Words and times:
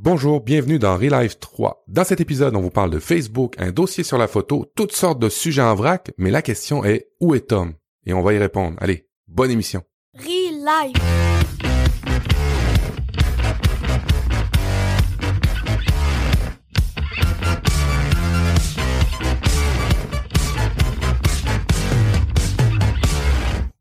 Bonjour, 0.00 0.40
bienvenue 0.40 0.78
dans 0.78 0.96
Relive 0.96 1.38
3. 1.40 1.82
Dans 1.88 2.04
cet 2.04 2.20
épisode, 2.20 2.54
on 2.54 2.60
vous 2.60 2.70
parle 2.70 2.90
de 2.90 3.00
Facebook, 3.00 3.56
un 3.58 3.72
dossier 3.72 4.04
sur 4.04 4.16
la 4.16 4.28
photo, 4.28 4.64
toutes 4.76 4.92
sortes 4.92 5.18
de 5.18 5.28
sujets 5.28 5.60
en 5.60 5.74
vrac, 5.74 6.12
mais 6.18 6.30
la 6.30 6.40
question 6.40 6.84
est 6.84 7.10
où 7.20 7.34
est 7.34 7.48
Tom? 7.48 7.74
Et 8.06 8.12
on 8.12 8.22
va 8.22 8.32
y 8.32 8.38
répondre. 8.38 8.76
Allez, 8.80 9.08
bonne 9.26 9.50
émission. 9.50 9.82
Relive. 10.14 10.94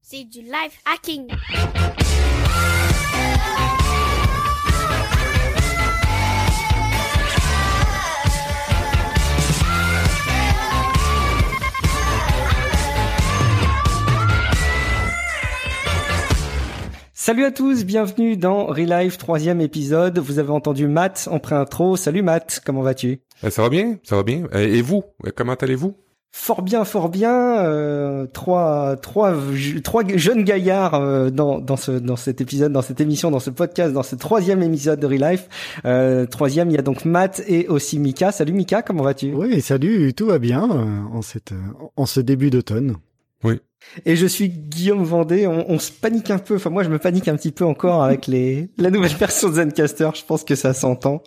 C'est 0.02 0.24
du 0.24 0.42
life 0.42 0.82
hacking. 0.92 1.28
Salut 17.28 17.44
à 17.44 17.52
tous, 17.52 17.84
bienvenue 17.84 18.38
dans 18.38 18.68
Relive 18.68 19.18
troisième 19.18 19.60
épisode. 19.60 20.18
Vous 20.18 20.40
avez 20.40 20.52
entendu 20.52 20.88
Matt 20.88 21.28
en 21.30 21.40
pré-intro. 21.40 21.98
Salut 21.98 22.22
Matt, 22.22 22.62
comment 22.66 22.82
vas-tu? 22.82 23.20
Euh, 23.44 23.50
Ça 23.50 23.64
va 23.64 23.68
bien 23.68 23.98
Ça 24.06 24.16
va 24.16 24.24
bien. 24.24 24.44
Euh, 24.56 24.60
Et 24.66 24.82
vous? 24.82 25.04
Euh, 25.26 25.32
Comment 25.36 25.56
allez-vous? 25.56 25.94
Fort 26.32 26.62
bien, 26.62 26.86
fort 26.86 27.10
bien. 27.10 27.34
Euh, 27.66 28.28
trois, 28.28 28.96
trois, 28.96 29.36
trois 29.84 30.04
jeunes 30.16 30.46
gaillards 30.46 30.94
euh, 30.94 31.30
dans 31.30 31.60
dans 31.60 31.76
ce 31.76 31.92
dans 31.92 32.16
cet 32.16 32.40
épisode, 32.40 32.72
dans 32.72 32.82
cette 32.82 33.02
émission, 33.02 33.30
dans 33.30 33.42
ce 33.42 33.50
podcast, 33.50 33.92
dans 33.92 34.04
ce 34.04 34.16
troisième 34.16 34.64
épisode 34.64 35.02
de 35.02 35.08
Relife. 35.08 35.50
Euh, 35.84 36.28
troisième, 36.28 36.70
il 36.70 36.76
y 36.78 36.80
a 36.80 36.82
donc 36.82 37.04
Matt 37.04 37.44
et 37.46 37.68
aussi 37.68 38.00
Mika. 38.00 38.32
Salut 38.32 38.54
Mika, 38.54 38.84
comment 38.84 39.04
vas-tu? 39.04 39.34
Oui, 39.34 39.60
salut, 39.60 40.14
tout 40.14 40.28
va 40.28 40.40
bien 40.40 40.64
euh, 40.64 40.86
en 41.18 41.22
cette 41.22 41.52
euh, 41.52 41.90
en 41.98 42.06
ce 42.06 42.22
début 42.22 42.52
d'automne. 42.52 42.96
Et 44.06 44.16
je 44.16 44.26
suis 44.26 44.50
Guillaume 44.50 45.04
Vendée. 45.04 45.48
On, 45.48 45.66
on 45.70 45.80
se 45.80 45.92
panique 45.92 46.30
un 46.32 46.40
peu. 46.40 46.56
Enfin, 46.56 46.70
moi, 46.70 46.84
je 46.84 46.90
me 46.90 47.00
panique 47.00 47.28
un 47.28 47.36
petit 47.36 47.52
peu 47.52 47.64
encore 47.66 48.04
avec 48.04 48.28
les 48.28 48.70
la 48.78 48.90
nouvelle 48.90 49.12
version 49.18 49.50
de 49.50 49.56
Zencaster. 49.56 50.10
Je 50.16 50.24
pense 50.26 50.44
que 50.44 50.56
ça 50.56 50.74
s'entend. 50.74 51.24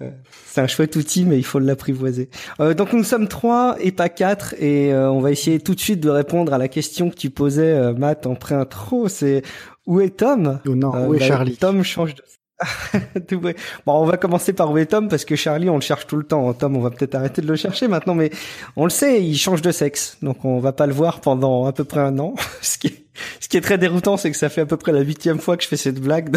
Euh, 0.00 0.10
C'est 0.46 0.60
un 0.60 0.66
chouette 0.66 0.94
outil, 0.96 1.24
mais 1.24 1.38
il 1.38 1.44
faut 1.44 1.58
l'apprivoiser. 1.58 2.30
Euh, 2.60 2.72
donc 2.74 2.92
nous 2.92 3.04
sommes 3.04 3.26
trois 3.28 3.76
et 3.80 3.90
pas 3.92 4.08
quatre, 4.08 4.54
et 4.58 4.92
euh, 4.92 5.10
on 5.10 5.20
va 5.20 5.30
essayer 5.32 5.58
tout 5.60 5.74
de 5.74 5.80
suite 5.80 6.00
de 6.00 6.08
répondre 6.10 6.52
à 6.52 6.58
la 6.58 6.68
question 6.68 7.10
que 7.10 7.16
tu 7.16 7.30
posais, 7.30 7.72
euh, 7.72 7.94
Matt, 7.94 8.26
en 8.26 8.34
pré-intro. 8.36 9.08
C'est 9.08 9.42
où 9.86 10.00
est 10.00 10.16
Tom? 10.18 10.60
Oh 10.68 10.74
non, 10.74 10.94
Euh, 10.94 11.06
où 11.06 11.14
est 11.14 11.18
bah, 11.18 11.26
Charlie? 11.26 11.56
Tom 11.56 11.82
change 11.82 12.14
de. 12.14 12.22
Bon, 13.86 13.94
on 13.94 14.04
va 14.04 14.16
commencer 14.16 14.52
par 14.52 14.70
où 14.70 14.78
est 14.78 14.86
Tom 14.86 15.08
parce 15.08 15.24
que 15.24 15.36
Charlie, 15.36 15.70
on 15.70 15.76
le 15.76 15.80
cherche 15.80 16.06
tout 16.06 16.16
le 16.16 16.24
temps. 16.24 16.52
Tom, 16.54 16.76
on 16.76 16.80
va 16.80 16.90
peut-être 16.90 17.14
arrêter 17.14 17.42
de 17.42 17.46
le 17.46 17.56
chercher 17.56 17.88
maintenant, 17.88 18.14
mais 18.14 18.30
on 18.76 18.84
le 18.84 18.90
sait, 18.90 19.22
il 19.22 19.36
change 19.36 19.62
de 19.62 19.70
sexe, 19.70 20.16
donc 20.22 20.44
on 20.44 20.58
va 20.58 20.72
pas 20.72 20.86
le 20.86 20.92
voir 20.92 21.20
pendant 21.20 21.66
à 21.66 21.72
peu 21.72 21.84
près 21.84 22.00
un 22.00 22.18
an. 22.18 22.34
Ce 22.60 22.78
qui 22.78 22.88
est, 22.88 23.04
ce 23.40 23.48
qui 23.48 23.56
est 23.56 23.60
très 23.60 23.78
déroutant, 23.78 24.16
c'est 24.16 24.30
que 24.30 24.36
ça 24.36 24.48
fait 24.48 24.60
à 24.60 24.66
peu 24.66 24.76
près 24.76 24.92
la 24.92 25.00
huitième 25.00 25.38
fois 25.38 25.56
que 25.56 25.62
je 25.62 25.68
fais 25.68 25.76
cette 25.76 26.00
blague. 26.00 26.36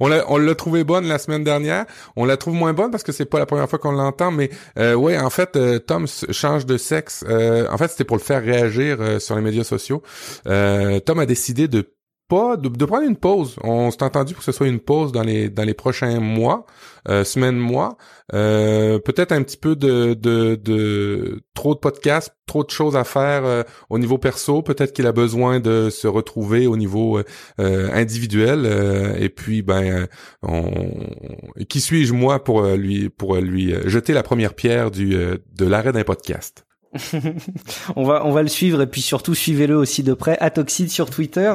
on 0.00 0.08
l'a 0.08 0.24
on 0.28 0.36
l'a 0.36 0.54
trouvé 0.54 0.84
bonne 0.84 1.06
la 1.06 1.18
semaine 1.18 1.44
dernière. 1.44 1.84
On 2.16 2.24
la 2.24 2.36
trouve 2.36 2.54
moins 2.54 2.72
bonne 2.72 2.90
parce 2.90 3.02
que 3.02 3.12
c'est 3.12 3.24
pas 3.24 3.38
la 3.38 3.46
première 3.46 3.68
fois 3.68 3.78
qu'on 3.78 3.92
l'entend, 3.92 4.30
mais 4.30 4.50
euh, 4.78 4.94
ouais, 4.94 5.18
en 5.18 5.30
fait, 5.30 5.56
euh, 5.56 5.78
Tom 5.78 6.06
change 6.30 6.66
de 6.66 6.76
sexe. 6.76 7.24
Euh, 7.28 7.66
en 7.70 7.78
fait, 7.78 7.88
c'était 7.88 8.04
pour 8.04 8.16
le 8.16 8.22
faire 8.22 8.42
réagir 8.42 8.98
euh, 9.00 9.18
sur 9.18 9.34
les 9.34 9.42
médias 9.42 9.64
sociaux. 9.64 10.02
Euh, 10.46 11.00
Tom 11.00 11.18
a 11.18 11.26
décidé 11.26 11.68
de 11.68 11.88
de, 12.32 12.68
de 12.68 12.84
prendre 12.84 13.06
une 13.06 13.16
pause. 13.16 13.56
On 13.62 13.90
s'est 13.90 14.02
entendu 14.02 14.32
pour 14.34 14.40
que 14.40 14.44
ce 14.44 14.52
soit 14.52 14.68
une 14.68 14.80
pause 14.80 15.12
dans 15.12 15.22
les 15.22 15.50
dans 15.50 15.64
les 15.64 15.74
prochains 15.74 16.18
mois, 16.20 16.64
euh, 17.08 17.24
semaines, 17.24 17.58
mois. 17.58 17.96
Euh, 18.32 18.98
Peut-être 18.98 19.32
un 19.32 19.42
petit 19.42 19.56
peu 19.58 19.76
de, 19.76 20.14
de 20.14 20.54
de 20.56 21.42
trop 21.54 21.74
de 21.74 21.78
podcasts, 21.80 22.34
trop 22.46 22.64
de 22.64 22.70
choses 22.70 22.96
à 22.96 23.04
faire 23.04 23.44
euh, 23.44 23.62
au 23.90 23.98
niveau 23.98 24.18
perso. 24.18 24.62
Peut-être 24.62 24.92
qu'il 24.94 25.06
a 25.06 25.12
besoin 25.12 25.60
de 25.60 25.90
se 25.90 26.08
retrouver 26.08 26.66
au 26.66 26.76
niveau 26.76 27.18
euh, 27.18 27.24
euh, 27.60 27.90
individuel. 27.92 28.62
euh, 28.64 29.14
et 29.18 29.28
puis 29.28 29.62
ben, 29.62 30.06
on... 30.42 30.70
qui 31.68 31.80
suis-je 31.80 32.14
moi 32.14 32.42
pour 32.42 32.62
lui 32.64 33.10
pour 33.10 33.36
lui 33.36 33.74
jeter 33.86 34.12
la 34.14 34.22
première 34.22 34.54
pierre 34.54 34.90
du 34.90 35.10
de 35.10 35.66
l'arrêt 35.66 35.92
d'un 35.92 36.04
podcast? 36.04 36.64
on 37.96 38.04
va 38.04 38.26
on 38.26 38.32
va 38.32 38.42
le 38.42 38.48
suivre 38.48 38.82
et 38.82 38.86
puis 38.86 39.00
surtout 39.00 39.34
suivez-le 39.34 39.76
aussi 39.76 40.02
de 40.02 40.12
près. 40.12 40.36
Atoxide 40.40 40.90
sur 40.90 41.08
Twitter, 41.08 41.52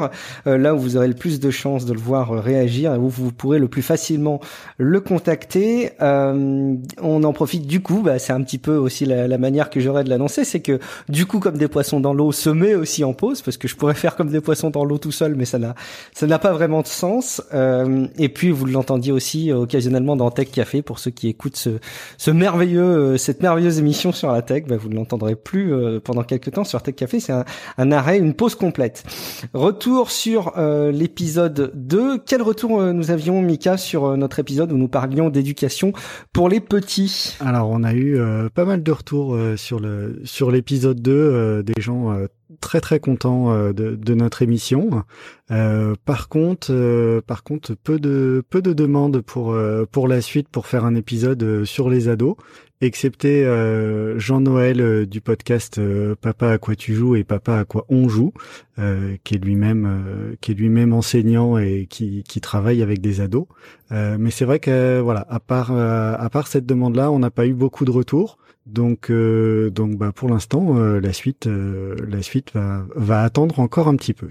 euh, 0.47 0.57
là 0.57 0.73
où 0.73 0.79
vous 0.79 0.97
aurez 0.97 1.07
le 1.07 1.13
plus 1.13 1.39
de 1.39 1.51
chances 1.51 1.85
de 1.85 1.93
le 1.93 1.99
voir 1.99 2.31
euh, 2.31 2.39
réagir 2.39 2.93
et 2.93 2.97
où 2.97 3.07
vous 3.07 3.31
pourrez 3.31 3.59
le 3.59 3.67
plus 3.67 3.83
facilement 3.83 4.39
le 4.77 4.99
contacter. 4.99 5.91
Euh, 6.01 6.75
on 7.01 7.23
en 7.23 7.33
profite 7.33 7.67
du 7.67 7.81
coup, 7.81 8.01
bah, 8.01 8.17
c'est 8.17 8.33
un 8.33 8.41
petit 8.41 8.57
peu 8.57 8.75
aussi 8.75 9.05
la, 9.05 9.27
la 9.27 9.37
manière 9.37 9.69
que 9.69 9.79
j'aurais 9.79 10.03
de 10.03 10.09
l'annoncer, 10.09 10.43
c'est 10.43 10.61
que 10.61 10.79
du 11.07 11.25
coup 11.25 11.39
comme 11.39 11.57
des 11.57 11.67
poissons 11.67 11.99
dans 11.99 12.13
l'eau 12.13 12.31
se 12.31 12.49
met 12.49 12.73
aussi 12.73 13.03
en 13.03 13.13
pause 13.13 13.41
parce 13.41 13.57
que 13.57 13.67
je 13.67 13.75
pourrais 13.75 13.95
faire 13.95 14.15
comme 14.15 14.29
des 14.29 14.41
poissons 14.41 14.71
dans 14.71 14.85
l'eau 14.85 14.97
tout 14.97 15.11
seul, 15.11 15.35
mais 15.35 15.45
ça 15.45 15.59
n'a 15.59 15.75
ça 16.13 16.25
n'a 16.25 16.39
pas 16.39 16.51
vraiment 16.51 16.81
de 16.81 16.87
sens. 16.87 17.43
Euh, 17.53 18.07
et 18.17 18.29
puis 18.29 18.49
vous 18.49 18.65
l'entendiez 18.65 19.11
aussi 19.11 19.51
euh, 19.51 19.57
occasionnellement 19.57 20.15
dans 20.15 20.31
Tech 20.31 20.49
Café 20.51 20.81
pour 20.81 20.97
ceux 20.97 21.11
qui 21.11 21.27
écoutent 21.27 21.57
ce 21.57 21.77
ce 22.17 22.31
merveilleux 22.31 23.17
cette 23.17 23.41
merveilleuse 23.41 23.77
émission 23.79 24.11
sur 24.11 24.31
la 24.31 24.41
tech, 24.41 24.63
bah, 24.67 24.77
vous 24.77 24.89
ne 24.89 24.95
plus 25.35 25.73
euh, 25.73 25.99
pendant 25.99 26.23
quelques 26.23 26.51
temps 26.51 26.63
sur 26.63 26.81
Tech 26.81 26.95
Café, 26.95 27.19
c'est 27.19 27.33
un, 27.77 27.91
arrêt, 27.91 28.17
une 28.17 28.33
pause 28.33 28.55
complète. 28.55 29.03
Retour 29.53 30.11
sur 30.11 30.53
euh, 30.57 30.91
l'épisode 30.91 31.71
2. 31.75 32.19
Quel 32.19 32.41
retour 32.41 32.79
euh, 32.79 32.93
nous 32.93 33.11
avions 33.11 33.41
Mika 33.41 33.77
sur 33.77 34.17
notre 34.17 34.39
épisode 34.39 34.71
où 34.71 34.77
nous 34.77 34.87
parlions 34.87 35.29
d'éducation 35.29 35.93
pour 36.33 36.49
les 36.49 36.59
petits 36.59 37.35
Alors, 37.39 37.69
on 37.69 37.83
a 37.83 37.93
eu 37.93 38.19
pas 38.53 38.65
mal 38.65 38.83
de 38.83 38.91
retours 38.91 39.37
sur 39.55 39.79
le 39.79 40.21
sur 40.23 40.51
l'épisode 40.51 41.01
2, 41.01 41.11
euh, 41.11 41.63
des 41.63 41.81
gens 41.81 42.17
très 42.61 42.79
très 42.79 42.99
contents 42.99 43.71
de, 43.71 44.13
notre 44.13 44.41
émission. 44.41 45.03
Par 45.49 46.29
contre, 46.29 47.21
par 47.25 47.43
contre, 47.43 47.75
peu 47.75 47.99
de 47.99 48.43
peu 48.49 48.61
de 48.61 48.73
demandes 48.73 49.21
pour 49.21 49.55
pour 49.91 50.07
la 50.07 50.21
suite 50.21 50.47
pour 50.49 50.67
faire 50.67 50.85
un 50.85 50.95
épisode 50.95 51.65
sur 51.65 51.89
les 51.89 52.09
ados, 52.09 52.35
excepté 52.81 53.43
euh, 53.43 54.19
Jean-Noël 54.19 54.81
euh, 54.81 55.05
du 55.05 55.21
podcast 55.21 55.79
euh, 55.79 56.15
Papa 56.19 56.51
à 56.51 56.57
quoi 56.57 56.75
tu 56.75 56.93
joues 56.93 57.15
et 57.15 57.23
Papa 57.23 57.57
à 57.57 57.65
quoi 57.65 57.85
on 57.89 58.07
joue, 58.07 58.33
qui 59.23 59.35
est 59.35 59.43
lui-même 59.43 60.35
qui 60.39 60.51
est 60.51 60.53
lui-même 60.53 60.93
enseignant 60.93 61.57
et 61.57 61.87
qui 61.89 62.41
travaille 62.41 62.83
avec 62.83 63.01
des 63.01 63.21
ados. 63.21 63.47
Mais 63.89 64.29
c'est 64.29 64.45
vrai 64.45 64.59
que 64.59 64.99
voilà, 64.99 65.25
à 65.29 65.39
part 65.39 66.47
cette 66.47 66.67
demande-là, 66.67 67.11
on 67.11 67.17
n'a 67.17 67.31
pas 67.31 67.47
eu 67.47 67.53
beaucoup 67.53 67.85
de 67.85 67.91
retours. 67.91 68.37
Donc 68.67 69.11
donc 69.11 69.97
bah 69.97 70.11
pour 70.13 70.29
l'instant 70.29 70.75
la 70.77 71.11
suite 71.13 71.47
la 71.47 72.21
suite 72.21 72.53
va 72.53 73.23
attendre 73.23 73.59
encore 73.59 73.87
un 73.87 73.95
petit 73.95 74.13
peu. 74.13 74.27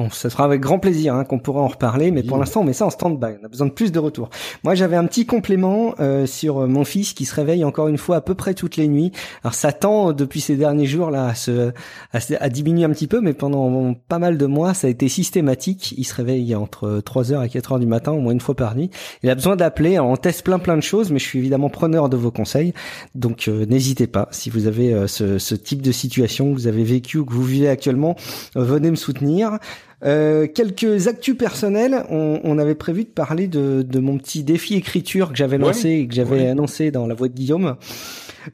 Bon, 0.00 0.08
ça 0.08 0.30
sera 0.30 0.44
avec 0.44 0.62
grand 0.62 0.78
plaisir 0.78 1.14
hein, 1.14 1.24
qu'on 1.24 1.38
pourra 1.38 1.60
en 1.60 1.68
reparler, 1.68 2.10
mais 2.10 2.22
pour 2.22 2.34
Oui. 2.38 2.40
l'instant 2.40 2.62
on 2.62 2.64
met 2.64 2.72
ça 2.72 2.86
en 2.86 2.90
stand-by. 2.90 3.36
On 3.42 3.44
a 3.44 3.48
besoin 3.48 3.66
de 3.66 3.72
plus 3.72 3.92
de 3.92 3.98
retours. 3.98 4.30
Moi 4.64 4.74
j'avais 4.74 4.96
un 4.96 5.04
petit 5.04 5.26
complément 5.26 5.94
euh, 6.00 6.24
sur 6.24 6.60
euh, 6.60 6.66
mon 6.66 6.84
fils 6.84 7.12
qui 7.12 7.26
se 7.26 7.34
réveille 7.34 7.64
encore 7.64 7.88
une 7.88 7.98
fois 7.98 8.16
à 8.16 8.20
peu 8.22 8.34
près 8.34 8.54
toutes 8.54 8.76
les 8.78 8.88
nuits. 8.88 9.12
Alors 9.44 9.52
ça 9.52 9.72
tend 9.72 10.08
euh, 10.08 10.12
depuis 10.14 10.40
ces 10.40 10.56
derniers 10.56 10.86
jours 10.86 11.10
là 11.10 11.26
à, 11.26 11.34
se, 11.34 11.72
à, 12.14 12.18
à 12.40 12.48
diminuer 12.48 12.84
un 12.84 12.90
petit 12.90 13.08
peu, 13.08 13.20
mais 13.20 13.34
pendant 13.34 13.92
pas 14.08 14.18
mal 14.18 14.38
de 14.38 14.46
mois 14.46 14.72
ça 14.72 14.86
a 14.86 14.90
été 14.90 15.06
systématique. 15.08 15.94
Il 15.98 16.04
se 16.04 16.14
réveille 16.14 16.54
entre 16.54 17.02
3h 17.04 17.44
et 17.44 17.48
4h 17.48 17.78
du 17.78 17.86
matin, 17.86 18.12
au 18.12 18.20
moins 18.20 18.32
une 18.32 18.40
fois 18.40 18.54
par 18.54 18.74
nuit. 18.76 18.88
Il 19.22 19.28
a 19.28 19.34
besoin 19.34 19.54
d'appeler. 19.56 19.98
On 19.98 20.16
teste 20.16 20.44
plein 20.44 20.58
plein 20.58 20.76
de 20.76 20.82
choses, 20.82 21.10
mais 21.12 21.18
je 21.18 21.24
suis 21.26 21.38
évidemment 21.40 21.68
preneur 21.68 22.08
de 22.08 22.16
vos 22.16 22.30
conseils. 22.30 22.72
Donc 23.14 23.48
euh, 23.48 23.66
n'hésitez 23.66 24.06
pas. 24.06 24.28
Si 24.30 24.48
vous 24.48 24.66
avez 24.66 24.94
euh, 24.94 25.06
ce, 25.06 25.36
ce 25.38 25.54
type 25.54 25.82
de 25.82 25.92
situation 25.92 26.48
que 26.50 26.54
vous 26.54 26.68
avez 26.68 26.84
vécu 26.84 27.18
ou 27.18 27.26
que 27.26 27.34
vous 27.34 27.42
vivez 27.44 27.68
actuellement, 27.68 28.16
euh, 28.56 28.64
venez 28.64 28.90
me 28.90 28.96
soutenir. 28.96 29.58
Euh, 30.04 30.46
quelques 30.46 31.08
actus 31.08 31.36
personnels. 31.36 32.04
On, 32.10 32.40
on 32.42 32.58
avait 32.58 32.74
prévu 32.74 33.04
de 33.04 33.10
parler 33.10 33.48
de, 33.48 33.82
de 33.82 33.98
mon 34.00 34.16
petit 34.18 34.42
défi 34.44 34.74
écriture 34.74 35.30
que 35.30 35.36
j'avais 35.36 35.56
Ouais, 35.58 35.64
lancé 35.66 35.88
et 35.90 36.06
que 36.08 36.14
j'avais 36.14 36.40
ouais. 36.42 36.48
annoncé 36.48 36.90
dans 36.90 37.06
la 37.06 37.14
voix 37.14 37.28
de 37.28 37.34
Guillaume. 37.34 37.76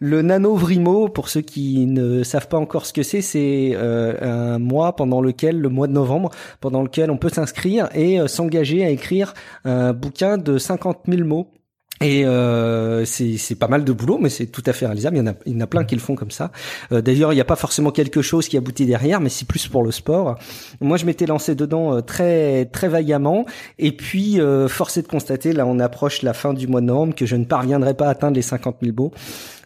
Le 0.01 0.23
Nano 0.23 0.57
Vrimo, 0.57 1.09
pour 1.09 1.29
ceux 1.29 1.43
qui 1.43 1.87
ne 1.87 2.25
savent 2.25 2.49
pas 2.49 2.57
encore 2.59 2.87
ce 2.87 2.93
que 2.93 3.05
c'est, 3.05 3.21
c'est 3.23 3.71
euh, 3.75 4.55
un 4.55 4.59
mois 4.59 4.97
pendant 4.97 5.21
lequel, 5.21 5.61
le 5.61 5.69
mois 5.69 5.87
de 5.87 5.93
novembre, 5.93 6.31
pendant 6.61 6.83
lequel 6.83 7.11
on 7.13 7.17
peut 7.19 7.29
s'inscrire 7.29 7.89
et 7.95 8.21
euh, 8.21 8.27
s'engager 8.27 8.85
à 8.85 8.91
écrire 8.91 9.33
un 9.65 9.93
bouquin 9.93 10.39
de 10.39 10.59
50 10.59 11.03
000 11.09 11.25
mots. 11.25 11.53
Et 12.03 12.27
euh, 12.27 13.05
c'est 13.07 13.55
pas 13.55 13.69
mal 13.69 13.83
de 13.85 13.93
boulot, 13.93 14.19
mais 14.21 14.29
c'est 14.29 14.47
tout 14.47 14.63
à 14.67 14.73
fait 14.75 14.85
réalisable. 14.87 15.17
Il 15.17 15.21
y 15.21 15.23
en 15.23 15.27
a, 15.29 15.35
il 15.47 15.55
y 15.55 15.57
en 15.57 15.61
a 15.61 15.67
plein 15.67 15.85
qui 15.85 15.95
le 15.95 16.01
font 16.01 16.15
comme 16.15 16.31
ça. 16.31 16.53
Euh, 16.93 17.01
D'ailleurs, 17.01 17.33
il 17.33 17.37
n'y 17.37 17.41
a 17.41 17.45
pas 17.47 17.57
forcément 17.57 17.91
quelque 17.91 18.21
chose 18.21 18.49
qui 18.49 18.57
aboutit 18.59 18.85
derrière, 18.85 19.21
mais 19.21 19.31
c'est 19.31 19.49
plus 19.49 19.67
pour 19.69 19.83
le 19.83 19.91
sport. 19.91 20.39
Moi, 20.81 20.99
je 20.99 21.07
m'étais 21.07 21.25
lancé 21.27 21.55
dedans 21.55 21.95
euh, 21.97 22.01
très 22.03 22.67
très 22.67 22.89
vaillamment, 22.89 23.47
et 23.79 23.93
puis 23.93 24.41
euh, 24.41 24.69
force 24.69 24.99
est 24.99 25.03
de 25.03 25.09
constater, 25.09 25.53
là, 25.55 25.67
on 25.67 25.79
approche 25.79 26.21
la 26.23 26.35
fin 26.35 26.53
du 26.53 26.67
mois 26.67 26.83
de 26.83 26.87
novembre, 26.87 27.15
que 27.15 27.25
je 27.25 27.37
ne 27.37 27.45
parviendrai 27.47 27.95
pas 27.95 28.09
à 28.09 28.11
atteindre 28.11 28.37
les 28.37 28.43
50 28.43 28.77
000 28.83 28.95
mots. 28.97 29.13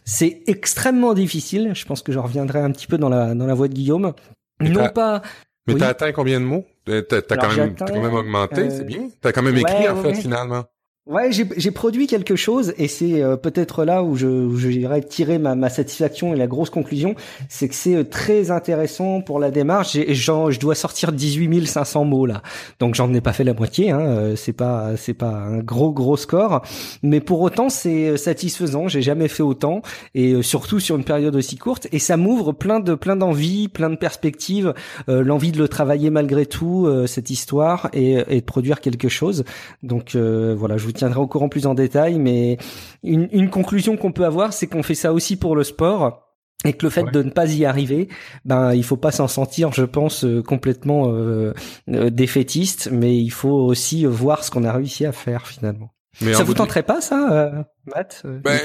C'est 0.05 0.41
extrêmement 0.47 1.13
difficile. 1.13 1.71
Je 1.75 1.85
pense 1.85 2.01
que 2.01 2.11
je 2.11 2.19
reviendrai 2.19 2.59
un 2.59 2.71
petit 2.71 2.87
peu 2.87 2.97
dans 2.97 3.09
la 3.09 3.35
dans 3.35 3.45
la 3.45 3.53
voie 3.53 3.67
de 3.67 3.73
Guillaume. 3.73 4.13
Non 4.61 4.89
pas. 4.89 5.21
Mais 5.67 5.73
Oui. 5.75 5.79
t'as 5.79 5.89
atteint 5.89 6.11
combien 6.11 6.39
de 6.39 6.45
mots? 6.45 6.65
Euh, 6.89 7.01
T'as 7.03 7.21
quand 7.21 7.55
même, 7.55 7.75
quand 7.75 8.01
même 8.01 8.13
augmenté, 8.13 8.61
euh, 8.61 8.69
c'est 8.71 8.83
bien. 8.85 9.09
T'as 9.21 9.31
quand 9.31 9.43
même 9.43 9.55
écrit 9.57 9.73
ouais, 9.75 9.89
en 9.89 9.95
ouais, 9.97 10.01
fait 10.01 10.07
ouais. 10.07 10.15
finalement. 10.15 10.63
Ouais, 11.07 11.31
j'ai 11.31 11.71
produit 11.71 12.05
quelque 12.05 12.35
chose 12.35 12.75
et 12.77 12.87
c'est 12.87 13.23
euh, 13.23 13.35
peut-être 13.35 13.85
là 13.85 14.03
où 14.03 14.15
je, 14.15 14.27
où 14.27 14.55
j'irais 14.55 15.01
tirer 15.01 15.39
ma, 15.39 15.55
ma, 15.55 15.67
satisfaction 15.67 16.35
et 16.35 16.37
la 16.37 16.45
grosse 16.45 16.69
conclusion, 16.69 17.15
c'est 17.49 17.67
que 17.69 17.73
c'est 17.73 17.95
euh, 17.95 18.03
très 18.03 18.51
intéressant 18.51 19.19
pour 19.21 19.39
la 19.39 19.49
démarche. 19.49 19.95
Et 19.95 20.13
je 20.13 20.59
dois 20.59 20.75
sortir 20.75 21.11
18 21.11 21.65
500 21.65 22.05
mots 22.05 22.27
là, 22.27 22.43
donc 22.79 22.93
j'en 22.93 23.11
ai 23.15 23.19
pas 23.19 23.33
fait 23.33 23.43
la 23.43 23.55
moitié. 23.55 23.89
Hein, 23.89 23.99
euh, 23.99 24.35
c'est 24.35 24.53
pas 24.53 24.95
c'est 24.95 25.15
pas 25.15 25.31
un 25.31 25.57
gros 25.61 25.91
gros 25.91 26.17
score, 26.17 26.61
mais 27.01 27.19
pour 27.19 27.41
autant 27.41 27.69
c'est 27.69 28.15
satisfaisant. 28.15 28.87
J'ai 28.87 29.01
jamais 29.01 29.27
fait 29.27 29.41
autant 29.41 29.81
et 30.13 30.43
surtout 30.43 30.79
sur 30.79 30.97
une 30.97 31.03
période 31.03 31.35
aussi 31.35 31.57
courte. 31.57 31.87
Et 31.91 31.97
ça 31.97 32.15
m'ouvre 32.15 32.51
plein 32.51 32.79
de 32.79 32.93
plein 32.93 33.15
d'envies, 33.15 33.69
plein 33.69 33.89
de 33.89 33.95
perspectives, 33.95 34.75
l'envie 35.07 35.51
de 35.51 35.57
le 35.57 35.67
travailler 35.67 36.11
malgré 36.11 36.45
tout 36.45 36.87
cette 37.07 37.31
histoire 37.31 37.89
et, 37.91 38.23
et 38.29 38.41
de 38.41 38.45
produire 38.45 38.81
quelque 38.81 39.09
chose. 39.09 39.45
Donc 39.81 40.15
voilà, 40.15 40.77
je 40.77 40.85
vous 40.85 40.91
tiendrai 41.01 41.19
au 41.19 41.27
courant 41.27 41.49
plus 41.49 41.65
en 41.65 41.73
détail, 41.73 42.19
mais 42.19 42.57
une, 43.03 43.27
une 43.31 43.49
conclusion 43.49 43.97
qu'on 43.97 44.11
peut 44.11 44.25
avoir, 44.25 44.53
c'est 44.53 44.67
qu'on 44.67 44.83
fait 44.83 44.95
ça 44.95 45.13
aussi 45.13 45.35
pour 45.35 45.55
le 45.55 45.63
sport 45.63 46.27
et 46.63 46.73
que 46.73 46.85
le 46.85 46.91
fait 46.91 47.03
de 47.11 47.23
ne 47.23 47.31
pas 47.31 47.51
y 47.51 47.65
arriver, 47.65 48.07
ben 48.45 48.73
il 48.73 48.83
faut 48.83 48.97
pas 48.97 49.11
s'en 49.11 49.27
sentir, 49.27 49.73
je 49.73 49.83
pense, 49.83 50.23
euh, 50.23 50.43
complètement 50.43 51.11
euh, 51.11 51.53
euh, 51.89 52.09
défaitiste, 52.11 52.89
mais 52.91 53.17
il 53.17 53.31
faut 53.31 53.49
aussi 53.49 54.05
voir 54.05 54.43
ce 54.43 54.51
qu'on 54.51 54.63
a 54.63 54.71
réussi 54.71 55.05
à 55.05 55.11
faire 55.11 55.47
finalement. 55.47 55.89
Mais 56.19 56.33
ça 56.33 56.43
vous 56.43 56.53
tenterait 56.53 56.83
pas 56.83 57.01
ça, 57.01 57.31
euh, 57.31 57.63
Matt 57.85 58.21
ben, 58.23 58.59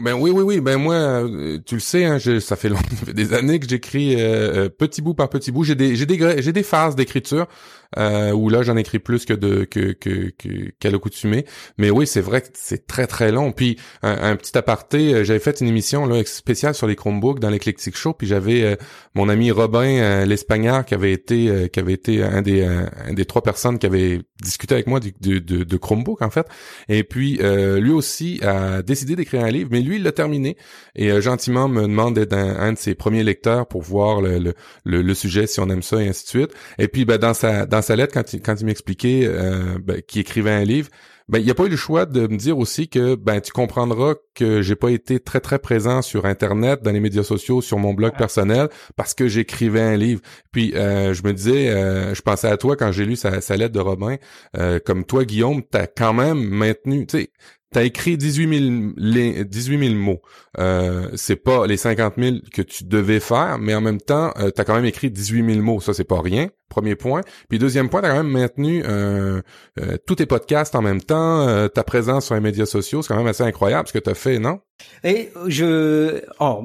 ben, 0.00 0.12
oui, 0.14 0.30
oui, 0.30 0.42
oui. 0.42 0.60
Ben 0.60 0.76
moi, 0.76 1.24
tu 1.64 1.76
le 1.76 1.80
sais, 1.80 2.04
hein, 2.04 2.18
ça 2.40 2.56
fait, 2.56 2.70
des 3.12 3.32
années 3.34 3.58
que 3.58 3.68
j'écris 3.68 4.16
petit 4.78 5.02
bout 5.02 5.14
par 5.14 5.28
petit 5.30 5.50
bout. 5.50 5.64
J'ai 5.64 5.74
des, 5.74 5.96
j'ai 5.96 6.06
des, 6.06 6.42
j'ai 6.42 6.52
des 6.52 6.62
phases 6.62 6.96
d'écriture 6.96 7.46
euh, 7.96 8.32
où 8.32 8.48
là 8.48 8.62
j'en 8.62 8.76
écris 8.76 8.98
plus 8.98 9.24
que 9.24 9.32
de 9.32 9.64
que 9.64 9.92
que 9.92 10.32
qu'à 10.78 10.90
l'accoutumée. 10.90 11.46
Mais 11.78 11.90
oui, 11.90 12.06
c'est 12.06 12.20
vrai 12.20 12.42
que 12.42 12.48
c'est 12.54 12.86
très 12.86 13.06
très 13.06 13.32
long. 13.32 13.52
Puis 13.52 13.78
un, 14.02 14.36
petit 14.36 14.56
aparté, 14.58 15.14
euh, 15.14 15.24
j'avais 15.24 15.38
fait 15.38 15.60
une 15.60 15.68
émission 15.68 16.06
là 16.06 16.22
spéciale 16.24 16.74
sur 16.74 16.86
les 16.86 16.96
Chromebooks 16.96 17.40
dans 17.40 17.50
l'Eclectic 17.50 17.96
Show, 17.96 18.12
puis 18.12 18.26
j'avais 18.26 18.62
euh, 18.62 18.76
mon 19.14 19.28
ami 19.28 19.50
Robin 19.50 19.98
euh, 19.98 20.24
l'Espagnard 20.26 20.84
qui 20.84 20.94
avait 20.94 21.12
été 21.12 21.68
qui 21.72 21.80
avait 21.80 21.92
été 21.92 22.22
un 22.22 22.42
des 22.42 22.62
un 22.62 23.12
des 23.12 23.24
trois 23.24 23.42
personnes 23.42 23.78
qui 23.78 23.86
avait 23.86 24.20
discuté 24.42 24.74
avec 24.74 24.86
moi 24.86 25.00
de, 25.00 25.38
de, 25.38 25.64
de 25.64 25.76
Chromebook 25.76 26.22
en 26.22 26.30
fait. 26.30 26.46
Et 26.88 27.04
puis 27.04 27.38
lui 27.38 27.92
aussi 27.92 28.40
a 28.42 28.57
décidé 28.82 29.16
d'écrire 29.16 29.44
un 29.44 29.50
livre, 29.50 29.70
mais 29.72 29.80
lui 29.80 29.96
il 29.96 30.02
l'a 30.02 30.12
terminé 30.12 30.56
et 30.94 31.20
gentiment 31.20 31.68
me 31.68 31.82
demande 31.82 32.14
d'être 32.14 32.34
un, 32.34 32.72
de 32.72 32.78
ses 32.78 32.94
premiers 32.94 33.24
lecteurs 33.24 33.66
pour 33.66 33.82
voir 33.82 34.20
le, 34.20 34.38
le, 34.84 35.02
le, 35.02 35.14
sujet 35.14 35.46
si 35.46 35.60
on 35.60 35.68
aime 35.68 35.82
ça 35.82 36.02
et 36.02 36.08
ainsi 36.08 36.24
de 36.24 36.28
suite. 36.28 36.50
Et 36.78 36.88
puis 36.88 37.04
ben 37.04 37.18
dans 37.18 37.34
sa 37.34 37.66
dans 37.66 37.82
sa 37.82 37.96
lettre, 37.96 38.14
quand 38.14 38.32
il, 38.32 38.40
quand 38.40 38.60
il 38.60 38.66
m'expliquait 38.66 39.22
euh, 39.24 39.78
ben, 39.82 40.02
qu'il 40.02 40.20
écrivait 40.20 40.50
un 40.50 40.64
livre, 40.64 40.88
ben, 41.28 41.40
il 41.40 41.50
a 41.50 41.54
pas 41.54 41.64
eu 41.64 41.68
le 41.68 41.76
choix 41.76 42.06
de 42.06 42.26
me 42.26 42.38
dire 42.38 42.56
aussi 42.56 42.88
que 42.88 43.14
ben 43.14 43.40
tu 43.42 43.52
comprendras 43.52 44.14
que 44.34 44.62
j'ai 44.62 44.76
pas 44.76 44.90
été 44.90 45.20
très 45.20 45.40
très 45.40 45.58
présent 45.58 46.00
sur 46.00 46.24
internet, 46.24 46.82
dans 46.82 46.90
les 46.90 47.00
médias 47.00 47.22
sociaux, 47.22 47.60
sur 47.60 47.78
mon 47.78 47.92
blog 47.92 48.16
personnel 48.16 48.68
parce 48.96 49.12
que 49.12 49.28
j'écrivais 49.28 49.82
un 49.82 49.96
livre. 49.96 50.22
Puis 50.52 50.74
euh, 50.74 51.12
je 51.12 51.22
me 51.24 51.34
disais, 51.34 51.68
euh, 51.68 52.14
je 52.14 52.22
pensais 52.22 52.48
à 52.48 52.56
toi 52.56 52.76
quand 52.76 52.92
j'ai 52.92 53.04
lu 53.04 53.14
sa, 53.14 53.42
sa, 53.42 53.58
lettre 53.58 53.74
de 53.74 53.80
Robin, 53.80 54.16
euh, 54.56 54.78
comme 54.82 55.04
toi 55.04 55.24
Guillaume, 55.26 55.62
t'as 55.62 55.86
quand 55.86 56.14
même 56.14 56.40
maintenu, 56.40 57.06
tu 57.06 57.18
sais, 57.18 57.30
T'as 57.70 57.84
écrit 57.84 58.16
18 58.16 58.94
000, 58.96 59.44
18 59.44 59.88
000 59.88 59.94
mots. 59.94 60.22
Euh, 60.58 61.08
c'est 61.14 61.36
pas 61.36 61.66
les 61.66 61.76
50 61.76 62.14
000 62.18 62.36
que 62.52 62.62
tu 62.62 62.84
devais 62.84 63.20
faire, 63.20 63.58
mais 63.60 63.74
en 63.74 63.80
même 63.80 64.00
temps, 64.00 64.32
euh, 64.38 64.50
t'as 64.50 64.64
quand 64.64 64.74
même 64.74 64.84
écrit 64.84 65.10
18 65.10 65.54
000 65.54 65.64
mots. 65.64 65.80
Ça, 65.80 65.94
c'est 65.94 66.04
pas 66.04 66.20
rien. 66.20 66.48
Premier 66.68 66.96
point. 66.96 67.22
Puis 67.48 67.58
deuxième 67.58 67.88
point, 67.88 68.02
t'as 68.02 68.10
quand 68.10 68.22
même 68.22 68.32
maintenu 68.32 68.82
euh, 68.84 69.40
euh 69.80 69.96
tous 70.06 70.16
tes 70.16 70.26
podcasts 70.26 70.74
en 70.74 70.82
même 70.82 71.00
temps, 71.00 71.48
euh, 71.48 71.68
ta 71.68 71.82
présence 71.82 72.26
sur 72.26 72.34
les 72.34 72.40
médias 72.40 72.66
sociaux. 72.66 73.02
C'est 73.02 73.08
quand 73.08 73.16
même 73.16 73.26
assez 73.26 73.44
incroyable 73.44 73.88
ce 73.88 73.92
que 73.92 73.98
t'as 73.98 74.14
fait, 74.14 74.38
non? 74.38 74.60
Et 75.04 75.30
je, 75.46 76.22
oh, 76.40 76.64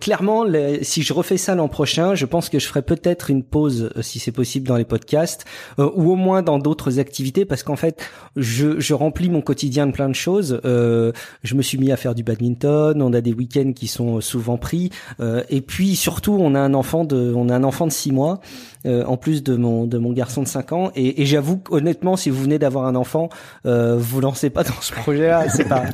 clairement, 0.00 0.44
si 0.82 1.02
je 1.02 1.12
refais 1.12 1.36
ça 1.36 1.54
l'an 1.54 1.68
prochain, 1.68 2.14
je 2.14 2.26
pense 2.26 2.48
que 2.48 2.58
je 2.58 2.66
ferai 2.66 2.82
peut-être 2.82 3.30
une 3.30 3.42
pause, 3.42 3.90
euh, 3.96 4.02
si 4.02 4.18
c'est 4.18 4.32
possible, 4.32 4.66
dans 4.66 4.76
les 4.76 4.84
podcasts, 4.84 5.44
euh, 5.78 5.90
ou 5.94 6.10
au 6.10 6.16
moins 6.16 6.42
dans 6.42 6.58
d'autres 6.58 6.98
activités, 6.98 7.44
parce 7.44 7.62
qu'en 7.62 7.76
fait, 7.76 8.02
je, 8.36 8.80
je, 8.80 8.92
remplis 8.92 9.30
mon 9.30 9.40
quotidien 9.40 9.86
de 9.86 9.92
plein 9.92 10.08
de 10.08 10.14
choses. 10.14 10.60
Euh, 10.64 11.12
je 11.42 11.54
me 11.54 11.62
suis 11.62 11.78
mis 11.78 11.90
à 11.90 11.96
faire 11.96 12.14
du 12.14 12.22
badminton, 12.22 13.00
on 13.00 13.12
a 13.12 13.20
des 13.20 13.29
week-ends 13.32 13.72
qui 13.74 13.86
sont 13.86 14.20
souvent 14.20 14.56
pris, 14.56 14.90
euh, 15.20 15.42
et 15.48 15.60
puis 15.60 15.96
surtout, 15.96 16.36
on 16.40 16.54
a 16.54 16.60
un 16.60 16.74
enfant 16.74 17.04
de, 17.04 17.32
on 17.34 17.48
a 17.48 17.56
un 17.56 17.64
enfant 17.64 17.86
de 17.86 17.92
six 17.92 18.12
mois, 18.12 18.40
euh, 18.86 19.04
en 19.04 19.16
plus 19.16 19.42
de 19.42 19.56
mon 19.56 19.86
de 19.86 19.98
mon 19.98 20.12
garçon 20.12 20.42
de 20.42 20.48
5 20.48 20.72
ans. 20.72 20.90
Et, 20.94 21.22
et 21.22 21.26
j'avoue 21.26 21.60
honnêtement, 21.70 22.16
si 22.16 22.30
vous 22.30 22.42
venez 22.42 22.58
d'avoir 22.58 22.86
un 22.86 22.94
enfant, 22.94 23.28
euh, 23.66 23.96
vous 23.98 24.20
lancez 24.20 24.50
pas 24.50 24.62
dans 24.64 24.80
ce 24.80 24.92
projet-là. 24.92 25.48
C'est 25.48 25.68
pas, 25.68 25.84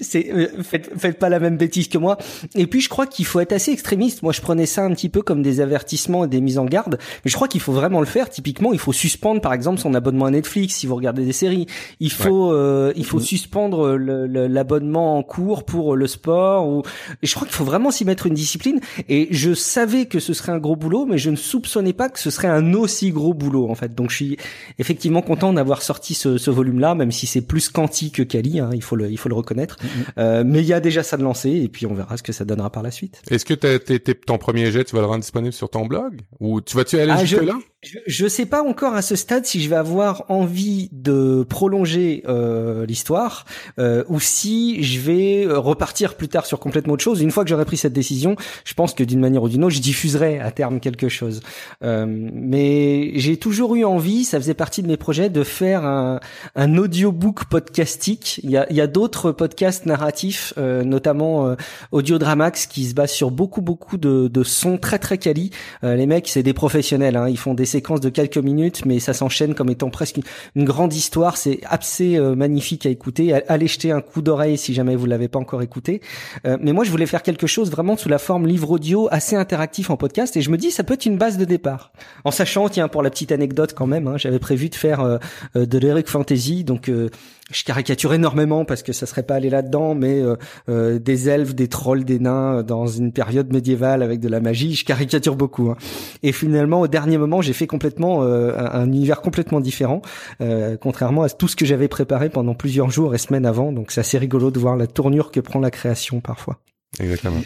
c'est, 0.00 0.32
euh, 0.32 0.62
faites, 0.62 0.90
faites 0.96 1.18
pas 1.18 1.28
la 1.28 1.38
même 1.38 1.56
bêtise 1.56 1.88
que 1.88 1.98
moi. 1.98 2.16
Et 2.54 2.66
puis 2.66 2.80
je 2.80 2.88
crois 2.88 3.06
qu'il 3.06 3.26
faut 3.26 3.40
être 3.40 3.52
assez 3.52 3.70
extrémiste. 3.70 4.22
Moi, 4.22 4.32
je 4.32 4.40
prenais 4.40 4.66
ça 4.66 4.84
un 4.84 4.90
petit 4.92 5.08
peu 5.08 5.22
comme 5.22 5.42
des 5.42 5.60
avertissements 5.60 6.24
et 6.24 6.28
des 6.28 6.40
mises 6.40 6.58
en 6.58 6.64
garde, 6.64 6.98
mais 7.24 7.30
je 7.30 7.34
crois 7.34 7.48
qu'il 7.48 7.60
faut 7.60 7.72
vraiment 7.72 8.00
le 8.00 8.06
faire. 8.06 8.30
Typiquement, 8.30 8.72
il 8.72 8.78
faut 8.78 8.92
suspendre, 8.92 9.40
par 9.40 9.52
exemple, 9.52 9.78
son 9.78 9.94
abonnement 9.94 10.26
à 10.26 10.30
Netflix 10.30 10.76
si 10.76 10.86
vous 10.86 10.96
regardez 10.96 11.24
des 11.24 11.32
séries. 11.32 11.66
Il 12.00 12.12
faut 12.12 12.52
euh, 12.52 12.92
il 12.96 13.04
faut 13.04 13.20
suspendre 13.20 13.96
l'abonnement 13.96 15.18
en 15.18 15.22
cours 15.22 15.64
pour 15.64 15.96
le 15.96 16.06
sport. 16.06 16.68
Ou 16.68 16.82
et 17.22 17.26
je 17.26 17.34
crois 17.34 17.46
qu'il 17.46 17.56
faut 17.56 17.64
vraiment 17.64 17.90
s'y 17.90 18.04
mettre 18.04 18.26
une 18.26 18.34
discipline. 18.34 18.80
Et 19.08 19.28
je 19.30 19.54
savais 19.54 20.06
que 20.06 20.18
ce 20.18 20.32
serait 20.32 20.52
un 20.52 20.58
gros 20.58 20.76
boulot, 20.76 21.06
mais 21.06 21.18
je 21.18 21.30
ne 21.30 21.36
soupçonnais 21.36 21.92
pas 21.92 22.05
que 22.08 22.18
ce 22.18 22.30
serait 22.30 22.48
un 22.48 22.74
aussi 22.74 23.10
gros 23.10 23.34
boulot 23.34 23.70
en 23.70 23.74
fait. 23.74 23.94
Donc 23.94 24.10
je 24.10 24.16
suis 24.16 24.36
effectivement 24.78 25.22
content 25.22 25.52
d'avoir 25.52 25.82
sorti 25.82 26.14
ce, 26.14 26.38
ce 26.38 26.50
volume-là, 26.50 26.94
même 26.94 27.12
si 27.12 27.26
c'est 27.26 27.40
plus 27.40 27.68
quanti 27.68 28.10
que 28.10 28.22
quali, 28.22 28.60
hein, 28.60 28.70
il 28.72 28.82
faut 28.82 28.96
le 28.96 29.10
il 29.10 29.18
faut 29.18 29.28
le 29.28 29.34
reconnaître. 29.34 29.76
Mm-hmm. 29.76 29.88
euh, 30.18 30.44
mais 30.46 30.60
il 30.60 30.66
y 30.66 30.72
a 30.72 30.80
déjà 30.80 31.02
ça 31.02 31.16
de 31.16 31.22
lancé 31.22 31.50
et 31.50 31.68
puis 31.68 31.86
on 31.86 31.94
verra 31.94 32.16
ce 32.16 32.22
que 32.22 32.32
ça 32.32 32.44
donnera 32.44 32.70
par 32.70 32.82
la 32.82 32.90
suite. 32.90 33.22
Est-ce 33.30 33.44
que 33.44 33.54
t'es, 33.54 33.78
t'es, 33.78 34.14
ton 34.14 34.38
premier 34.38 34.70
jet, 34.70 34.84
tu 34.84 34.94
vas 34.94 35.02
le 35.02 35.08
rendre 35.08 35.20
disponible 35.20 35.52
sur 35.52 35.70
ton 35.70 35.86
blog? 35.86 36.20
Ou 36.40 36.60
tu 36.60 36.76
vas-tu 36.76 36.98
aller 36.98 37.12
ah, 37.12 37.24
jusque 37.24 37.42
là 37.42 37.54
je, 38.06 38.24
ne 38.24 38.28
sais 38.28 38.46
pas 38.46 38.62
encore 38.62 38.94
à 38.94 39.02
ce 39.02 39.16
stade 39.16 39.46
si 39.46 39.62
je 39.62 39.70
vais 39.70 39.76
avoir 39.76 40.24
envie 40.28 40.88
de 40.92 41.44
prolonger 41.48 42.22
euh, 42.26 42.86
l'histoire 42.86 43.44
euh, 43.78 44.04
ou 44.08 44.18
si 44.20 44.82
je 44.82 44.98
vais 45.00 45.46
repartir 45.48 46.14
plus 46.14 46.28
tard 46.28 46.46
sur 46.46 46.58
complètement 46.58 46.94
autre 46.94 47.04
chose. 47.04 47.20
Une 47.20 47.30
fois 47.30 47.44
que 47.44 47.50
j'aurai 47.50 47.64
pris 47.64 47.76
cette 47.76 47.92
décision, 47.92 48.36
je 48.64 48.74
pense 48.74 48.94
que 48.94 49.04
d'une 49.04 49.20
manière 49.20 49.42
ou 49.42 49.48
d'une 49.48 49.64
autre, 49.64 49.74
je 49.74 49.80
diffuserai 49.80 50.40
à 50.40 50.50
terme 50.50 50.80
quelque 50.80 51.08
chose. 51.08 51.40
Euh, 51.82 51.95
mais 52.06 53.12
j'ai 53.14 53.36
toujours 53.36 53.76
eu 53.76 53.84
envie, 53.84 54.24
ça 54.24 54.38
faisait 54.38 54.54
partie 54.54 54.82
de 54.82 54.88
mes 54.88 54.96
projets, 54.96 55.30
de 55.30 55.44
faire 55.44 55.84
un, 55.84 56.20
un 56.54 56.76
audiobook 56.76 57.44
podcastique. 57.44 58.40
Il 58.42 58.50
y 58.50 58.56
a, 58.56 58.70
y 58.72 58.80
a 58.80 58.86
d'autres 58.86 59.32
podcasts 59.32 59.86
narratifs, 59.86 60.54
euh, 60.58 60.82
notamment 60.82 61.46
euh, 61.46 61.54
Audiodramax, 61.92 62.66
qui 62.66 62.86
se 62.86 62.94
basent 62.94 63.12
sur 63.12 63.30
beaucoup 63.30 63.60
beaucoup 63.60 63.98
de, 63.98 64.28
de 64.28 64.42
sons 64.42 64.78
très 64.78 64.98
très 64.98 65.18
quali. 65.18 65.50
les 65.82 66.06
mecs, 66.06 66.28
c'est 66.28 66.42
des 66.42 66.54
professionnels, 66.54 67.16
hein, 67.16 67.28
ils 67.28 67.38
font 67.38 67.54
des 67.54 67.66
séquence 67.66 68.00
de 68.00 68.08
quelques 68.08 68.38
minutes, 68.38 68.86
mais 68.86 68.98
ça 69.00 69.12
s'enchaîne 69.12 69.54
comme 69.54 69.68
étant 69.68 69.90
presque 69.90 70.20
une, 70.54 70.64
grande 70.64 70.94
histoire. 70.94 71.36
C'est 71.36 71.60
assez 71.64 72.16
euh, 72.16 72.34
magnifique 72.34 72.86
à 72.86 72.88
écouter. 72.88 73.34
Allez 73.48 73.66
jeter 73.66 73.92
un 73.92 74.00
coup 74.00 74.22
d'oreille 74.22 74.56
si 74.56 74.72
jamais 74.72 74.96
vous 74.96 75.06
l'avez 75.06 75.28
pas 75.28 75.38
encore 75.38 75.62
écouté. 75.62 76.00
Euh, 76.46 76.56
mais 76.60 76.72
moi, 76.72 76.84
je 76.84 76.90
voulais 76.90 77.06
faire 77.06 77.22
quelque 77.22 77.46
chose 77.46 77.70
vraiment 77.70 77.96
sous 77.96 78.08
la 78.08 78.18
forme 78.18 78.46
livre 78.46 78.70
audio, 78.70 79.08
assez 79.10 79.36
interactif 79.36 79.90
en 79.90 79.96
podcast. 79.96 80.36
Et 80.36 80.40
je 80.40 80.50
me 80.50 80.56
dis, 80.56 80.70
ça 80.70 80.84
peut 80.84 80.94
être 80.94 81.06
une 81.06 81.18
base 81.18 81.36
de 81.36 81.44
départ. 81.44 81.85
En 82.24 82.30
sachant, 82.30 82.68
tiens, 82.68 82.88
pour 82.88 83.02
la 83.02 83.10
petite 83.10 83.32
anecdote 83.32 83.74
quand 83.74 83.86
même, 83.86 84.06
hein, 84.06 84.16
j'avais 84.16 84.38
prévu 84.38 84.68
de 84.68 84.74
faire 84.74 85.00
euh, 85.00 85.18
de 85.54 85.78
l'Eric 85.78 86.08
Fantasy, 86.08 86.64
donc 86.64 86.90
je 87.50 87.62
caricature 87.62 88.12
énormément 88.12 88.64
parce 88.64 88.82
que 88.82 88.92
ça 88.92 89.06
serait 89.06 89.22
pas 89.22 89.36
aller 89.36 89.50
là-dedans, 89.50 89.94
mais 89.94 90.20
euh, 90.20 90.36
euh, 90.68 90.98
des 90.98 91.28
elfes, 91.28 91.54
des 91.54 91.68
trolls, 91.68 92.04
des 92.04 92.18
nains 92.18 92.62
dans 92.62 92.86
une 92.86 93.12
période 93.12 93.52
médiévale 93.52 94.02
avec 94.02 94.20
de 94.20 94.28
la 94.28 94.40
magie, 94.40 94.74
je 94.74 94.84
caricature 94.84 95.36
beaucoup. 95.36 95.70
Hein. 95.70 95.76
Et 96.24 96.32
finalement, 96.32 96.80
au 96.80 96.88
dernier 96.88 97.18
moment, 97.18 97.42
j'ai 97.42 97.52
fait 97.52 97.68
complètement 97.68 98.22
euh, 98.22 98.52
un, 98.56 98.86
univers 98.86 99.20
complètement 99.20 99.60
différent, 99.60 100.02
contrairement 100.80 101.22
à 101.22 101.28
tout 101.28 101.48
ce 101.48 101.56
que 101.56 101.64
j'avais 101.64 101.88
préparé 101.88 102.28
pendant 102.30 102.54
plusieurs 102.54 102.90
jours 102.90 103.14
et 103.14 103.18
semaines 103.18 103.46
avant. 103.46 103.72
Donc 103.72 103.92
c'est 103.92 104.00
assez 104.00 104.18
rigolo 104.18 104.50
de 104.50 104.58
voir 104.58 104.76
la 104.76 104.86
tournure 104.86 105.30
que 105.30 105.40
prend 105.40 105.60
la 105.60 105.70
création 105.70 106.20
parfois. 106.20 106.58
Exactement. 106.98 107.40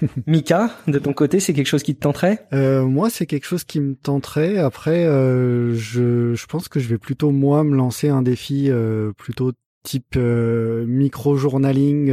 Mika, 0.26 0.70
de 0.86 0.98
ton 0.98 1.12
côté, 1.12 1.40
c'est 1.40 1.52
quelque 1.52 1.66
chose 1.66 1.82
qui 1.82 1.94
te 1.94 2.00
tenterait? 2.00 2.46
Euh, 2.52 2.84
Moi, 2.84 3.10
c'est 3.10 3.26
quelque 3.26 3.46
chose 3.46 3.64
qui 3.64 3.80
me 3.80 3.94
tenterait. 3.94 4.58
Après, 4.58 5.04
euh, 5.06 5.74
je, 5.74 6.34
je, 6.34 6.46
pense 6.46 6.68
que 6.68 6.80
je 6.80 6.88
vais 6.88 6.98
plutôt 6.98 7.30
moi 7.30 7.64
me 7.64 7.76
lancer 7.76 8.08
un 8.08 8.22
défi 8.22 8.66
euh, 8.70 9.12
plutôt 9.12 9.52
type 9.82 10.14
euh, 10.16 10.84
micro-journaling, 10.86 12.12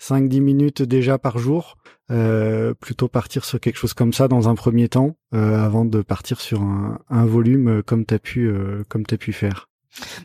5-10 0.00 0.40
minutes 0.40 0.82
déjà 0.82 1.18
par 1.18 1.38
jour. 1.38 1.76
plutôt 2.08 3.08
partir 3.08 3.44
sur 3.44 3.58
quelque 3.58 3.76
chose 3.76 3.94
comme 3.94 4.12
ça 4.12 4.28
dans 4.28 4.48
un 4.48 4.54
premier 4.54 4.88
temps, 4.88 5.16
avant 5.32 5.86
de 5.86 6.02
partir 6.02 6.40
sur 6.40 6.60
un, 6.62 6.98
un 7.08 7.24
volume 7.24 7.82
comme 7.82 8.04
t'as 8.04 8.18
pu 8.18 8.52
comme 8.88 9.06
t'as 9.06 9.16
pu 9.16 9.32
faire. 9.32 9.68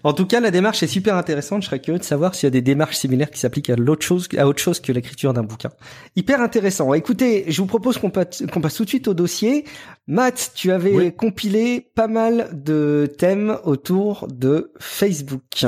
En 0.03 0.13
tout 0.13 0.25
cas, 0.25 0.39
la 0.39 0.49
démarche 0.51 0.81
est 0.83 0.87
super 0.87 1.15
intéressante. 1.15 1.61
Je 1.61 1.67
serais 1.67 1.79
curieux 1.79 1.99
de 1.99 2.03
savoir 2.03 2.33
s'il 2.33 2.47
y 2.47 2.47
a 2.47 2.51
des 2.51 2.61
démarches 2.61 2.97
similaires 2.97 3.29
qui 3.29 3.39
s'appliquent 3.39 3.69
à 3.69 3.75
l'autre 3.75 4.05
chose, 4.05 4.27
à 4.37 4.47
autre 4.47 4.59
chose 4.59 4.79
que 4.79 4.91
l'écriture 4.91 5.33
d'un 5.33 5.43
bouquin. 5.43 5.69
Hyper 6.15 6.41
intéressant. 6.41 6.93
Écoutez, 6.93 7.45
je 7.47 7.61
vous 7.61 7.67
propose 7.67 7.97
qu'on 7.97 8.09
passe, 8.09 8.43
qu'on 8.51 8.61
passe 8.61 8.75
tout 8.75 8.83
de 8.85 8.89
suite 8.89 9.07
au 9.07 9.13
dossier. 9.13 9.65
Matt, 10.07 10.51
tu 10.55 10.71
avais 10.71 11.11
compilé 11.11 11.87
pas 11.93 12.07
mal 12.07 12.49
de 12.53 13.11
thèmes 13.17 13.57
autour 13.63 14.27
de 14.27 14.71
Facebook. 14.79 15.65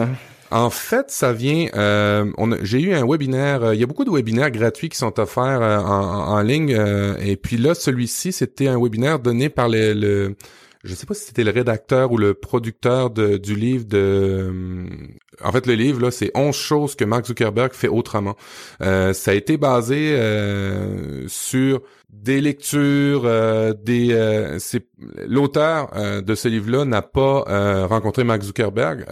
En 0.53 0.70
fait, 0.70 1.10
ça 1.10 1.31
vient. 1.31 1.67
Euh, 1.75 2.25
on 2.38 2.51
a- 2.51 2.58
j'ai 2.62 2.81
eu 2.81 2.93
un 2.93 3.05
webinaire. 3.08 3.63
euh, 3.63 3.74
Il 3.75 3.79
y 3.79 3.84
a 3.84 3.88
beaucoup 3.88 4.03
de 4.03 4.10
webinaires 4.12 4.51
gratuits 4.51 4.89
qui 4.89 4.98
sont 4.98 5.17
offerts 5.20 5.62
euh, 5.62 5.77
en, 5.79 5.84
en- 5.86 6.27
en 6.34 6.41
ligne. 6.41 6.74
euh, 6.77 7.15
et 7.22 7.38
puis 7.38 7.55
là, 7.55 7.74
celui-ci, 7.74 8.34
c'était 8.34 8.67
un 8.67 8.77
webinaire 8.81 9.20
donné 9.20 9.48
par 9.50 9.70
le, 9.70 9.93
le 9.93 10.36
je 10.84 10.96
sais 10.96 11.06
pas 11.06 11.14
si 11.14 11.26
c'était 11.26 11.44
le 11.44 11.52
rédacteur 11.52 12.12
ou 12.12 12.18
le 12.18 12.34
producteur 12.34 13.10
de, 13.10 13.38
du 13.38 13.56
livre 13.56 13.86
de. 13.86 13.98
euh, 13.98 14.88
En 15.44 15.52
fait, 15.52 15.68
le 15.68 15.74
livre 15.74 16.02
là, 16.02 16.12
c'est 16.12 16.32
11 16.36 16.56
choses 16.56 16.96
que 16.96 17.06
Mark 17.06 17.26
Zuckerberg 17.26 17.74
fait 17.74 17.88
autrement. 17.88 18.36
Euh, 18.82 19.14
ça 19.14 19.32
a 19.32 19.34
été 19.34 19.58
basé 19.58 20.16
euh, 20.18 21.28
sur 21.28 21.82
des 22.10 22.42
lectures, 22.42 23.24
euh, 23.26 23.74
des. 23.74 24.14
euh, 24.14 24.60
c'est 24.60 24.86
l'auteur 25.28 25.92
euh, 25.96 26.22
de 26.22 26.36
ce 26.36 26.48
livre-là 26.48 26.86
n'a 26.86 27.02
pas 27.02 27.86
rencontré 27.88 28.24
Mark 28.24 28.42
Zuckerberg. 28.44 29.06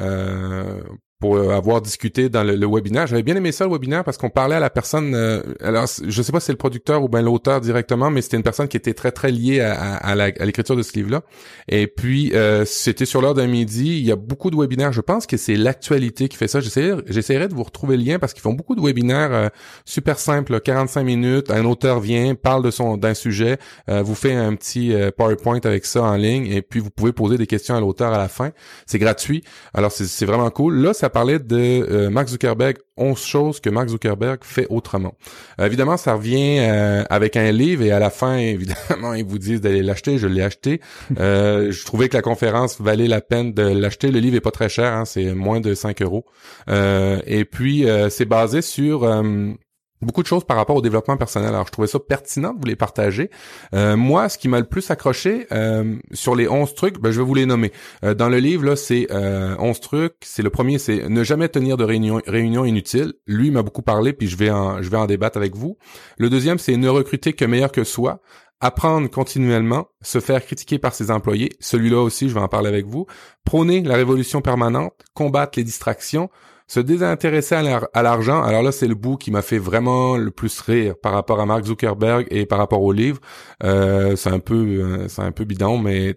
Pour 1.19 1.35
euh, 1.35 1.49
avoir 1.51 1.81
discuté 1.81 2.29
dans 2.29 2.43
le, 2.43 2.55
le 2.55 2.67
webinaire. 2.67 3.05
J'avais 3.07 3.23
bien 3.23 3.35
aimé 3.35 3.51
ça 3.51 3.65
le 3.65 3.71
webinaire 3.71 4.03
parce 4.05 4.17
qu'on 4.17 4.29
parlait 4.29 4.55
à 4.55 4.59
la 4.59 4.69
personne. 4.69 5.13
euh, 5.13 5.41
alors, 5.61 5.85
je 6.07 6.21
sais 6.21 6.31
pas 6.31 6.39
si 6.39 6.47
c'est 6.47 6.51
le 6.53 6.57
producteur 6.57 7.03
ou 7.03 7.09
bien 7.09 7.21
l'auteur 7.21 7.59
directement, 7.61 8.09
mais 8.09 8.21
c'était 8.21 8.37
une 8.37 8.43
personne 8.43 8.67
qui 8.69 8.77
était 8.77 8.93
très 8.93 9.11
très 9.11 9.31
liée 9.31 9.59
à, 9.59 9.95
à- 9.95 10.11
à 10.11 10.45
l'écriture 10.45 10.75
de 10.77 10.81
ce 10.81 10.93
livre-là. 10.93 11.21
Et 11.67 11.87
puis 11.87 12.31
euh, 12.33 12.63
c'était 12.65 13.05
sur 13.05 13.21
l'heure 13.21 13.33
d'un 13.33 13.47
midi. 13.47 13.97
Il 13.99 14.05
y 14.05 14.11
a 14.11 14.15
beaucoup 14.15 14.49
de 14.49 14.55
webinaires. 14.55 14.93
Je 14.93 15.01
pense 15.01 15.27
que 15.27 15.35
c'est 15.37 15.55
l'actualité 15.55 16.29
qui 16.29 16.37
fait 16.37 16.47
ça. 16.47 16.59
J'essaierai, 16.61 17.47
de 17.49 17.53
vous 17.53 17.63
retrouver 17.63 17.97
le 17.97 18.03
lien 18.03 18.19
parce 18.19 18.33
qu'ils 18.33 18.41
font 18.41 18.53
beaucoup 18.53 18.75
de 18.75 18.81
webinaires 18.81 19.33
euh, 19.33 19.49
super 19.85 20.19
simples, 20.19 20.53
là, 20.53 20.59
45 20.61 21.03
minutes. 21.03 21.51
Un 21.51 21.65
auteur 21.65 21.99
vient, 21.99 22.33
parle 22.35 22.63
de 22.63 22.71
son 22.71 22.95
d'un 22.97 23.13
sujet, 23.13 23.57
euh, 23.89 24.01
vous 24.01 24.15
fait 24.15 24.33
un 24.35 24.55
petit 24.55 24.93
euh, 24.93 25.11
PowerPoint 25.11 25.59
avec 25.65 25.85
ça 25.85 26.01
en 26.03 26.15
ligne, 26.15 26.45
et 26.47 26.61
puis 26.61 26.79
vous 26.79 26.89
pouvez 26.89 27.11
poser 27.11 27.37
des 27.37 27.47
questions 27.47 27.75
à 27.75 27.79
l'auteur 27.81 28.13
à 28.13 28.17
la 28.17 28.27
fin. 28.29 28.51
C'est 28.85 28.99
gratuit. 28.99 29.43
Alors 29.73 29.91
c'est, 29.91 30.05
c'est 30.05 30.25
vraiment 30.25 30.49
cool. 30.49 30.75
Là, 30.81 30.93
ça 30.93 31.08
parlait 31.09 31.39
de 31.39 31.57
euh, 31.57 32.09
Mark 32.09 32.27
Zuckerberg, 32.27 32.77
11 32.97 33.19
choses 33.19 33.59
que 33.59 33.69
Mark 33.69 33.89
Zuckerberg 33.89 34.39
fait 34.43 34.67
autrement. 34.69 35.15
Euh, 35.59 35.65
évidemment, 35.65 35.97
ça 35.97 36.13
revient 36.13 36.57
euh, 36.59 37.03
avec 37.09 37.37
un 37.37 37.51
livre 37.51 37.83
et 37.83 37.91
à 37.91 37.99
la 37.99 38.09
fin, 38.09 38.37
évidemment, 38.37 39.13
ils 39.13 39.25
vous 39.25 39.39
disent 39.39 39.61
d'aller 39.61 39.81
l'acheter. 39.81 40.17
Je 40.17 40.27
l'ai 40.27 40.41
acheté. 40.41 40.81
Euh, 41.19 41.71
je 41.71 41.85
trouvais 41.85 42.09
que 42.09 42.17
la 42.17 42.21
conférence 42.21 42.79
valait 42.79 43.07
la 43.07 43.21
peine 43.21 43.53
de 43.53 43.63
l'acheter. 43.63 44.11
Le 44.11 44.19
livre 44.19 44.35
est 44.35 44.41
pas 44.41 44.51
très 44.51 44.69
cher, 44.69 44.93
hein, 44.93 45.05
c'est 45.05 45.33
moins 45.33 45.59
de 45.59 45.73
5 45.73 46.01
euros. 46.01 46.25
Et 46.67 47.45
puis, 47.45 47.85
c'est 48.09 48.25
basé 48.25 48.61
sur 48.61 49.03
euh, 49.03 49.53
beaucoup 50.01 50.21
de 50.21 50.27
choses 50.27 50.45
par 50.45 50.57
rapport 50.57 50.75
au 50.75 50.81
développement 50.81 51.17
personnel. 51.17 51.49
Alors, 51.49 51.67
je 51.67 51.71
trouvais 51.71 51.87
ça 51.87 51.99
pertinent 51.99 52.53
de 52.53 52.59
vous 52.59 52.65
les 52.65 52.75
partager. 52.75 53.29
Euh, 53.73 53.97
moi, 53.97 54.29
ce 54.29 54.37
qui 54.37 54.47
m'a 54.47 54.59
le 54.59 54.65
plus 54.65 54.89
accroché 54.91 55.47
euh, 55.51 55.95
sur 56.11 56.35
les 56.35 56.47
11 56.47 56.73
trucs, 56.73 56.99
ben, 56.99 57.11
je 57.11 57.19
vais 57.19 57.25
vous 57.25 57.35
les 57.35 57.45
nommer. 57.45 57.71
Euh, 58.03 58.13
dans 58.13 58.29
le 58.29 58.37
livre, 58.37 58.65
là, 58.65 58.75
c'est 58.75 59.07
euh, 59.11 59.55
11 59.59 59.79
trucs. 59.79 60.15
C'est 60.21 60.43
le 60.43 60.49
premier, 60.49 60.77
c'est 60.79 61.09
ne 61.09 61.23
jamais 61.23 61.49
tenir 61.49 61.77
de 61.77 61.83
réunion, 61.83 62.21
réunion 62.25 62.65
inutile. 62.65 63.13
Lui 63.27 63.51
m'a 63.51 63.61
beaucoup 63.61 63.81
parlé, 63.81 64.13
puis 64.13 64.27
je 64.27 64.37
vais 64.37 64.49
en, 64.49 64.81
je 64.81 64.89
vais 64.89 64.97
en 64.97 65.05
débattre 65.05 65.37
avec 65.37 65.55
vous. 65.55 65.77
Le 66.17 66.29
deuxième, 66.29 66.59
c'est 66.59 66.77
ne 66.77 66.89
recruter 66.89 67.33
que 67.33 67.45
meilleur 67.45 67.71
que 67.71 67.83
soi. 67.83 68.21
Apprendre 68.61 69.09
continuellement, 69.09 69.87
se 70.01 70.19
faire 70.19 70.45
critiquer 70.45 70.79
par 70.79 70.93
ses 70.93 71.11
employés. 71.11 71.53
Celui-là 71.61 72.01
aussi, 72.01 72.27
je 72.27 72.33
vais 72.33 72.41
en 72.41 72.49
parler 72.49 72.67
avec 72.67 72.85
vous. 72.85 73.05
Prôner 73.45 73.81
la 73.81 73.95
révolution 73.95 74.41
permanente, 74.41 74.93
combattre 75.13 75.57
les 75.57 75.63
distractions, 75.63 76.29
se 76.69 76.79
désintéresser 76.79 77.55
à 77.55 77.63
l'ar- 77.63 77.87
à 77.95 78.03
l'argent. 78.03 78.43
Alors 78.43 78.61
là, 78.61 78.71
c'est 78.71 78.87
le 78.87 78.93
bout 78.95 79.17
qui 79.17 79.31
m'a 79.31 79.41
fait 79.41 79.57
vraiment 79.57 80.17
le 80.17 80.29
plus 80.31 80.61
rire 80.61 80.93
par 81.01 81.13
rapport 81.13 81.39
à 81.41 81.45
Mark 81.47 81.65
Zuckerberg 81.65 82.27
et 82.29 82.45
par 82.45 82.59
rapport 82.59 82.83
au 82.83 82.91
livre. 82.93 83.19
Euh, 83.63 84.15
c'est 84.15 84.29
un 84.29 84.37
peu, 84.39 84.55
euh, 84.55 85.07
c'est 85.07 85.23
un 85.23 85.31
peu 85.31 85.45
bidon, 85.45 85.79
mais 85.79 86.15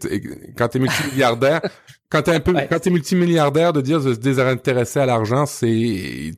quand 0.58 0.68
t'es 0.68 0.78
multimilliardaire, 0.78 1.62
quand 2.12 2.22
t'es 2.22 2.32
un 2.34 2.40
peu, 2.40 2.52
Ouais. 2.52 2.66
quand 2.70 2.78
t'es 2.78 2.90
multimilliardaire, 2.90 3.72
de 3.72 3.80
dire 3.80 4.00
de 4.00 4.14
se 4.14 4.18
désintéresser 4.20 5.00
à 5.00 5.06
l'argent, 5.06 5.46
c'est, 5.46 6.30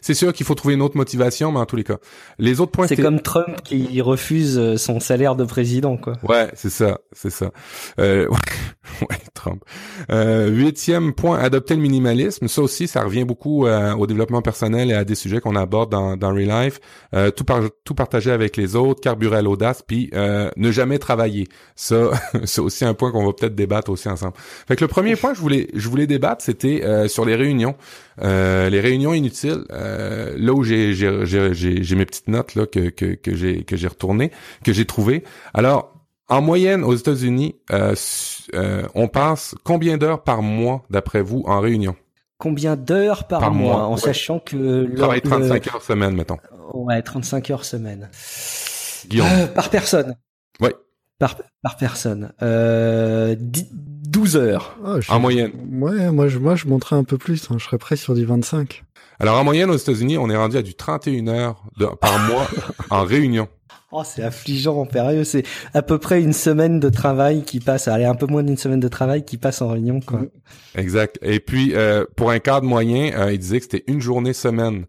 c'est 0.00 0.14
sûr 0.14 0.32
qu'il 0.32 0.46
faut 0.46 0.54
trouver 0.54 0.74
une 0.74 0.82
autre 0.82 0.96
motivation, 0.96 1.50
mais 1.50 1.58
en 1.58 1.66
tous 1.66 1.76
les 1.76 1.84
cas, 1.84 1.96
les 2.38 2.60
autres 2.60 2.72
points. 2.72 2.86
C'est 2.86 2.96
comme 2.96 3.20
Trump 3.20 3.62
qui 3.64 4.00
refuse 4.00 4.58
euh, 4.58 4.76
son 4.76 5.00
salaire 5.00 5.34
de 5.36 5.44
président, 5.44 5.96
quoi. 5.96 6.12
Ouais, 6.28 6.48
c'est 6.54 6.70
ça, 6.70 6.98
c'est 7.12 7.30
ça. 7.30 7.50
Euh, 7.98 8.28
ouais, 9.00 9.06
ouais, 9.10 9.16
Trump. 9.34 9.62
Euh, 10.10 10.48
huitième 10.48 11.12
point, 11.14 11.38
adopter 11.38 11.74
le 11.74 11.80
minimalisme. 11.80 12.46
Ça 12.48 12.62
aussi, 12.62 12.86
ça 12.88 13.02
revient 13.02 13.24
beaucoup 13.24 13.66
euh, 13.66 13.94
au 13.94 14.06
développement 14.06 14.42
personnel 14.42 14.90
et 14.90 14.94
à 14.94 15.04
des 15.04 15.14
sujets 15.14 15.40
qu'on 15.40 15.56
aborde 15.56 15.90
dans, 15.90 16.16
dans 16.16 16.32
Real 16.34 16.64
Life. 16.64 16.80
Euh, 17.14 17.30
tout, 17.30 17.44
par- 17.44 17.62
tout 17.84 17.94
partager 17.94 18.30
avec 18.30 18.56
les 18.56 18.76
autres, 18.76 19.00
carburer 19.00 19.38
à 19.38 19.42
l'audace, 19.42 19.82
puis 19.86 20.10
euh, 20.14 20.50
ne 20.56 20.70
jamais 20.70 20.98
travailler. 20.98 21.46
Ça, 21.76 22.10
c'est 22.44 22.60
aussi 22.60 22.84
un 22.84 22.94
point 22.94 23.10
qu'on 23.10 23.24
va 23.26 23.32
peut-être 23.32 23.54
débattre 23.54 23.90
aussi 23.90 24.08
ensemble. 24.08 24.34
Fait 24.66 24.76
que 24.76 24.84
le 24.84 24.88
premier 24.98 25.16
point 25.16 25.30
que 25.30 25.36
je 25.36 25.40
voulais, 25.42 25.68
je 25.74 25.88
voulais 25.88 26.06
débattre, 26.06 26.42
c'était 26.44 26.82
euh, 26.84 27.08
sur 27.08 27.24
les 27.24 27.34
réunions. 27.36 27.74
Euh, 28.22 28.68
les 28.70 28.80
réunions 28.80 29.14
inutiles, 29.14 29.64
euh, 29.70 30.34
là 30.36 30.52
où 30.52 30.62
j'ai 30.64 30.94
j'ai 30.94 31.24
j'ai 31.24 31.54
j'ai- 31.54 31.82
j'ai 31.82 31.96
mes 31.96 32.04
petites 32.06 32.28
notes 32.28 32.54
là 32.54 32.66
que 32.66 32.88
que 32.90 33.14
que 33.14 33.34
j'ai 33.34 33.64
que 33.64 33.76
j'ai 33.76 33.88
retournées, 33.88 34.30
que 34.64 34.72
j'ai 34.72 34.84
trouvées. 34.84 35.24
Alors 35.54 35.94
en 36.28 36.42
moyenne 36.42 36.84
aux 36.84 36.94
États-Unis, 36.94 37.56
su- 37.94 38.50
on 38.94 39.08
passe 39.08 39.54
combien 39.64 39.96
d'heures 39.96 40.22
par 40.22 40.42
mois 40.42 40.84
d'après 40.90 41.22
vous 41.22 41.42
en 41.46 41.60
réunion? 41.60 41.96
Combien 42.38 42.76
d'heures 42.76 43.26
par, 43.26 43.40
Par 43.40 43.50
mois, 43.52 43.72
mois, 43.78 43.86
en 43.86 43.94
ouais. 43.94 44.00
sachant 44.00 44.38
que 44.38 44.54
le, 44.56 44.94
travaille 44.94 45.20
le- 45.24 45.28
35 45.30 45.66
heures 45.74 45.82
semaine, 45.82 46.14
mettons. 46.14 46.38
ouais 46.72 47.02
35 47.02 47.50
heures 47.50 47.64
semaine. 47.64 48.08
Euh, 49.14 49.46
par 49.48 49.70
personne 49.70 50.16
Ouais. 50.60 50.74
par 51.18 51.36
par 51.62 51.76
personne 51.76 52.32
euh, 52.42 53.34
12 54.18 54.36
heures 54.36 54.76
Ah, 54.84 54.96
En 55.08 55.20
moyenne. 55.20 55.52
Ouais, 55.80 56.10
moi 56.10 56.28
je, 56.28 56.38
moi 56.38 56.56
je 56.56 56.66
monterais 56.66 56.96
un 56.96 57.04
peu 57.04 57.18
plus. 57.18 57.46
hein. 57.50 57.56
Je 57.58 57.64
serais 57.64 57.78
prêt 57.78 57.96
sur 57.96 58.14
du 58.14 58.24
25. 58.24 58.84
Alors 59.20 59.38
en 59.38 59.44
moyenne 59.44 59.70
aux 59.70 59.76
États-Unis, 59.76 60.18
on 60.18 60.28
est 60.30 60.36
rendu 60.36 60.56
à 60.56 60.62
du 60.62 60.74
31 60.74 61.28
heures 61.28 61.62
de- 61.78 61.86
par 62.00 62.18
mois 62.28 62.46
en 62.90 63.04
réunion. 63.04 63.48
Oh, 63.90 64.02
c'est 64.04 64.22
affligeant, 64.22 64.84
périlleux. 64.84 65.24
C'est 65.24 65.44
à 65.72 65.80
peu 65.82 65.98
près 65.98 66.20
une 66.20 66.34
semaine 66.34 66.78
de 66.78 66.88
travail 66.90 67.42
qui 67.42 67.58
passe, 67.58 67.88
allez, 67.88 68.04
un 68.04 68.14
peu 68.14 68.26
moins 68.26 68.42
d'une 68.42 68.58
semaine 68.58 68.80
de 68.80 68.88
travail 68.88 69.24
qui 69.24 69.38
passe 69.38 69.62
en 69.62 69.68
réunion, 69.68 70.00
quoi. 70.00 70.20
Exact. 70.74 71.18
Et 71.22 71.40
puis 71.40 71.74
euh, 71.74 72.04
pour 72.16 72.30
un 72.30 72.38
cadre 72.38 72.66
moyen, 72.66 73.12
euh, 73.18 73.32
il 73.32 73.38
disait 73.38 73.58
que 73.60 73.64
c'était 73.70 73.84
une 73.90 74.00
journée 74.00 74.32
semaine. 74.34 74.84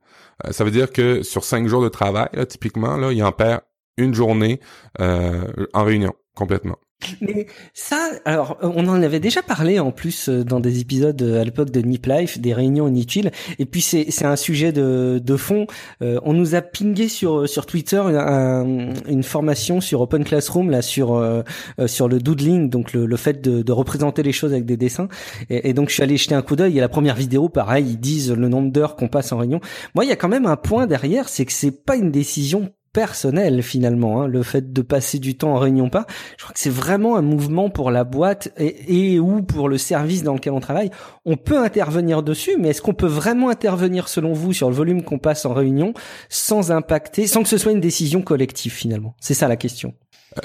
Euh, 0.46 0.52
ça 0.52 0.64
veut 0.66 0.72
dire 0.72 0.92
que 0.92 1.24
sur 1.24 1.44
cinq 1.46 1.68
jours 1.68 1.82
de 1.84 1.90
travail, 1.90 2.28
là, 2.34 2.46
typiquement, 2.46 2.98
là, 2.98 3.12
il 3.14 3.24
en 3.24 3.32
perd 3.32 3.62
une 3.98 4.14
journée 4.14 4.60
euh, 5.00 5.44
en 5.74 5.84
réunion 5.86 6.14
complètement. 6.36 6.78
Mais 7.22 7.48
ça, 7.74 8.10
alors, 8.26 8.58
euh, 8.62 8.70
on 8.76 8.88
en 8.88 9.02
avait 9.02 9.22
déjà 9.22 9.42
parlé 9.42 9.80
en 9.80 9.92
plus 9.92 10.28
euh, 10.28 10.44
dans 10.44 10.60
des 10.60 10.82
épisodes 10.82 11.22
euh, 11.22 11.40
à 11.42 11.44
l'époque 11.46 11.70
de 11.72 11.80
Nip 11.82 12.06
Life, 12.06 12.40
des 12.40 12.54
réunions 12.54 12.88
inutiles. 12.90 13.32
Et 13.58 13.66
puis 13.66 13.82
c'est 13.82 14.12
c'est 14.12 14.26
un 14.26 14.36
sujet 14.36 14.72
de 14.74 15.22
de 15.24 15.38
fond. 15.38 15.66
Euh, 16.02 16.20
on 16.24 16.34
nous 16.34 16.56
a 16.56 16.62
pingé 16.62 17.08
sur 17.08 17.48
sur 17.48 17.66
Twitter 17.66 17.98
un- 17.98 18.16
un- 18.18 18.94
une 19.08 19.24
formation 19.24 19.80
sur 19.80 20.02
Open 20.02 20.24
Classroom 20.26 20.70
là 20.70 20.82
sur 20.82 21.16
euh, 21.16 21.42
euh, 21.80 21.88
sur 21.88 22.10
le 22.10 22.20
doodling, 22.20 22.70
donc 22.70 22.92
le, 22.94 23.06
le 23.06 23.18
fait 23.18 23.42
de, 23.42 23.62
de 23.62 23.72
représenter 23.72 24.22
les 24.22 24.34
choses 24.34 24.52
avec 24.52 24.66
des 24.66 24.78
dessins. 24.78 25.08
Et, 25.50 25.70
et 25.70 25.74
donc 25.74 25.90
je 25.90 25.94
suis 25.96 26.04
allé 26.04 26.18
jeter 26.18 26.36
un 26.36 26.42
coup 26.42 26.56
d'œil. 26.58 26.78
Et 26.78 26.82
la 26.82 26.90
première 26.90 27.16
vidéo, 27.16 27.48
pareil, 27.50 27.86
ils 27.88 28.00
disent 28.00 28.32
le 28.32 28.50
nombre 28.50 28.72
d'heures 28.72 28.96
qu'on 28.98 29.08
passe 29.08 29.32
en 29.32 29.38
réunion. 29.38 29.62
Moi, 29.96 30.04
il 30.06 30.10
y 30.10 30.12
a 30.14 30.16
quand 30.18 30.28
même 30.30 30.46
un 30.46 30.58
point 30.58 30.86
derrière, 30.86 31.30
c'est 31.30 31.46
que 31.46 31.54
c'est 31.54 31.72
pas 31.86 31.96
une 31.96 32.12
décision 32.12 32.70
personnelle 32.94 33.62
finalement, 33.64 34.22
hein, 34.22 34.28
le 34.28 34.44
fait 34.44 34.74
de 34.74 34.82
passer 34.82 35.20
du 35.20 35.36
temps 35.38 35.54
en 35.54 35.58
réunion 35.60 35.90
pas. 35.90 36.06
Je 36.38 36.44
crois 36.44 36.54
que 36.54 36.60
c'est 36.60 36.70
vraiment 36.70 37.16
un 37.16 37.22
mouvement 37.22 37.70
pour 37.70 37.92
la 37.92 38.04
boîte 38.04 38.52
et, 38.58 39.14
et 39.14 39.20
ou 39.20 39.42
pour 39.42 39.70
le 39.70 39.78
service 39.78 40.24
dans 40.24 40.34
lequel 40.34 40.54
on 40.54 40.60
travaille. 40.60 40.90
On 41.26 41.38
peut 41.38 41.60
intervenir 41.60 42.24
dessus, 42.24 42.56
mais 42.60 42.70
est-ce 42.70 42.82
qu'on 42.82 42.94
peut 42.94 43.08
vraiment 43.08 43.50
intervenir 43.50 44.08
selon 44.08 44.34
vous 44.34 44.54
sur 44.54 44.70
le 44.70 44.76
volume 44.76 45.04
qu'on 45.04 45.20
passe 45.20 45.46
en 45.46 45.54
réunion 45.54 45.94
sans 46.30 46.72
impacter, 46.72 47.28
sans 47.28 47.44
que 47.44 47.50
ce 47.50 47.58
soit 47.58 47.72
une 47.72 47.82
décision 47.82 48.22
collective 48.22 48.72
finalement? 48.72 49.16
C'est 49.20 49.34
ça 49.34 49.48
la 49.48 49.56
question. 49.58 49.94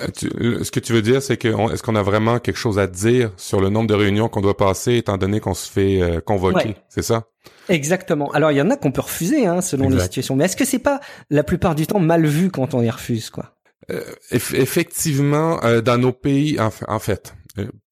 Euh, 0.00 0.06
tu- 0.16 0.30
le- 0.34 0.64
ce 0.64 0.70
que 0.70 0.80
tu 0.80 0.92
veux 0.94 1.02
dire, 1.02 1.22
c'est 1.22 1.36
que 1.36 1.48
est-ce 1.72 1.82
qu'on 1.82 1.94
a 1.96 2.02
vraiment 2.02 2.38
quelque 2.38 2.56
chose 2.56 2.78
à 2.78 2.86
dire 2.86 3.32
sur 3.36 3.60
le 3.60 3.68
nombre 3.68 3.86
de 3.88 3.94
réunions 3.94 4.28
qu'on 4.28 4.40
doit 4.40 4.56
passer, 4.56 4.96
étant 4.96 5.18
donné 5.18 5.40
qu'on 5.40 5.52
se 5.54 5.70
fait 5.70 6.00
euh, 6.02 6.20
convoquer, 6.20 6.68
Ouais. 6.68 6.76
c'est 6.88 7.02
ça? 7.02 7.24
Exactement. 7.68 8.30
Alors 8.32 8.50
il 8.52 8.56
y 8.56 8.60
en 8.62 8.70
a 8.70 8.76
qu'on 8.76 8.92
peut 8.92 9.00
refuser 9.00 9.46
hein, 9.46 9.60
selon 9.60 9.88
les 9.88 9.96
situations, 10.04 10.36
mais 10.36 10.44
est-ce 10.44 10.56
que 10.56 10.64
c'est 10.64 10.78
pas 10.78 11.00
la 11.30 11.42
plupart 11.44 11.74
du 11.74 11.86
temps 11.86 12.00
mal 12.00 12.26
vu 12.26 12.50
quand 12.50 12.74
on 12.74 12.80
les 12.80 12.90
refuse 12.90 13.30
quoi? 13.30 13.56
Euh, 13.90 14.00
eff- 14.32 14.54
effectivement, 14.54 15.62
euh, 15.64 15.80
dans 15.82 15.98
nos 15.98 16.12
pays, 16.12 16.58
en, 16.58 16.70
en 16.88 16.98
fait, 16.98 17.34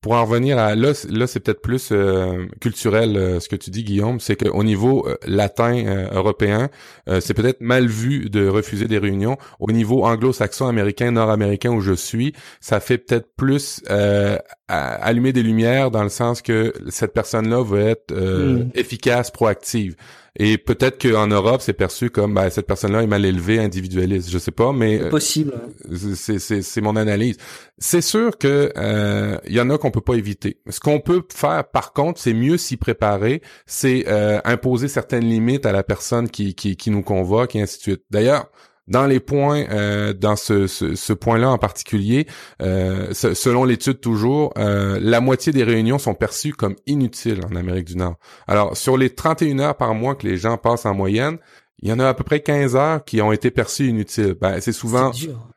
pour 0.00 0.14
en 0.14 0.25
revenir 0.25 0.59
à 0.59 0.75
là, 0.75 0.92
là 1.09 1.26
c'est 1.28 1.38
peut-être 1.40 1.62
plus 1.62 1.90
euh, 1.92 2.47
culturel 2.61 3.16
euh, 3.16 3.38
ce 3.38 3.49
que 3.49 3.54
tu 3.57 3.71
dis, 3.71 3.85
Guillaume, 3.85 4.19
c'est 4.19 4.35
qu'au 4.35 4.64
niveau 4.64 5.07
euh, 5.07 5.16
latin 5.26 5.75
euh, 5.87 6.09
européen, 6.12 6.69
euh, 7.09 7.21
c'est 7.21 7.35
peut-être 7.35 7.61
mal 7.61 7.87
vu 7.87 8.28
de 8.28 8.49
refuser 8.49 8.87
des 8.88 8.99
réunions. 8.99 9.37
Au 9.61 9.71
niveau 9.71 10.04
anglo-saxon, 10.04 10.66
américain, 10.66 11.12
nord-américain 11.12 11.71
où 11.71 11.81
je 11.81 11.92
suis, 11.92 12.33
ça 12.61 12.81
fait 12.81 12.99
peut-être 12.99 13.28
plus 13.37 13.81
euh, 13.90 14.37
allumer 14.69 15.33
des 15.33 15.42
lumières 15.45 15.90
dans 15.92 16.02
le 16.02 16.09
sens 16.09 16.42
que 16.42 16.73
cette 16.88 17.12
personne-là 17.12 17.62
veut 17.62 17.87
être 17.87 18.12
euh, 18.12 18.64
Mm. 18.64 18.71
efficace, 18.75 19.31
proactive. 19.31 19.95
Et 20.38 20.56
peut-être 20.56 21.00
qu'en 21.00 21.26
Europe, 21.26 21.60
c'est 21.60 21.74
perçu 21.74 22.08
comme 22.08 22.32
ben, 22.32 22.48
cette 22.48 22.66
personne-là 22.66 23.02
est 23.02 23.06
mal 23.06 23.24
élevée, 23.24 23.58
individualiste. 23.58 24.30
Je 24.30 24.38
sais 24.38 24.50
pas, 24.50 24.72
mais 24.72 24.98
C'est 24.98 25.08
possible. 25.10 25.52
euh, 25.90 26.14
c'est 26.62 26.80
mon 26.80 26.96
analyse. 26.96 27.36
C'est 27.76 28.00
sûr 28.00 28.38
que 28.38 28.72
euh, 28.76 29.36
il 29.46 29.52
y 29.52 29.60
en 29.60 29.68
a 29.68 29.76
qu'on 29.76 29.90
peut 29.90 30.00
pas 30.00 30.14
éviter. 30.14 30.58
Ce 30.70 30.80
qu'on 30.80 31.00
peut 31.00 31.22
faire, 31.34 31.68
par 31.68 31.92
contre, 31.92 32.18
c'est 32.20 32.32
mieux 32.32 32.56
s'y 32.56 32.78
préparer. 32.78 33.42
C'est 33.66 34.04
euh, 34.08 34.40
imposer 34.44 34.88
certaines 34.88 35.24
limites 35.24 35.66
à 35.66 35.72
la 35.72 35.82
personne 35.82 36.30
qui 36.30 36.54
qui 36.54 36.76
qui 36.76 36.90
nous 36.90 37.02
convoque 37.02 37.54
et 37.56 37.60
ainsi 37.60 37.76
de 37.78 37.82
suite. 37.82 38.02
D'ailleurs. 38.10 38.50
Dans 38.92 39.06
les 39.06 39.20
points, 39.20 39.64
euh, 39.70 40.12
dans 40.12 40.37
ce, 40.37 41.12
point-là 41.14 41.49
en 41.50 41.56
particulier, 41.56 42.26
euh, 42.61 43.14
se- 43.14 43.32
selon 43.32 43.64
l'étude 43.64 44.00
toujours, 44.00 44.52
euh, 44.58 44.99
la 45.00 45.20
moitié 45.22 45.50
des 45.50 45.64
réunions 45.64 45.99
sont 45.99 46.12
perçues 46.14 46.52
comme 46.52 46.76
inutiles 46.87 47.40
en 47.50 47.56
Amérique 47.56 47.87
du 47.87 47.96
Nord. 47.96 48.16
Alors, 48.46 48.76
sur 48.76 48.99
les 48.99 49.08
31 49.08 49.61
heures 49.61 49.76
par 49.78 49.94
mois 49.94 50.14
que 50.14 50.26
les 50.26 50.37
gens 50.37 50.58
passent 50.58 50.84
en 50.84 50.92
moyenne, 50.94 51.38
il 51.82 51.88
y 51.88 51.92
en 51.92 51.99
a 52.00 52.06
à 52.06 52.12
peu 52.14 52.22
près 52.22 52.40
15 52.40 52.76
heures 52.76 53.02
qui 53.02 53.22
ont 53.22 53.32
été 53.32 53.50
perçues 53.50 53.88
inutiles. 53.88 54.37
Ben, 54.38 54.61
c'est 54.61 54.72
souvent, 54.72 55.11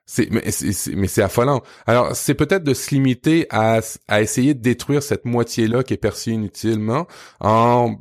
C'est 0.08 0.30
mais 0.30 1.08
c'est 1.08 1.24
affolant. 1.24 1.62
Alors 1.88 2.16
c'est 2.16 2.36
peut-être 2.36 2.64
de 2.64 2.74
se 2.74 2.94
limiter 2.94 3.48
à 3.50 3.80
à 4.08 4.22
essayer 4.22 4.54
de 4.54 4.62
détruire 4.62 5.02
cette 5.02 5.26
moitié 5.26 5.68
là 5.68 5.84
qui 5.84 5.94
est 5.94 5.98
perçue 5.98 6.32
inutilement 6.32 7.08
en 7.40 7.96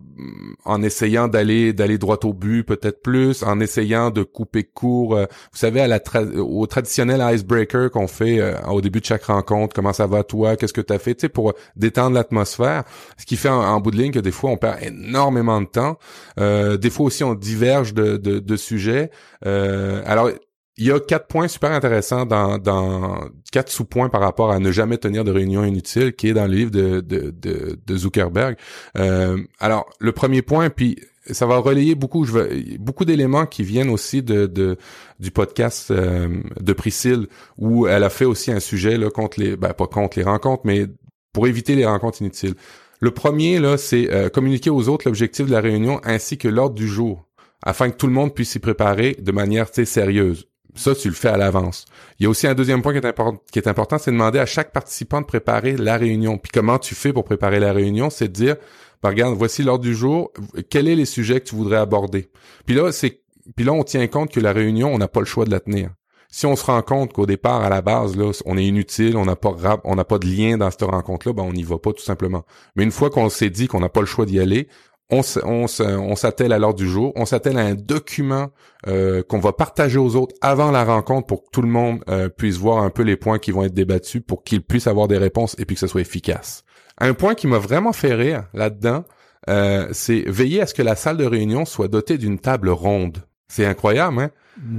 en 0.65 0.83
essayant 0.83 1.29
d'aller 1.29 1.73
d'aller 1.73 1.99
droit 1.99 2.19
au 2.25 2.33
but 2.35 2.63
peut-être 2.63 3.03
plus 3.03 3.43
en 3.43 3.59
essayant 3.59 4.11
de 4.11 4.23
couper 4.23 4.65
court 4.65 5.17
euh, 5.17 5.25
vous 5.53 5.59
savez 5.59 5.81
à 5.81 5.89
la 5.89 6.01
au 6.37 6.67
traditionnel 6.67 7.25
icebreaker 7.35 7.91
qu'on 7.91 8.07
fait 8.07 8.39
euh, 8.39 8.55
au 8.69 8.81
début 8.81 9.01
de 9.01 9.07
chaque 9.07 9.25
rencontre 9.25 9.75
comment 9.75 9.93
ça 9.93 10.07
va 10.07 10.23
toi 10.23 10.57
qu'est-ce 10.57 10.73
que 10.73 10.81
tu 10.81 10.93
as 10.93 10.99
fait 10.99 11.15
tu 11.15 11.23
sais 11.23 11.29
pour 11.29 11.55
détendre 11.77 12.15
l'atmosphère. 12.15 12.85
Ce 13.19 13.27
qui 13.27 13.37
fait 13.37 13.49
en, 13.49 13.61
en 13.61 13.81
bout 13.81 13.91
de 13.91 13.97
ligne 13.97 14.13
que 14.13 14.19
des 14.19 14.31
fois 14.31 14.51
on 14.51 14.57
perd 14.57 14.83
énormément 14.83 15.61
de 15.61 15.67
temps. 15.67 15.99
Euh, 16.39 16.77
des 16.77 16.91
fois 16.91 17.07
aussi 17.07 17.25
on 17.25 17.35
diverge 17.35 17.95
de 17.95 18.17
de, 18.17 18.39
de 18.39 18.57
sujets. 18.57 19.11
Euh, 19.47 20.03
alors 20.07 20.31
il 20.77 20.87
y 20.87 20.91
a 20.91 20.99
quatre 20.99 21.29
points 21.29 21.49
super 21.49 21.71
intéressants 21.71 22.27
dans, 22.27 22.59
dans 22.59 23.29
quatre 23.53 23.71
sous-points 23.71 24.09
par 24.09 24.21
rapport 24.21 24.51
à 24.51 24.59
ne 24.59 24.73
jamais 24.73 24.99
tenir 24.99 25.23
de 25.25 25.31
réunion 25.31 25.65
inutile 25.65 26.15
qui 26.15 26.29
est 26.29 26.33
dans 26.35 26.47
le 26.47 26.55
livre 26.55 26.71
de, 26.71 27.01
de, 27.01 27.31
de, 27.31 27.79
de 27.87 27.97
Zuckerberg. 27.97 28.57
Euh, 28.99 29.39
alors, 29.61 29.89
le 30.01 30.13
premier 30.13 30.43
point, 30.43 30.71
puis 30.71 30.99
ça 31.31 31.47
va 31.47 31.59
relayer 31.59 31.95
beaucoup, 31.95 32.25
je 32.25 32.33
veux, 32.33 32.51
beaucoup 32.79 33.05
d'éléments 33.05 33.47
qui 33.47 33.63
viennent 33.63 33.89
aussi 33.89 34.23
de, 34.23 34.47
de 34.47 34.77
du 35.21 35.31
podcast 35.31 35.91
euh, 35.91 36.43
de 36.61 36.73
Priscille 36.73 37.29
où 37.57 37.87
elle 37.87 38.03
a 38.03 38.11
fait 38.11 38.25
aussi 38.25 38.51
un 38.51 38.61
sujet 38.61 38.99
là 38.99 39.11
contre 39.11 39.41
les, 39.41 39.57
ben 39.57 39.73
pas 39.73 39.87
contre 39.87 40.19
les 40.19 40.25
rencontres, 40.25 40.63
mais 40.65 40.87
pour 41.33 41.47
éviter 41.47 41.77
les 41.77 41.87
rencontres 41.87 42.21
inutiles. 42.21 42.55
Le 43.01 43.11
premier 43.11 43.59
là, 43.59 43.77
c'est 43.77 44.13
euh, 44.13 44.29
communiquer 44.29 44.71
aux 44.71 44.89
autres 44.89 45.07
l'objectif 45.07 45.47
de 45.47 45.53
la 45.53 45.61
réunion 45.61 46.01
ainsi 46.05 46.37
que 46.37 46.49
l'ordre 46.49 46.75
du 46.75 46.89
jour, 46.89 47.27
afin 47.63 47.91
que 47.91 47.97
tout 47.97 48.07
le 48.07 48.13
monde 48.13 48.35
puisse 48.35 48.51
s'y 48.51 48.59
préparer 48.59 49.17
de 49.19 49.33
manière 49.33 49.69
sérieuse. 49.69 50.49
Ça, 50.75 50.95
tu 50.95 51.09
le 51.09 51.15
fais 51.15 51.29
à 51.29 51.37
l'avance. 51.37 51.87
Il 52.19 52.25
y 52.25 52.27
a 52.27 52.31
aussi 52.31 52.47
un 52.47 52.55
deuxième 52.55 52.83
point 52.83 52.93
qui 52.93 53.07
est, 53.07 53.15
qui 53.53 53.59
est 53.59 53.69
important, 53.69 53.99
c'est 53.99 54.11
de 54.11 54.17
demander 54.17 54.41
à 54.41 54.47
chaque 54.47 54.73
participant 54.73 55.21
de 55.21 55.27
préparer 55.27 55.77
la 55.77 55.97
réunion. 55.97 56.37
Puis 56.37 56.51
comment 56.53 56.79
tu 56.79 56.95
fais 56.95 57.13
pour 57.13 57.25
préparer 57.25 57.61
la 57.61 57.73
réunion, 57.73 58.11
c'est 58.11 58.29
de 58.29 58.33
dire, 58.33 58.57
ben, 59.03 59.11
regarde, 59.11 59.37
voici 59.37 59.63
l'ordre 59.63 59.85
du 59.85 59.95
jour, 59.95 60.33
quels 60.71 60.87
sont 60.87 60.97
les 60.97 61.05
sujets 61.05 61.41
que 61.41 61.47
tu 61.47 61.55
voudrais 61.55 61.77
aborder. 61.77 62.31
Puis 62.67 62.75
là, 62.75 62.91
c'est, 62.91 63.21
puis 63.55 63.65
là, 63.65 63.73
on 63.73 63.85
tient 63.85 64.07
compte 64.09 64.33
que 64.33 64.41
la 64.41 64.53
réunion, 64.53 64.93
on 64.93 64.99
n'a 64.99 65.09
pas 65.09 65.21
le 65.21 65.27
choix 65.27 65.45
de 65.45 65.51
la 65.51 65.61
tenir. 65.61 65.91
Si 66.29 66.47
on 66.47 66.57
se 66.57 66.65
rend 66.65 66.83
compte 66.83 67.13
qu'au 67.13 67.27
départ, 67.27 67.63
à 67.63 67.69
la 67.69 67.81
base, 67.81 68.17
là, 68.17 68.33
on 68.45 68.59
est 68.59 68.65
inutile, 68.65 69.17
on 69.17 69.25
n'a 69.25 69.37
pas 69.37 69.55
on 69.85 69.95
n'a 69.95 70.05
pas 70.05 70.19
de 70.19 70.27
lien 70.27 70.57
dans 70.57 70.69
cette 70.69 70.83
rencontre-là, 70.83 71.33
ben 71.33 71.45
on 71.45 71.53
n'y 71.53 71.63
va 71.63 71.79
pas 71.79 71.93
tout 71.93 72.03
simplement. 72.03 72.45
Mais 72.75 72.83
une 72.83 72.91
fois 72.91 73.09
qu'on 73.09 73.29
s'est 73.29 73.51
dit 73.51 73.69
qu'on 73.69 73.79
n'a 73.79 73.89
pas 73.89 74.01
le 74.01 74.07
choix 74.07 74.27
d'y 74.27 74.41
aller, 74.41 74.67
on, 75.11 76.17
s'attelle 76.17 76.53
à 76.53 76.59
l'ordre 76.59 76.79
du 76.79 76.89
jour, 76.89 77.13
on 77.17 77.27
s'attelle 77.27 77.59
à 77.59 77.63
un 77.63 77.75
document 77.75 78.51
euh, 78.87 79.23
qu'on 79.23 79.39
va 79.39 79.53
partager 79.53 79.99
aux 79.99 80.17
autres 80.17 80.35
avant 80.41 80.71
la 80.71 80.85
rencontre 80.85 81.27
pour 81.27 81.45
que 81.45 81.51
tout 81.53 81.63
le 81.63 81.69
monde 81.69 82.03
euh, 82.09 82.29
puisse 82.29 82.57
voir 82.57 82.83
un 82.83 82.91
peu 82.91 83.03
les 83.03 83.17
points 83.17 83.39
qui 83.39 83.51
vont 83.51 83.65
être 83.65 83.75
débattus 83.75 84.23
pour 84.27 84.43
qu'ils 84.45 84.63
puissent 84.63 84.87
avoir 84.87 85.09
des 85.09 85.19
réponses 85.19 85.55
et 85.59 85.65
puis 85.65 85.77
que 85.77 85.81
ce 85.81 85.87
soit 85.87 86.01
efficace. 86.01 86.65
Un 86.99 87.15
point 87.15 87.35
qui 87.35 87.47
m'a 87.47 87.59
vraiment 87.59 87.93
fait 87.93 88.15
rire 88.15 88.45
là-dedans, 88.55 89.05
euh, 89.49 89.89
c'est 89.93 90.25
veiller 90.27 90.63
à 90.63 90.67
ce 90.67 90.75
que 90.75 90.83
la 90.83 90.97
salle 90.97 91.17
de 91.17 91.25
réunion 91.25 91.65
soit 91.65 91.89
dotée 91.89 92.19
d'une 92.19 92.39
table 92.39 92.71
ronde. 92.71 93.19
C'est 93.49 93.67
incroyable, 93.67 94.21
hein? 94.21 94.31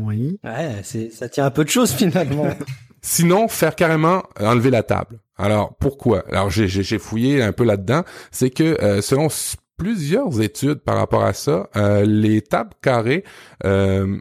Oui. 0.02 0.40
Ouais, 0.44 0.82
c'est, 0.84 1.12
ça 1.12 1.30
tient 1.30 1.46
un 1.46 1.52
peu 1.52 1.64
de 1.64 1.70
choses 1.70 1.92
finalement. 1.92 2.50
Sinon, 3.02 3.48
faire 3.48 3.76
carrément 3.76 4.24
enlever 4.40 4.72
la 4.72 4.82
table. 4.82 5.20
Alors, 5.38 5.76
pourquoi? 5.76 6.24
Alors, 6.32 6.50
j'ai, 6.50 6.68
j'ai, 6.68 6.82
j'ai 6.82 6.98
fouillé 6.98 7.44
un 7.44 7.52
peu 7.52 7.64
là-dedans. 7.64 8.04
C'est 8.32 8.50
que 8.50 8.82
euh, 8.82 9.02
selon 9.02 9.28
plusieurs 9.78 10.42
études 10.42 10.80
par 10.80 10.98
rapport 10.98 11.24
à 11.24 11.34
ça, 11.34 11.70
euh, 11.76 12.06
les 12.06 12.42
tables 12.42 12.74
carrées 12.82 13.24
euh, 13.66 14.18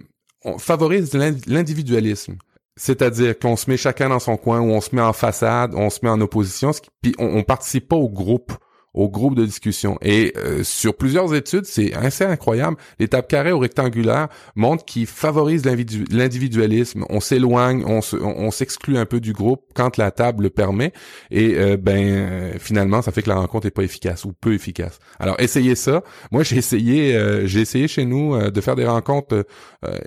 favorisent 0.58 1.14
l'in- 1.14 1.36
l'individualisme. 1.46 2.36
C'est-à-dire 2.76 3.38
qu'on 3.38 3.56
se 3.56 3.70
met 3.70 3.76
chacun 3.76 4.08
dans 4.08 4.18
son 4.18 4.36
coin, 4.36 4.60
ou 4.60 4.70
on 4.72 4.80
se 4.80 4.94
met 4.96 5.02
en 5.02 5.12
façade, 5.12 5.74
on 5.74 5.90
se 5.90 6.00
met 6.02 6.10
en 6.10 6.20
opposition, 6.20 6.72
puis 7.02 7.14
on, 7.18 7.26
on 7.38 7.42
participe 7.44 7.88
pas 7.88 7.96
au 7.96 8.08
groupe 8.10 8.52
au 8.94 9.08
groupe 9.08 9.34
de 9.34 9.44
discussion. 9.44 9.98
Et 10.02 10.32
euh, 10.36 10.62
sur 10.62 10.96
plusieurs 10.96 11.34
études, 11.34 11.64
c'est 11.66 11.92
assez 11.94 12.24
incroyable. 12.24 12.76
Les 12.98 13.08
tables 13.08 13.26
carrées 13.26 13.52
ou 13.52 13.58
rectangulaires 13.58 14.28
montrent 14.54 14.84
qu'ils 14.84 15.06
favorisent 15.06 15.64
l'individu- 15.64 16.04
l'individualisme. 16.10 17.04
On 17.10 17.20
s'éloigne, 17.20 17.84
on 17.86 18.00
se- 18.00 18.16
on 18.16 18.34
on 18.44 18.50
s'exclut 18.50 18.96
un 18.98 19.06
peu 19.06 19.20
du 19.20 19.32
groupe 19.32 19.62
quand 19.74 19.96
la 19.96 20.10
table 20.10 20.44
le 20.44 20.50
permet. 20.50 20.92
Et 21.30 21.54
euh, 21.56 21.76
ben 21.76 21.96
euh, 22.04 22.52
finalement, 22.58 23.02
ça 23.02 23.10
fait 23.12 23.22
que 23.22 23.28
la 23.28 23.36
rencontre 23.36 23.66
est 23.66 23.70
pas 23.70 23.82
efficace 23.82 24.24
ou 24.24 24.32
peu 24.32 24.54
efficace. 24.54 24.98
Alors 25.18 25.36
essayez 25.40 25.74
ça. 25.74 26.02
Moi, 26.30 26.42
j'ai 26.44 26.56
essayé, 26.56 27.16
euh, 27.16 27.46
j'ai 27.46 27.60
essayé 27.60 27.88
chez 27.88 28.04
nous 28.04 28.36
de 28.50 28.60
faire 28.60 28.76
des 28.76 28.86
rencontres. 28.86 29.44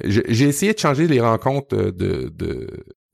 j'ai 0.06 0.46
essayé 0.48 0.74
de 0.74 0.80
changer 0.80 1.08
les 1.08 1.20
rencontres 1.20 1.76
de, 1.76 2.32
de 2.34 2.68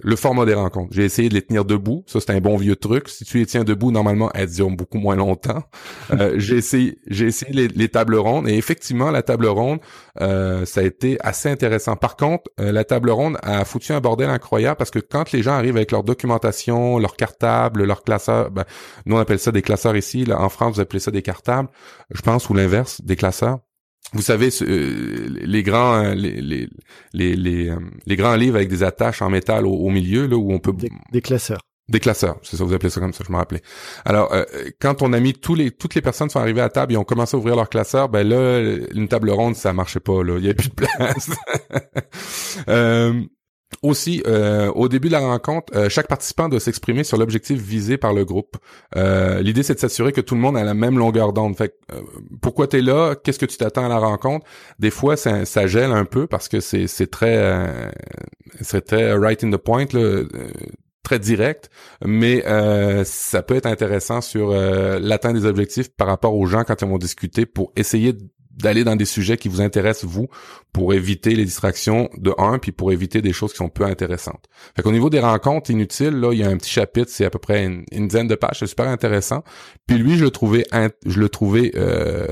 le 0.04 0.16
format 0.16 0.46
des 0.46 0.54
rencontres. 0.54 0.94
J'ai 0.94 1.06
essayé 1.06 1.30
de 1.30 1.34
les 1.34 1.42
tenir 1.42 1.66
debout. 1.66 2.04
Ça, 2.08 2.20
c'est 2.20 2.32
un 2.32 2.40
bon 2.40 2.58
vieux 2.58 2.76
truc. 2.76 3.08
Si 3.10 3.24
tu 3.24 3.38
les 3.38 3.46
tiens 3.46 3.64
debout, 3.64 3.92
normalement, 3.92 4.30
elles 4.34 4.52
durent 4.52 4.70
beaucoup 4.70 4.98
moins 4.98 5.16
longtemps. 5.16 5.64
Euh, 6.12 6.34
j'ai 6.38 6.58
essayé, 6.58 7.00
j'ai 7.08 7.28
essayé 7.28 7.54
les, 7.54 7.68
les 7.68 7.88
tables 7.88 8.16
rondes 8.16 8.48
et 8.48 8.56
effectivement, 8.56 9.10
la 9.10 9.24
table 9.24 9.48
ronde, 9.48 9.80
euh, 10.22 10.66
ça 10.66 10.82
a 10.82 10.84
été 10.84 11.18
assez 11.22 11.50
intéressant. 11.50 11.96
Par 11.96 12.18
contre, 12.18 12.52
euh, 12.60 12.72
la 12.72 12.84
table 12.84 13.10
ronde 13.10 13.38
a 13.42 13.66
foutu 13.66 13.94
un 13.94 14.00
bordel 14.00 14.30
incroyable 14.30 14.78
parce 14.78 14.92
que 14.92 15.00
quand 15.00 15.32
les 15.32 15.42
gens 15.42 15.54
arrivent 15.54 15.78
avec 15.78 15.92
leur 15.92 16.04
documentation, 16.04 17.00
leur 17.00 17.16
cartable, 17.16 17.84
leur 17.86 18.04
classeur, 18.04 18.52
ben, 18.52 18.66
nous 19.06 19.16
on 19.16 19.20
appelle 19.20 19.40
ça 19.40 19.52
des 19.52 19.62
classeurs 19.62 19.96
ici. 19.96 20.26
Là, 20.26 20.40
en 20.42 20.50
France, 20.50 20.76
vous 20.76 20.82
appelez 20.82 21.00
ça 21.00 21.10
des 21.10 21.22
cartables, 21.22 21.70
je 22.12 22.22
pense, 22.22 22.50
ou 22.50 22.54
l'inverse, 22.54 23.02
des 23.02 23.16
classeurs 23.16 23.60
vous 24.12 24.22
savez, 24.22 24.52
ce- 24.52 24.66
euh, 24.66 25.30
les 25.42 25.64
grands, 25.64 26.04
euh, 26.04 26.14
les, 26.14 26.42
les, 26.42 26.68
les, 27.14 27.36
les, 27.36 27.70
euh, 27.70 27.78
les 28.06 28.16
grands 28.16 28.36
livres 28.36 28.56
avec 28.58 28.70
des 28.70 28.84
attaches 28.84 29.22
en 29.22 29.30
métal 29.30 29.66
au, 29.66 29.72
au 29.74 29.90
milieu, 29.90 30.28
là, 30.28 30.36
où 30.36 30.52
on 30.52 30.60
peut... 30.60 30.74
Des, 30.74 30.92
des 31.12 31.22
classeurs. 31.22 31.62
Des 31.90 32.00
classeurs, 32.00 32.38
c'est 32.44 32.56
ça, 32.56 32.64
vous 32.64 32.74
appelez 32.74 32.90
ça 32.90 33.02
comme 33.02 33.12
ça, 33.12 33.26
je 33.28 33.32
me 33.32 33.38
rappelais. 33.38 33.62
Alors, 34.06 34.34
euh, 34.34 34.46
quand 34.80 35.02
on 35.02 35.12
a 35.12 35.20
mis 35.20 35.34
tous 35.34 35.54
les, 35.54 35.70
toutes 35.72 35.96
les 35.96 36.02
personnes 36.02 36.30
sont 36.30 36.40
arrivées 36.40 36.62
à 36.62 36.70
table 36.70 36.94
et 36.94 36.98
ont 36.98 37.04
commencé 37.04 37.36
à 37.36 37.40
ouvrir 37.40 37.58
leurs 37.58 37.70
classeurs, 37.70 38.08
ben 38.08 38.26
là, 38.26 38.62
une 38.94 39.10
table 39.10 39.30
ronde, 39.32 39.56
ça 39.58 39.74
marchait 39.74 40.00
pas, 40.00 40.24
là. 40.24 40.38
Il 40.38 40.44
y 40.44 40.48
avait 40.48 40.54
plus 40.54 40.70
de 40.70 40.76
place. 40.76 41.30
Euh, 42.70 43.22
aussi, 43.82 44.22
euh, 44.28 44.72
au 44.74 44.88
début 44.88 45.08
de 45.08 45.14
la 45.14 45.20
rencontre, 45.20 45.74
euh, 45.76 45.90
chaque 45.90 46.08
participant 46.08 46.50
doit 46.50 46.60
s'exprimer 46.60 47.04
sur 47.04 47.18
l'objectif 47.18 47.60
visé 47.60 47.98
par 47.98 48.14
le 48.14 48.26
groupe. 48.26 48.58
Euh, 48.96 49.42
L'idée, 49.42 49.64
c'est 49.64 49.76
de 49.76 49.80
s'assurer 49.80 50.12
que 50.12 50.22
tout 50.22 50.36
le 50.36 50.42
monde 50.42 50.58
a 50.58 50.64
la 50.64 50.74
même 50.74 50.98
longueur 50.98 51.34
d'onde. 51.34 51.56
Fait 51.58 51.70
que, 51.70 51.96
euh, 51.96 52.02
pourquoi 52.42 52.68
t'es 52.68 52.82
là? 52.82 53.16
Qu'est-ce 53.16 53.40
que 53.40 53.46
tu 53.46 53.58
t'attends 53.58 53.86
à 53.86 53.90
la 53.90 53.98
rencontre? 53.98 54.46
Des 54.80 54.92
fois, 54.92 55.18
ça, 55.18 55.46
ça 55.46 55.68
gèle 55.68 55.92
un 55.92 56.06
peu 56.06 56.28
parce 56.28 56.48
que 56.50 56.60
c'est 56.60 57.12
très 57.12 57.38
euh, 57.38 57.90
c'est 58.62 58.86
très 58.86 59.14
right 59.14 59.44
in 59.44 59.52
the 59.52 59.58
point 59.58 59.86
là. 59.94 60.00
euh, 60.00 60.28
très 61.04 61.20
direct, 61.20 61.70
mais 62.06 62.46
euh, 62.48 63.04
ça 63.04 63.44
peut 63.44 63.56
être 63.56 63.66
intéressant 63.66 64.22
sur 64.22 64.52
euh, 64.52 65.00
l'atteinte 65.00 65.36
des 65.36 65.46
objectifs 65.46 65.90
par 65.90 66.08
rapport 66.08 66.34
aux 66.34 66.46
gens 66.46 66.64
quand 66.64 66.82
ils 66.82 66.88
vont 66.88 66.98
discuter 66.98 67.46
pour 67.46 67.74
essayer 67.76 68.14
d'aller 68.54 68.84
dans 68.84 68.96
des 68.96 69.06
sujets 69.06 69.38
qui 69.38 69.50
vous 69.50 69.62
intéressent 69.62 70.10
vous 70.10 70.28
pour 70.72 70.94
éviter 70.94 71.36
les 71.36 71.46
distractions 71.46 72.10
de 72.18 72.34
un 72.38 72.60
puis 72.60 72.72
pour 72.72 72.92
éviter 72.92 73.22
des 73.22 73.34
choses 73.34 73.52
qui 73.52 73.58
sont 73.58 73.70
peu 73.70 73.84
intéressantes. 73.84 74.46
Fait 74.76 74.82
qu'au 74.82 74.92
niveau 74.92 75.10
des 75.10 75.20
rencontres 75.20 75.72
inutiles 75.72 76.16
là, 76.16 76.34
il 76.34 76.40
y 76.40 76.44
a 76.44 76.50
un 76.50 76.58
petit 76.58 76.70
chapitre, 76.70 77.10
c'est 77.10 77.26
à 77.26 77.30
peu 77.30 77.40
près 77.40 77.66
une, 77.66 77.84
une 77.92 78.08
dizaine 78.08 78.28
de 78.28 78.36
pages, 78.36 78.60
c'est 78.60 78.68
super 78.68 78.88
intéressant. 78.88 79.44
Puis 79.88 79.98
lui, 79.98 80.18
je 80.18 80.24
le 80.24 80.32
trouvais 80.32 80.66
je 81.06 81.20
le 81.20 81.30
trouvais 81.30 81.72
euh, 81.76 82.28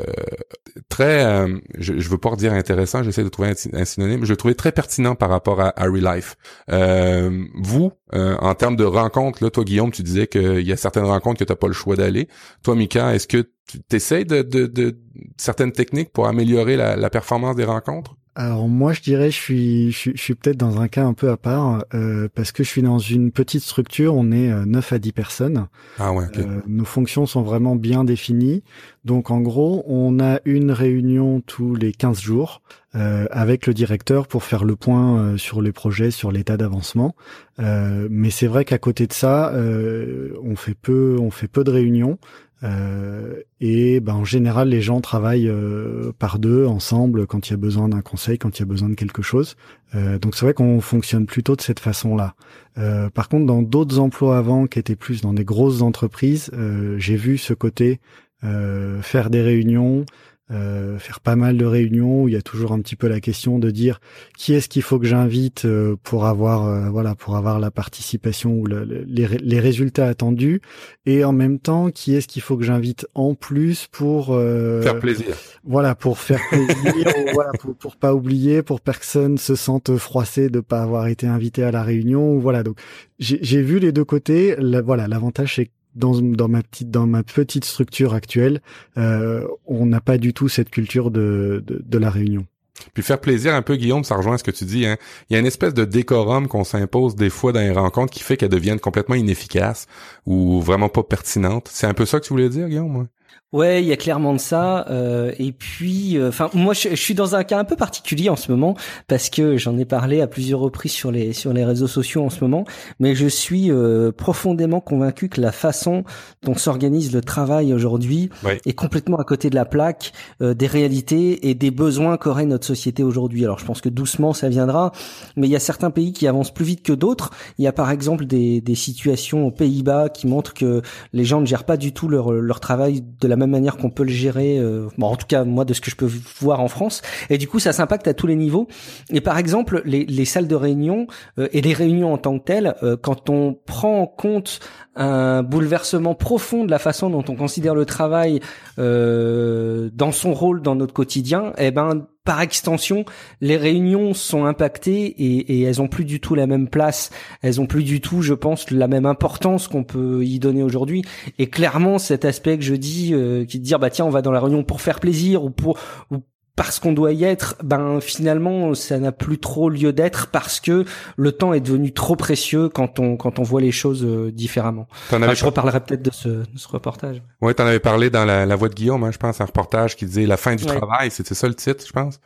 très 0.89 1.23
euh, 1.25 1.57
je, 1.77 1.99
je 1.99 2.09
veux 2.09 2.17
pas 2.17 2.29
redire 2.29 2.53
intéressant, 2.53 3.03
j'essaie 3.03 3.23
de 3.23 3.29
trouver 3.29 3.53
un, 3.73 3.85
synonyme, 3.85 4.25
je 4.25 4.31
le 4.31 4.37
trouvais 4.37 4.55
très 4.55 4.71
pertinent 4.71 5.15
par 5.15 5.29
rapport 5.29 5.59
à 5.59 5.73
Harry 5.75 6.01
Life. 6.01 6.35
Euh, 6.71 7.45
vous 7.55 7.91
en 8.13 8.53
termes 8.55 8.75
de 8.75 8.83
rencontres 8.83 9.41
là, 9.41 9.49
toi 9.49 9.63
Guillaume, 9.63 9.91
tu 9.91 10.03
disais 10.03 10.27
qu'il 10.27 10.67
y 10.67 10.73
a 10.73 10.77
certaines 10.77 11.05
rencontres 11.05 11.39
que 11.39 11.45
tu 11.45 11.55
pas 11.55 11.67
le 11.67 11.73
choix 11.73 11.95
d'aller. 11.95 12.27
Toi 12.61 12.75
Mika, 12.75 13.15
est-ce 13.15 13.25
que 13.25 13.49
tu 13.89 13.95
essayes 13.95 14.25
de, 14.25 14.41
de, 14.41 14.65
de 14.65 14.97
certaines 15.37 15.71
techniques 15.71 16.11
pour 16.11 16.27
améliorer 16.27 16.77
la, 16.77 16.95
la 16.95 17.09
performance 17.09 17.55
des 17.55 17.65
rencontres? 17.65 18.15
Alors 18.33 18.69
moi 18.69 18.93
je 18.93 19.01
dirais 19.01 19.29
je 19.29 19.35
suis 19.35 19.91
je 19.91 19.97
suis, 19.97 20.11
je 20.15 20.21
suis 20.21 20.35
peut-être 20.35 20.55
dans 20.55 20.79
un 20.79 20.87
cas 20.87 21.03
un 21.03 21.13
peu 21.13 21.29
à 21.31 21.35
part 21.35 21.83
euh, 21.93 22.29
parce 22.33 22.53
que 22.53 22.63
je 22.63 22.69
suis 22.69 22.81
dans 22.81 22.97
une 22.97 23.29
petite 23.29 23.61
structure, 23.61 24.15
on 24.15 24.31
est 24.31 24.47
9 24.65 24.93
à 24.93 24.99
10 24.99 25.11
personnes. 25.11 25.67
Ah 25.99 26.13
ouais. 26.13 26.25
ok. 26.25 26.37
Euh, 26.37 26.61
nos 26.65 26.85
fonctions 26.85 27.25
sont 27.25 27.41
vraiment 27.41 27.75
bien 27.75 28.05
définies. 28.05 28.63
Donc 29.03 29.31
en 29.31 29.41
gros, 29.41 29.83
on 29.85 30.21
a 30.21 30.39
une 30.45 30.71
réunion 30.71 31.41
tous 31.41 31.75
les 31.75 31.91
15 31.91 32.21
jours 32.21 32.61
euh, 32.95 33.25
avec 33.31 33.67
le 33.67 33.73
directeur 33.73 34.27
pour 34.27 34.43
faire 34.43 34.63
le 34.63 34.75
point 34.75 35.17
euh, 35.17 35.37
sur 35.37 35.61
les 35.61 35.71
projets, 35.71 36.11
sur 36.11 36.31
l'état 36.31 36.57
d'avancement. 36.57 37.15
Euh, 37.59 38.07
mais 38.11 38.29
c'est 38.29 38.47
vrai 38.47 38.65
qu'à 38.65 38.77
côté 38.77 39.07
de 39.07 39.13
ça, 39.13 39.53
euh, 39.53 40.33
on 40.43 40.55
fait 40.55 40.75
peu, 40.75 41.17
on 41.19 41.31
fait 41.31 41.47
peu 41.47 41.63
de 41.63 41.71
réunions. 41.71 42.17
Euh, 42.63 43.41
et 43.59 43.99
ben, 43.99 44.13
en 44.13 44.25
général, 44.25 44.69
les 44.69 44.81
gens 44.81 45.01
travaillent 45.01 45.49
euh, 45.49 46.11
par 46.17 46.39
deux, 46.39 46.65
ensemble, 46.65 47.27
quand 47.27 47.47
il 47.47 47.51
y 47.51 47.53
a 47.53 47.57
besoin 47.57 47.89
d'un 47.89 48.01
conseil, 48.01 48.37
quand 48.37 48.57
il 48.57 48.61
y 48.61 48.63
a 48.63 48.65
besoin 48.65 48.89
de 48.89 48.95
quelque 48.95 49.21
chose. 49.21 49.55
Euh, 49.95 50.19
donc 50.19 50.35
c'est 50.35 50.45
vrai 50.45 50.53
qu'on 50.53 50.81
fonctionne 50.81 51.25
plutôt 51.25 51.55
de 51.55 51.61
cette 51.61 51.79
façon-là. 51.79 52.35
Euh, 52.77 53.09
par 53.09 53.29
contre, 53.29 53.45
dans 53.45 53.61
d'autres 53.61 53.99
emplois 53.99 54.37
avant, 54.37 54.67
qui 54.67 54.79
étaient 54.79 54.95
plus 54.95 55.21
dans 55.21 55.33
des 55.33 55.45
grosses 55.45 55.81
entreprises, 55.81 56.51
j'ai 56.97 57.15
vu 57.15 57.37
ce 57.37 57.53
côté 57.53 57.99
faire 58.41 59.29
des 59.29 59.41
réunions, 59.41 60.03
euh, 60.51 60.99
faire 60.99 61.19
pas 61.21 61.35
mal 61.35 61.57
de 61.57 61.65
réunions 61.65 62.23
où 62.23 62.27
il 62.27 62.33
y 62.33 62.37
a 62.37 62.41
toujours 62.41 62.71
un 62.73 62.79
petit 62.81 62.95
peu 62.95 63.07
la 63.07 63.19
question 63.19 63.57
de 63.59 63.71
dire 63.71 64.01
qui 64.37 64.53
est-ce 64.53 64.67
qu'il 64.67 64.81
faut 64.81 64.99
que 64.99 65.05
j'invite 65.05 65.65
euh, 65.65 65.95
pour 66.03 66.25
avoir 66.25 66.67
euh, 66.67 66.89
voilà 66.89 67.15
pour 67.15 67.35
avoir 67.37 67.59
la 67.59 67.71
participation 67.71 68.51
ou 68.53 68.65
le- 68.65 68.83
le- 68.83 69.03
les, 69.07 69.27
les 69.27 69.59
résultats 69.59 70.07
attendus. 70.07 70.61
Et 71.05 71.23
en 71.23 71.31
même 71.33 71.59
temps 71.59 71.89
qui 71.91 72.15
est-ce 72.15 72.27
qu'il 72.27 72.41
faut 72.41 72.57
que 72.57 72.63
j'invite 72.63 73.07
en 73.15 73.33
plus 73.33 73.87
pour 73.91 74.29
euh, 74.31 74.81
Faire 74.81 74.99
plaisir. 74.99 75.35
voilà 75.63 75.95
pour 75.95 76.19
faire 76.19 76.41
plaisir 76.49 76.75
ou 77.19 77.31
voilà 77.33 77.51
pour, 77.59 77.75
pour 77.75 77.95
pas 77.95 78.13
oublier 78.13 78.61
pour 78.61 78.81
personne 78.81 79.37
se 79.37 79.55
sente 79.55 79.95
froissé 79.97 80.49
de 80.49 80.59
pas 80.59 80.81
avoir 80.81 81.07
été 81.07 81.27
invité 81.27 81.63
à 81.63 81.71
la 81.71 81.83
réunion 81.83 82.33
ou 82.33 82.39
voilà. 82.41 82.63
Donc 82.63 82.77
j'ai 83.19 83.61
vu 83.61 83.79
les 83.79 83.91
deux 83.91 84.05
côtés. 84.05 84.55
La- 84.57 84.81
voilà 84.81 85.07
l'avantage 85.07 85.55
c'est 85.55 85.69
dans, 85.95 86.21
dans 86.21 86.47
ma 86.47 86.61
petite 86.63 86.89
dans 86.89 87.07
ma 87.07 87.23
petite 87.23 87.65
structure 87.65 88.13
actuelle 88.13 88.61
euh, 88.97 89.45
on 89.65 89.85
n'a 89.85 90.01
pas 90.01 90.17
du 90.17 90.33
tout 90.33 90.49
cette 90.49 90.69
culture 90.69 91.11
de, 91.11 91.63
de, 91.65 91.81
de 91.85 91.97
la 91.97 92.09
réunion 92.09 92.45
Puis 92.93 93.03
faire 93.03 93.19
plaisir 93.19 93.53
un 93.53 93.61
peu, 93.61 93.75
Guillaume, 93.75 94.03
ça 94.03 94.15
rejoint 94.15 94.37
ce 94.37 94.43
que 94.43 94.51
tu 94.51 94.65
dis. 94.65 94.85
Hein. 94.85 94.97
Il 95.29 95.33
y 95.33 95.35
a 95.35 95.39
une 95.39 95.45
espèce 95.45 95.73
de 95.73 95.85
décorum 95.85 96.47
qu'on 96.47 96.63
s'impose 96.63 97.15
des 97.15 97.29
fois 97.29 97.51
dans 97.51 97.59
les 97.59 97.71
rencontres 97.71 98.11
qui 98.11 98.23
fait 98.23 98.37
qu'elles 98.37 98.49
deviennent 98.49 98.79
complètement 98.79 99.15
inefficaces 99.15 99.87
ou 100.25 100.61
vraiment 100.61 100.89
pas 100.89 101.03
pertinentes. 101.03 101.69
C'est 101.71 101.87
un 101.87 101.93
peu 101.93 102.05
ça 102.05 102.19
que 102.19 102.25
tu 102.25 102.33
voulais 102.33 102.49
dire, 102.49 102.67
Guillaume? 102.67 103.07
Ouais? 103.53 103.81
Il 103.83 103.87
y 103.87 103.91
a 103.91 103.97
clairement 103.97 104.33
de 104.33 104.39
ça. 104.39 104.85
euh, 104.89 105.31
et 105.39 105.51
puis, 105.51 106.17
euh, 106.17 106.29
enfin, 106.29 106.49
moi, 106.53 106.73
je, 106.73 106.89
je 106.89 106.95
suis 106.95 107.13
dans 107.13 107.35
un 107.35 107.43
cas 107.43 107.59
un 107.59 107.63
peu 107.65 107.75
particulier 107.75 108.29
en 108.29 108.35
ce 108.35 108.51
moment 108.51 108.75
parce 109.07 109.29
que 109.29 109.57
j'en 109.57 109.77
ai 109.77 109.85
parlé 109.85 110.21
à 110.21 110.27
plusieurs 110.27 110.59
reprises 110.59 110.91
sur 110.93 111.11
les 111.11 111.33
sur 111.33 111.53
les 111.53 111.65
réseaux 111.65 111.87
sociaux 111.87 112.23
en 112.23 112.29
ce 112.29 112.41
moment. 112.43 112.65
Mais 112.99 113.15
je 113.15 113.27
suis 113.27 113.71
euh, 113.71 114.11
profondément 114.11 114.79
convaincu 114.79 115.29
que 115.29 115.41
la 115.41 115.51
façon 115.51 116.03
dont 116.43 116.55
s'organise 116.55 117.13
le 117.13 117.21
travail 117.21 117.73
aujourd'hui 117.73 118.29
Ouais. 118.43 118.59
est 118.65 118.73
complètement 118.73 119.17
à 119.17 119.23
côté 119.23 119.49
de 119.49 119.55
la 119.55 119.65
plaque 119.65 120.13
euh, 120.41 120.53
des 120.53 120.67
réalités 120.67 121.49
et 121.49 121.53
des 121.55 121.71
besoins 121.71 122.17
qu'aurait 122.17 122.45
notre 122.45 122.65
société 122.65 123.03
aujourd'hui. 123.03 123.43
Alors, 123.45 123.59
je 123.59 123.65
pense 123.65 123.81
que 123.81 123.89
doucement 123.89 124.33
ça 124.33 124.49
viendra, 124.49 124.91
mais 125.35 125.47
il 125.47 125.51
y 125.51 125.55
a 125.55 125.59
certains 125.59 125.91
pays 125.91 126.13
qui 126.13 126.27
avancent 126.27 126.53
plus 126.53 126.65
vite 126.65 126.83
que 126.83 126.93
d'autres. 126.93 127.31
Il 127.57 127.63
y 127.65 127.67
a 127.67 127.71
par 127.73 127.91
exemple 127.91 128.25
des 128.25 128.61
des 128.61 128.75
situations 128.75 129.45
aux 129.47 129.51
Pays-Bas 129.51 130.09
qui 130.09 130.27
montrent 130.27 130.53
que 130.53 130.81
les 131.13 131.23
gens 131.25 131.41
ne 131.41 131.45
gèrent 131.45 131.63
pas 131.63 131.77
du 131.77 131.93
tout 131.93 132.07
leur, 132.07 132.31
leur 132.31 132.59
travail 132.59 133.03
de 133.21 133.27
la 133.27 133.35
même 133.35 133.51
manière 133.51 133.77
qu'on 133.77 133.89
peut 133.89 134.03
le 134.03 134.11
gérer, 134.11 134.57
euh, 134.57 134.87
bon, 134.97 135.07
en 135.07 135.15
tout 135.15 135.27
cas 135.27 135.43
moi 135.43 135.63
de 135.63 135.73
ce 135.73 135.81
que 135.81 135.91
je 135.91 135.95
peux 135.95 136.09
voir 136.39 136.59
en 136.59 136.67
France, 136.67 137.01
et 137.29 137.37
du 137.37 137.47
coup 137.47 137.59
ça 137.59 137.71
s'impacte 137.71 138.07
à 138.07 138.13
tous 138.13 138.27
les 138.27 138.35
niveaux. 138.35 138.67
Et 139.11 139.21
par 139.21 139.37
exemple 139.37 139.81
les, 139.85 140.05
les 140.05 140.25
salles 140.25 140.47
de 140.47 140.55
réunion 140.55 141.07
euh, 141.37 141.47
et 141.53 141.61
les 141.61 141.73
réunions 141.73 142.13
en 142.13 142.17
tant 142.17 142.37
que 142.39 142.43
telles, 142.43 142.75
euh, 142.83 142.97
quand 142.97 143.29
on 143.29 143.53
prend 143.53 144.01
en 144.01 144.07
compte 144.07 144.59
un 144.95 145.43
bouleversement 145.43 146.15
profond 146.15 146.65
de 146.65 146.71
la 146.71 146.79
façon 146.79 147.09
dont 147.09 147.23
on 147.29 147.35
considère 147.35 147.75
le 147.75 147.85
travail 147.85 148.41
euh, 148.79 149.89
dans 149.93 150.11
son 150.11 150.33
rôle 150.33 150.61
dans 150.61 150.75
notre 150.75 150.93
quotidien, 150.93 151.53
eh 151.57 151.71
ben 151.71 152.07
par 152.23 152.41
extension, 152.41 153.05
les 153.39 153.57
réunions 153.57 154.13
sont 154.13 154.45
impactées 154.45 155.05
et, 155.17 155.63
elles 155.63 155.81
ont 155.81 155.87
plus 155.87 156.05
du 156.05 156.19
tout 156.19 156.35
la 156.35 156.47
même 156.47 156.67
place, 156.67 157.09
elles 157.41 157.59
ont 157.59 157.65
plus 157.65 157.83
du 157.83 157.99
tout, 157.99 158.21
je 158.21 158.33
pense, 158.33 158.69
la 158.71 158.87
même 158.87 159.05
importance 159.05 159.67
qu'on 159.67 159.83
peut 159.83 160.23
y 160.23 160.39
donner 160.39 160.63
aujourd'hui. 160.63 161.03
Et 161.39 161.47
clairement, 161.47 161.97
cet 161.97 162.25
aspect 162.25 162.57
que 162.57 162.63
je 162.63 162.75
dis, 162.75 163.13
euh, 163.13 163.45
qui 163.45 163.59
de 163.59 163.63
dire 163.63 163.79
bah 163.79 163.89
tiens, 163.89 164.05
on 164.05 164.09
va 164.09 164.21
dans 164.21 164.31
la 164.31 164.39
réunion 164.39 164.63
pour 164.63 164.81
faire 164.81 164.99
plaisir 164.99 165.43
ou 165.43 165.49
pour 165.49 165.79
ou 166.11 166.17
parce 166.55 166.79
qu'on 166.79 166.91
doit 166.93 167.13
y 167.13 167.23
être, 167.23 167.55
ben 167.63 167.99
finalement 168.01 168.73
ça 168.75 168.99
n'a 168.99 169.11
plus 169.11 169.39
trop 169.39 169.69
lieu 169.69 169.93
d'être 169.93 170.27
parce 170.27 170.59
que 170.59 170.85
le 171.17 171.31
temps 171.31 171.53
est 171.53 171.61
devenu 171.61 171.93
trop 171.93 172.15
précieux 172.15 172.69
quand 172.69 172.99
on 172.99 173.17
quand 173.17 173.39
on 173.39 173.43
voit 173.43 173.61
les 173.61 173.71
choses 173.71 174.03
euh, 174.05 174.31
différemment. 174.31 174.87
Enfin, 175.07 175.21
avais, 175.21 175.35
je 175.35 175.45
reparlerai 175.45 175.79
peut-être 175.79 176.01
de 176.03 176.11
ce, 176.11 176.27
de 176.29 176.47
ce 176.57 176.67
reportage. 176.67 177.21
ouais, 177.41 177.53
t'en 177.53 177.65
avais 177.65 177.79
parlé 177.79 178.09
dans 178.09 178.25
la, 178.25 178.45
la 178.45 178.55
voix 178.55 178.69
de 178.69 178.75
Guillaume, 178.75 179.03
hein, 179.03 179.11
je 179.11 179.17
pense, 179.17 179.41
un 179.41 179.45
reportage 179.45 179.95
qui 179.95 180.05
disait 180.05 180.25
la 180.25 180.37
fin 180.37 180.55
du 180.55 180.65
Ouais. 180.65 180.75
travail. 180.77 181.09
C'était 181.11 181.35
ça 181.35 181.47
le 181.47 181.55
titre, 181.55 181.85
je 181.87 181.91
pense? 181.93 182.19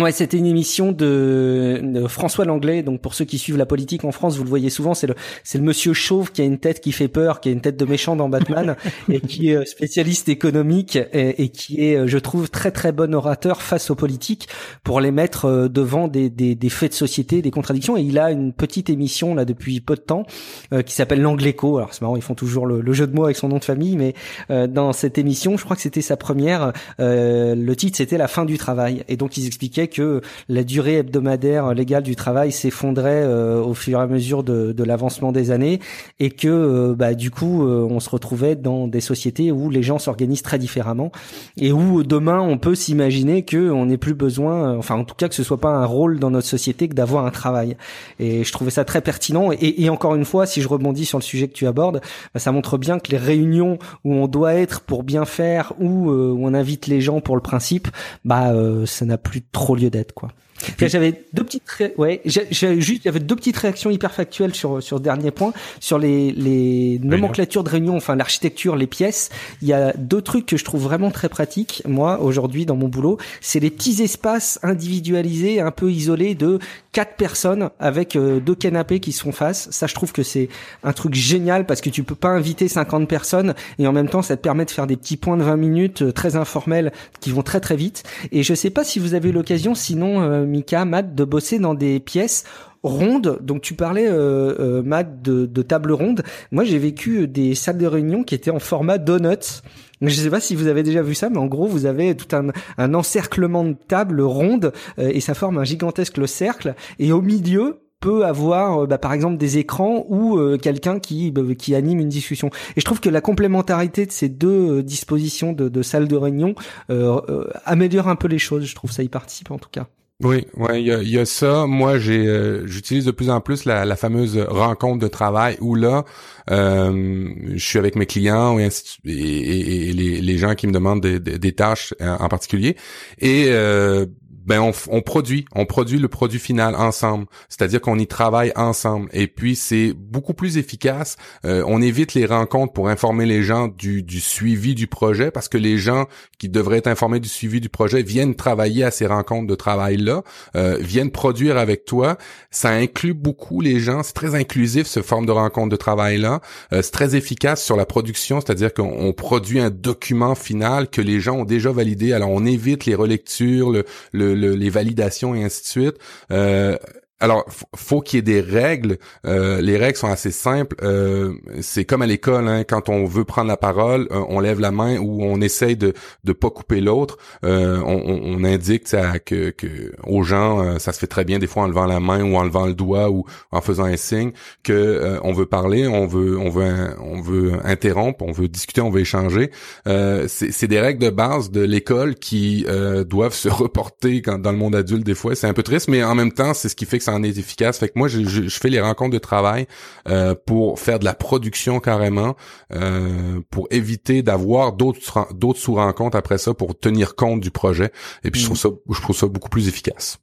Ouais, 0.00 0.12
c'était 0.12 0.38
une 0.38 0.46
émission 0.46 0.92
de, 0.92 1.80
de 1.82 2.06
François 2.06 2.44
Langlais. 2.44 2.82
Donc 2.82 3.00
pour 3.02 3.12
ceux 3.14 3.24
qui 3.24 3.38
suivent 3.38 3.58
la 3.58 3.66
politique 3.66 4.04
en 4.04 4.12
France, 4.12 4.36
vous 4.36 4.44
le 4.44 4.48
voyez 4.48 4.70
souvent, 4.70 4.94
c'est 4.94 5.06
le 5.06 5.14
c'est 5.44 5.58
le 5.58 5.64
monsieur 5.64 5.92
chauve 5.92 6.32
qui 6.32 6.40
a 6.40 6.44
une 6.44 6.58
tête 6.58 6.80
qui 6.80 6.92
fait 6.92 7.08
peur, 7.08 7.40
qui 7.40 7.50
a 7.50 7.52
une 7.52 7.60
tête 7.60 7.76
de 7.76 7.84
méchant 7.84 8.16
dans 8.16 8.28
Batman 8.28 8.76
et 9.10 9.20
qui 9.20 9.50
est 9.50 9.56
euh, 9.56 9.64
spécialiste 9.64 10.28
économique 10.28 10.96
et, 10.96 11.42
et 11.42 11.48
qui 11.50 11.84
est, 11.84 11.96
euh, 11.96 12.06
je 12.06 12.18
trouve, 12.18 12.48
très 12.50 12.70
très 12.70 12.92
bon 12.92 13.14
orateur 13.14 13.60
face 13.62 13.90
aux 13.90 13.94
politiques 13.94 14.48
pour 14.84 15.00
les 15.00 15.10
mettre 15.10 15.44
euh, 15.44 15.68
devant 15.68 16.08
des, 16.08 16.30
des, 16.30 16.54
des 16.54 16.68
faits 16.70 16.92
de 16.92 16.96
société, 16.96 17.42
des 17.42 17.50
contradictions. 17.50 17.96
Et 17.96 18.02
il 18.02 18.18
a 18.18 18.30
une 18.30 18.52
petite 18.52 18.88
émission 18.90 19.34
là 19.34 19.44
depuis 19.44 19.80
peu 19.80 19.96
de 19.96 20.00
temps 20.00 20.24
euh, 20.72 20.82
qui 20.82 20.94
s'appelle 20.94 21.20
l'Angléco. 21.20 21.76
Alors 21.78 21.92
c'est 21.92 22.02
marrant, 22.02 22.16
ils 22.16 22.22
font 22.22 22.34
toujours 22.34 22.64
le, 22.66 22.80
le 22.80 22.92
jeu 22.92 23.06
de 23.06 23.14
mots 23.14 23.24
avec 23.24 23.36
son 23.36 23.48
nom 23.48 23.58
de 23.58 23.64
famille, 23.64 23.96
mais 23.96 24.14
euh, 24.50 24.66
dans 24.66 24.92
cette 24.92 25.18
émission, 25.18 25.56
je 25.58 25.64
crois 25.64 25.76
que 25.76 25.82
c'était 25.82 26.00
sa 26.00 26.16
première. 26.16 26.72
euh, 27.00 27.54
le 27.54 27.76
titre 27.76 27.98
c'était 27.98 28.18
la 28.18 28.28
fin 28.28 28.44
du 28.44 28.56
travail, 28.56 29.04
et 29.08 29.16
donc 29.16 29.36
ils 29.36 29.46
expliquaient 29.46 29.88
que 29.90 30.22
la 30.48 30.64
durée 30.64 30.96
hebdomadaire 30.96 31.74
légale 31.74 32.02
du 32.02 32.16
travail 32.16 32.52
s'effondrait 32.52 33.22
euh, 33.22 33.60
au 33.62 33.74
fur 33.74 33.98
et 33.98 34.02
à 34.02 34.06
mesure 34.06 34.42
de, 34.42 34.72
de 34.72 34.84
l'avancement 34.84 35.32
des 35.32 35.50
années, 35.50 35.80
et 36.18 36.30
que 36.30 36.48
euh, 36.48 36.94
bah, 36.94 37.14
du 37.14 37.30
coup 37.30 37.66
euh, 37.66 37.86
on 37.90 38.00
se 38.00 38.08
retrouvait 38.08 38.56
dans 38.56 38.88
des 38.88 39.02
sociétés 39.02 39.52
où 39.52 39.68
les 39.68 39.82
gens 39.82 39.98
s'organisent 39.98 40.42
très 40.42 40.58
différemment, 40.58 41.12
et 41.58 41.72
où 41.72 42.02
demain 42.02 42.40
on 42.40 42.56
peut 42.56 42.74
s'imaginer 42.74 43.44
que 43.44 43.70
on 43.70 43.86
n'ait 43.86 43.98
plus 43.98 44.14
besoin, 44.14 44.76
enfin 44.78 44.94
en 44.94 45.04
tout 45.04 45.14
cas 45.14 45.28
que 45.28 45.34
ce 45.34 45.42
soit 45.42 45.60
pas 45.60 45.74
un 45.74 45.84
rôle 45.86 46.18
dans 46.18 46.30
notre 46.30 46.46
société 46.46 46.88
que 46.88 46.94
d'avoir 46.94 47.26
un 47.26 47.30
travail. 47.30 47.76
Et 48.18 48.44
je 48.44 48.52
trouvais 48.52 48.70
ça 48.70 48.84
très 48.84 49.00
pertinent. 49.00 49.50
Et, 49.52 49.82
et 49.82 49.90
encore 49.90 50.14
une 50.14 50.24
fois, 50.24 50.46
si 50.46 50.62
je 50.62 50.68
rebondis 50.68 51.04
sur 51.04 51.18
le 51.18 51.22
sujet 51.24 51.48
que 51.48 51.54
tu 51.54 51.66
abordes, 51.66 52.00
bah, 52.32 52.40
ça 52.40 52.52
montre 52.52 52.78
bien 52.78 52.98
que 52.98 53.10
les 53.10 53.18
réunions 53.18 53.78
où 54.04 54.14
on 54.14 54.28
doit 54.28 54.54
être 54.54 54.80
pour 54.80 55.02
bien 55.02 55.24
faire, 55.24 55.72
ou 55.80 56.10
euh, 56.10 56.30
où 56.32 56.46
on 56.46 56.54
invite 56.54 56.86
les 56.86 57.00
gens 57.00 57.20
pour 57.20 57.36
le 57.36 57.42
principe, 57.42 57.88
bah 58.24 58.52
euh, 58.52 58.86
ça 58.86 59.04
n'a 59.04 59.18
plus 59.18 59.42
trop 59.42 59.69
lieu 59.74 59.90
d'être 59.90 60.12
quoi. 60.12 60.30
J'avais 60.78 61.24
deux 61.32 61.44
petites, 61.44 61.68
ré- 61.68 61.94
ouais, 61.96 62.20
j'ai 62.24 62.46
juste, 62.80 63.02
j'avais 63.04 63.20
deux 63.20 63.36
petites 63.36 63.56
réactions 63.56 63.90
hyper 63.90 64.12
factuelles 64.12 64.54
sur 64.54 64.82
sur 64.82 64.98
ce 64.98 65.02
dernier 65.02 65.30
point, 65.30 65.52
sur 65.80 65.98
les 65.98 66.32
les 66.32 66.98
nomenclatures 67.02 67.64
de 67.64 67.70
réunion, 67.70 67.96
enfin 67.96 68.14
l'architecture, 68.16 68.76
les 68.76 68.86
pièces. 68.86 69.30
Il 69.62 69.68
y 69.68 69.72
a 69.72 69.92
deux 69.94 70.22
trucs 70.22 70.46
que 70.46 70.56
je 70.56 70.64
trouve 70.64 70.82
vraiment 70.82 71.10
très 71.10 71.28
pratiques, 71.28 71.82
moi 71.86 72.20
aujourd'hui 72.20 72.66
dans 72.66 72.76
mon 72.76 72.88
boulot, 72.88 73.18
c'est 73.40 73.60
les 73.60 73.70
petits 73.70 74.02
espaces 74.02 74.58
individualisés, 74.62 75.60
un 75.60 75.70
peu 75.70 75.90
isolés 75.90 76.34
de 76.34 76.58
quatre 76.92 77.14
personnes 77.16 77.70
avec 77.78 78.16
euh, 78.16 78.40
deux 78.40 78.54
canapés 78.54 78.98
qui 79.00 79.12
se 79.12 79.22
font 79.22 79.32
face. 79.32 79.68
Ça, 79.70 79.86
je 79.86 79.94
trouve 79.94 80.12
que 80.12 80.22
c'est 80.24 80.48
un 80.82 80.92
truc 80.92 81.14
génial 81.14 81.64
parce 81.66 81.80
que 81.80 81.88
tu 81.90 82.02
peux 82.02 82.14
pas 82.16 82.28
inviter 82.30 82.66
50 82.68 83.08
personnes 83.08 83.54
et 83.78 83.86
en 83.86 83.92
même 83.92 84.08
temps, 84.08 84.22
ça 84.22 84.36
te 84.36 84.42
permet 84.42 84.64
de 84.64 84.70
faire 84.70 84.86
des 84.88 84.96
petits 84.96 85.16
points 85.16 85.36
de 85.36 85.42
20 85.44 85.56
minutes 85.56 86.02
euh, 86.02 86.12
très 86.12 86.34
informels 86.36 86.92
qui 87.20 87.30
vont 87.30 87.42
très 87.42 87.60
très 87.60 87.76
vite. 87.76 88.02
Et 88.32 88.42
je 88.42 88.54
sais 88.54 88.70
pas 88.70 88.82
si 88.84 88.98
vous 88.98 89.14
avez 89.14 89.28
eu 89.28 89.32
l'occasion, 89.32 89.74
sinon, 89.74 90.20
euh, 90.22 90.44
Mika, 90.50 90.84
Matt, 90.84 91.14
de 91.14 91.24
bosser 91.24 91.58
dans 91.58 91.74
des 91.74 92.00
pièces 92.00 92.44
rondes. 92.82 93.38
Donc 93.42 93.62
tu 93.62 93.74
parlais, 93.74 94.06
euh, 94.06 94.54
euh, 94.58 94.82
Matt, 94.82 95.22
de, 95.22 95.46
de 95.46 95.62
table 95.62 95.92
ronde. 95.92 96.22
Moi, 96.50 96.64
j'ai 96.64 96.78
vécu 96.78 97.26
des 97.28 97.54
salles 97.54 97.78
de 97.78 97.86
réunion 97.86 98.24
qui 98.24 98.34
étaient 98.34 98.50
en 98.50 98.58
format 98.58 98.98
donuts. 98.98 99.62
Je 100.02 100.14
sais 100.14 100.30
pas 100.30 100.40
si 100.40 100.54
vous 100.54 100.66
avez 100.66 100.82
déjà 100.82 101.02
vu 101.02 101.14
ça, 101.14 101.28
mais 101.28 101.38
en 101.38 101.46
gros, 101.46 101.66
vous 101.66 101.86
avez 101.86 102.16
tout 102.16 102.34
un, 102.34 102.48
un 102.78 102.94
encerclement 102.94 103.64
de 103.64 103.76
tables 103.88 104.22
rondes 104.22 104.72
euh, 104.98 105.10
et 105.12 105.20
ça 105.20 105.34
forme 105.34 105.58
un 105.58 105.64
gigantesque 105.64 106.26
cercle. 106.26 106.74
Et 106.98 107.12
au 107.12 107.20
milieu, 107.20 107.80
peut 108.00 108.24
avoir 108.24 108.82
euh, 108.82 108.86
bah, 108.86 108.98
par 108.98 109.12
exemple 109.12 109.36
des 109.36 109.58
écrans 109.58 110.04
ou 110.08 110.38
euh, 110.38 110.56
quelqu'un 110.56 110.98
qui 110.98 111.30
bah, 111.30 111.42
qui 111.56 111.74
anime 111.74 112.00
une 112.00 112.08
discussion 112.08 112.48
et 112.76 112.80
je 112.80 112.84
trouve 112.84 113.00
que 113.00 113.10
la 113.10 113.20
complémentarité 113.20 114.06
de 114.06 114.12
ces 114.12 114.28
deux 114.28 114.78
euh, 114.78 114.82
dispositions 114.82 115.52
de, 115.52 115.68
de 115.68 115.82
salles 115.82 116.08
de 116.08 116.16
réunion 116.16 116.54
euh, 116.88 117.20
euh, 117.28 117.50
améliore 117.64 118.08
un 118.08 118.16
peu 118.16 118.26
les 118.26 118.38
choses 118.38 118.64
je 118.64 118.74
trouve 118.74 118.90
ça 118.90 119.02
y 119.02 119.08
participe 119.08 119.50
en 119.50 119.58
tout 119.58 119.68
cas 119.70 119.86
Oui, 120.22 120.44
ouais, 120.54 120.82
il 120.82 120.86
y 120.86 120.92
a, 120.92 121.02
y 121.02 121.18
a 121.18 121.24
ça. 121.24 121.66
Moi, 121.66 121.98
j'ai, 121.98 122.26
euh, 122.26 122.66
j'utilise 122.66 123.06
de 123.06 123.10
plus 123.10 123.30
en 123.30 123.40
plus 123.40 123.64
la, 123.64 123.86
la 123.86 123.96
fameuse 123.96 124.36
rencontre 124.36 124.98
de 124.98 125.08
travail 125.08 125.56
où 125.62 125.74
là, 125.74 126.04
euh, 126.50 127.30
je 127.54 127.58
suis 127.64 127.78
avec 127.78 127.96
mes 127.96 128.04
clients 128.04 128.58
et, 128.58 128.68
et, 129.06 129.88
et- 129.88 129.92
les, 129.94 130.20
les 130.20 130.38
gens 130.38 130.54
qui 130.54 130.66
me 130.66 130.72
demandent 130.72 131.00
des, 131.00 131.20
des- 131.20 131.38
des 131.38 131.52
tâches 131.52 131.94
en, 132.02 132.16
en 132.24 132.28
particulier. 132.28 132.76
Et 133.18 133.46
euh, 133.48 134.04
ben 134.46 134.60
on, 134.60 135.02
produit, 135.02 135.44
on 135.54 135.66
produit 135.66 135.98
le 135.98 136.08
produit 136.08 136.38
final 136.38 136.74
ensemble. 136.74 137.26
C'est-à-dire 137.48 137.80
qu'on 137.80 137.98
y 137.98 138.06
travaille 138.06 138.52
ensemble. 138.56 139.08
Et 139.12 139.26
puis 139.26 139.56
c'est 139.56 139.92
beaucoup 139.92 140.34
plus 140.34 140.56
efficace. 140.56 141.16
Euh, 141.44 141.62
on 141.66 141.82
évite 141.82 142.14
les 142.14 142.26
rencontres 142.26 142.72
pour 142.72 142.88
informer 142.88 143.26
les 143.26 143.42
gens 143.42 143.68
du, 143.68 144.02
du, 144.02 144.20
suivi 144.20 144.74
du 144.74 144.86
projet 144.86 145.30
parce 145.30 145.48
que 145.48 145.58
les 145.58 145.78
gens 145.78 146.06
qui 146.38 146.48
devraient 146.48 146.78
être 146.78 146.86
informés 146.86 147.20
du 147.20 147.28
suivi 147.28 147.60
du 147.60 147.68
projet 147.68 148.02
viennent 148.02 148.34
travailler 148.34 148.84
à 148.84 148.90
ces 148.90 149.06
rencontres 149.06 149.46
de 149.46 149.54
travail 149.54 149.96
là, 149.96 150.22
euh, 150.56 150.78
viennent 150.80 151.10
produire 151.10 151.58
avec 151.58 151.84
toi. 151.84 152.16
Ça 152.50 152.70
inclut 152.70 153.14
beaucoup 153.14 153.60
les 153.60 153.78
gens. 153.78 154.02
C'est 154.02 154.14
très 154.14 154.34
inclusif 154.34 154.86
ce 154.86 155.02
forme 155.02 155.26
de 155.26 155.32
rencontre 155.32 155.68
de 155.68 155.76
travail 155.76 156.18
là. 156.18 156.40
Euh, 156.72 156.82
c'est 156.82 156.92
très 156.92 157.14
efficace 157.14 157.62
sur 157.62 157.76
la 157.76 157.86
production, 157.86 158.40
c'est-à-dire 158.40 158.72
qu'on 158.72 159.12
produit 159.12 159.60
un 159.60 159.70
document 159.70 160.34
final 160.34 160.88
que 160.88 161.00
les 161.00 161.20
gens 161.20 161.38
ont 161.38 161.44
déjà 161.44 161.72
validé. 161.72 162.12
Alors 162.12 162.30
on 162.30 162.44
évite 162.44 162.86
les 162.86 162.94
relectures, 162.94 163.70
le, 163.70 163.84
le, 164.12 164.39
les 164.40 164.70
validations 164.70 165.34
et 165.34 165.44
ainsi 165.44 165.62
de 165.62 165.66
suite. 165.66 165.96
Euh, 166.30 166.76
alors, 167.20 167.44
faut 167.76 168.00
qu'il 168.00 168.16
y 168.16 168.20
ait 168.20 168.22
des 168.22 168.40
règles. 168.40 168.96
Euh, 169.26 169.60
les 169.60 169.76
règles 169.76 169.98
sont 169.98 170.08
assez 170.08 170.30
simples. 170.30 170.74
Euh, 170.82 171.34
c'est 171.60 171.84
comme 171.84 172.00
à 172.00 172.06
l'école, 172.06 172.48
hein, 172.48 172.64
quand 172.64 172.88
on 172.88 173.04
veut 173.04 173.24
prendre 173.24 173.48
la 173.48 173.58
parole, 173.58 174.08
euh, 174.10 174.24
on 174.30 174.40
lève 174.40 174.58
la 174.58 174.70
main 174.70 174.96
ou 174.98 175.22
on 175.22 175.40
essaye 175.42 175.76
de 175.76 175.92
de 176.24 176.32
pas 176.32 176.48
couper 176.48 176.80
l'autre. 176.80 177.18
Euh, 177.44 177.78
on, 177.84 178.40
on, 178.40 178.44
indique 178.44 178.84
que, 179.26 179.50
que 179.50 179.92
aux 180.06 180.22
gens, 180.22 180.62
euh, 180.62 180.78
ça 180.78 180.92
se 180.92 180.98
fait 180.98 181.06
très 181.06 181.24
bien 181.26 181.38
des 181.38 181.46
fois 181.46 181.64
en 181.64 181.68
levant 181.68 181.84
la 181.84 182.00
main 182.00 182.22
ou 182.24 182.36
en 182.36 182.42
levant 182.42 182.66
le 182.66 182.72
doigt 182.72 183.10
ou 183.10 183.26
en 183.52 183.60
faisant 183.60 183.84
un 183.84 183.98
signe 183.98 184.32
que 184.62 185.18
on 185.22 185.32
veut 185.32 185.46
parler, 185.46 185.86
on 185.86 186.06
veut 186.06 186.38
on 186.38 186.48
veut 186.48 186.96
on 187.00 187.20
veut 187.20 187.52
interrompre, 187.64 188.24
on 188.24 188.32
veut 188.32 188.48
discuter, 188.48 188.80
on 188.80 188.90
veut 188.90 189.02
échanger. 189.02 189.50
c'est 189.84 190.66
des 190.66 190.80
règles 190.80 191.04
de 191.04 191.10
base 191.10 191.50
de 191.50 191.60
l'école 191.60 192.14
qui 192.14 192.64
doivent 193.06 193.34
se 193.40 193.50
reporter 193.50 194.22
quand, 194.22 194.38
dans 194.38 194.52
le 194.52 194.58
monde 194.58 194.74
adulte 194.74 195.04
des 195.04 195.14
fois. 195.14 195.34
C'est 195.34 195.46
un 195.46 195.54
peu 195.54 195.62
triste, 195.62 195.88
mais 195.88 196.02
en 196.02 196.14
même 196.14 196.32
temps, 196.32 196.54
c'est 196.54 196.70
ce 196.70 196.76
qui 196.76 196.86
fait 196.86 196.98
que 196.98 197.09
en 197.10 197.22
est 197.22 197.38
efficace. 197.38 197.78
Fait 197.78 197.88
que 197.88 197.98
moi, 197.98 198.08
je, 198.08 198.22
je, 198.24 198.48
fais 198.48 198.68
les 198.68 198.80
rencontres 198.80 199.12
de 199.12 199.18
travail 199.18 199.66
euh, 200.08 200.34
pour 200.46 200.78
faire 200.78 200.98
de 200.98 201.04
la 201.04 201.14
production 201.14 201.80
carrément, 201.80 202.36
euh, 202.72 203.40
pour 203.50 203.68
éviter 203.70 204.22
d'avoir 204.22 204.72
d'autres 204.72 205.28
d'autres 205.34 205.60
sous-rencontres 205.60 206.16
après 206.16 206.38
ça 206.38 206.54
pour 206.54 206.78
tenir 206.78 207.14
compte 207.14 207.40
du 207.40 207.50
projet. 207.50 207.92
Et 208.24 208.30
puis 208.30 208.40
je 208.40 208.46
trouve 208.46 208.58
mm. 208.58 208.60
ça 208.60 208.68
je 208.90 209.00
trouve 209.00 209.16
ça 209.16 209.26
beaucoup 209.26 209.48
plus 209.48 209.68
efficace. 209.68 210.18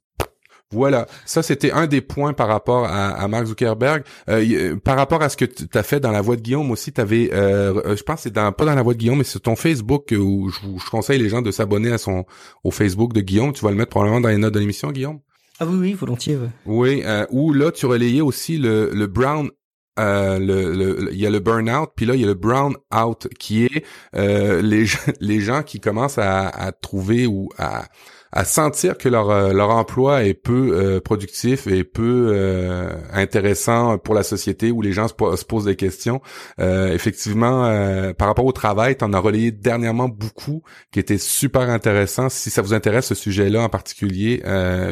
Voilà, 0.70 1.06
ça 1.24 1.42
c'était 1.42 1.72
un 1.72 1.86
des 1.86 2.02
points 2.02 2.34
par 2.34 2.46
rapport 2.46 2.84
à, 2.84 3.08
à 3.08 3.26
Mark 3.26 3.46
Zuckerberg. 3.46 4.02
Euh, 4.28 4.76
par 4.76 4.96
rapport 4.96 5.22
à 5.22 5.30
ce 5.30 5.36
que 5.38 5.46
tu 5.46 5.66
as 5.72 5.82
fait 5.82 5.98
dans 5.98 6.10
la 6.10 6.20
voix 6.20 6.36
de 6.36 6.42
Guillaume 6.42 6.70
aussi, 6.70 6.92
tu 6.92 7.00
avais, 7.00 7.30
euh, 7.32 7.96
je 7.96 8.02
pense 8.02 8.20
c'est 8.20 8.32
dans 8.32 8.52
pas 8.52 8.66
dans 8.66 8.74
la 8.74 8.82
voix 8.82 8.92
de 8.92 8.98
Guillaume, 8.98 9.16
mais 9.16 9.24
c'est 9.24 9.40
ton 9.40 9.56
Facebook 9.56 10.12
où 10.12 10.50
je, 10.50 10.58
je, 10.78 10.90
conseille 10.90 11.18
les 11.18 11.30
gens 11.30 11.40
de 11.40 11.50
s'abonner 11.50 11.90
à 11.90 11.96
son 11.96 12.26
au 12.64 12.70
Facebook 12.70 13.14
de 13.14 13.22
Guillaume. 13.22 13.54
Tu 13.54 13.64
vas 13.64 13.70
le 13.70 13.78
mettre 13.78 13.90
probablement 13.90 14.20
dans 14.20 14.28
les 14.28 14.36
notes 14.36 14.52
de 14.52 14.58
l'émission, 14.58 14.92
Guillaume? 14.92 15.20
Ah 15.60 15.66
oui, 15.66 15.76
oui, 15.78 15.92
volontiers. 15.94 16.36
Ouais. 16.36 16.48
Oui, 16.66 17.02
euh, 17.04 17.26
où 17.30 17.52
là, 17.52 17.72
tu 17.72 17.86
relayais 17.86 18.20
aussi 18.20 18.58
le, 18.58 18.90
le 18.92 19.06
brown 19.06 19.50
euh, 19.98 20.38
le, 20.38 21.12
il 21.12 21.18
y 21.18 21.26
a 21.26 21.30
le 21.30 21.40
burn-out, 21.40 21.90
puis 21.96 22.06
là 22.06 22.14
il 22.14 22.20
y 22.20 22.24
a 22.24 22.28
le 22.28 22.34
brown-out 22.34 23.26
qui 23.38 23.64
est 23.64 23.84
euh, 24.14 24.62
les 24.62 24.86
les 25.20 25.40
gens 25.40 25.62
qui 25.64 25.80
commencent 25.80 26.18
à, 26.18 26.48
à 26.48 26.70
trouver 26.70 27.26
ou 27.26 27.48
à 27.58 27.86
à 28.32 28.44
sentir 28.44 28.98
que 28.98 29.08
leur 29.08 29.30
euh, 29.30 29.52
leur 29.52 29.70
emploi 29.70 30.24
est 30.24 30.34
peu 30.34 30.72
euh, 30.72 31.00
productif 31.00 31.66
et 31.66 31.84
peu 31.84 32.30
euh, 32.34 32.90
intéressant 33.12 33.98
pour 33.98 34.14
la 34.14 34.22
société 34.22 34.70
où 34.70 34.82
les 34.82 34.92
gens 34.92 35.08
se, 35.08 35.44
posent 35.44 35.64
des 35.64 35.76
questions. 35.76 36.20
effectivement, 36.58 38.12
par 38.14 38.28
rapport 38.28 38.44
au 38.44 38.52
travail, 38.52 38.96
tu 38.96 39.04
en 39.04 39.12
as 39.12 39.18
relayé 39.18 39.50
dernièrement 39.50 40.08
beaucoup 40.08 40.62
qui 40.92 40.98
était 40.98 41.18
super 41.18 41.70
intéressant. 41.70 42.28
Si 42.28 42.50
ça 42.50 42.62
vous 42.62 42.74
intéresse 42.74 43.06
ce 43.06 43.14
sujet-là 43.14 43.62
en 43.62 43.68
particulier, 43.68 44.42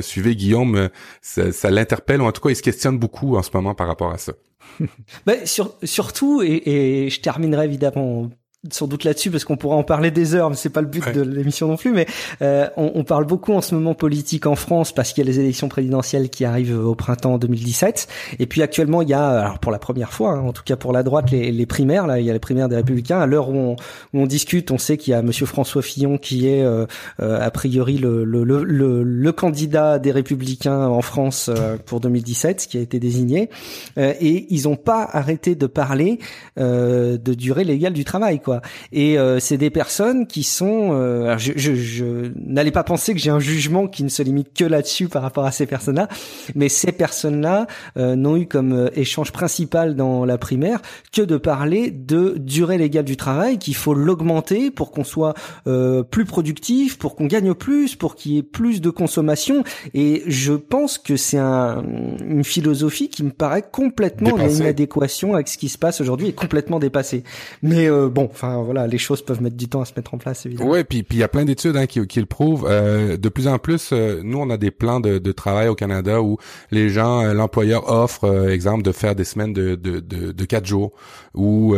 suivez 0.00 0.36
Guillaume, 0.36 0.88
ça, 1.20 1.52
ça 1.52 1.70
l'interpelle 1.70 2.22
ou 2.22 2.24
en 2.24 2.32
tout 2.32 2.40
cas 2.40 2.50
il 2.50 2.56
se 2.56 2.62
questionne 2.62 2.98
beaucoup 2.98 3.36
en 3.36 3.42
ce 3.42 3.50
moment 3.52 3.74
par 3.74 3.86
rapport 3.86 4.12
à 4.12 4.18
ça. 4.18 4.32
ben, 5.26 5.44
sur, 5.46 5.74
surtout, 5.82 6.42
et, 6.42 6.62
et 7.04 7.10
je 7.10 7.20
terminerai 7.20 7.64
évidemment 7.64 8.30
sans 8.72 8.86
doute 8.86 9.04
là-dessus 9.04 9.30
parce 9.30 9.44
qu'on 9.44 9.56
pourra 9.56 9.76
en 9.76 9.82
parler 9.82 10.10
des 10.10 10.34
heures, 10.34 10.50
mais 10.50 10.56
c'est 10.56 10.70
pas 10.70 10.80
le 10.80 10.86
but 10.86 11.08
de 11.12 11.22
l'émission 11.22 11.68
non 11.68 11.76
plus. 11.76 11.92
Mais 11.92 12.06
euh, 12.42 12.68
on, 12.76 12.92
on, 12.94 13.04
parle 13.04 13.24
beaucoup 13.24 13.52
en 13.52 13.60
ce 13.60 13.74
moment 13.74 13.94
politique 13.94 14.46
en 14.46 14.56
France 14.56 14.92
parce 14.92 15.12
qu'il 15.12 15.24
y 15.24 15.28
a 15.28 15.30
les 15.30 15.40
élections 15.40 15.68
présidentielles 15.68 16.28
qui 16.30 16.44
arrivent 16.44 16.78
au 16.78 16.94
printemps 16.94 17.38
2017. 17.38 18.08
Et 18.38 18.46
puis 18.46 18.62
actuellement, 18.62 19.02
il 19.02 19.08
y 19.08 19.14
a, 19.14 19.28
alors 19.40 19.58
pour 19.58 19.72
la 19.72 19.78
première 19.78 20.12
fois, 20.12 20.32
hein, 20.32 20.40
en 20.40 20.52
tout 20.52 20.62
cas 20.64 20.76
pour 20.76 20.92
la 20.92 21.02
droite, 21.02 21.30
les, 21.30 21.52
les, 21.52 21.66
primaires. 21.66 22.06
Là, 22.06 22.20
il 22.20 22.26
y 22.26 22.30
a 22.30 22.32
les 22.32 22.38
primaires 22.38 22.68
des 22.68 22.76
Républicains. 22.76 23.20
À 23.20 23.26
l'heure 23.26 23.48
où 23.50 23.56
on, 23.56 23.76
où 24.12 24.20
on 24.20 24.26
discute, 24.26 24.70
on 24.70 24.78
sait 24.78 24.96
qu'il 24.96 25.12
y 25.12 25.14
a 25.14 25.22
Monsieur 25.22 25.46
François 25.46 25.82
Fillon 25.82 26.18
qui 26.18 26.48
est 26.48 26.62
euh, 26.62 26.86
euh, 27.20 27.40
a 27.40 27.50
priori 27.50 27.98
le, 27.98 28.24
le, 28.24 28.44
le, 28.44 29.02
le, 29.02 29.32
candidat 29.32 29.98
des 29.98 30.12
Républicains 30.12 30.86
en 30.86 31.02
France 31.02 31.50
euh, 31.52 31.76
pour 31.84 32.00
2017, 32.00 32.66
qui 32.68 32.78
a 32.78 32.80
été 32.80 32.98
désigné. 32.98 33.50
et 33.96 34.46
ils 34.50 34.64
n'ont 34.64 34.76
pas 34.76 35.08
arrêté 35.10 35.54
de 35.54 35.66
parler 35.66 36.18
de 36.56 37.34
durée 37.34 37.64
légale 37.64 37.92
du 37.92 38.04
travail, 38.04 38.40
quoi. 38.40 38.55
Et 38.92 39.18
euh, 39.18 39.40
c'est 39.40 39.58
des 39.58 39.70
personnes 39.70 40.26
qui 40.26 40.42
sont. 40.42 40.90
Euh, 40.92 41.36
je, 41.38 41.52
je, 41.56 41.74
je 41.74 42.32
n'allais 42.36 42.70
pas 42.70 42.84
penser 42.84 43.14
que 43.14 43.20
j'ai 43.20 43.30
un 43.30 43.40
jugement 43.40 43.86
qui 43.86 44.04
ne 44.04 44.08
se 44.08 44.22
limite 44.22 44.52
que 44.54 44.64
là-dessus 44.64 45.08
par 45.08 45.22
rapport 45.22 45.44
à 45.44 45.52
ces 45.52 45.66
personnes-là, 45.66 46.08
mais 46.54 46.68
ces 46.68 46.92
personnes-là 46.92 47.66
euh, 47.96 48.16
n'ont 48.16 48.36
eu 48.36 48.46
comme 48.46 48.90
échange 48.94 49.32
principal 49.32 49.96
dans 49.96 50.24
la 50.24 50.38
primaire 50.38 50.80
que 51.12 51.22
de 51.22 51.36
parler 51.36 51.90
de 51.90 52.34
durée 52.38 52.78
légale 52.78 53.04
du 53.04 53.16
travail, 53.16 53.58
qu'il 53.58 53.74
faut 53.74 53.94
l'augmenter 53.94 54.70
pour 54.70 54.90
qu'on 54.90 55.04
soit 55.04 55.34
plus 56.10 56.24
productif, 56.24 56.98
pour 56.98 57.16
qu'on 57.16 57.26
gagne 57.26 57.54
plus, 57.54 57.94
pour 57.94 58.14
qu'il 58.14 58.32
y 58.32 58.38
ait 58.38 58.42
plus 58.42 58.80
de 58.80 58.90
consommation. 58.90 59.64
Et 59.94 60.22
je 60.26 60.52
pense 60.52 60.98
que 60.98 61.16
c'est 61.16 61.38
un, 61.38 61.82
une 62.20 62.44
philosophie 62.44 63.08
qui 63.08 63.22
me 63.24 63.30
paraît 63.30 63.64
complètement 63.70 64.34
en 64.34 64.48
inadéquation 64.48 65.34
avec 65.34 65.48
ce 65.48 65.58
qui 65.58 65.68
se 65.68 65.78
passe 65.78 66.00
aujourd'hui 66.00 66.28
et 66.28 66.32
complètement 66.32 66.78
dépassée. 66.78 67.24
Mais 67.62 67.88
bon, 67.88 68.30
voilà, 68.62 68.86
les 68.86 68.98
choses 68.98 69.22
peuvent 69.22 69.42
mettre 69.42 69.56
du 69.56 69.68
temps 69.68 69.80
à 69.80 69.84
se 69.84 69.92
mettre 69.96 70.14
en 70.14 70.18
place, 70.18 70.46
évidemment. 70.46 70.70
Ouais, 70.70 70.84
puis 70.84 71.02
puis 71.02 71.18
il 71.18 71.20
y 71.20 71.24
a 71.24 71.28
plein 71.28 71.44
d'études 71.44 71.76
hein, 71.76 71.86
qui, 71.86 72.04
qui 72.06 72.20
le 72.20 72.26
prouvent. 72.26 72.66
Euh, 72.68 73.16
de 73.16 73.28
plus 73.28 73.48
en 73.48 73.58
plus, 73.58 73.90
euh, 73.92 74.20
nous 74.22 74.38
on 74.38 74.50
a 74.50 74.56
des 74.56 74.70
plans 74.70 75.00
de, 75.00 75.32
travail 75.32 75.68
au 75.68 75.74
Canada 75.74 76.22
où 76.22 76.38
les 76.70 76.88
gens, 76.88 77.22
euh, 77.22 77.34
l'employeur 77.34 77.90
offre, 77.90 78.48
exemple, 78.48 78.82
de 78.82 78.92
faire 78.92 79.14
des 79.14 79.24
semaines 79.24 79.52
de 79.52 79.74
de 79.74 80.00
de, 80.00 80.44
quatre 80.44 80.66
jours, 80.66 80.92
où 81.34 81.74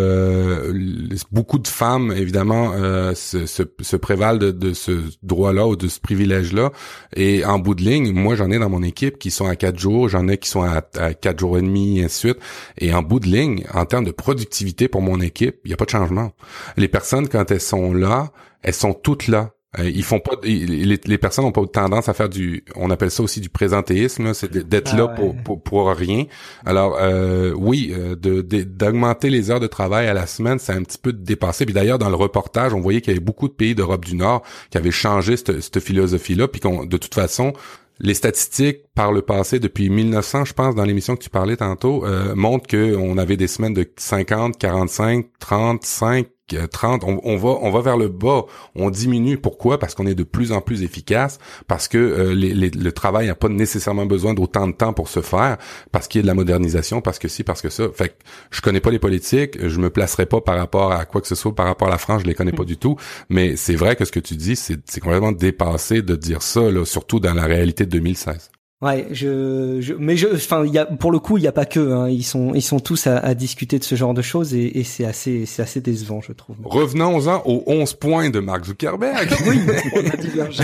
beaucoup 1.32 1.58
de 1.58 1.68
femmes 1.68 2.12
évidemment 2.16 2.72
se, 3.14 3.96
prévalent 3.96 4.38
de, 4.38 4.72
ce 4.72 5.02
droit-là 5.22 5.66
ou 5.66 5.76
de 5.76 5.88
ce 5.88 6.00
privilège-là. 6.00 6.70
Et 7.16 7.44
en 7.44 7.58
bout 7.58 7.74
de 7.74 7.82
ligne, 7.82 8.12
moi 8.12 8.34
j'en 8.36 8.50
ai 8.50 8.58
dans 8.58 8.70
mon 8.70 8.82
équipe 8.82 9.18
qui 9.18 9.30
sont 9.30 9.46
à 9.46 9.56
quatre 9.56 9.78
jours, 9.78 10.08
j'en 10.08 10.28
ai 10.28 10.38
qui 10.38 10.48
sont 10.48 10.62
à, 10.62 10.82
à 10.98 11.14
quatre 11.14 11.40
jours 11.40 11.58
et 11.58 11.62
demi, 11.62 12.00
et 12.00 12.04
ainsi 12.04 12.26
de 12.26 12.32
suite. 12.32 12.42
Et 12.78 12.94
en 12.94 13.02
bout 13.02 13.20
de 13.20 13.26
ligne, 13.26 13.64
en 13.74 13.84
termes 13.84 14.04
de 14.04 14.10
productivité 14.10 14.88
pour 14.88 15.02
mon 15.02 15.20
équipe, 15.20 15.56
il 15.64 15.68
n'y 15.68 15.74
a 15.74 15.76
pas 15.76 15.84
de 15.84 15.90
changement 15.90 16.32
les 16.76 16.88
personnes 16.88 17.28
quand 17.28 17.50
elles 17.50 17.60
sont 17.60 17.92
là, 17.92 18.30
elles 18.62 18.74
sont 18.74 18.94
toutes 18.94 19.28
là. 19.28 19.50
Euh, 19.78 19.90
ils 19.90 20.02
font 20.02 20.18
pas, 20.18 20.32
les, 20.42 21.18
personnes 21.18 21.44
ont 21.44 21.52
pas 21.52 21.64
tendance 21.66 22.08
à 22.08 22.14
faire 22.14 22.30
du, 22.30 22.64
on 22.74 22.90
appelle 22.90 23.10
ça 23.10 23.22
aussi 23.22 23.40
du 23.40 23.50
présentéisme, 23.50 24.32
c'est 24.32 24.50
d'être 24.50 24.96
là 24.96 25.08
ah 25.10 25.14
pour, 25.44 25.62
pour, 25.62 25.88
rien. 25.90 26.24
Alors 26.64 26.96
euh, 26.98 27.52
oui, 27.54 27.92
euh, 27.94 28.16
de 28.16 28.40
d'augmenter 28.40 29.28
les 29.28 29.50
heures 29.50 29.60
de 29.60 29.66
travail 29.66 30.06
à 30.06 30.14
la 30.14 30.26
semaine, 30.26 30.58
c'est 30.58 30.72
un 30.72 30.82
petit 30.82 30.96
peu 30.96 31.12
dépassé. 31.12 31.66
Puis 31.66 31.74
d'ailleurs 31.74 31.98
dans 31.98 32.08
le 32.08 32.16
reportage, 32.16 32.72
on 32.72 32.80
voyait 32.80 33.02
qu'il 33.02 33.12
y 33.12 33.16
avait 33.16 33.24
beaucoup 33.24 33.46
de 33.46 33.52
pays 33.52 33.74
d'Europe 33.74 34.06
du 34.06 34.16
Nord 34.16 34.42
qui 34.70 34.78
avaient 34.78 34.90
changé 34.90 35.36
cette, 35.36 35.60
cette 35.60 35.80
philosophie-là, 35.80 36.48
puis 36.48 36.62
qu'on 36.62 36.86
de 36.86 36.96
toute 36.96 37.14
façon 37.14 37.52
les 38.00 38.14
statistiques 38.14 38.82
par 38.94 39.12
le 39.12 39.22
passé, 39.22 39.58
depuis 39.58 39.90
1900, 39.90 40.44
je 40.44 40.52
pense, 40.52 40.74
dans 40.74 40.84
l'émission 40.84 41.16
que 41.16 41.22
tu 41.22 41.30
parlais 41.30 41.56
tantôt, 41.56 42.04
euh, 42.04 42.34
montrent 42.34 42.68
qu'on 42.68 43.18
avait 43.18 43.36
des 43.36 43.48
semaines 43.48 43.74
de 43.74 43.90
50, 43.96 44.56
45, 44.58 45.26
35, 45.38 46.28
30, 46.56 47.04
on, 47.04 47.36
va 47.36 47.48
on 47.62 47.70
va 47.70 47.80
vers 47.80 47.96
le 47.96 48.08
bas, 48.08 48.44
on 48.74 48.90
diminue. 48.90 49.38
Pourquoi? 49.38 49.78
Parce 49.78 49.94
qu'on 49.94 50.06
est 50.06 50.14
de 50.14 50.24
plus 50.24 50.52
en 50.52 50.60
plus 50.60 50.82
efficace, 50.82 51.38
parce 51.66 51.88
que 51.88 51.98
euh, 51.98 52.34
le 52.34 52.90
travail 52.90 53.26
n'a 53.26 53.34
pas 53.34 53.48
nécessairement 53.48 54.06
besoin 54.06 54.34
d'autant 54.34 54.66
de 54.66 54.72
temps 54.72 54.92
pour 54.92 55.08
se 55.08 55.20
faire, 55.20 55.58
parce 55.92 56.08
qu'il 56.08 56.20
y 56.20 56.22
a 56.22 56.22
de 56.22 56.26
la 56.28 56.34
modernisation, 56.34 57.00
parce 57.00 57.18
que 57.18 57.28
si, 57.28 57.44
parce 57.44 57.62
que 57.62 57.68
ça. 57.68 57.88
Fait 57.94 58.10
que 58.10 58.14
je 58.50 58.60
connais 58.60 58.80
pas 58.80 58.90
les 58.90 58.98
politiques, 58.98 59.66
je 59.66 59.80
me 59.80 59.90
placerai 59.90 60.26
pas 60.26 60.40
par 60.40 60.56
rapport 60.56 60.92
à 60.92 61.04
quoi 61.04 61.20
que 61.20 61.26
ce 61.26 61.34
soit, 61.34 61.54
par 61.54 61.66
rapport 61.66 61.88
à 61.88 61.90
la 61.90 61.98
France, 61.98 62.22
je 62.22 62.26
les 62.26 62.34
connais 62.34 62.52
pas 62.52 62.64
du 62.64 62.76
tout. 62.76 62.96
Mais 63.28 63.56
c'est 63.56 63.76
vrai 63.76 63.96
que 63.96 64.04
ce 64.04 64.12
que 64.12 64.20
tu 64.20 64.36
dis, 64.36 64.56
c'est 64.56 65.00
complètement 65.00 65.32
dépassé 65.32 66.02
de 66.02 66.16
dire 66.16 66.42
ça, 66.42 66.70
là, 66.70 66.84
surtout 66.84 67.20
dans 67.20 67.34
la 67.34 67.44
réalité 67.44 67.86
de 67.86 67.90
2016. 67.90 68.50
Ouais, 68.80 69.08
je, 69.10 69.80
je 69.80 69.92
mais 69.94 70.16
je, 70.16 70.28
enfin, 70.32 70.64
il 70.64 70.72
y 70.72 70.78
a, 70.78 70.86
pour 70.86 71.10
le 71.10 71.18
coup, 71.18 71.36
il 71.36 71.42
y 71.42 71.48
a 71.48 71.52
pas 71.52 71.64
que, 71.64 71.80
hein, 71.80 72.08
ils 72.08 72.22
sont, 72.22 72.54
ils 72.54 72.62
sont 72.62 72.78
tous 72.78 73.08
à, 73.08 73.18
à, 73.18 73.34
discuter 73.34 73.80
de 73.80 73.84
ce 73.84 73.96
genre 73.96 74.14
de 74.14 74.22
choses 74.22 74.54
et, 74.54 74.78
et 74.78 74.84
c'est 74.84 75.04
assez, 75.04 75.46
c'est 75.46 75.62
assez 75.62 75.80
décevant, 75.80 76.20
je 76.20 76.32
trouve. 76.32 76.54
Revenons-en 76.62 77.42
aux 77.44 77.64
11 77.66 77.94
points 77.94 78.30
de 78.30 78.38
Mark 78.38 78.64
Zuckerberg. 78.66 79.34
oui, 79.48 79.62
on 79.96 80.08
a 80.08 80.16
divergé. 80.16 80.62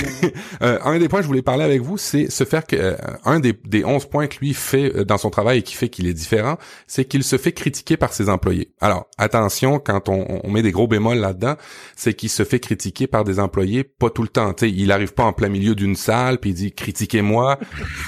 euh, 0.62 0.78
un 0.84 0.96
des 1.00 1.08
points 1.08 1.18
que 1.18 1.24
je 1.24 1.28
voulais 1.28 1.42
parler 1.42 1.64
avec 1.64 1.82
vous, 1.82 1.98
c'est 1.98 2.30
se 2.30 2.44
faire 2.44 2.64
que, 2.68 2.76
euh, 2.76 2.96
un 3.24 3.40
des, 3.40 3.52
des 3.64 3.84
11 3.84 4.06
points 4.06 4.28
que 4.28 4.38
lui 4.38 4.54
fait 4.54 4.94
euh, 4.94 5.04
dans 5.04 5.18
son 5.18 5.30
travail 5.30 5.58
et 5.58 5.62
qui 5.62 5.74
fait 5.74 5.88
qu'il 5.88 6.06
est 6.06 6.14
différent, 6.14 6.56
c'est 6.86 7.06
qu'il 7.06 7.24
se 7.24 7.36
fait 7.36 7.50
critiquer 7.50 7.96
par 7.96 8.12
ses 8.12 8.28
employés. 8.28 8.70
Alors, 8.80 9.06
attention, 9.18 9.80
quand 9.80 10.08
on, 10.08 10.40
on 10.44 10.50
met 10.52 10.62
des 10.62 10.70
gros 10.70 10.86
bémols 10.86 11.18
là-dedans, 11.18 11.56
c'est 11.96 12.14
qu'il 12.14 12.30
se 12.30 12.44
fait 12.44 12.60
critiquer 12.60 13.08
par 13.08 13.24
des 13.24 13.40
employés 13.40 13.82
pas 13.82 14.10
tout 14.10 14.22
le 14.22 14.28
temps. 14.28 14.52
sais, 14.56 14.70
il 14.70 14.92
arrive 14.92 15.14
pas 15.14 15.24
en 15.24 15.32
plein 15.32 15.48
milieu 15.48 15.74
d'une 15.74 15.96
salle 15.96 16.38
puis 16.38 16.50
il 16.50 16.54
dit 16.54 16.72
critiquez-moi. 16.72 17.58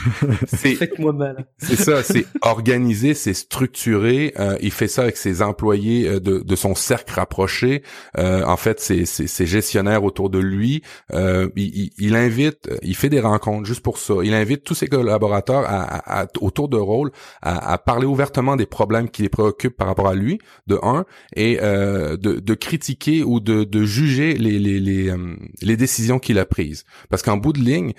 Faites-moi 0.46 1.12
mal. 1.12 1.46
C'est 1.58 1.76
ça, 1.76 2.02
c'est 2.02 2.26
organisé, 2.42 3.14
c'est 3.14 3.34
structuré. 3.34 4.34
Euh, 4.38 4.56
il 4.60 4.70
fait 4.70 4.88
ça 4.88 5.02
avec 5.02 5.16
ses 5.16 5.42
employés 5.42 6.08
euh, 6.08 6.20
de, 6.20 6.38
de 6.38 6.56
son 6.56 6.74
cercle 6.74 7.14
rapproché. 7.14 7.82
Euh, 8.18 8.44
en 8.44 8.56
fait, 8.56 8.80
c'est 8.80 9.04
ses 9.06 9.46
gestionnaires 9.46 10.04
autour 10.04 10.30
de 10.30 10.38
lui. 10.38 10.82
Euh, 11.12 11.48
il, 11.56 11.90
il, 11.98 12.16
invite, 12.16 12.68
il 12.82 12.94
fait 12.94 13.08
des 13.08 13.20
rencontres 13.20 13.66
juste 13.66 13.80
pour 13.80 13.98
ça. 13.98 14.14
Il 14.22 14.34
invite 14.34 14.64
tous 14.64 14.74
ses 14.74 14.88
collaborateurs 14.88 15.64
à, 15.66 16.20
à, 16.22 16.26
autour 16.40 16.68
de 16.68 16.76
rôle 16.76 17.10
à, 17.42 17.72
à, 17.72 17.78
parler 17.78 18.06
ouvertement 18.06 18.56
des 18.56 18.66
problèmes 18.66 19.08
qui 19.08 19.22
les 19.22 19.28
préoccupent 19.28 19.76
par 19.76 19.86
rapport 19.86 20.08
à 20.08 20.14
lui, 20.14 20.38
de 20.66 20.78
un, 20.82 21.04
et 21.34 21.58
euh, 21.62 22.16
de, 22.16 22.34
de, 22.40 22.54
critiquer 22.54 23.22
ou 23.22 23.40
de, 23.40 23.64
de 23.64 23.84
juger 23.84 24.34
les, 24.34 24.58
les, 24.58 24.80
les, 24.80 25.12
les 25.62 25.76
décisions 25.76 26.18
qu'il 26.18 26.38
a 26.38 26.46
prises. 26.46 26.84
Parce 27.10 27.22
qu'en 27.22 27.36
bout 27.36 27.52
de 27.52 27.60
ligne, 27.60 27.92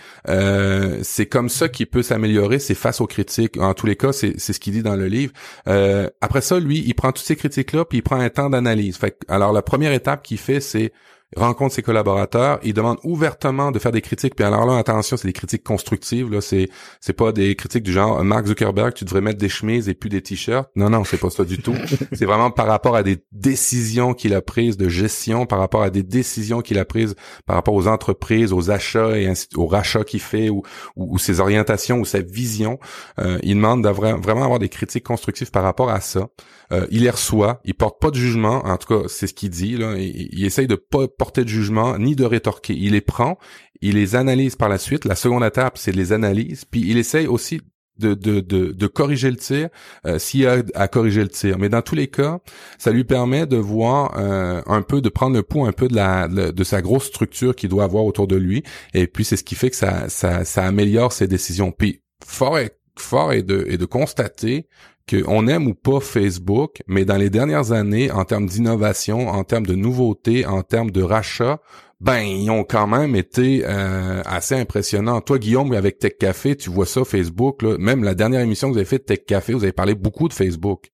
c'est 1.04 1.26
comme 1.26 1.50
ça 1.50 1.70
qu'il 1.70 1.87
peut 1.88 2.04
s'améliorer 2.04 2.60
c'est 2.60 2.76
face 2.76 3.02
aux 3.02 3.08
critiques. 3.08 3.58
En 3.58 3.74
tous 3.74 3.86
les 3.86 3.96
cas, 3.96 4.12
c'est 4.12 4.38
ce 4.40 4.60
qu'il 4.60 4.74
dit 4.74 4.84
dans 4.84 4.96
le 4.96 5.08
livre. 5.08 5.34
Euh, 5.68 6.10
après 6.22 6.42
ça, 6.42 6.60
lui, 6.60 6.84
il 6.86 6.94
prend 6.94 7.12
toutes 7.12 7.26
ces 7.26 7.36
critiques-là, 7.36 7.86
puis 7.86 8.00
il 8.00 8.02
prend 8.02 8.20
un 8.20 8.30
temps 8.30 8.50
d'analyse. 8.50 9.00
Alors 9.28 9.54
la 9.54 9.62
première 9.62 9.94
étape 9.94 10.24
qu'il 10.24 10.38
fait, 10.38 10.60
c'est 10.60 10.92
rencontre 11.36 11.76
ses 11.76 11.82
collaborateurs, 11.82 12.60
il 12.64 12.74
demande 12.74 12.98
ouvertement 13.04 13.72
de 13.72 13.80
faire 13.80 13.92
des 13.92 14.02
critiques. 14.02 14.36
Puis 14.36 14.46
alors 14.46 14.66
là, 14.66 14.78
attention, 14.78 15.18
c'est 15.18 15.28
des 15.28 15.34
critiques 15.34 15.64
constructives. 15.64 16.32
Là, 16.32 16.40
c'est 16.40 16.70
c'est 17.02 17.14
pas 17.14 17.32
des 17.32 17.56
critiques 17.56 17.84
du 17.84 17.92
genre 17.92 18.24
Mark 18.24 18.48
Zuckerberg, 18.48 18.94
tu 18.94 19.04
devrais 19.04 19.22
mettre 19.22 19.38
des 19.38 19.50
chemises 19.50 19.90
et 19.90 19.94
plus 19.94 20.10
des 20.10 20.22
t-shirts. 20.22 20.70
Non, 20.76 20.90
non, 20.90 21.04
c'est 21.04 21.18
pas 21.18 21.30
ça 21.30 21.44
du 21.44 21.58
tout. 21.58 21.76
c'est 22.14 22.26
vraiment 22.26 22.50
par 22.50 22.68
rapport 22.68 22.96
à 22.96 23.04
des 23.04 23.18
décisions 23.32 24.14
qu'il 24.14 24.34
a 24.34 24.42
prises 24.42 24.78
de 24.78 24.88
gestion, 24.88 25.46
par 25.46 25.60
rapport 25.60 25.84
à 25.84 25.90
des 25.90 26.04
décisions 26.04 26.62
qu'il 26.62 26.80
a 26.80 26.86
prises 26.86 27.16
par 27.46 27.58
rapport 27.58 27.74
aux 27.74 27.88
entreprises, 27.88 28.54
aux 28.54 28.72
achats 28.72 29.18
et 29.18 29.28
ainsi, 29.28 29.48
aux 29.56 29.68
rachats 29.68 30.06
qu'il 30.06 30.22
fait 30.22 30.50
ou, 30.50 30.64
ou, 30.96 31.18
ses 31.18 31.40
orientations 31.42 32.00
ou 32.00 32.06
sa 32.06 32.22
vision. 32.22 32.80
Euh, 33.20 33.38
il 33.44 33.56
demande 33.56 33.82
d'avoir 33.82 34.18
vraiment 34.20 34.44
avoir 34.44 34.60
des 34.60 34.70
critiques 34.70 35.04
constructives 35.04 35.52
par 35.52 35.64
rapport 35.64 35.90
à 35.90 36.00
ça. 36.00 36.28
Euh, 36.72 36.86
il 36.90 37.04
les 37.04 37.10
reçoit, 37.10 37.62
il 37.64 37.74
porte 37.74 38.00
pas 38.02 38.12
de 38.12 38.16
jugement. 38.16 38.66
En 38.66 38.78
tout 38.78 38.88
cas, 38.88 39.08
c'est 39.08 39.28
ce 39.28 39.34
qu'il 39.34 39.50
dit. 39.50 39.78
Là. 39.78 39.96
Il, 39.98 40.30
il 40.32 40.46
essaye 40.46 40.68
de 40.68 40.76
pas 40.76 41.08
porter 41.18 41.44
de 41.44 41.50
jugement 41.50 41.98
ni 41.98 42.16
de 42.16 42.26
rétorquer. 42.26 42.76
Il 42.76 42.92
les 42.92 43.02
prend, 43.02 43.38
il 43.82 43.96
les 43.96 44.16
analyse 44.16 44.56
par 44.56 44.70
la 44.70 44.78
suite. 44.78 45.06
La 45.06 45.16
seconde 45.16 45.44
étape, 45.44 45.78
c'est 45.78 45.92
les 45.92 46.14
analyse, 46.14 46.66
puis 46.66 46.82
il 46.88 46.98
essaye 46.98 47.28
aussi 47.28 47.62
de, 48.00 48.14
de, 48.14 48.42
de, 48.42 48.88
corriger 48.88 49.32
le 49.32 49.38
tir 49.38 49.70
euh, 50.06 50.20
s'il 50.20 50.48
a 50.48 50.62
à 50.76 50.88
corriger 50.88 51.22
le 51.22 51.30
tir. 51.30 51.58
Mais 51.58 51.70
dans 51.70 51.82
tous 51.82 51.96
les 51.96 52.08
cas, 52.08 52.40
ça 52.78 52.92
lui 52.92 53.04
permet 53.04 53.46
de 53.48 53.58
voir 53.58 54.18
euh, 54.18 54.62
un 54.68 54.82
peu, 54.82 55.02
de 55.02 55.10
prendre 55.10 55.36
le 55.36 55.44
pouls 55.44 55.66
un 55.66 55.72
peu 55.72 55.88
de 55.88 56.64
sa 56.64 56.82
grosse 56.82 57.06
structure 57.06 57.56
qu'il 57.56 57.70
doit 57.70 57.84
avoir 57.84 58.06
autour 58.06 58.28
de 58.28 58.36
lui. 58.36 58.64
Et 58.94 59.08
puis 59.08 59.26
c'est 59.26 59.38
ce 59.38 59.44
qui 59.44 59.56
fait 59.56 59.70
que 59.70 59.76
ça, 59.76 60.10
ça, 60.10 60.46
ça 60.46 60.64
améliore 60.66 61.12
ses 61.12 61.28
décisions. 61.28 61.72
Puis 61.72 62.02
fort 62.24 62.60
est, 62.60 62.78
fort 62.98 63.34
est 63.34 63.44
de, 63.44 63.66
et 63.68 63.78
de 63.78 63.86
constater 63.86 64.68
qu'on 65.10 65.48
aime 65.48 65.68
ou 65.68 65.74
pas 65.74 66.00
Facebook, 66.00 66.82
mais 66.88 67.06
dans 67.06 67.18
les 67.18 67.30
dernières 67.30 67.72
années, 67.72 68.12
en 68.12 68.26
termes 68.26 68.48
d'innovation, 68.48 69.30
en 69.30 69.44
termes 69.44 69.66
de 69.66 69.76
nouveautés, 69.76 70.46
en 70.46 70.64
termes 70.64 70.92
de 70.92 71.02
rachat, 71.02 71.60
ben 72.00 72.20
ils 72.20 72.50
ont 72.52 72.64
quand 72.64 72.88
même 72.88 73.16
été 73.16 73.64
euh, 73.66 74.22
assez 74.26 74.56
impressionnants. 74.56 75.22
Toi, 75.22 75.40
Guillaume, 75.40 75.74
avec 75.74 76.00
Tech 76.00 76.18
Café, 76.20 76.56
tu 76.56 76.70
vois 76.70 76.86
ça 76.86 77.04
Facebook, 77.04 77.62
là, 77.62 77.78
même 77.80 78.04
la 78.04 78.14
dernière 78.14 78.42
émission 78.42 78.68
que 78.68 78.74
vous 78.74 78.78
avez 78.80 78.86
fait 78.86 79.00
de 79.00 79.04
Tech 79.04 79.26
Café, 79.26 79.54
vous 79.54 79.64
avez 79.64 79.74
parlé 79.74 79.96
beaucoup 79.96 80.28
de 80.28 80.34
Facebook. 80.34 80.92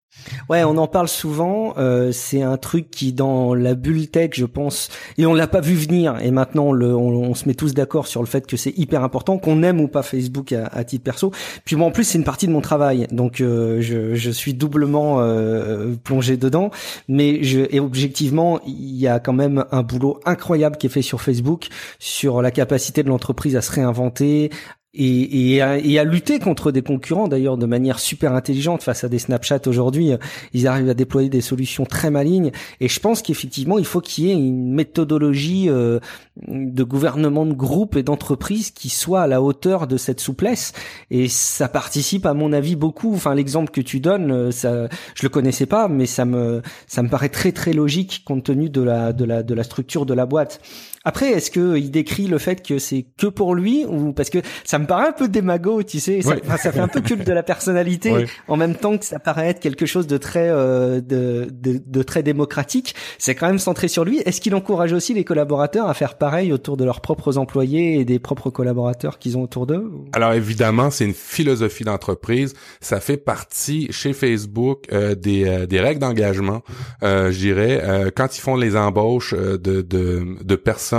Ouais, 0.49 0.63
on 0.63 0.77
en 0.77 0.87
parle 0.87 1.07
souvent. 1.07 1.73
Euh, 1.77 2.11
c'est 2.11 2.41
un 2.41 2.57
truc 2.57 2.91
qui, 2.91 3.13
dans 3.13 3.53
la 3.53 3.75
bulle 3.75 4.09
tech, 4.09 4.31
je 4.33 4.45
pense, 4.45 4.89
et 5.17 5.25
on 5.25 5.33
l'a 5.33 5.47
pas 5.47 5.61
vu 5.61 5.75
venir. 5.75 6.17
Et 6.21 6.31
maintenant, 6.31 6.67
on, 6.67 6.71
le, 6.73 6.95
on, 6.95 7.33
se 7.33 7.47
met 7.47 7.53
tous 7.53 7.73
d'accord 7.73 8.07
sur 8.07 8.21
le 8.21 8.27
fait 8.27 8.45
que 8.45 8.57
c'est 8.57 8.77
hyper 8.77 9.03
important, 9.03 9.37
qu'on 9.37 9.63
aime 9.63 9.79
ou 9.79 9.87
pas 9.87 10.03
Facebook 10.03 10.51
à, 10.51 10.67
à, 10.67 10.83
titre 10.83 11.03
perso. 11.03 11.31
Puis 11.65 11.75
moi, 11.75 11.87
en 11.87 11.91
plus, 11.91 12.03
c'est 12.03 12.17
une 12.17 12.23
partie 12.23 12.47
de 12.47 12.51
mon 12.51 12.61
travail, 12.61 13.07
donc 13.11 13.41
euh, 13.41 13.81
je, 13.81 14.31
suis 14.31 14.53
doublement 14.53 15.19
euh, 15.19 15.93
plongé 16.03 16.37
dedans. 16.37 16.71
Mais 17.07 17.41
et 17.41 17.79
objectivement, 17.79 18.59
il 18.65 18.95
y 18.95 19.07
a 19.07 19.19
quand 19.19 19.33
même 19.33 19.65
un 19.71 19.83
boulot 19.83 20.19
incroyable 20.25 20.77
qui 20.77 20.87
est 20.87 20.89
fait 20.89 21.01
sur 21.01 21.21
Facebook 21.21 21.67
sur 21.99 22.41
la 22.41 22.51
capacité 22.51 23.03
de 23.03 23.09
l'entreprise 23.09 23.55
à 23.55 23.61
se 23.61 23.71
réinventer, 23.71 24.49
et, 24.93 25.53
et, 25.53 25.61
à, 25.61 25.77
et, 25.77 25.99
à, 25.99 26.03
lutter 26.03 26.39
contre 26.39 26.71
des 26.71 26.81
concurrents 26.81 27.29
d'ailleurs 27.29 27.57
de 27.57 27.65
manière 27.65 27.99
super 27.99 28.33
intelligente 28.33 28.83
face 28.83 29.03
à 29.05 29.09
des 29.09 29.19
Snapchat 29.19 29.61
aujourd'hui. 29.67 30.11
Ils 30.53 30.67
arrivent 30.67 30.89
à 30.89 30.93
déployer 30.93 31.29
des 31.29 31.41
solutions 31.41 31.85
très 31.85 32.11
malignes 32.11 32.51
et 32.81 32.89
je 32.89 32.99
pense 32.99 33.21
qu'effectivement 33.21 33.77
il 33.79 33.85
faut 33.85 34.01
qu'il 34.01 34.25
y 34.25 34.31
ait 34.31 34.35
une 34.35 34.73
méthodologie 34.73 35.69
euh, 35.69 35.99
de 36.47 36.83
gouvernement 36.83 37.45
de 37.45 37.53
groupe 37.53 37.95
et 37.95 38.03
d'entreprise 38.03 38.71
qui 38.71 38.89
soit 38.89 39.21
à 39.21 39.27
la 39.27 39.41
hauteur 39.41 39.87
de 39.87 39.95
cette 39.95 40.19
souplesse 40.19 40.73
et 41.09 41.29
ça 41.29 41.69
participe 41.69 42.25
à 42.25 42.33
mon 42.33 42.51
avis 42.51 42.75
beaucoup. 42.75 43.13
Enfin 43.13 43.33
l'exemple 43.33 43.71
que 43.71 43.81
tu 43.81 44.01
donnes, 44.01 44.31
euh, 44.31 44.51
ça, 44.51 44.89
je 45.15 45.23
le 45.23 45.29
connaissais 45.29 45.67
pas 45.67 45.87
mais 45.87 46.05
ça 46.05 46.25
me 46.25 46.61
ça 46.87 47.01
me 47.01 47.07
paraît 47.07 47.29
très 47.29 47.53
très 47.53 47.71
logique 47.71 48.23
compte 48.25 48.43
tenu 48.43 48.69
de 48.69 48.81
la 48.81 49.13
de 49.13 49.23
la 49.23 49.41
de 49.41 49.53
la 49.53 49.63
structure 49.63 50.05
de 50.05 50.13
la 50.13 50.25
boîte. 50.25 50.59
Après, 51.03 51.31
est-ce 51.31 51.49
que 51.49 51.77
il 51.77 51.89
décrit 51.89 52.27
le 52.27 52.37
fait 52.37 52.65
que 52.65 52.77
c'est 52.77 53.05
que 53.17 53.27
pour 53.27 53.55
lui 53.55 53.85
ou 53.85 54.13
parce 54.13 54.29
que 54.29 54.37
ça 54.63 54.77
me 54.77 54.85
paraît 54.85 55.07
un 55.07 55.13
peu 55.13 55.27
démago, 55.27 55.81
tu 55.81 55.99
sais, 55.99 56.21
ça, 56.21 56.35
ça 56.57 56.71
fait 56.71 56.79
un 56.79 56.87
peu 56.87 57.01
culte 57.01 57.25
de 57.25 57.33
la 57.33 57.41
personnalité 57.41 58.27
en 58.47 58.55
même 58.55 58.75
temps 58.75 58.97
que 58.97 59.05
ça 59.05 59.17
paraît 59.17 59.47
être 59.47 59.59
quelque 59.59 59.87
chose 59.87 60.05
de 60.05 60.17
très 60.17 60.49
euh, 60.49 61.01
de, 61.01 61.47
de, 61.51 61.81
de, 61.83 62.03
très 62.03 62.21
démocratique. 62.21 62.93
C'est 63.17 63.33
quand 63.33 63.47
même 63.47 63.57
centré 63.57 63.87
sur 63.87 64.05
lui. 64.05 64.19
Est-ce 64.19 64.41
qu'il 64.41 64.53
encourage 64.53 64.93
aussi 64.93 65.13
les 65.15 65.23
collaborateurs 65.23 65.89
à 65.89 65.93
faire 65.95 66.17
pareil 66.17 66.53
autour 66.53 66.77
de 66.77 66.85
leurs 66.85 67.01
propres 67.01 67.39
employés 67.39 67.99
et 67.99 68.05
des 68.05 68.19
propres 68.19 68.51
collaborateurs 68.51 69.17
qu'ils 69.17 69.37
ont 69.37 69.41
autour 69.41 69.65
d'eux 69.65 69.91
Alors 70.13 70.33
évidemment, 70.33 70.91
c'est 70.91 71.05
une 71.05 71.13
philosophie 71.13 71.83
d'entreprise. 71.83 72.53
Ça 72.79 72.99
fait 72.99 73.17
partie 73.17 73.87
chez 73.91 74.13
Facebook 74.13 74.85
euh, 74.91 75.15
des, 75.15 75.47
euh, 75.47 75.65
des 75.65 75.79
règles 75.79 75.99
d'engagement. 75.99 76.61
Euh, 77.01 77.31
je 77.31 77.39
dirais 77.39 78.11
quand 78.15 78.37
ils 78.37 78.41
font 78.41 78.55
les 78.55 78.75
embauches 78.75 79.33
de, 79.33 79.57
de, 79.57 80.25
de 80.43 80.55
personnes 80.55 80.90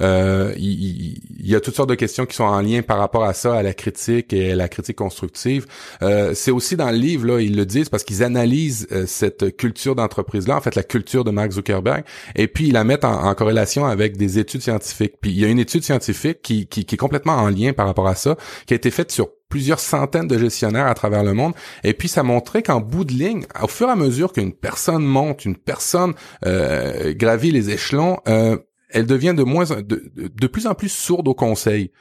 euh, 0.00 0.52
il, 0.56 1.20
y 1.40 1.54
a 1.54 1.60
toutes 1.60 1.74
sortes 1.74 1.88
de 1.88 1.94
questions 1.94 2.26
qui 2.26 2.36
sont 2.36 2.44
en 2.44 2.60
lien 2.60 2.82
par 2.82 2.98
rapport 2.98 3.24
à 3.24 3.34
ça, 3.34 3.54
à 3.54 3.62
la 3.62 3.74
critique 3.74 4.32
et 4.32 4.52
à 4.52 4.56
la 4.56 4.68
critique 4.68 4.96
constructive. 4.96 5.66
Euh, 6.02 6.32
c'est 6.34 6.50
aussi 6.50 6.76
dans 6.76 6.90
le 6.90 6.96
livre, 6.96 7.26
là, 7.26 7.40
ils 7.40 7.56
le 7.56 7.66
disent 7.66 7.88
parce 7.88 8.04
qu'ils 8.04 8.22
analysent 8.22 8.86
euh, 8.92 9.04
cette 9.06 9.56
culture 9.56 9.94
d'entreprise-là, 9.94 10.56
en 10.56 10.60
fait, 10.60 10.74
la 10.74 10.82
culture 10.82 11.24
de 11.24 11.30
Mark 11.30 11.52
Zuckerberg, 11.52 12.04
et 12.36 12.48
puis 12.48 12.68
ils 12.68 12.72
la 12.72 12.84
mettent 12.84 13.04
en, 13.04 13.34
corrélation 13.34 13.84
avec 13.86 14.16
des 14.16 14.38
études 14.38 14.62
scientifiques. 14.62 15.14
Puis 15.20 15.30
il 15.30 15.38
y 15.38 15.44
a 15.44 15.48
une 15.48 15.58
étude 15.58 15.84
scientifique 15.84 16.42
qui, 16.42 16.66
qui, 16.66 16.84
qui 16.84 16.94
est 16.94 16.98
complètement 16.98 17.34
en 17.34 17.48
lien 17.48 17.72
par 17.72 17.86
rapport 17.86 18.08
à 18.08 18.14
ça, 18.14 18.36
qui 18.66 18.74
a 18.74 18.76
été 18.76 18.90
faite 18.90 19.12
sur 19.12 19.28
plusieurs 19.48 19.80
centaines 19.80 20.28
de 20.28 20.38
gestionnaires 20.38 20.86
à 20.86 20.94
travers 20.94 21.24
le 21.24 21.32
monde. 21.32 21.54
Et 21.84 21.94
puis 21.94 22.08
ça 22.08 22.22
montrait 22.22 22.62
qu'en 22.62 22.80
bout 22.80 23.04
de 23.04 23.12
ligne, 23.12 23.44
au 23.62 23.68
fur 23.68 23.88
et 23.88 23.92
à 23.92 23.96
mesure 23.96 24.32
qu'une 24.32 24.52
personne 24.52 25.04
monte, 25.04 25.44
une 25.44 25.56
personne 25.56 26.14
euh, 26.46 27.14
gravit 27.14 27.50
les 27.50 27.70
échelons, 27.70 28.18
euh, 28.28 28.58
elle 28.90 29.06
devient 29.06 29.34
de 29.36 29.42
moins 29.42 29.64
de, 29.64 30.10
de, 30.16 30.46
plus 30.46 30.66
en 30.66 30.74
plus 30.74 30.88
sourde 30.88 31.28
au 31.28 31.34
conseil. 31.34 31.92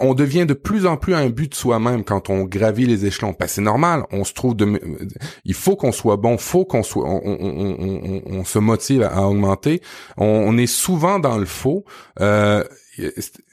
On 0.00 0.14
devient 0.14 0.46
de 0.46 0.54
plus 0.54 0.86
en 0.86 0.96
plus 0.96 1.14
un 1.14 1.28
but 1.28 1.50
de 1.50 1.54
soi-même 1.54 2.04
quand 2.04 2.28
on 2.28 2.44
gravit 2.44 2.86
les 2.86 3.06
échelons. 3.06 3.34
Ben, 3.38 3.46
c'est 3.46 3.62
normal, 3.62 4.04
on 4.12 4.24
se 4.24 4.34
trouve 4.34 4.54
de 4.54 4.66
il 5.44 5.54
faut 5.54 5.76
qu'on 5.76 5.92
soit 5.92 6.16
bon, 6.16 6.36
faut 6.36 6.64
qu'on 6.64 6.82
soit 6.82 7.08
on, 7.08 8.44
se 8.44 8.58
motive 8.58 9.02
à 9.02 9.22
augmenter. 9.26 9.80
On, 10.16 10.56
est 10.58 10.66
souvent 10.66 11.18
dans 11.18 11.38
le 11.38 11.46
faux. 11.46 11.84
Euh, 12.20 12.64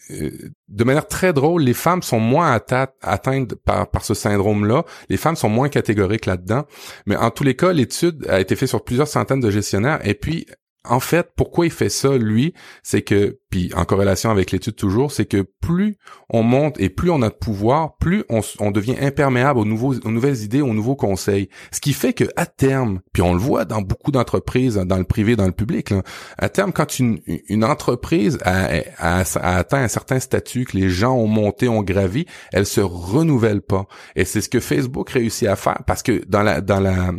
de 0.09 0.83
manière 0.83 1.07
très 1.07 1.33
drôle, 1.33 1.63
les 1.63 1.73
femmes 1.73 2.01
sont 2.01 2.19
moins 2.19 2.51
atteintes 2.51 3.55
par, 3.55 3.89
par 3.89 4.03
ce 4.03 4.13
syndrome-là. 4.13 4.83
Les 5.09 5.17
femmes 5.17 5.35
sont 5.35 5.49
moins 5.49 5.69
catégoriques 5.69 6.25
là-dedans. 6.25 6.65
Mais 7.05 7.15
en 7.15 7.31
tous 7.31 7.43
les 7.43 7.55
cas, 7.55 7.73
l'étude 7.73 8.25
a 8.29 8.39
été 8.39 8.55
faite 8.55 8.69
sur 8.69 8.83
plusieurs 8.83 9.07
centaines 9.07 9.39
de 9.39 9.51
gestionnaires. 9.51 10.05
Et 10.05 10.13
puis, 10.13 10.45
en 10.87 10.99
fait, 10.99 11.29
pourquoi 11.35 11.65
il 11.65 11.71
fait 11.71 11.89
ça, 11.89 12.17
lui, 12.17 12.53
c'est 12.83 13.01
que 13.01 13.39
puis 13.53 13.69
en 13.75 13.85
corrélation 13.85 14.31
avec 14.31 14.49
l'étude 14.49 14.75
toujours, 14.75 15.11
c'est 15.11 15.27
que 15.27 15.45
plus 15.61 15.99
on 16.27 16.41
monte 16.41 16.79
et 16.79 16.89
plus 16.89 17.11
on 17.11 17.21
a 17.21 17.29
de 17.29 17.35
pouvoir, 17.35 17.97
plus 17.97 18.23
on, 18.27 18.71
devient 18.71 18.95
imperméable 18.99 19.59
aux, 19.59 19.65
nouvelles 19.65 20.41
idées, 20.41 20.61
aux 20.61 20.73
nouveaux 20.73 20.95
conseils. 20.95 21.49
Ce 21.69 21.79
qui 21.79 21.93
fait 21.93 22.13
que 22.13 22.23
à 22.35 22.47
terme, 22.47 23.01
puis 23.11 23.21
on 23.21 23.31
le 23.31 23.39
voit 23.39 23.65
dans 23.65 23.83
beaucoup 23.83 24.11
d'entreprises, 24.11 24.77
dans 24.77 24.97
le 24.97 25.03
privé, 25.03 25.35
dans 25.35 25.45
le 25.45 25.51
public, 25.51 25.91
là, 25.91 26.01
à 26.39 26.49
terme, 26.49 26.73
quand 26.73 26.97
une, 26.97 27.19
entreprise 27.63 28.39
a, 28.41 28.81
atteint 28.97 29.83
un 29.83 29.87
certain 29.87 30.19
statut, 30.19 30.65
que 30.65 30.75
les 30.75 30.89
gens 30.89 31.13
ont 31.13 31.27
monté, 31.27 31.67
ont 31.67 31.83
gravi, 31.83 32.25
elle 32.53 32.65
se 32.65 32.81
renouvelle 32.81 33.61
pas. 33.61 33.85
Et 34.15 34.25
c'est 34.25 34.41
ce 34.41 34.49
que 34.49 34.61
Facebook 34.61 35.11
réussit 35.11 35.47
à 35.47 35.55
faire 35.55 35.83
parce 35.85 36.01
que 36.01 36.23
dans 36.27 36.41
la 36.41 36.59
dans 36.59 36.79
la 36.79 37.11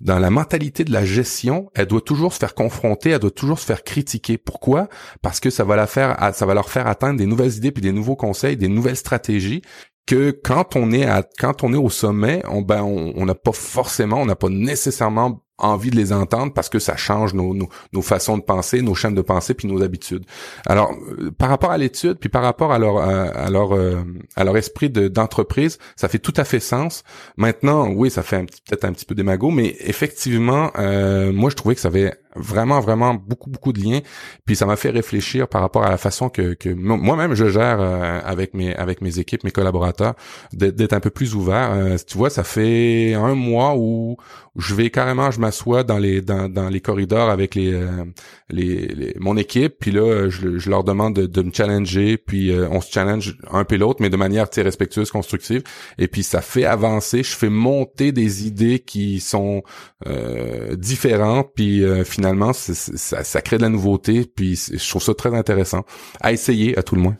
dans 0.00 0.18
la 0.18 0.30
mentalité 0.30 0.84
de 0.84 0.92
la 0.92 1.04
gestion, 1.04 1.70
elle 1.74 1.84
doit 1.84 2.00
toujours 2.00 2.32
se 2.32 2.38
faire 2.38 2.54
confronter, 2.54 3.10
elle 3.10 3.18
doit 3.18 3.30
toujours 3.30 3.58
se 3.58 3.66
faire 3.66 3.84
critiquer. 3.84 4.38
Pourquoi? 4.38 4.88
Parce 5.20 5.38
que 5.38 5.50
ça 5.50 5.64
va 5.64 5.76
la 5.76 5.81
faire, 5.86 6.16
ça 6.34 6.46
va 6.46 6.54
leur 6.54 6.70
faire 6.70 6.86
atteindre 6.86 7.18
des 7.18 7.26
nouvelles 7.26 7.56
idées 7.56 7.72
puis 7.72 7.82
des 7.82 7.92
nouveaux 7.92 8.16
conseils, 8.16 8.56
des 8.56 8.68
nouvelles 8.68 8.96
stratégies 8.96 9.62
que 10.06 10.30
quand 10.30 10.76
on 10.76 10.90
est 10.92 11.04
à 11.04 11.22
quand 11.38 11.62
on 11.62 11.72
est 11.72 11.76
au 11.76 11.90
sommet, 11.90 12.42
on 12.48 12.62
ben 12.62 12.82
on 12.82 13.24
n'a 13.24 13.34
pas 13.34 13.52
forcément, 13.52 14.16
on 14.16 14.26
n'a 14.26 14.36
pas 14.36 14.48
nécessairement 14.48 15.42
envie 15.58 15.90
de 15.90 15.96
les 15.96 16.12
entendre 16.12 16.52
parce 16.52 16.68
que 16.68 16.80
ça 16.80 16.96
change 16.96 17.34
nos, 17.34 17.54
nos, 17.54 17.68
nos, 17.92 18.02
façons 18.02 18.36
de 18.36 18.42
penser, 18.42 18.82
nos 18.82 18.94
chaînes 18.94 19.14
de 19.14 19.22
pensée 19.22 19.54
puis 19.54 19.68
nos 19.68 19.82
habitudes. 19.82 20.24
Alors, 20.66 20.92
euh, 20.92 21.30
par 21.30 21.48
rapport 21.48 21.70
à 21.70 21.78
l'étude 21.78 22.18
puis 22.18 22.28
par 22.28 22.42
rapport 22.42 22.72
à 22.72 22.78
leur 22.78 22.98
à, 22.98 23.48
leur 23.48 23.72
euh, 23.72 24.02
à 24.34 24.42
leur 24.44 24.56
esprit 24.56 24.90
d'entreprise, 24.90 25.78
ça 25.94 26.08
fait 26.08 26.18
tout 26.18 26.34
à 26.36 26.44
fait 26.44 26.58
sens. 26.58 27.04
Maintenant, 27.36 27.88
oui, 27.88 28.10
ça 28.10 28.22
fait 28.22 28.44
peut-être 28.68 28.84
un 28.84 28.92
petit 28.92 29.04
peu 29.04 29.14
démago, 29.14 29.50
mais 29.50 29.76
effectivement, 29.80 30.72
euh, 30.78 31.32
moi 31.32 31.48
je 31.48 31.54
trouvais 31.54 31.76
que 31.76 31.80
ça 31.80 31.88
avait 31.88 32.12
vraiment 32.36 32.80
vraiment 32.80 33.14
beaucoup 33.14 33.50
beaucoup 33.50 33.72
de 33.72 33.80
liens. 33.80 34.00
Puis 34.44 34.56
ça 34.56 34.66
m'a 34.66 34.76
fait 34.76 34.90
réfléchir 34.90 35.48
par 35.48 35.60
rapport 35.60 35.84
à 35.84 35.90
la 35.90 35.98
façon 35.98 36.28
que, 36.28 36.54
que 36.54 36.68
moi-même 36.68 37.34
je 37.34 37.46
gère 37.48 37.80
avec 37.80 38.54
mes 38.54 38.74
avec 38.74 39.00
mes 39.00 39.18
équipes 39.18 39.44
mes 39.44 39.50
collaborateurs 39.50 40.14
d'être 40.52 40.92
un 40.92 41.00
peu 41.00 41.10
plus 41.10 41.34
ouvert. 41.34 41.96
Tu 42.06 42.16
vois 42.16 42.30
ça 42.30 42.44
fait 42.44 43.14
un 43.14 43.34
mois 43.34 43.74
où 43.76 44.16
je 44.56 44.74
vais 44.74 44.90
carrément 44.90 45.30
je 45.30 45.40
m'assois 45.40 45.82
dans 45.82 45.98
les 45.98 46.20
dans, 46.20 46.48
dans 46.48 46.68
les 46.68 46.80
corridors 46.80 47.30
avec 47.30 47.54
les, 47.54 47.72
euh, 47.72 48.04
les, 48.50 49.14
mon 49.18 49.36
équipe, 49.36 49.76
puis 49.80 49.90
là 49.90 50.28
je, 50.28 50.58
je 50.58 50.70
leur 50.70 50.84
demande 50.84 51.14
de, 51.14 51.26
de, 51.26 51.42
me 51.42 51.52
challenger, 51.52 52.16
puis 52.16 52.50
euh, 52.50 52.68
on 52.70 52.80
se 52.80 52.90
challenge 52.90 53.36
un 53.50 53.64
peu 53.64 53.76
l'autre, 53.76 54.00
mais 54.00 54.10
de 54.10 54.16
manière 54.16 54.46
respectueuse, 54.54 55.10
constructive, 55.10 55.62
et 55.98 56.08
puis 56.08 56.22
ça 56.22 56.40
fait 56.40 56.64
avancer, 56.64 57.22
je 57.22 57.34
fais 57.34 57.48
monter 57.48 58.12
des 58.12 58.46
idées 58.46 58.78
qui 58.78 59.20
sont 59.20 59.62
euh, 60.06 60.76
différentes, 60.76 61.50
puis 61.54 61.82
finalement 62.04 62.21
ça, 62.52 63.24
ça 63.24 63.40
crée 63.40 63.56
de 63.58 63.62
la 63.62 63.68
nouveauté, 63.68 64.24
puis 64.24 64.56
je 64.56 64.88
trouve 64.88 65.02
ça 65.02 65.14
très 65.14 65.34
intéressant 65.34 65.84
à 66.20 66.32
essayer 66.32 66.78
à 66.78 66.82
tout 66.82 66.94
le 66.94 67.02
moins. 67.02 67.16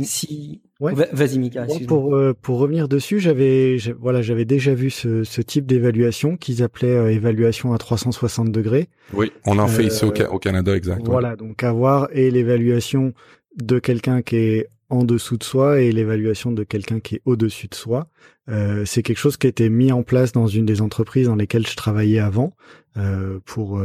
si 0.00 0.62
Vas-y 0.80 1.38
Mika. 1.38 1.66
pour 1.86 2.14
euh, 2.14 2.34
pour 2.40 2.58
revenir 2.58 2.88
dessus, 2.88 3.20
j'avais 3.20 3.78
voilà 3.98 4.22
j'avais 4.22 4.44
déjà 4.44 4.74
vu 4.74 4.90
ce, 4.90 5.24
ce 5.24 5.40
type 5.40 5.66
d'évaluation 5.66 6.36
qu'ils 6.36 6.62
appelaient 6.62 6.96
euh, 6.96 7.12
évaluation 7.12 7.72
à 7.72 7.78
360 7.78 8.50
degrés. 8.50 8.88
Oui, 9.12 9.32
on 9.46 9.58
en 9.58 9.68
fait 9.68 9.84
ici 9.84 10.04
au, 10.04 10.12
euh, 10.12 10.38
Canada, 10.38 10.76
exact. 10.76 11.02
Voilà, 11.04 11.36
donc 11.36 11.62
avoir 11.62 12.08
et 12.12 12.30
l'évaluation 12.30 13.14
de 13.56 13.78
quelqu'un 13.78 14.22
qui 14.22 14.36
est 14.36 14.68
en 14.94 15.04
dessous 15.04 15.36
de 15.36 15.44
soi 15.44 15.80
et 15.80 15.92
l'évaluation 15.92 16.52
de 16.52 16.64
quelqu'un 16.64 17.00
qui 17.00 17.16
est 17.16 17.22
au-dessus 17.24 17.68
de 17.68 17.74
soi. 17.74 18.08
Euh, 18.48 18.84
c'est 18.84 19.02
quelque 19.02 19.18
chose 19.18 19.36
qui 19.36 19.46
a 19.46 19.50
été 19.50 19.68
mis 19.68 19.92
en 19.92 20.02
place 20.02 20.32
dans 20.32 20.46
une 20.46 20.66
des 20.66 20.80
entreprises 20.80 21.26
dans 21.26 21.36
lesquelles 21.36 21.66
je 21.66 21.76
travaillais 21.76 22.18
avant 22.18 22.54
euh, 22.96 23.38
pour 23.44 23.80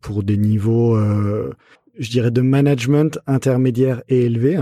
pour 0.00 0.22
des 0.22 0.36
niveaux, 0.36 0.98
je 1.98 2.10
dirais, 2.10 2.30
de 2.30 2.40
management 2.40 3.18
intermédiaire 3.26 4.02
et 4.08 4.24
élevé. 4.26 4.58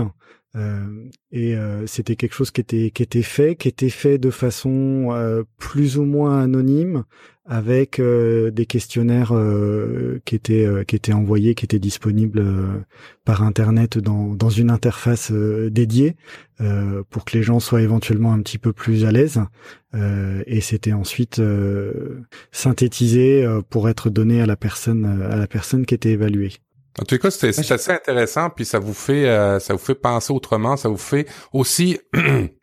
Euh, 0.55 1.09
et 1.31 1.55
euh, 1.55 1.87
c'était 1.87 2.15
quelque 2.15 2.35
chose 2.35 2.51
qui 2.51 2.61
était 2.61 2.91
qui 2.91 3.01
était 3.01 3.23
fait, 3.23 3.55
qui 3.55 3.67
était 3.67 3.89
fait 3.89 4.19
de 4.19 4.29
façon 4.29 5.07
euh, 5.11 5.43
plus 5.57 5.97
ou 5.97 6.05
moins 6.05 6.41
anonyme, 6.41 7.05
avec 7.45 7.99
des 7.99 8.65
questionnaires 8.65 9.33
qui 10.25 10.35
étaient 10.35 10.67
qui 10.87 10.95
étaient 10.95 11.13
envoyés, 11.13 11.55
qui 11.55 11.65
étaient 11.65 11.79
disponibles 11.79 12.43
par 13.25 13.43
internet 13.43 13.97
dans 13.97 14.33
dans 14.33 14.49
une 14.49 14.69
interface 14.69 15.31
dédiée 15.31 16.15
pour 17.09 17.25
que 17.25 17.37
les 17.37 17.43
gens 17.43 17.59
soient 17.59 17.81
éventuellement 17.81 18.33
un 18.33 18.41
petit 18.41 18.57
peu 18.57 18.71
plus 18.71 19.05
à 19.05 19.11
l'aise. 19.11 19.41
et 19.93 20.61
c'était 20.61 20.93
ensuite 20.93 21.41
synthétisé 22.51 23.45
pour 23.69 23.89
être 23.89 24.09
donné 24.09 24.41
à 24.41 24.45
la 24.45 24.55
personne 24.55 25.05
à 25.29 25.35
la 25.35 25.47
personne 25.47 25.85
qui 25.85 25.95
était 25.95 26.11
évaluée. 26.11 26.53
En 26.99 27.05
tout 27.05 27.17
cas, 27.17 27.31
c'est 27.31 27.71
assez 27.71 27.91
intéressant, 27.91 28.49
puis 28.51 28.65
ça 28.65 28.77
vous 28.77 28.93
fait 28.93 29.27
euh, 29.27 29.59
ça 29.59 29.73
vous 29.73 29.79
fait 29.79 29.95
penser 29.95 30.31
autrement, 30.31 30.77
ça 30.77 30.89
vous 30.89 30.97
fait 30.97 31.27
aussi 31.51 31.99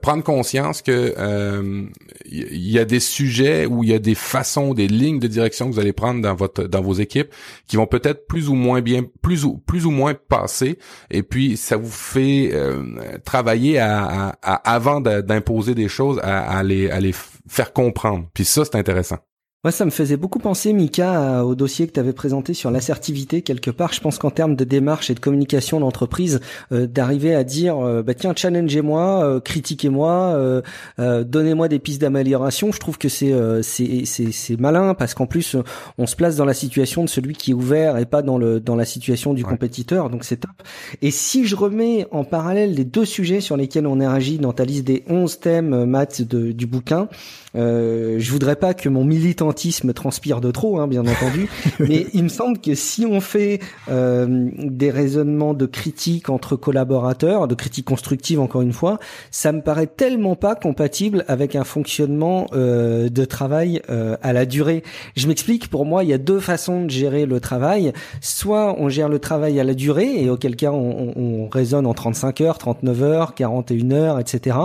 prendre 0.00 0.22
conscience 0.22 0.82
que 0.82 1.14
il 1.16 1.18
euh, 1.18 1.86
y 2.24 2.78
a 2.78 2.84
des 2.84 3.00
sujets 3.00 3.66
ou 3.66 3.84
il 3.84 3.90
y 3.90 3.94
a 3.94 3.98
des 3.98 4.14
façons, 4.14 4.74
des 4.74 4.88
lignes 4.88 5.18
de 5.18 5.28
direction 5.28 5.68
que 5.68 5.74
vous 5.74 5.80
allez 5.80 5.92
prendre 5.92 6.22
dans 6.22 6.34
votre 6.34 6.64
dans 6.64 6.80
vos 6.80 6.94
équipes 6.94 7.32
qui 7.66 7.76
vont 7.76 7.86
peut-être 7.86 8.26
plus 8.26 8.48
ou 8.48 8.54
moins 8.54 8.80
bien, 8.80 9.04
plus 9.22 9.44
ou 9.44 9.58
plus 9.58 9.86
ou 9.86 9.90
moins 9.90 10.14
passer, 10.14 10.78
et 11.10 11.22
puis 11.22 11.56
ça 11.56 11.76
vous 11.76 11.90
fait 11.90 12.50
euh, 12.52 13.18
travailler 13.24 13.78
à, 13.78 14.38
avant 14.42 15.00
d'imposer 15.00 15.74
des 15.74 15.88
choses 15.88 16.18
à, 16.22 16.58
à 16.58 16.62
les 16.62 16.90
à 16.90 17.00
les 17.00 17.14
faire 17.48 17.72
comprendre. 17.72 18.28
Puis 18.34 18.44
ça, 18.44 18.64
c'est 18.64 18.76
intéressant. 18.76 19.18
Moi, 19.66 19.72
ça 19.72 19.84
me 19.84 19.90
faisait 19.90 20.16
beaucoup 20.16 20.38
penser, 20.38 20.72
Mika, 20.72 21.44
au 21.44 21.56
dossier 21.56 21.88
que 21.88 21.92
tu 21.92 21.98
avais 21.98 22.12
présenté 22.12 22.54
sur 22.54 22.70
l'assertivité 22.70 23.42
quelque 23.42 23.72
part. 23.72 23.92
Je 23.92 24.00
pense 24.00 24.16
qu'en 24.16 24.30
termes 24.30 24.54
de 24.54 24.62
démarche 24.62 25.10
et 25.10 25.14
de 25.14 25.18
communication 25.18 25.80
d'entreprise, 25.80 26.38
euh, 26.70 26.86
d'arriver 26.86 27.34
à 27.34 27.42
dire, 27.42 27.84
euh, 27.84 28.00
bah 28.00 28.14
tiens, 28.14 28.32
challengez-moi, 28.36 29.24
euh, 29.24 29.40
critiquez-moi, 29.40 30.62
donnez-moi 30.98 31.66
des 31.66 31.80
pistes 31.80 32.00
d'amélioration. 32.00 32.70
Je 32.70 32.78
trouve 32.78 32.96
que 32.96 33.08
c'est 33.08 33.34
c'est 33.64 34.04
c'est 34.04 34.60
malin 34.60 34.94
parce 34.94 35.14
qu'en 35.14 35.26
plus, 35.26 35.56
on 35.98 36.06
se 36.06 36.14
place 36.14 36.36
dans 36.36 36.44
la 36.44 36.54
situation 36.54 37.02
de 37.02 37.08
celui 37.08 37.34
qui 37.34 37.50
est 37.50 37.54
ouvert 37.54 37.98
et 37.98 38.06
pas 38.06 38.22
dans 38.22 38.38
le 38.38 38.60
dans 38.60 38.76
la 38.76 38.84
situation 38.84 39.34
du 39.34 39.44
compétiteur. 39.44 40.10
Donc 40.10 40.22
c'est 40.22 40.36
top. 40.36 40.62
Et 41.02 41.10
si 41.10 41.44
je 41.44 41.56
remets 41.56 42.06
en 42.12 42.22
parallèle 42.22 42.72
les 42.72 42.84
deux 42.84 43.04
sujets 43.04 43.40
sur 43.40 43.56
lesquels 43.56 43.88
on 43.88 44.00
est 44.00 44.06
agi 44.06 44.38
dans 44.38 44.52
ta 44.52 44.64
liste 44.64 44.84
des 44.84 45.02
11 45.08 45.40
thèmes 45.40 45.86
maths 45.86 46.22
de, 46.22 46.52
du 46.52 46.66
bouquin, 46.68 47.08
euh, 47.56 48.16
je 48.18 48.30
voudrais 48.32 48.56
pas 48.56 48.74
que 48.74 48.88
mon 48.88 49.04
militantisme 49.04 49.92
transpire 49.92 50.40
de 50.40 50.50
trop, 50.50 50.78
hein, 50.78 50.86
bien 50.86 51.06
entendu, 51.06 51.48
mais 51.80 52.06
il 52.12 52.24
me 52.24 52.28
semble 52.28 52.58
que 52.58 52.74
si 52.74 53.06
on 53.06 53.20
fait 53.20 53.60
euh, 53.88 54.50
des 54.58 54.90
raisonnements 54.90 55.54
de 55.54 55.66
critique 55.66 56.28
entre 56.28 56.56
collaborateurs, 56.56 57.48
de 57.48 57.54
critique 57.54 57.86
constructive 57.86 58.40
encore 58.40 58.62
une 58.62 58.72
fois, 58.72 58.98
ça 59.30 59.52
me 59.52 59.60
paraît 59.60 59.86
tellement 59.86 60.36
pas 60.36 60.54
compatible 60.54 61.24
avec 61.28 61.56
un 61.56 61.64
fonctionnement 61.64 62.46
euh, 62.52 63.08
de 63.08 63.24
travail 63.24 63.82
euh, 63.90 64.16
à 64.22 64.32
la 64.32 64.46
durée. 64.46 64.82
Je 65.16 65.26
m'explique. 65.28 65.68
Pour 65.68 65.84
moi, 65.84 66.04
il 66.04 66.10
y 66.10 66.12
a 66.12 66.18
deux 66.18 66.40
façons 66.40 66.84
de 66.84 66.90
gérer 66.90 67.26
le 67.26 67.40
travail. 67.40 67.92
Soit 68.20 68.76
on 68.78 68.88
gère 68.88 69.08
le 69.08 69.18
travail 69.18 69.58
à 69.60 69.64
la 69.64 69.74
durée 69.74 70.22
et 70.22 70.30
auquel 70.30 70.56
cas 70.56 70.72
on, 70.72 71.12
on, 71.16 71.48
raisonne 71.48 71.86
en 71.86 71.94
35 71.94 72.40
heures, 72.40 72.58
39 72.58 73.02
heures, 73.02 73.34
41 73.34 73.92
heures, 73.92 74.20
etc. 74.20 74.56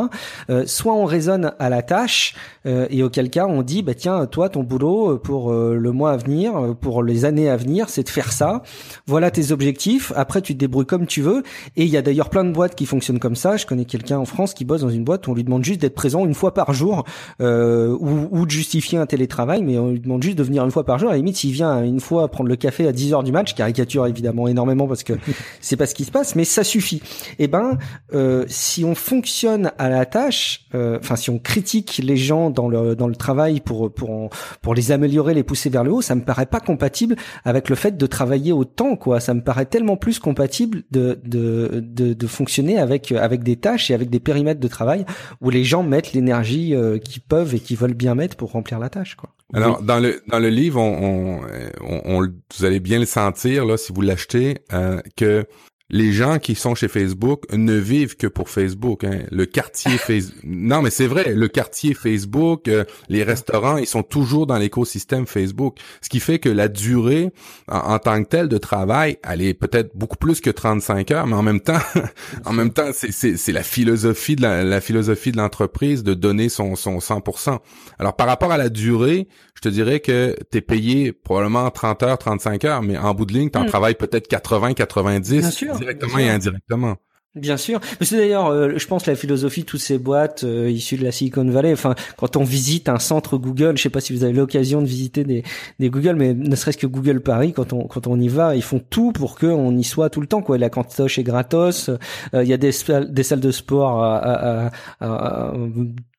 Euh, 0.50 0.64
soit 0.66 0.94
on 0.94 1.06
raisonne 1.06 1.54
à 1.60 1.70
la 1.70 1.82
tâche. 1.82 2.34
Euh, 2.66 2.88
et 2.92 3.02
auquel 3.02 3.30
cas 3.30 3.48
on 3.48 3.64
dit 3.64 3.82
bah 3.82 3.96
tiens 3.96 4.28
toi 4.28 4.48
ton 4.48 4.62
boulot 4.62 5.14
euh, 5.14 5.18
pour 5.18 5.52
euh, 5.52 5.76
le 5.76 5.92
mois 5.92 6.12
à 6.12 6.18
venir, 6.18 6.76
pour 6.80 7.02
les 7.02 7.26
années 7.26 7.50
à 7.50 7.58
venir, 7.58 7.90
c'est 7.90 8.04
de 8.04 8.10
faire 8.10 8.32
ça. 8.32 8.62
Voilà 9.08 9.32
tes 9.32 9.52
objectifs. 9.52 10.14
Après 10.16 10.42
tu 10.42 10.54
te 10.54 10.60
débrouilles 10.60 10.86
comme 10.86 11.08
tu 11.08 11.22
veux. 11.22 11.44
Et 11.76 11.84
il 11.84 11.90
y 11.90 11.98
a 11.98 12.02
d'ailleurs 12.02 12.30
plein 12.30 12.44
de 12.44 12.52
boîtes 12.52 12.76
qui 12.76 12.86
fonctionnent 12.86 13.20
comme 13.20 13.36
ça. 13.36 13.58
Je 13.58 13.66
connais 13.66 13.86
quelqu'un 13.86 14.20
en 14.20 14.26
France 14.26 14.54
qui 14.54 14.66
bosse 14.66 14.82
dans 14.82 14.90
une 14.90 15.04
boîte 15.04 15.28
où 15.28 15.32
on 15.32 15.34
lui 15.34 15.44
demande 15.44 15.64
juste 15.64 15.82
d'être 15.82 15.96
présent 15.96 16.26
une 16.26 16.34
fois 16.34 16.54
par 16.54 16.74
jour 16.74 17.04
euh, 17.42 17.96
ou, 18.00 18.28
ou, 18.32 18.46
de 18.46 18.52
justifier 18.52 18.98
un 19.00 19.06
télétravail, 19.06 19.64
mais 19.64 19.78
on 19.78 19.90
lui 19.90 20.00
demande 20.00 20.22
juste 20.22 20.38
de 20.38 20.44
venir 20.44 20.64
une 20.64 20.72
fois 20.72 20.86
par 20.86 21.00
jour. 21.00 21.10
À 21.10 21.14
la 21.14 21.18
limite 21.18 21.38
s'il 21.38 21.52
vient 21.52 21.84
une 21.84 22.00
fois 22.00 22.28
prendre 22.28 22.50
le 22.50 22.56
café 22.56 22.88
à 22.88 22.92
10 22.92 23.14
heures 23.14 23.24
du 23.24 23.32
match, 23.32 23.56
caricature 23.56 24.06
évidemment 24.06 24.48
énormément 24.48 24.88
parce 24.88 25.04
que 25.04 25.14
c'est 25.62 25.78
pas 25.78 25.88
ce 25.88 25.96
qui 25.96 26.06
se 26.06 26.12
passe, 26.12 26.36
mais 26.36 26.46
ça 26.46 26.64
suffit. 26.64 27.02
Et 27.40 27.46
eh 27.46 27.48
ben 27.48 27.78
euh, 28.14 28.46
si 28.48 28.86
on 28.86 28.94
fonctionne 28.94 29.72
à 29.80 29.90
la 29.90 30.06
tâche, 30.06 30.68
enfin 30.74 31.16
si 31.16 31.30
on 31.30 31.40
critique 31.40 32.00
les 32.04 32.18
gens 32.18 32.51
dans 32.52 32.68
le 32.68 32.96
dans 32.96 33.08
le 33.08 33.16
travail 33.16 33.60
pour 33.62 33.92
pour 33.94 34.30
pour 34.62 34.74
les 34.76 34.92
améliorer, 34.92 35.34
les 35.34 35.44
pousser 35.44 35.70
vers 35.70 35.84
le 35.84 35.92
haut, 35.92 36.02
ça 36.02 36.16
me 36.16 36.22
paraît 36.22 36.46
pas 36.46 36.60
compatible 36.60 37.16
avec 37.46 37.70
le 37.70 37.76
fait 37.76 37.98
de 37.98 38.06
travailler 38.06 38.52
autant 38.52 38.96
quoi. 38.96 39.20
Ça 39.20 39.34
me 39.34 39.42
paraît 39.42 39.66
tellement 39.66 39.98
plus 39.98 40.20
compatible 40.20 40.84
de 40.92 41.20
de 41.24 41.82
de, 41.84 42.14
de 42.14 42.28
fonctionner 42.28 42.78
avec 42.78 43.12
avec 43.12 43.44
des 43.44 43.56
tâches 43.56 43.92
et 43.92 43.94
avec 43.94 44.10
des 44.10 44.20
périmètres 44.20 44.60
de 44.60 44.68
travail 44.68 45.06
où 45.42 45.50
les 45.50 45.64
gens 45.64 45.84
mettent 45.84 46.14
l'énergie 46.14 46.76
euh, 46.76 46.98
qu'ils 46.98 47.22
peuvent 47.22 47.56
et 47.56 47.60
qu'ils 47.60 47.78
veulent 47.78 47.94
bien 47.94 48.16
mettre 48.16 48.36
pour 48.36 48.52
remplir 48.52 48.80
la 48.80 48.90
tâche 48.90 49.16
quoi. 49.16 49.30
Alors 49.54 49.82
dans 49.82 50.00
le 50.00 50.22
dans 50.28 50.40
le 50.40 50.50
livre, 50.50 50.80
on, 50.80 51.42
on, 51.82 52.02
on, 52.06 52.22
vous 52.22 52.66
allez 52.66 52.80
bien 52.80 53.00
le 53.00 53.06
sentir 53.06 53.66
là 53.66 53.78
si 53.78 53.92
vous 53.92 54.02
l'achetez 54.02 54.60
euh, 54.72 55.02
que 55.18 55.46
les 55.92 56.14
gens 56.14 56.40
qui 56.40 56.56
sont 56.56 56.74
chez 56.74 56.88
Facebook 56.88 57.44
ne 57.54 57.74
vivent 57.74 58.16
que 58.16 58.28
pour 58.28 58.50
Facebook. 58.50 59.04
Hein. 59.04 59.20
Le 59.30 59.46
quartier 59.46 59.92
Facebook, 59.98 60.40
non 60.44 60.82
mais 60.82 60.90
c'est 60.90 61.06
vrai, 61.06 61.34
le 61.34 61.48
quartier 61.48 61.94
Facebook, 61.94 62.68
euh, 62.68 62.86
les 63.10 63.24
restaurants, 63.24 63.78
ils 63.78 63.86
sont 63.86 64.02
toujours 64.02 64.48
dans 64.48 64.58
l'écosystème 64.58 65.28
Facebook. 65.28 65.78
Ce 66.02 66.10
qui 66.10 66.20
fait 66.20 66.40
que 66.40 66.50
la 66.50 66.70
durée 66.70 67.32
en, 67.68 68.00
tant 68.00 68.24
que 68.24 68.30
telle 68.30 68.48
de 68.48 68.58
travail, 68.58 69.18
elle 69.24 69.42
est 69.42 69.54
peut-être 69.54 69.92
beaucoup 69.96 70.18
plus 70.18 70.40
que 70.40 70.50
35 70.50 71.12
heures, 71.12 71.28
mais 71.28 71.36
en 71.36 71.44
même 71.44 71.60
temps, 71.60 71.80
en 72.46 72.54
même 72.54 72.72
temps, 72.72 72.92
c'est 72.94 73.52
la 73.52 73.64
philosophie 73.64 74.38
de 74.38 74.42
la, 74.42 74.64
la 74.64 74.82
philosophie 74.82 75.32
de 75.32 75.38
l'entreprise 75.38 76.04
de 76.04 76.14
donner 76.14 76.48
son, 76.48 76.76
son 76.76 77.00
100%. 77.00 77.60
Alors 78.00 78.16
par 78.16 78.28
rapport 78.28 78.52
à 78.52 78.58
la 78.58 78.70
durée, 78.70 79.28
je 79.56 79.62
te 79.62 79.70
dirais 79.70 80.00
que 80.00 80.36
tu 80.52 80.58
es 80.58 80.62
payé 80.62 81.12
probablement 81.12 81.70
30 81.70 82.04
heures, 82.04 82.18
35 82.18 82.66
heures, 82.66 82.82
mais 82.82 82.98
en 82.98 83.14
bout 83.14 83.26
de 83.26 83.34
ligne, 83.34 83.50
tu 83.50 83.60
en 83.60 83.64
hmm. 83.64 83.68
travailles 83.68 83.96
peut-être 83.96 84.28
80, 84.28 84.74
90 84.74 85.66
directement 85.82 86.18
et 86.18 86.30
indirectement. 86.30 86.98
Bien 87.34 87.56
sûr, 87.56 87.80
mais 87.98 88.06
c'est 88.06 88.18
d'ailleurs, 88.18 88.48
euh, 88.48 88.74
je 88.76 88.86
pense, 88.88 89.06
la 89.06 89.16
philosophie 89.16 89.62
de 89.62 89.66
toutes 89.66 89.80
ces 89.80 89.98
boîtes 89.98 90.44
euh, 90.44 90.70
issues 90.70 90.98
de 90.98 91.06
la 91.06 91.14
Silicon 91.14 91.46
Valley. 91.46 91.72
Enfin, 91.72 91.96
quand 92.18 92.36
on 92.36 92.44
visite 92.44 92.90
un 92.90 93.00
centre 93.00 93.38
Google, 93.38 93.78
je 93.78 93.84
sais 93.84 93.90
pas 93.90 94.02
si 94.02 94.12
vous 94.14 94.26
avez 94.26 94.34
l'occasion 94.34 94.82
de 94.82 94.86
visiter 94.86 95.24
des, 95.24 95.44
des 95.80 95.90
Google, 95.90 96.16
mais 96.18 96.34
ne 96.34 96.54
serait-ce 96.58 96.78
que 96.78 96.88
Google 96.88 97.22
Paris, 97.22 97.54
quand 97.54 97.72
on 97.72 97.88
quand 97.88 98.06
on 98.08 98.20
y 98.20 98.28
va, 98.28 98.58
ils 98.58 98.62
font 98.62 98.82
tout 98.90 99.14
pour 99.14 99.36
que 99.36 99.46
on 99.46 99.78
y 99.78 99.86
soit 99.86 100.10
tout 100.10 100.20
le 100.20 100.28
temps. 100.28 100.42
Quoi, 100.42 100.58
la 100.58 100.70
cantoche 100.70 101.20
est 101.20 101.24
gratos, 101.24 101.88
euh, 101.88 101.98
il 102.44 102.50
y 102.50 102.54
a 102.54 102.58
des, 102.58 102.72
des 103.08 103.24
salles 103.24 103.40
de 103.40 103.52
sport 103.52 104.04
à, 104.04 104.18
à, 104.18 104.66
à, 104.66 104.72
à 105.00 105.54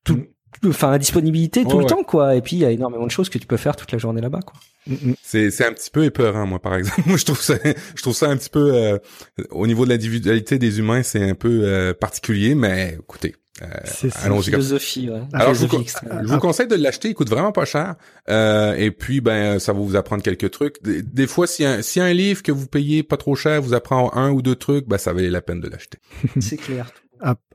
tout, 0.03 0.25
enfin 0.67 0.93
à 0.93 0.99
disponibilité 0.99 1.65
tout 1.65 1.79
le 1.79 1.85
temps 1.87 2.05
quoi 2.05 2.37
et 2.37 2.41
puis 2.43 2.57
il 2.57 2.61
y 2.61 2.65
a 2.65 2.71
énormément 2.71 3.07
de 3.07 3.11
choses 3.11 3.29
que 3.29 3.39
tu 3.39 3.47
peux 3.47 3.57
faire 3.57 3.77
toute 3.77 3.93
la 3.93 3.99
journée 3.99 4.21
là-bas 4.21 4.41
quoi 4.41 4.55
mm, 4.87 4.95
mm. 4.95 5.15
c'est 5.23 5.51
c'est 5.51 5.67
un 5.67 5.73
petit 5.73 5.91
peu 5.91 6.05
épeurant 6.05 6.47
moi 6.47 6.61
par 6.61 6.75
exemple. 6.75 7.03
Moi 7.07 7.17
je 7.17 7.25
trouve 7.25 7.41
ça 7.41 7.57
je 7.95 8.03
trouve 8.03 8.15
ça 8.15 8.29
un 8.29 8.37
petit 8.37 8.51
peu 8.51 8.75
euh, 8.75 8.99
au 9.51 9.67
niveau 9.67 9.85
de 9.85 9.91
l'individualité 9.91 10.59
des 10.59 10.79
humains 10.79 11.03
c'est 11.03 11.31
un 11.31 11.35
peu 11.35 11.63
euh, 11.65 11.95
particulier 11.95 12.55
mais 12.55 12.97
écoutez 13.01 13.35
euh, 13.61 14.11
allons-y 14.23 14.45
philosophie 14.45 15.11
ouais. 15.11 15.21
alors 15.35 15.53
je 15.53 15.67
vous, 15.67 15.85
je 15.85 16.33
vous, 16.33 16.39
conseille 16.39 16.67
de 16.69 16.75
l'acheter 16.75 17.11
il 17.11 17.15
coûte 17.15 17.29
vraiment 17.29 17.53
pas 17.53 17.67
cher. 17.67 17.97
Euh, 18.31 18.75
et 18.75 18.91
puis 18.91 19.21
ben 19.21 19.59
ça 19.59 19.75
va 19.75 19.81
vous 19.81 19.95
apprendre 19.95 20.23
quelques 20.23 20.51
trucs. 20.51 20.83
Des, 20.83 21.27
fois 21.27 21.47
si 21.47 21.65
un 21.65 21.83
si 21.83 22.01
un 22.01 22.13
livre 22.15 22.43
que 22.43 22.51
vous 22.51 22.67
payez 22.67 23.03
pas 23.03 23.19
trop 23.19 23.37
cher 23.37 23.61
vous 23.61 23.75
apprend 23.75 24.13
un 24.15 24.31
ou 24.31 24.41
deux 24.41 24.57
trucs 24.57 24.89
ben 24.89 24.97
ça 24.97 25.13
valait 25.13 25.29
la 25.29 25.43
peine 25.43 25.61
de 25.61 25.69
l'acheter. 25.69 25.99
C'est 26.41 26.57
clair 26.57 26.91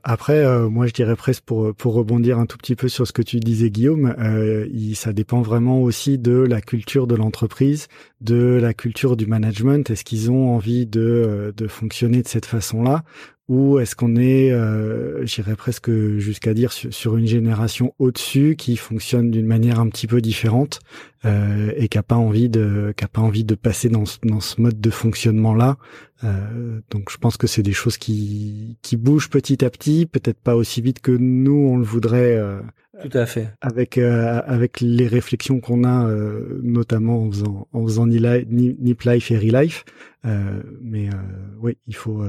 après, 0.04 0.44
euh, 0.44 0.68
moi 0.68 0.86
je 0.86 0.92
dirais 0.92 1.16
presque 1.16 1.44
pour 1.44 1.74
pour 1.74 1.94
rebondir 1.94 2.38
un 2.38 2.46
tout 2.46 2.58
petit 2.58 2.76
peu 2.76 2.88
sur 2.88 3.06
ce 3.06 3.12
que 3.12 3.22
tu 3.22 3.40
disais 3.40 3.70
Guillaume, 3.70 4.14
euh, 4.18 4.66
ça 4.94 5.12
dépend 5.12 5.42
vraiment 5.42 5.82
aussi 5.82 6.18
de 6.18 6.32
la 6.32 6.60
culture 6.60 7.06
de 7.06 7.14
l'entreprise, 7.14 7.88
de 8.20 8.58
la 8.60 8.74
culture 8.74 9.16
du 9.16 9.26
management. 9.26 9.90
Est-ce 9.90 10.04
qu'ils 10.04 10.30
ont 10.30 10.54
envie 10.54 10.86
de 10.86 11.00
euh, 11.00 11.52
de 11.52 11.66
fonctionner 11.68 12.22
de 12.22 12.28
cette 12.28 12.46
façon-là 12.46 13.04
ou 13.48 13.78
est-ce 13.78 13.96
qu'on 13.96 14.16
est, 14.16 14.52
euh, 14.52 15.24
j'irais 15.24 15.56
presque 15.56 15.90
jusqu'à 16.18 16.52
dire 16.52 16.70
sur, 16.70 17.16
une 17.16 17.26
génération 17.26 17.94
au-dessus 17.98 18.56
qui 18.58 18.76
fonctionne 18.76 19.30
d'une 19.30 19.46
manière 19.46 19.80
un 19.80 19.88
petit 19.88 20.06
peu 20.06 20.20
différente 20.20 20.80
euh, 21.24 21.72
et 21.76 21.88
qui 21.88 21.96
a 21.96 22.02
pas 22.02 22.16
envie 22.16 22.50
de, 22.50 22.92
qui 22.94 23.04
a 23.04 23.08
pas 23.08 23.22
envie 23.22 23.44
de 23.44 23.54
passer 23.54 23.88
dans 23.88 24.04
ce, 24.04 24.18
dans 24.22 24.40
ce 24.40 24.60
mode 24.60 24.78
de 24.78 24.90
fonctionnement 24.90 25.54
là. 25.54 25.78
Euh, 26.24 26.80
donc 26.90 27.10
je 27.10 27.16
pense 27.16 27.38
que 27.38 27.46
c'est 27.46 27.62
des 27.62 27.72
choses 27.72 27.96
qui 27.96 28.76
qui 28.82 28.98
bougent 28.98 29.30
petit 29.30 29.64
à 29.64 29.70
petit, 29.70 29.87
peut-être 30.06 30.40
pas 30.40 30.56
aussi 30.56 30.80
vite 30.80 31.00
que 31.00 31.12
nous 31.12 31.68
on 31.72 31.76
le 31.76 31.84
voudrait 31.84 32.36
euh, 32.36 32.60
tout 33.02 33.16
à 33.16 33.26
fait. 33.26 33.48
Avec 33.60 33.96
euh, 33.96 34.40
avec 34.44 34.80
les 34.80 35.06
réflexions 35.06 35.60
qu'on 35.60 35.84
a, 35.84 36.08
euh, 36.08 36.60
notamment 36.62 37.22
en 37.22 37.30
faisant 37.30 37.68
en 37.72 37.84
faisant 37.84 38.06
Nip 38.06 39.02
Life 39.02 39.30
et 39.30 39.38
Relife. 39.38 39.84
Mais 40.82 41.08
oui, 41.60 41.78
il 41.86 41.94
faut 41.94 42.22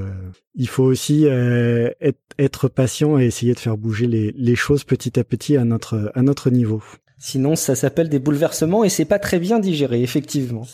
il 0.54 0.68
faut 0.68 0.84
aussi 0.84 1.24
être, 1.24 2.20
être 2.38 2.68
patient 2.68 3.18
et 3.18 3.26
essayer 3.26 3.52
de 3.52 3.58
faire 3.58 3.76
bouger 3.76 4.06
les, 4.06 4.32
les 4.32 4.54
choses 4.54 4.84
petit 4.84 5.18
à 5.18 5.24
petit 5.24 5.56
à 5.56 5.64
notre 5.64 6.10
à 6.14 6.22
notre 6.22 6.50
niveau. 6.50 6.82
Sinon, 7.22 7.54
ça 7.54 7.74
s'appelle 7.74 8.08
des 8.08 8.18
bouleversements 8.18 8.82
et 8.82 8.88
c'est 8.88 9.04
pas 9.04 9.18
très 9.18 9.38
bien 9.38 9.58
digéré, 9.58 10.02
effectivement. 10.02 10.66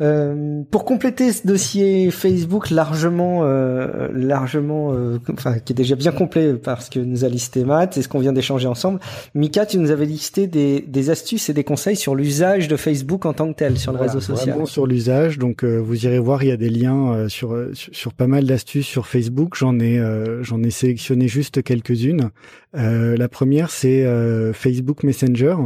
Euh, 0.00 0.62
pour 0.70 0.84
compléter 0.84 1.32
ce 1.32 1.44
dossier 1.44 2.12
Facebook 2.12 2.70
largement, 2.70 3.40
euh, 3.42 4.06
largement, 4.14 4.92
euh, 4.92 5.18
enfin 5.32 5.58
qui 5.58 5.72
est 5.72 5.76
déjà 5.76 5.96
bien 5.96 6.12
complet 6.12 6.54
parce 6.54 6.88
que 6.88 7.00
nous 7.00 7.24
a 7.24 7.28
listé 7.28 7.64
Matt 7.64 7.96
et 7.96 8.02
ce 8.02 8.06
qu'on 8.06 8.20
vient 8.20 8.32
d'échanger 8.32 8.68
ensemble, 8.68 9.00
Mika, 9.34 9.66
tu 9.66 9.78
nous 9.78 9.90
avais 9.90 10.06
listé 10.06 10.46
des, 10.46 10.84
des 10.86 11.10
astuces 11.10 11.48
et 11.48 11.52
des 11.52 11.64
conseils 11.64 11.96
sur 11.96 12.14
l'usage 12.14 12.68
de 12.68 12.76
Facebook 12.76 13.26
en 13.26 13.32
tant 13.32 13.52
que 13.52 13.58
tel 13.58 13.76
sur 13.76 13.90
le 13.90 13.98
réseau 13.98 14.20
social. 14.20 14.50
Vraiment 14.50 14.66
sur 14.66 14.86
l'usage, 14.86 15.38
donc 15.40 15.64
euh, 15.64 15.78
vous 15.78 16.06
irez 16.06 16.20
voir, 16.20 16.44
il 16.44 16.48
y 16.50 16.52
a 16.52 16.56
des 16.56 16.70
liens 16.70 17.12
euh, 17.12 17.28
sur, 17.28 17.56
sur, 17.72 17.92
sur 17.92 18.14
pas 18.14 18.28
mal 18.28 18.44
d'astuces 18.44 18.86
sur 18.86 19.08
Facebook. 19.08 19.56
J'en 19.56 19.80
ai 19.80 20.00
j'en 20.42 20.62
ai 20.62 20.70
sélectionné 20.70 21.26
juste 21.26 21.60
quelques-unes. 21.64 22.30
la 22.72 23.28
première 23.28 23.70
c'est 23.70 24.06
Facebook 24.52 25.02
Messenger. 25.02 25.56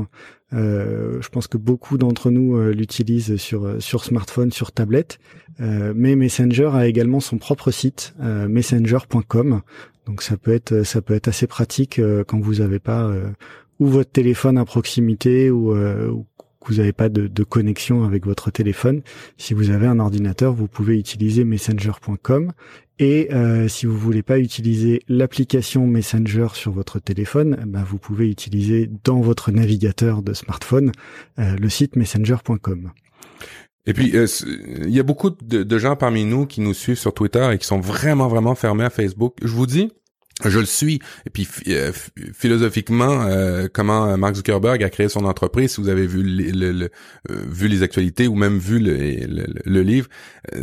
Euh, 0.53 1.21
je 1.21 1.29
pense 1.29 1.49
que 1.49 1.57
beaucoup 1.57 1.99
d'entre 1.99 2.31
nous 2.31 2.57
euh, 2.57 2.73
l'utilisent 2.73 3.37
sur 3.37 3.65
euh, 3.65 3.81
sur 3.81 4.05
smartphone, 4.05 4.53
sur 4.53 4.73
tablette. 4.73 5.19
mais 5.59 6.17
Messenger 6.17 6.71
a 6.75 6.87
également 6.87 7.21
son 7.21 7.39
propre 7.39 7.71
site, 7.71 8.15
messenger.com. 8.21 9.63
Donc 10.07 10.23
ça 10.23 10.37
peut 10.37 10.53
être 10.53 11.29
assez 11.29 11.47
pratique 11.47 12.01
quand 12.27 12.41
vous 12.41 12.57
n'avez 12.57 12.79
pas 12.79 13.11
ou 13.81 13.87
votre 13.87 14.11
téléphone 14.11 14.59
à 14.59 14.67
proximité 14.67 15.51
ou, 15.51 15.75
ou 15.75 16.27
vous 16.67 16.75
n'avez 16.75 16.93
pas 16.93 17.09
de, 17.09 17.45
connexion 17.45 18.05
avec 18.05 18.27
votre 18.27 18.51
téléphone. 18.51 19.03
Si 19.39 19.55
vous 19.55 19.71
avez 19.71 19.87
un 19.87 19.99
ordinateur, 19.99 20.53
vous 20.53 20.69
pouvez 20.69 20.99
utiliser 20.99 21.45
messenger.com 21.45 22.53
et 22.99 23.29
euh, 23.33 23.69
si 23.69 23.85
vous 23.85 23.97
voulez 23.97 24.23
pas 24.23 24.39
utiliser 24.39 25.03
l'application 25.09 25.87
Messenger 25.87 26.49
sur 26.55 26.73
votre 26.73 26.99
téléphone, 26.99 27.63
bah, 27.67 27.85
vous 27.87 27.99
pouvez 27.99 28.29
utiliser 28.31 28.91
dans 29.05 29.21
votre 29.21 29.51
navigateur 29.51 30.23
de 30.23 30.33
smartphone 30.33 30.93
euh, 31.39 31.57
le 31.57 31.69
site 31.69 31.97
messenger.com. 31.97 32.93
Et 33.85 33.93
puis, 33.93 34.17
euh, 34.17 34.27
il 34.87 34.91
y 34.91 34.99
a 34.99 35.03
beaucoup 35.03 35.31
de, 35.31 35.79
gens 35.79 35.95
parmi 35.95 36.25
nous 36.25 36.47
qui 36.47 36.61
nous 36.61 36.75
suivent 36.75 36.99
sur 36.99 37.13
Twitter 37.13 37.49
et 37.53 37.59
qui 37.59 37.67
sont 37.67 37.81
vraiment, 37.81 38.29
vraiment 38.29 38.55
fermés 38.55 38.85
à 38.85 38.91
Facebook. 38.91 39.37
Je 39.43 39.53
vous 39.53 39.67
dis, 39.67 39.93
je 40.45 40.59
le 40.59 40.67
suis. 40.67 41.01
Et 41.27 41.31
puis 41.31 41.49
euh, 41.69 41.93
philosophiquement, 42.35 43.23
euh, 43.23 43.69
comment 43.73 44.17
Mark 44.19 44.37
Zuckerberg 44.37 44.83
a 44.83 44.91
créé 44.91 45.09
son 45.09 45.25
entreprise, 45.25 45.73
si 45.73 45.81
vous 45.81 45.89
avez 45.89 46.07
vu 46.07 46.23
le, 46.23 46.83
euh, 46.83 46.89
vu 47.29 47.69
les 47.69 47.83
actualités 47.83 48.29
ou 48.29 48.35
même 48.35 48.59
vu 48.59 48.79
le, 48.79 49.81
livre, 49.83 50.09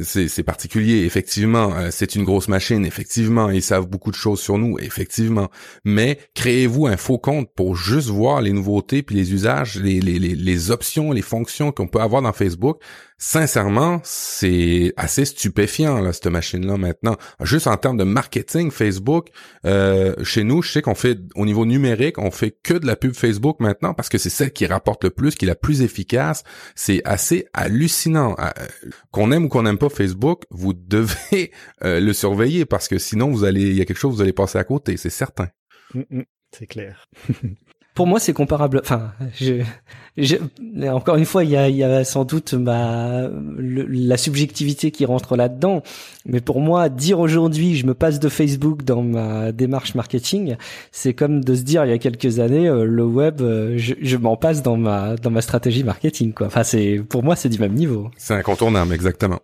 c'est 0.02 0.44
particulier. 0.44 1.06
Effectivement, 1.06 1.74
c'est 1.92 2.16
une 2.16 2.24
grosse 2.24 2.48
machine. 2.48 2.86
Effectivement, 2.86 3.50
ils 3.50 3.62
savent 3.62 3.88
beaucoup 3.88 4.12
de 4.12 4.16
choses 4.16 4.40
sur 4.40 4.58
nous. 4.58 4.78
Effectivement, 4.80 5.50
mais 5.86 6.20
créez-vous 6.36 6.88
un 6.88 6.98
faux 6.98 7.18
compte 7.18 7.50
pour 7.56 7.76
juste 7.76 8.10
voir 8.10 8.42
les 8.42 8.52
nouveautés 8.52 9.02
puis 9.04 9.16
les 9.16 9.34
usages, 9.34 9.80
les 9.80 10.72
options, 10.72 11.12
les 11.12 11.22
fonctions 11.22 11.72
qu'on 11.72 11.88
peut 11.88 12.00
avoir 12.00 12.22
dans 12.22 12.34
Facebook? 12.34 12.80
Sincèrement, 13.18 14.02
c'est 14.04 14.94
assez 14.98 15.26
stupéfiant 15.26 16.02
là 16.02 16.14
cette 16.14 16.28
machine-là 16.28 16.78
maintenant. 16.78 17.16
Juste 17.42 17.68
en 17.68 17.78
termes 17.78 17.98
de 17.98 18.04
marketing, 18.04 18.72
Facebook, 18.72 19.30
euh, 19.66 20.16
chez 20.24 20.44
nous, 20.44 20.62
je 20.62 20.72
sais 20.72 20.82
qu'on 20.82 20.96
fait 20.96 21.20
au 21.36 21.46
niveau 21.46 21.66
numérique, 21.66 22.18
on 22.18 22.32
fait 22.32 22.52
que 22.52 22.74
de 22.74 22.86
la 22.86 22.96
pub 22.96 23.14
Facebook 23.14 23.60
maintenant 23.60 23.94
parce 23.94 24.10
que 24.10 24.18
c'est 24.18 24.30
celle 24.30 24.52
qui 24.52 24.66
rapporte 24.66 25.04
le 25.04 25.10
plus, 25.10 25.36
qui 25.36 25.46
est 25.46 25.48
la 25.48 25.56
plus 25.56 25.82
efficace. 25.82 26.44
C'est 26.76 27.02
assez 27.06 27.48
hallucinant. 27.54 28.36
Euh, 28.40 28.50
qu'on 29.12 29.32
aime 29.32 29.46
ou 29.46 29.50
qu'on 29.50 29.64
n'aime 29.64 29.78
pas 29.78 29.90
Facebook, 29.90 30.44
vous 30.50 30.74
devez 30.78 31.52
euh, 31.84 32.00
le 32.00 32.14
surveiller 32.14 32.66
parce 32.66 32.88
que 32.88 32.98
sinon 32.98 33.30
vous 33.32 33.44
allez, 33.44 33.62
il 33.62 33.76
y 33.76 33.82
a 33.82 33.86
quelque 33.86 33.98
chose 33.98 34.16
vous 34.16 34.22
allez 34.22 34.34
passer 34.34 34.58
à 34.58 34.64
côté, 34.64 34.98
c'est 34.98 35.10
certain. 35.10 35.50
Mm, 35.94 36.02
mm, 36.10 36.24
c'est 36.52 36.68
clair. 36.68 37.08
pour 37.94 38.08
moi, 38.08 38.20
c'est 38.20 38.34
comparable. 38.34 38.82
Enfin, 38.84 39.12
je, 39.40 39.62
je, 40.18 40.38
encore 40.88 41.16
une 41.16 41.26
fois, 41.26 41.44
il 41.44 41.52
y 41.52 41.58
a, 41.58 41.70
y 41.70 41.84
a 41.84 42.04
sans 42.04 42.26
doute 42.26 42.54
ma, 42.54 43.30
la 43.58 44.18
subjectivité 44.18 44.92
qui 44.92 45.06
rentre 45.06 45.36
là-dedans. 45.36 45.84
Mais 46.26 46.42
pour 46.42 46.60
moi, 46.60 46.90
dire 46.90 47.20
aujourd'hui, 47.20 47.76
je 47.76 47.86
me 47.86 47.94
passe 47.94 48.20
de 48.20 48.30
Facebook 48.30 48.84
dans 48.84 49.04
ma 49.04 49.52
démarche 49.52 49.96
marketing, 49.96 50.56
c'est 50.92 51.14
comme 51.14 51.44
de 51.44 51.56
se 51.56 51.62
dire 51.62 51.86
il 51.86 51.90
y 51.90 51.94
a 51.94 51.98
quelques 52.00 52.40
années, 52.40 52.68
euh, 52.68 52.86
le 52.86 53.06
web, 53.06 53.42
euh, 53.42 53.74
je, 53.78 53.94
je 54.02 54.18
m'en 54.18 54.38
passe 54.38 54.64
dans 54.64 54.78
ma 54.78 55.16
dans 55.16 55.32
ma 55.32 55.42
stratégie 55.42 55.84
marketing. 55.84 56.34
Quoi. 56.34 56.48
Enfin, 56.48 56.64
c'est 56.64 57.02
pour 57.08 57.24
moi, 57.24 57.36
c'est 57.36 57.50
du 57.50 57.60
même 57.60 57.74
niveau. 57.74 58.10
C'est 58.18 58.34
incontournable, 58.34 58.94
exactement. 58.94 59.40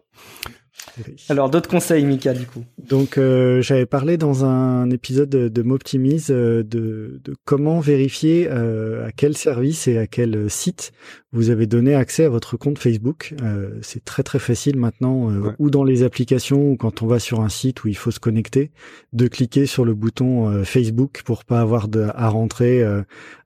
Alors 1.30 1.50
d'autres 1.50 1.70
conseils, 1.70 2.06
Mika, 2.06 2.34
du 2.34 2.46
coup? 2.46 2.64
Donc 2.88 3.18
euh, 3.18 3.62
j'avais 3.62 3.86
parlé 3.86 4.18
dans 4.18 4.46
un 4.46 4.90
épisode 4.90 5.30
de, 5.30 5.48
de 5.48 5.62
Moptimize 5.62 6.28
euh, 6.32 6.64
de, 6.64 7.22
de, 7.24 7.36
comment 7.46 7.80
vérifier 7.80 8.48
euh, 8.50 9.08
à 9.08 9.12
quel 9.12 9.38
service 9.38 9.88
et 9.88 9.98
à 9.98 10.08
quel 10.08 10.50
site 10.50 10.92
vous 11.32 11.52
avez 11.52 11.68
donné 11.68 11.94
accès 11.94 12.24
à 12.24 12.30
votre 12.30 12.58
compte 12.58 12.80
Facebook. 12.80 13.36
c'est 13.82 14.04
très 14.04 14.24
très 14.24 14.40
facile 14.40 14.78
maintenant, 14.78 15.32
ou 15.60 15.70
dans 15.70 15.84
les 15.84 16.02
applications, 16.02 16.72
ou 16.72 16.76
quand 16.76 17.04
on 17.04 17.08
va 17.08 17.20
sur 17.20 17.42
un 17.42 17.50
site 17.50 17.84
où 17.84 17.88
il 17.88 17.96
faut 17.96 18.10
se 18.10 18.20
connecter, 18.20 18.72
de 19.14 19.28
cliquer 19.28 19.68
sur 19.68 19.86
le 19.86 19.94
bouton 19.94 20.64
Facebook 20.64 21.22
pour 21.24 21.46
pas 21.46 21.62
avoir 21.62 21.88
de, 21.88 22.08
à 22.16 22.30
rentrer 22.30 22.84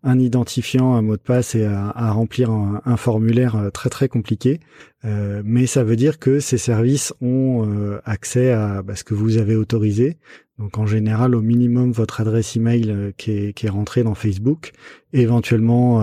un 0.04 0.20
identifiant, 0.20 0.94
un 0.96 1.02
mot 1.02 1.16
de 1.16 1.22
passe 1.22 1.56
et 1.56 1.66
à, 1.66 2.12
remplir 2.12 2.52
un, 2.52 2.98
formulaire 2.98 3.70
très 3.74 3.90
très 3.90 4.08
compliqué. 4.08 4.60
mais 5.04 5.66
ça 5.66 5.84
veut 5.84 5.96
dire 5.96 6.20
que 6.20 6.40
ces 6.40 6.58
services 6.58 7.14
ont 7.22 8.00
accès 8.06 8.52
à 8.52 8.82
bah, 8.82 8.96
ce 8.96 9.04
que 9.04 9.14
vous 9.14 9.38
avez 9.38 9.56
autorisé. 9.56 10.18
Donc 10.60 10.78
en 10.78 10.86
général, 10.86 11.36
au 11.36 11.42
minimum, 11.42 11.92
votre 11.92 12.22
adresse 12.22 12.56
email 12.56 13.14
qui 13.18 13.32
est, 13.32 13.54
qui 13.54 13.66
est 13.66 13.70
rentrée 13.70 14.04
dans 14.04 14.14
Facebook, 14.14 14.72
éventuellement 15.14 16.02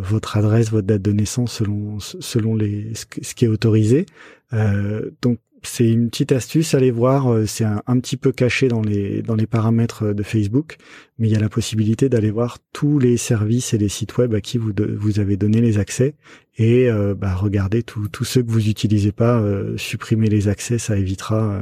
votre 0.00 0.36
adresse, 0.36 0.70
votre 0.70 0.86
date 0.86 1.02
de 1.02 1.12
naissance 1.12 1.52
selon 1.52 1.98
selon 2.00 2.54
les 2.54 2.92
ce 2.94 3.34
qui 3.34 3.44
est 3.44 3.48
autorisé. 3.48 4.06
donc 4.52 5.38
c'est 5.62 5.88
une 5.88 6.08
petite 6.08 6.32
astuce, 6.32 6.74
allez 6.74 6.90
voir, 6.90 7.32
euh, 7.32 7.46
c'est 7.46 7.64
un, 7.64 8.00
petit 8.00 8.16
peu 8.16 8.32
caché 8.32 8.68
dans 8.68 8.80
les 8.80 9.22
dans 9.22 9.34
les 9.34 9.46
paramètres 9.46 10.12
de 10.12 10.22
Facebook, 10.22 10.76
mais 11.18 11.28
il 11.28 11.32
y 11.32 11.36
a 11.36 11.40
la 11.40 11.48
possibilité 11.48 12.08
d'aller 12.08 12.30
voir 12.30 12.58
tous 12.72 12.98
les 12.98 13.16
services 13.16 13.74
et 13.74 13.78
les 13.78 13.88
sites 13.88 14.16
web 14.18 14.34
à 14.34 14.40
qui 14.40 14.58
vous 14.58 14.72
vous 14.96 15.20
avez 15.20 15.36
donné 15.36 15.60
les 15.60 15.78
accès 15.78 16.14
et 16.58 16.88
euh, 16.88 17.14
bah, 17.14 17.34
regardez 17.34 17.82
tous 17.82 18.24
ceux 18.24 18.42
que 18.42 18.50
vous 18.50 18.68
utilisez 18.68 19.12
pas, 19.12 19.40
euh, 19.40 19.76
supprimer 19.76 20.28
les 20.28 20.48
accès, 20.48 20.78
ça 20.78 20.96
évitera 20.96 21.60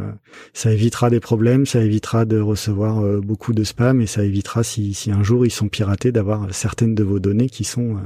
ça 0.53 0.73
évitera 0.73 1.09
des 1.11 1.21
problèmes, 1.21 1.65
ça 1.65 1.83
évitera 1.83 2.25
de 2.25 2.39
recevoir 2.39 3.03
beaucoup 3.23 3.53
de 3.55 3.65
spam 3.65 4.01
et 4.01 4.07
ça 4.07 4.25
évitera 4.25 4.63
si 4.63 4.95
si 4.95 5.11
un 5.11 5.23
jour 5.23 5.47
ils 5.47 5.51
sont 5.51 5.69
piratés 5.69 6.13
d'avoir 6.13 6.55
certaines 6.55 6.95
de 6.95 7.03
vos 7.03 7.19
données 7.19 7.49
qui 7.49 7.65
sont 7.65 7.97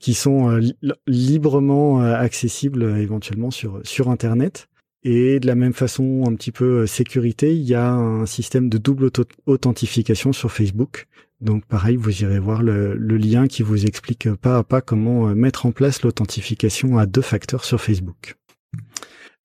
qui 0.00 0.14
sont 0.14 0.60
librement 1.06 2.00
accessibles 2.00 2.98
éventuellement 2.98 3.50
sur 3.50 3.80
sur 3.84 4.10
internet. 4.10 4.68
Et 5.08 5.38
de 5.38 5.46
la 5.46 5.54
même 5.54 5.72
façon, 5.72 6.24
un 6.26 6.34
petit 6.34 6.50
peu 6.50 6.80
euh, 6.80 6.86
sécurité, 6.88 7.54
il 7.54 7.62
y 7.62 7.76
a 7.76 7.92
un 7.92 8.26
système 8.26 8.68
de 8.68 8.76
double 8.76 9.08
authentification 9.46 10.32
sur 10.32 10.50
Facebook. 10.50 11.06
Donc 11.40 11.64
pareil, 11.64 11.94
vous 11.94 12.24
irez 12.24 12.40
voir 12.40 12.60
le, 12.60 12.96
lien 12.96 13.46
qui 13.46 13.62
vous 13.62 13.86
explique 13.86 14.28
pas 14.34 14.56
à 14.56 14.64
pas 14.64 14.80
comment 14.80 15.28
euh, 15.28 15.34
mettre 15.36 15.64
en 15.64 15.70
place 15.70 16.02
l'authentification 16.02 16.98
à 16.98 17.06
deux 17.06 17.22
facteurs 17.22 17.64
sur 17.64 17.80
Facebook. 17.80 18.34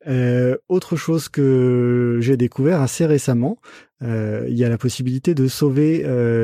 Euh, 0.07 0.57
autre 0.67 0.95
chose 0.95 1.29
que 1.29 2.17
j'ai 2.21 2.37
découvert 2.37 2.81
assez 2.81 3.05
récemment, 3.05 3.59
il 4.01 4.57
y 4.57 4.63
a 4.63 4.69
la 4.69 4.79
possibilité 4.79 5.35
de 5.35 5.47
sauver 5.47 5.99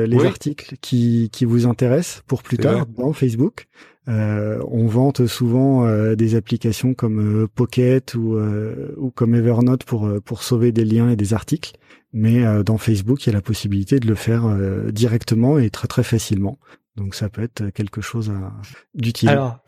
les 0.06 0.24
articles 0.24 0.76
qui, 0.80 1.28
qui 1.32 1.44
vous 1.44 1.66
intéressent 1.66 2.22
pour 2.28 2.44
plus 2.44 2.56
tard 2.56 2.86
dans 2.86 3.12
Facebook. 3.12 3.66
Euh, 4.08 4.62
on 4.70 4.86
vante 4.86 5.26
souvent 5.26 5.84
euh, 5.84 6.14
des 6.14 6.34
applications 6.34 6.94
comme 6.94 7.42
euh, 7.42 7.46
Pocket 7.46 8.14
ou, 8.14 9.12
comme 9.14 9.34
Evernote 9.34 9.84
pour 9.84 10.08
pour 10.24 10.42
sauver 10.42 10.72
des 10.72 10.84
liens 10.84 11.10
et 11.10 11.16
des 11.16 11.34
articles, 11.34 11.72
mais 12.12 12.42
dans 12.64 12.78
Facebook, 12.78 13.26
il 13.26 13.30
y 13.30 13.30
a 13.30 13.34
la 13.34 13.42
possibilité 13.42 14.00
de 14.00 14.06
le 14.06 14.14
faire 14.14 14.44
directement 14.92 15.58
et 15.58 15.70
très 15.70 15.88
très 15.88 16.02
facilement. 16.02 16.58
Donc 16.96 17.14
ça 17.14 17.28
peut 17.28 17.42
être 17.42 17.70
quelque 17.70 18.00
chose 18.00 18.32
d'utile. 18.94 19.28
Alors, 19.28 19.58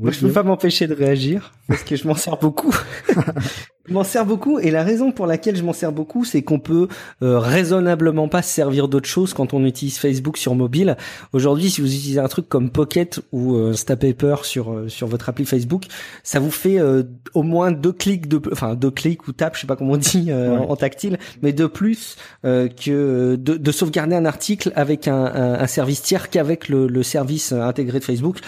moi, 0.00 0.12
je 0.12 0.20
peux 0.20 0.30
pas 0.30 0.44
m'empêcher 0.44 0.86
de 0.86 0.94
réagir 0.94 1.52
parce 1.66 1.82
que 1.82 1.96
je 1.96 2.06
m'en 2.06 2.14
sers 2.14 2.36
beaucoup. 2.36 2.72
je 3.88 3.92
m'en 3.92 4.04
sers 4.04 4.24
beaucoup 4.24 4.60
et 4.60 4.70
la 4.70 4.84
raison 4.84 5.10
pour 5.10 5.26
laquelle 5.26 5.56
je 5.56 5.64
m'en 5.64 5.72
sers 5.72 5.90
beaucoup, 5.90 6.24
c'est 6.24 6.42
qu'on 6.42 6.60
peut 6.60 6.86
euh, 7.22 7.40
raisonnablement 7.40 8.28
pas 8.28 8.42
se 8.42 8.54
servir 8.54 8.86
d'autre 8.86 9.08
chose 9.08 9.34
quand 9.34 9.54
on 9.54 9.64
utilise 9.64 9.98
Facebook 9.98 10.36
sur 10.36 10.54
mobile. 10.54 10.96
Aujourd'hui, 11.32 11.68
si 11.68 11.80
vous 11.80 11.88
utilisez 11.88 12.20
un 12.20 12.28
truc 12.28 12.48
comme 12.48 12.70
Pocket 12.70 13.20
ou 13.32 13.56
euh, 13.56 13.72
Instapaper 13.72 14.36
sur 14.44 14.72
euh, 14.72 14.88
sur 14.88 15.08
votre 15.08 15.28
appli 15.30 15.44
Facebook, 15.44 15.86
ça 16.22 16.38
vous 16.38 16.52
fait 16.52 16.78
euh, 16.78 17.02
au 17.34 17.42
moins 17.42 17.72
deux 17.72 17.92
clics 17.92 18.28
de 18.28 18.40
enfin 18.52 18.76
deux 18.76 18.92
clics 18.92 19.26
ou 19.26 19.32
tap, 19.32 19.56
je 19.56 19.62
sais 19.62 19.66
pas 19.66 19.74
comment 19.74 19.94
on 19.94 19.96
dit 19.96 20.32
en 20.32 20.76
tactile, 20.76 21.18
mais 21.42 21.52
de 21.52 21.66
plus 21.66 22.16
que 22.42 23.34
de, 23.34 23.56
de, 23.56 23.72
sauvegarder 23.72 24.14
un 24.14 24.24
article 24.24 24.72
avec 24.76 25.08
un, 25.08 25.24
un, 25.24 25.54
un 25.54 25.66
service 25.66 26.02
tiers 26.02 26.30
qu'avec 26.30 26.68
le, 26.68 26.86
le 26.86 27.02
service 27.02 27.52
intégré 27.52 27.98
de 27.98 28.04
Facebook. 28.04 28.38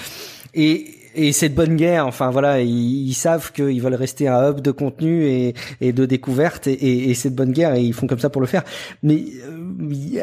Et 0.54 0.99
et 1.14 1.32
c'est 1.32 1.48
de 1.48 1.54
bonne 1.54 1.76
guerre. 1.76 2.06
Enfin 2.06 2.30
voilà, 2.30 2.60
ils, 2.60 3.14
savent 3.14 3.52
qu'ils 3.52 3.80
veulent 3.80 3.94
rester 3.94 4.28
un 4.28 4.50
hub 4.50 4.60
de 4.60 4.70
contenu 4.70 5.24
et, 5.24 5.54
et 5.80 5.92
de 5.92 6.06
découverte 6.06 6.66
et, 6.66 7.10
et, 7.10 7.14
c'est 7.14 7.30
de 7.30 7.34
bonne 7.34 7.52
guerre 7.52 7.74
et 7.74 7.82
ils 7.82 7.92
font 7.92 8.06
comme 8.06 8.18
ça 8.18 8.30
pour 8.30 8.40
le 8.40 8.46
faire. 8.46 8.62
Mais 9.02 9.24
euh, 9.46 10.22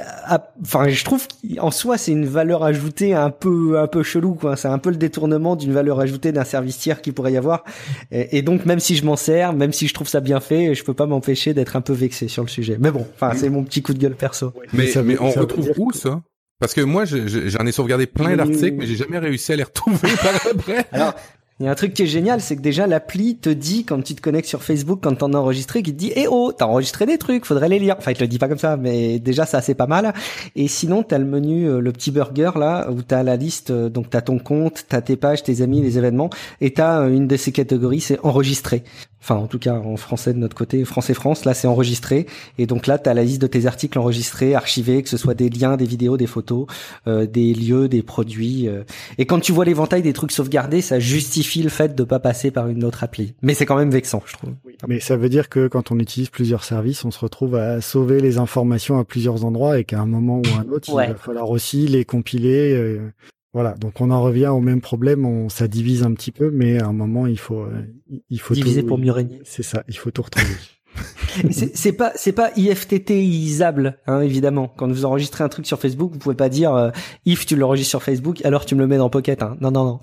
enfin, 0.61 0.88
je 0.89 1.03
trouve 1.03 1.27
qu'en 1.55 1.71
soi 1.71 1.97
c'est 1.97 2.11
une 2.11 2.25
valeur 2.25 2.63
ajoutée 2.63 3.13
un 3.13 3.29
peu 3.29 3.79
un 3.79 3.88
peu 3.88 4.03
chelou 4.03 4.33
quoi. 4.33 4.55
C'est 4.55 4.67
un 4.67 4.79
peu 4.79 4.89
le 4.89 4.97
détournement 4.97 5.55
d'une 5.55 5.73
valeur 5.73 5.99
ajoutée 5.99 6.31
d'un 6.31 6.43
service 6.43 6.77
tiers 6.77 7.01
qui 7.01 7.11
pourrait 7.11 7.33
y 7.33 7.38
avoir. 7.38 7.63
Et, 8.11 8.41
donc 8.41 8.65
même 8.65 8.79
si 8.79 8.95
je 8.95 9.05
m'en 9.05 9.15
sers, 9.15 9.53
même 9.53 9.73
si 9.73 9.88
je 9.88 9.93
trouve 9.93 10.07
ça 10.07 10.19
bien 10.19 10.39
fait, 10.39 10.73
je 10.75 10.83
peux 10.83 10.93
pas 10.93 11.05
m'empêcher 11.05 11.53
d'être 11.53 11.75
un 11.75 11.81
peu 11.81 11.93
vexé 11.93 12.27
sur 12.27 12.43
le 12.43 12.49
sujet. 12.49 12.77
Mais 12.79 12.91
bon, 12.91 13.05
enfin 13.15 13.31
c'est 13.35 13.49
mon 13.49 13.63
petit 13.63 13.81
coup 13.81 13.93
de 13.93 13.99
gueule 13.99 14.15
perso. 14.15 14.53
Mais, 14.73 14.85
mais, 15.03 15.19
on 15.19 15.31
retrouve 15.31 15.71
où 15.77 15.91
ça? 15.91 16.21
Parce 16.60 16.74
que 16.74 16.82
moi, 16.82 17.05
j'en 17.05 17.66
ai 17.66 17.72
sauvegardé 17.72 18.08
plein 18.08 18.36
d'articles, 18.36 18.76
mais 18.78 18.88
j'ai 18.88 18.95
jamais 18.95 19.20
réussi 19.20 19.53
à 19.53 19.55
les 19.55 19.64
retrouver 19.64 20.10
par 20.24 20.47
après. 20.51 20.86
Alors, 20.91 21.14
il 21.60 21.66
y 21.66 21.70
a 21.70 21.72
un 21.72 21.76
truc 21.76 21.95
qui 21.95 22.03
est 22.03 22.08
génial, 22.08 22.39
c'est 22.39 22.55
que 22.55 22.62
déjà 22.62 22.86
l'appli 22.86 23.36
te 23.36 23.49
dit 23.49 23.84
quand 23.84 23.99
tu 24.03 24.14
te 24.14 24.22
connectes 24.22 24.47
sur 24.47 24.62
Facebook, 24.62 24.99
quand 25.01 25.16
t'en 25.16 25.34
as 25.34 25.38
enregistré, 25.38 25.82
qui 25.82 25.91
te 25.91 25.97
dit 25.97 26.12
"Eh 26.16 26.28
oh, 26.30 26.51
t'as 26.55 26.66
enregistré 26.68 27.08
des 27.08 27.18
trucs, 27.18 27.45
faudrait 27.45 27.68
les 27.68 27.80
lire." 27.80 27.95
Enfin, 27.97 28.12
il 28.12 28.14
te 28.16 28.24
le 28.24 28.28
dit 28.28 28.38
pas 28.38 28.47
comme 28.47 28.60
ça, 28.60 28.78
mais 28.78 29.18
déjà 29.18 29.47
ça 29.47 29.60
c'est 29.62 29.74
pas 29.74 29.88
mal. 29.88 30.14
Et 30.55 30.68
sinon, 30.68 31.01
t'as 31.01 31.18
le 31.18 31.26
menu, 31.26 31.68
euh, 31.68 31.80
le 31.80 31.91
petit 31.91 32.12
burger 32.12 32.51
là, 32.55 32.88
où 32.91 33.01
t'as 33.01 33.24
la 33.24 33.38
liste, 33.38 33.72
euh, 33.72 33.89
donc 33.89 34.12
t'as 34.12 34.22
ton 34.22 34.38
compte, 34.38 34.86
t'as 34.88 35.01
tes 35.01 35.16
pages, 35.16 35.41
tes 35.41 35.64
amis, 35.64 35.82
les 35.82 35.97
événements, 35.97 36.30
et 36.62 36.74
t'as 36.74 37.01
euh, 37.01 37.10
une 37.10 37.28
de 37.28 37.38
ces 37.38 37.51
catégories, 37.51 38.01
c'est 38.01 38.20
enregistré 38.24 38.84
enfin 39.22 39.36
en 39.36 39.47
tout 39.47 39.59
cas 39.59 39.74
en 39.74 39.97
français 39.97 40.34
de 40.34 40.39
notre 40.39 40.55
côté, 40.55 40.84
français 40.86 41.13
France, 41.13 41.45
là 41.45 41.53
c'est 41.53 41.68
enregistré 41.68 42.28
et 42.57 42.65
donc 42.65 42.88
là 42.88 42.97
tu 42.97 43.09
as 43.09 43.13
la 43.13 43.24
liste 43.24 43.41
de 43.41 43.47
tes 43.47 43.65
articles 43.65 43.97
enregistrés, 43.97 44.55
archivés, 44.55 45.03
que 45.03 45.09
ce 45.09 45.18
soit 45.18 45.34
des 45.34 45.49
liens, 45.49 45.78
des 45.78 45.86
vidéos, 45.86 46.18
des 46.18 46.28
photos, 46.28 46.68
euh, 47.07 47.26
des 47.26 47.53
lieux, 47.53 47.88
des 47.88 48.03
produits 48.03 48.68
euh. 48.68 48.84
et 49.18 49.26
quand 49.26 49.39
tu 49.39 49.51
vois 49.51 49.65
l'éventail 49.65 50.01
des 50.01 50.13
trucs 50.13 50.32
sauvegardés, 50.32 50.82
ça 50.82 50.99
justifie 50.99 51.63
le 51.63 51.70
fait 51.70 51.95
de 51.95 52.03
pas 52.03 52.20
passer 52.20 52.51
par 52.51 52.68
une 52.68 52.84
autre 52.84 53.03
appli. 53.03 53.34
Mais 53.41 53.53
c'est 53.53 53.65
quand 53.65 53.78
même 53.78 53.91
vexant, 53.91 54.22
je 54.26 54.34
trouve. 54.34 54.51
Mais 54.88 54.99
ça 54.99 55.18
veut 55.18 55.30
dire 55.30 55.49
que 55.49 55.68
quand 55.68 55.91
on 55.91 55.99
utilise 55.99 56.30
plusieurs 56.30 56.63
services, 56.63 57.03
on 57.05 57.11
se 57.11 57.20
retrouve 57.20 57.55
à 57.55 57.82
sauver 57.82 58.20
les 58.20 58.38
informations 58.38 58.99
à 58.99 59.03
plusieurs 59.03 59.45
endroits 59.45 59.80
et 59.80 59.84
qu'à 59.84 59.99
un 59.99 60.05
moment 60.05 60.38
ou 60.38 60.59
un 60.59 60.72
autre, 60.72 60.89
il 60.89 60.95
va 60.95 61.15
falloir 61.15 61.49
aussi 61.49 61.88
les 61.88 62.05
compiler 62.05 62.74
euh, 62.74 63.11
voilà, 63.58 63.74
donc 63.74 64.01
on 64.01 64.12
en 64.12 64.22
revient 64.22 64.49
au 64.49 64.60
même 64.60 64.82
problème, 64.82 65.26
on 65.26 65.49
ça 65.49 65.68
divise 65.68 66.03
un 66.03 66.14
petit 66.14 66.32
peu, 66.32 66.51
mais 66.51 66.80
à 66.80 66.86
un 66.86 66.93
moment 66.93 67.26
il 67.26 67.39
faut 67.39 67.64
euh, 67.64 67.88
il 68.30 68.39
faut 68.39 68.53
diviser 68.53 68.84
pour 68.84 68.99
mieux 68.99 69.12
régner. 69.12 69.41
C'est 69.45 69.64
ça, 69.64 69.84
il 69.88 69.97
faut 69.97 70.12
tout 70.12 70.22
retrouver. 70.22 70.53
c'est 71.74 71.91
pas 71.93 72.12
c'est 72.14 72.34
pas 72.34 72.51
IFTTisable 72.55 73.97
hein, 74.05 74.22
évidemment. 74.22 74.72
Quand 74.78 74.88
vous 74.88 75.05
enregistrez 75.05 75.43
un 75.43 75.49
truc 75.49 75.66
sur 75.66 75.80
Facebook, 75.80 76.12
vous 76.14 76.20
pouvez 76.20 76.36
pas 76.36 76.49
dire 76.49 76.76
euh, 76.76 76.91
if 77.26 77.47
tu 77.47 77.55
l'enregistres 77.55 77.89
sur 77.89 78.03
Facebook, 78.03 78.45
alors 78.45 78.64
tu 78.64 78.76
me 78.76 78.82
le 78.82 78.86
mets 78.86 78.97
dans 78.97 79.10
Pocket. 79.10 79.41
Hein. 79.41 79.58
Non 79.60 79.72
non 79.72 79.86
non, 79.86 79.99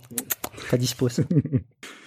pas 0.68 0.76
dispo. 0.76 1.08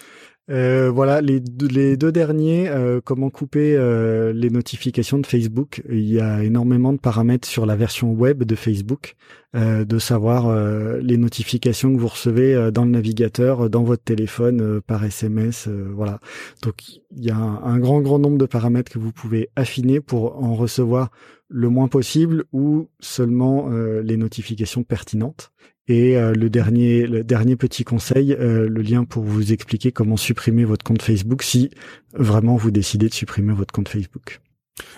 Euh, 0.50 0.90
voilà 0.90 1.22
les 1.22 1.40
deux, 1.40 2.12
derniers. 2.12 2.70
Euh, 2.70 3.02
comment 3.04 3.30
couper 3.30 3.76
euh, 3.76 4.32
les 4.34 4.50
notifications 4.50 5.18
de 5.18 5.26
Facebook 5.26 5.84
Il 5.90 6.08
y 6.08 6.20
a 6.20 6.44
énormément 6.44 6.94
de 6.94 7.00
paramètres 7.00 7.48
sur 7.48 7.66
la 7.66 7.76
version 7.76 8.12
web 8.12 8.44
de 8.44 8.56
Facebook, 8.56 9.16
euh, 9.56 9.84
de 9.84 10.00
savoir 10.00 10.56
les 11.02 11.18
notifications 11.18 11.94
que 11.94 12.00
vous 12.00 12.08
recevez 12.08 12.72
dans 12.72 12.86
le 12.86 12.92
navigateur, 12.92 13.70
dans 13.70 13.84
votre 13.84 14.04
téléphone, 14.04 14.82
par 14.82 15.04
SMS. 15.04 15.68
voilà. 15.68 16.20
Donc 16.64 16.76
il 17.16 17.26
y 17.26 17.32
a 17.32 17.36
un, 17.36 17.64
un, 17.64 17.80
grand 17.80 18.02
grand 18.02 18.20
nombre 18.20 18.38
de 18.38 18.46
paramètres 18.46 18.92
que 18.92 19.00
vous 19.00 19.12
pouvez 19.12 19.50
affiner 19.56 20.00
pour 20.00 20.44
en 20.44 20.56
recevoir 20.56 21.10
le 21.50 21.70
moins 21.70 21.88
possible 21.88 22.46
ou 22.52 22.90
seulement 23.00 23.70
les 23.70 24.18
notifications 24.18 24.84
pertinentes. 24.84 25.52
Et 25.88 26.18
euh, 26.18 26.34
le 26.34 26.50
dernier, 26.50 27.08
le 27.08 27.24
dernier 27.24 27.56
petit 27.56 27.84
conseil, 27.84 28.34
euh, 28.34 28.68
le 28.68 28.82
lien 28.82 29.06
pour 29.06 29.24
vous 29.24 29.54
expliquer 29.54 29.92
comment 29.92 30.18
supprimer 30.18 30.66
votre 30.66 30.84
compte 30.84 31.02
Facebook 31.02 31.44
si 31.44 31.72
vraiment 32.14 32.58
vous 32.58 32.72
décidez 32.72 33.08
de 33.08 33.14
supprimer 33.14 33.54
votre 33.54 33.74
compte 33.74 33.88
Facebook. 33.88 34.42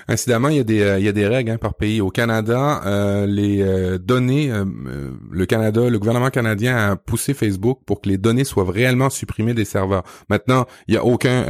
Incidemment, 0.10 0.50
il 0.50 0.58
y 0.58 0.60
a 0.60 0.64
des 0.64 0.82
euh, 0.82 1.00
il 1.00 1.06
y 1.06 1.08
a 1.08 1.12
des 1.12 1.28
règles 1.28 1.52
hein, 1.52 1.58
par 1.58 1.76
pays. 1.76 2.02
Au 2.02 2.10
Canada, 2.10 2.82
euh, 2.86 3.26
les 3.28 3.62
euh, 3.62 3.98
données, 3.98 4.52
le 5.32 5.46
Canada, 5.46 5.90
le 5.90 6.00
gouvernement 6.00 6.30
canadien 6.30 6.76
a 6.78 6.96
poussé 6.96 7.34
Facebook 7.34 7.80
pour 7.86 8.02
que 8.02 8.10
les 8.10 8.18
données 8.18 8.44
soient 8.44 8.70
réellement 8.70 9.10
supprimées 9.10 9.54
des 9.54 9.66
serveurs. 9.66 10.04
Maintenant, 10.30 10.66
il 10.88 10.96
y 10.96 10.98
a 10.98 11.06
aucun 11.06 11.46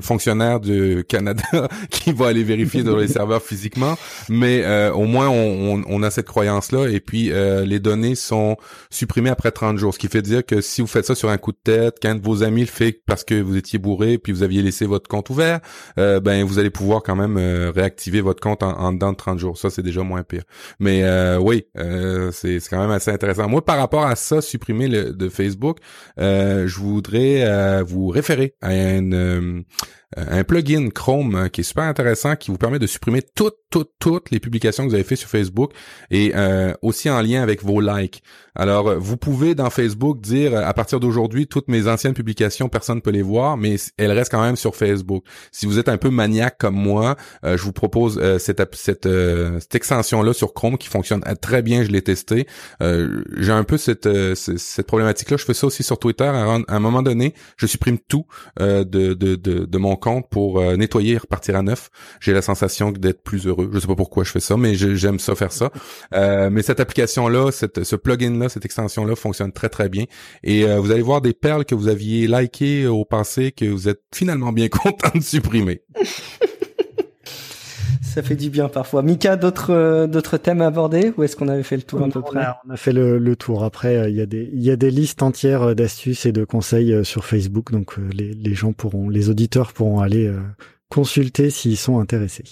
fonctionnaire 0.00 0.60
du 0.60 1.04
Canada 1.08 1.42
qui 1.90 2.12
va 2.12 2.28
aller 2.28 2.44
vérifier 2.44 2.82
dans 2.82 2.96
les 2.96 3.08
serveurs 3.18 3.42
physiquement, 3.42 3.96
mais 4.28 4.64
au 4.90 5.04
moins 5.04 5.28
on, 5.28 5.82
on, 5.86 6.02
a 6.02 6.10
cette 6.10 6.26
croyance 6.26 6.72
là. 6.72 6.88
Et 6.88 7.00
puis 7.00 7.30
les 7.30 7.80
données 7.80 8.14
sont 8.14 8.56
supprimées 8.90 9.30
après 9.30 9.50
30 9.50 9.76
jours, 9.76 9.94
ce 9.94 9.98
qui 9.98 10.08
fait 10.08 10.22
dire 10.22 10.44
que 10.44 10.60
si 10.60 10.80
vous 10.80 10.86
faites 10.86 11.06
ça 11.06 11.14
sur 11.14 11.28
un 11.28 11.38
coup 11.38 11.52
de 11.52 11.58
tête, 11.62 11.98
qu'un 12.00 12.14
de 12.14 12.22
vos 12.22 12.42
amis 12.42 12.62
le 12.62 12.66
fait 12.66 13.00
parce 13.06 13.24
que 13.24 13.40
vous 13.40 13.56
étiez 13.56 13.78
bourré 13.78 14.18
puis 14.18 14.32
vous 14.32 14.42
aviez 14.42 14.62
laissé 14.62 14.86
votre 14.86 15.08
compte 15.08 15.28
ouvert, 15.30 15.60
ben 15.96 16.44
vous 16.44 16.58
allez 16.58 16.70
pouvoir 16.70 17.02
quand 17.02 17.16
même 17.16 17.19
euh, 17.28 17.70
réactiver 17.74 18.20
votre 18.20 18.40
compte 18.40 18.62
en, 18.62 18.72
en, 18.78 18.92
dedans 18.92 19.12
de 19.12 19.16
30 19.16 19.38
jours. 19.38 19.58
Ça, 19.58 19.70
c'est 19.70 19.82
déjà 19.82 20.02
moins 20.02 20.22
pire. 20.22 20.44
Mais 20.78 21.04
euh, 21.04 21.38
oui, 21.38 21.66
euh, 21.78 22.30
c'est 22.32 22.58
quand 22.68 22.80
même 22.80 22.90
assez 22.90 23.10
intéressant. 23.10 23.48
Moi, 23.48 23.64
par 23.64 23.78
rapport 23.78 24.04
à 24.04 24.16
ça, 24.16 24.40
supprimer 24.40 24.88
le, 24.88 25.12
de 25.12 25.28
Facebook, 25.28 25.78
je 26.18 26.78
voudrais 26.78 27.82
vous 27.82 28.08
référer 28.08 28.54
à 28.60 28.74
une 28.74 29.64
un 30.16 30.44
plugin 30.44 30.88
Chrome 30.90 31.48
qui 31.50 31.60
est 31.60 31.64
super 31.64 31.84
intéressant, 31.84 32.36
qui 32.36 32.50
vous 32.50 32.58
permet 32.58 32.78
de 32.78 32.86
supprimer 32.86 33.22
toutes, 33.22 33.58
toutes, 33.70 33.92
toutes 33.98 34.30
les 34.30 34.40
publications 34.40 34.84
que 34.84 34.88
vous 34.88 34.94
avez 34.94 35.04
fait 35.04 35.16
sur 35.16 35.28
Facebook 35.28 35.72
et 36.10 36.32
aussi 36.82 37.08
en 37.08 37.20
lien 37.20 37.42
avec 37.42 37.62
vos 37.62 37.80
likes. 37.80 38.22
Alors, 38.56 38.98
vous 38.98 39.16
pouvez 39.16 39.54
dans 39.54 39.70
Facebook 39.70 40.20
dire 40.20 40.56
à 40.56 40.74
partir 40.74 40.98
d'aujourd'hui, 40.98 41.46
toutes 41.46 41.68
mes 41.68 41.86
anciennes 41.86 42.14
publications, 42.14 42.68
personne 42.68 42.96
ne 42.96 43.00
peut 43.00 43.12
les 43.12 43.22
voir, 43.22 43.56
mais 43.56 43.76
elles 43.96 44.10
restent 44.10 44.32
quand 44.32 44.42
même 44.42 44.56
sur 44.56 44.74
Facebook. 44.74 45.24
Si 45.52 45.66
vous 45.66 45.78
êtes 45.78 45.88
un 45.88 45.96
peu 45.96 46.10
maniaque 46.10 46.58
comme 46.58 46.74
moi, 46.74 47.16
je 47.44 47.62
vous 47.62 47.72
propose 47.72 48.20
cette, 48.38 48.74
cette, 48.74 49.08
cette 49.60 49.74
extension-là 49.74 50.32
sur 50.32 50.52
Chrome 50.52 50.76
qui 50.76 50.88
fonctionne 50.88 51.22
très 51.40 51.62
bien, 51.62 51.84
je 51.84 51.90
l'ai 51.90 52.02
testé. 52.02 52.46
J'ai 52.80 53.52
un 53.52 53.64
peu 53.64 53.78
cette, 53.78 54.08
cette 54.34 54.86
problématique-là. 54.86 55.36
Je 55.36 55.44
fais 55.44 55.54
ça 55.54 55.68
aussi 55.68 55.84
sur 55.84 55.98
Twitter. 55.98 56.24
À 56.24 56.58
un, 56.66 56.80
moment 56.80 57.02
donné, 57.02 57.34
je 57.56 57.66
supprime 57.66 57.98
tout 57.98 58.26
de, 58.58 58.84
de, 58.84 59.14
de, 59.14 59.36
de, 59.36 59.78
mon 59.78 59.96
compte 60.00 60.28
pour 60.28 60.60
nettoyer 60.76 61.14
et 61.14 61.18
repartir 61.18 61.56
à 61.56 61.62
neuf. 61.62 61.90
J'ai 62.20 62.32
la 62.32 62.42
sensation 62.42 62.90
d'être 62.90 63.22
plus 63.22 63.46
heureux. 63.46 63.70
Je 63.72 63.78
sais 63.78 63.86
pas 63.86 63.94
pourquoi 63.94 64.24
je 64.24 64.30
fais 64.30 64.40
ça, 64.40 64.56
mais 64.56 64.74
j'aime 64.74 65.18
ça 65.18 65.34
faire 65.34 65.52
ça. 65.52 65.70
mais 66.50 66.62
cette 66.62 66.80
application-là, 66.80 67.52
cette, 67.52 67.84
ce 67.84 67.96
plugin-là, 67.96 68.48
cette 68.48 68.64
extension-là 68.64 69.14
fonctionne 69.16 69.52
très 69.52 69.68
très 69.68 69.88
bien. 69.88 70.04
Et 70.42 70.64
vous 70.64 70.90
allez 70.90 71.02
voir 71.02 71.20
des 71.20 71.34
perles 71.34 71.64
que 71.64 71.74
vous 71.74 71.88
aviez 71.88 72.26
likées 72.26 72.86
au 72.86 73.04
passé 73.04 73.52
que 73.52 73.64
vous 73.66 73.88
êtes 73.88 74.02
finalement 74.14 74.52
bien 74.52 74.68
content 74.70 75.10
de 75.14 75.22
supprimer. 75.22 75.82
Ça 78.10 78.22
fait 78.22 78.34
du 78.34 78.50
bien 78.50 78.68
parfois. 78.68 79.02
Mika, 79.02 79.36
d'autres 79.36 79.72
euh, 79.72 80.06
d'autres 80.08 80.36
thèmes 80.36 80.62
à 80.62 80.66
aborder 80.66 81.12
ou 81.16 81.22
est-ce 81.22 81.36
qu'on 81.36 81.46
avait 81.46 81.62
fait 81.62 81.76
le 81.76 81.82
tour 81.82 82.02
à 82.02 82.08
peu 82.08 82.20
près? 82.20 82.44
On 82.66 82.70
a 82.70 82.76
fait 82.76 82.92
le, 82.92 83.36
tour. 83.36 83.62
Après, 83.62 83.96
euh, 83.96 84.08
il 84.08 84.16
y 84.16 84.20
a 84.20 84.26
des 84.26 84.50
il 84.52 84.62
y 84.62 84.70
a 84.70 84.76
des 84.76 84.90
listes 84.90 85.22
entières 85.22 85.62
euh, 85.62 85.74
d'astuces 85.74 86.26
et 86.26 86.32
de 86.32 86.44
conseils 86.44 87.04
sur 87.04 87.24
Facebook, 87.24 87.70
donc 87.70 87.96
les, 88.12 88.32
les 88.32 88.54
gens 88.54 88.72
pourront, 88.72 89.08
les 89.08 89.30
auditeurs 89.30 89.72
pourront 89.72 90.00
aller 90.00 90.32
consulter 90.88 91.50
s'ils 91.50 91.76
sont 91.76 92.00
intéressés. 92.00 92.44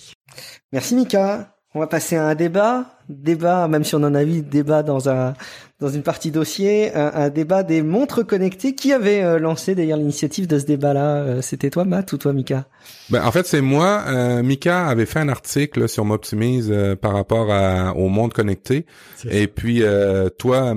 Merci 0.73 0.95
Mika. 0.95 1.55
On 1.75 1.81
va 1.81 1.87
passer 1.87 2.17
à 2.17 2.27
un 2.27 2.35
débat, 2.35 2.87
débat, 3.09 3.69
même 3.69 3.85
si 3.85 3.95
on 3.95 4.03
en 4.03 4.15
a 4.15 4.25
vu 4.25 4.43
débat 4.43 4.83
dans 4.83 5.09
un 5.11 5.35
dans 5.81 5.89
une 5.89 6.03
partie 6.03 6.33
dossier, 6.33 6.93
un, 6.95 7.29
débat 7.29 7.63
des 7.63 7.83
montres 7.83 8.27
connectées. 8.27 8.75
Qui 8.75 8.93
avait 8.93 9.23
euh, 9.23 9.39
lancé 9.39 9.77
d'ailleurs 9.77 9.99
l'initiative 9.99 10.49
de 10.49 10.59
ce 10.59 10.65
débat-là 10.65 11.17
euh, 11.19 11.43
C'était 11.43 11.71
toi, 11.71 11.85
Matt, 11.85 12.13
ou 12.13 12.19
toi, 12.19 12.33
Mika 12.33 12.67
ben, 13.11 13.23
en 13.25 13.31
fait, 13.31 13.47
c'est 13.47 13.61
moi. 13.61 14.05
Euh, 14.09 14.43
Mika 14.43 14.87
avait 14.87 15.07
fait 15.07 15.19
un 15.19 15.29
article 15.29 15.89
sur 15.89 16.05
Moptimize 16.05 16.73
par 17.01 17.13
rapport 17.13 17.53
à, 17.53 17.95
au 17.95 18.09
monde 18.09 18.33
connecté. 18.33 18.87
Et 19.31 19.47
puis 19.47 19.83
toi, 20.39 20.75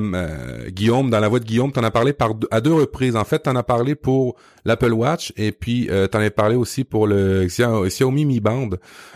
Guillaume, 0.67 1.09
dans 1.09 1.19
la 1.19 1.27
voix 1.29 1.39
de 1.39 1.45
Guillaume, 1.45 1.71
t'en 1.71 1.83
as 1.83 1.91
parlé 1.91 2.11
par 2.11 2.33
à 2.51 2.59
deux 2.59 2.73
reprises. 2.73 3.15
En 3.15 3.23
fait, 3.23 3.39
t'en 3.39 3.55
as 3.55 3.63
parlé 3.63 3.95
pour 3.95 4.35
l'Apple 4.65 4.93
Watch 4.93 5.33
et 5.37 5.51
puis 5.51 5.87
euh, 5.89 6.07
t'en 6.07 6.19
as 6.19 6.29
parlé 6.29 6.55
aussi 6.55 6.83
pour 6.83 7.07
le 7.07 7.45
Xiaomi 7.45 8.25
Mi 8.25 8.39
Band. 8.39 8.69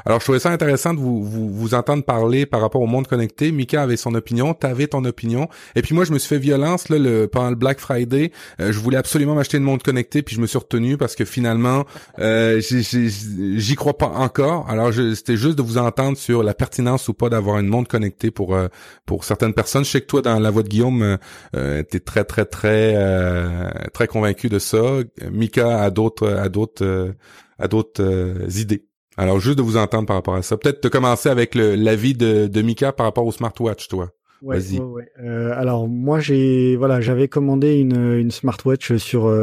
Alors 0.05 0.19
je 0.19 0.25
trouvais 0.25 0.39
ça 0.39 0.51
intéressant 0.51 0.93
de 0.93 0.99
vous, 0.99 1.23
vous, 1.23 1.49
vous 1.49 1.73
entendre 1.73 2.03
parler 2.03 2.45
par 2.45 2.61
rapport 2.61 2.81
au 2.81 2.87
monde 2.87 3.07
connecté. 3.07 3.51
Mika 3.51 3.83
avait 3.83 3.97
son 3.97 4.15
opinion, 4.15 4.53
t'avais 4.53 4.87
ton 4.87 5.03
opinion 5.05 5.47
et 5.75 5.81
puis 5.81 5.93
moi 5.93 6.05
je 6.05 6.11
me 6.11 6.19
suis 6.19 6.29
fait 6.29 6.37
violence 6.37 6.89
là 6.89 6.97
le 6.97 7.27
pendant 7.27 7.49
le 7.49 7.55
Black 7.55 7.79
Friday, 7.79 8.31
euh, 8.59 8.71
je 8.71 8.79
voulais 8.79 8.97
absolument 8.97 9.35
m'acheter 9.35 9.57
une 9.57 9.63
montre 9.63 9.83
connectée 9.83 10.21
puis 10.21 10.35
je 10.35 10.41
me 10.41 10.47
suis 10.47 10.57
retenu 10.57 10.97
parce 10.97 11.15
que 11.15 11.25
finalement 11.25 11.85
euh, 12.19 12.61
j'y 12.61 13.75
crois 13.75 13.97
pas 13.97 14.07
encore. 14.07 14.69
Alors 14.69 14.93
c'était 14.93 15.37
juste 15.37 15.57
de 15.57 15.61
vous 15.61 15.77
entendre 15.77 16.17
sur 16.17 16.43
la 16.43 16.53
pertinence 16.53 17.07
ou 17.07 17.13
pas 17.13 17.29
d'avoir 17.29 17.59
une 17.59 17.67
montre 17.67 17.89
connectée 17.89 18.31
pour 18.31 18.55
euh, 18.55 18.67
pour 19.05 19.23
certaines 19.23 19.53
personnes. 19.53 19.85
Je 19.85 19.91
sais 19.91 20.01
que 20.01 20.07
toi 20.07 20.21
dans 20.21 20.39
la 20.39 20.51
voix 20.51 20.63
de 20.63 20.69
Guillaume 20.69 21.17
euh, 21.55 21.83
t'es 21.83 21.99
très 21.99 22.23
très 22.23 22.45
très 22.45 22.95
très 23.93 24.07
convaincu 24.07 24.49
de 24.49 24.59
ça 24.59 24.81
Mika 25.31 25.81
a 25.81 25.89
d'autres 25.89 26.27
a 26.29 26.49
d'autres 26.49 26.85
euh, 26.85 27.13
a 27.59 27.67
d'autres 27.67 28.03
euh, 28.03 28.47
idées. 28.57 28.85
Alors 29.17 29.39
juste 29.39 29.57
de 29.57 29.61
vous 29.61 29.77
entendre 29.77 30.05
par 30.05 30.17
rapport 30.17 30.35
à 30.35 30.41
ça. 30.41 30.57
Peut-être 30.57 30.83
de 30.83 30.89
commencer 30.89 31.29
avec 31.29 31.55
l'avis 31.55 32.13
de, 32.13 32.47
de 32.47 32.61
Mika 32.61 32.91
par 32.91 33.05
rapport 33.05 33.25
au 33.25 33.31
smartwatch, 33.31 33.87
toi. 33.87 34.14
Ouais, 34.41 34.59
Vas-y. 34.59 34.79
Ouais, 34.79 35.09
euh, 35.23 35.53
alors 35.55 35.87
moi 35.87 36.19
j'ai 36.19 36.75
voilà 36.75 37.01
j'avais 37.01 37.27
commandé 37.27 37.79
une, 37.79 38.13
une 38.13 38.31
smartwatch 38.31 38.95
sur 38.97 39.33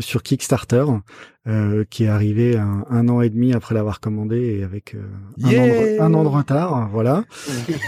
sur 0.00 0.22
Kickstarter 0.22 0.84
qui 1.88 2.04
est 2.04 2.08
arrivée 2.08 2.58
un, 2.58 2.84
un, 2.90 3.08
an 3.08 3.22
et 3.22 3.30
demi 3.30 3.54
après 3.54 3.74
l'avoir 3.74 4.00
commandé 4.00 4.58
et 4.58 4.64
avec 4.64 4.94
un, 5.42 5.46
an 5.46 5.50
de, 5.50 6.00
un, 6.00 6.14
an 6.14 6.22
de, 6.24 6.28
retard 6.28 6.90
voilà 6.92 7.24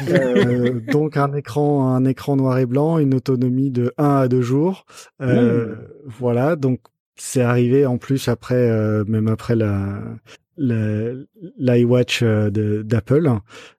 donc 0.93 1.19
un 1.19 1.35
écran 1.35 1.95
un 1.95 2.07
écran 2.07 2.37
noir 2.37 2.57
et 2.59 2.65
blanc 2.65 2.99
une 2.99 3.15
autonomie 3.15 3.71
de 3.71 3.93
1 3.99 4.17
à 4.17 4.29
2 4.29 4.41
jours 4.41 4.87
mmh. 5.21 5.27
voilà 6.07 6.57
donc 6.57 6.81
c'est 7.21 7.43
arrivé 7.43 7.87
en 7.87 7.99
plus 7.99 8.29
après, 8.29 8.71
euh, 8.71 9.05
même 9.07 9.29
après 9.29 9.55
la 9.55 10.01
l'iWatch 10.57 12.21
euh, 12.23 12.51
d'Apple. 12.83 13.31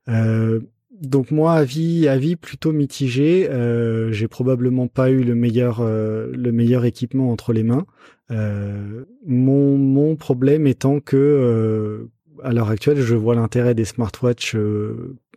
Euh, 0.09 0.59
donc 1.02 1.32
moi, 1.32 1.54
avis, 1.54 2.08
avis 2.08 2.36
plutôt 2.36 2.72
mitigé. 2.72 3.49
Euh, 3.49 4.12
J'ai 4.12 4.28
probablement 4.28 4.88
pas 4.88 5.10
eu 5.10 5.24
le 5.24 5.36
meilleur, 5.36 5.84
le 5.84 6.52
meilleur 6.52 6.86
équipement 6.86 7.32
entre 7.32 7.54
les 7.54 7.64
mains. 7.64 7.86
mon, 8.30 9.78
mon 9.78 10.16
problème 10.16 10.68
étant 10.68 10.99
que 10.99 12.08
à 12.43 12.54
l'heure 12.54 12.70
actuelle, 12.70 13.02
je 13.02 13.16
vois 13.16 13.36
l'intérêt 13.36 13.76
des 13.76 13.86
smartwatches 13.86 14.56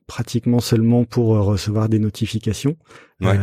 pratiquement 0.06 0.60
seulement 0.60 1.04
pour 1.04 1.28
recevoir 1.28 1.88
des 1.88 1.98
notifications. 1.98 2.76
Ouais. 3.20 3.38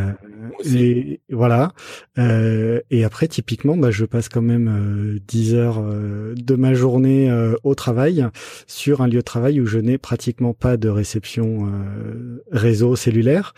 Et 0.64 1.20
voilà. 1.30 1.72
Euh, 2.18 2.80
et 2.90 3.04
après, 3.04 3.26
typiquement, 3.26 3.76
bah, 3.76 3.90
je 3.90 4.04
passe 4.04 4.28
quand 4.28 4.42
même 4.42 4.68
euh, 4.68 5.18
10 5.26 5.54
heures 5.54 5.78
euh, 5.80 6.34
de 6.36 6.54
ma 6.54 6.74
journée 6.74 7.30
euh, 7.30 7.54
au 7.64 7.74
travail 7.74 8.26
sur 8.66 9.00
un 9.00 9.08
lieu 9.08 9.18
de 9.18 9.20
travail 9.22 9.60
où 9.60 9.66
je 9.66 9.78
n'ai 9.78 9.98
pratiquement 9.98 10.52
pas 10.52 10.76
de 10.76 10.88
réception 10.88 11.66
euh, 11.66 12.44
réseau 12.50 12.96
cellulaire. 12.96 13.54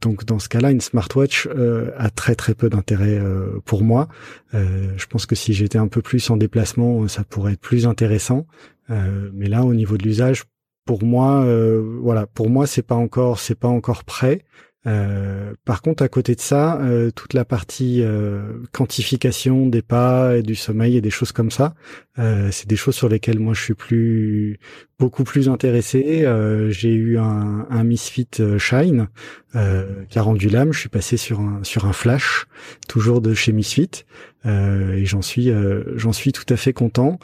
donc 0.00 0.24
dans 0.24 0.38
ce 0.38 0.48
cas-là, 0.48 0.70
une 0.70 0.82
smartwatch 0.82 1.48
a 1.96 2.10
très 2.10 2.34
très 2.34 2.54
peu 2.54 2.68
d'intérêt 2.68 3.18
pour 3.64 3.82
moi. 3.82 4.08
je 4.52 5.06
pense 5.06 5.24
que 5.24 5.34
si 5.34 5.54
j'étais 5.54 5.78
un 5.78 5.88
peu 5.88 6.02
plus 6.02 6.28
en 6.28 6.36
déplacement, 6.36 7.08
ça 7.08 7.24
pourrait 7.24 7.54
être 7.54 7.60
plus 7.60 7.86
intéressant. 7.86 8.46
mais 8.90 9.48
là, 9.48 9.64
au 9.64 9.72
niveau 9.72 9.96
de 9.96 10.02
l'usage, 10.02 10.44
pour 10.86 11.04
moi, 11.04 11.44
voilà, 12.00 12.26
pour 12.26 12.48
moi, 12.48 12.66
c'est 12.66 12.82
pas 12.82 12.94
encore, 12.94 13.38
c'est 13.38 13.54
pas 13.54 13.68
encore 13.68 14.04
prêt. 14.04 14.44
Euh, 14.86 15.52
par 15.64 15.82
contre, 15.82 16.04
à 16.04 16.08
côté 16.08 16.34
de 16.36 16.40
ça, 16.40 16.80
euh, 16.80 17.10
toute 17.10 17.34
la 17.34 17.44
partie 17.44 18.02
euh, 18.02 18.60
quantification 18.72 19.66
des 19.66 19.82
pas 19.82 20.36
et 20.36 20.42
du 20.42 20.54
sommeil 20.54 20.96
et 20.96 21.00
des 21.00 21.10
choses 21.10 21.32
comme 21.32 21.50
ça, 21.50 21.74
c'est 22.50 22.66
des 22.66 22.76
choses 22.76 22.94
sur 22.94 23.10
lesquelles 23.10 23.38
moi 23.38 23.52
je 23.52 23.60
suis 23.60 23.74
plus 23.74 24.58
beaucoup 24.98 25.22
plus 25.22 25.50
intéressé. 25.50 26.24
J'ai 26.70 26.94
eu 26.94 27.18
un, 27.18 27.66
un 27.68 27.84
Misfit 27.84 28.30
Shine 28.58 29.08
qui 29.52 30.18
a 30.18 30.22
rendu 30.22 30.48
l'âme. 30.48 30.72
Je 30.72 30.80
suis 30.80 30.88
passé 30.88 31.18
sur 31.18 31.40
un 31.40 31.62
sur 31.62 31.84
un 31.84 31.92
Flash, 31.92 32.46
toujours 32.88 33.20
de 33.20 33.34
chez 33.34 33.52
Misfit. 33.52 34.06
Euh, 34.46 34.94
et 34.94 35.04
j'en 35.04 35.22
suis 35.22 35.50
euh, 35.50 35.82
j'en 35.96 36.12
suis 36.12 36.32
tout 36.32 36.44
à 36.48 36.56
fait 36.56 36.72
content. 36.72 37.18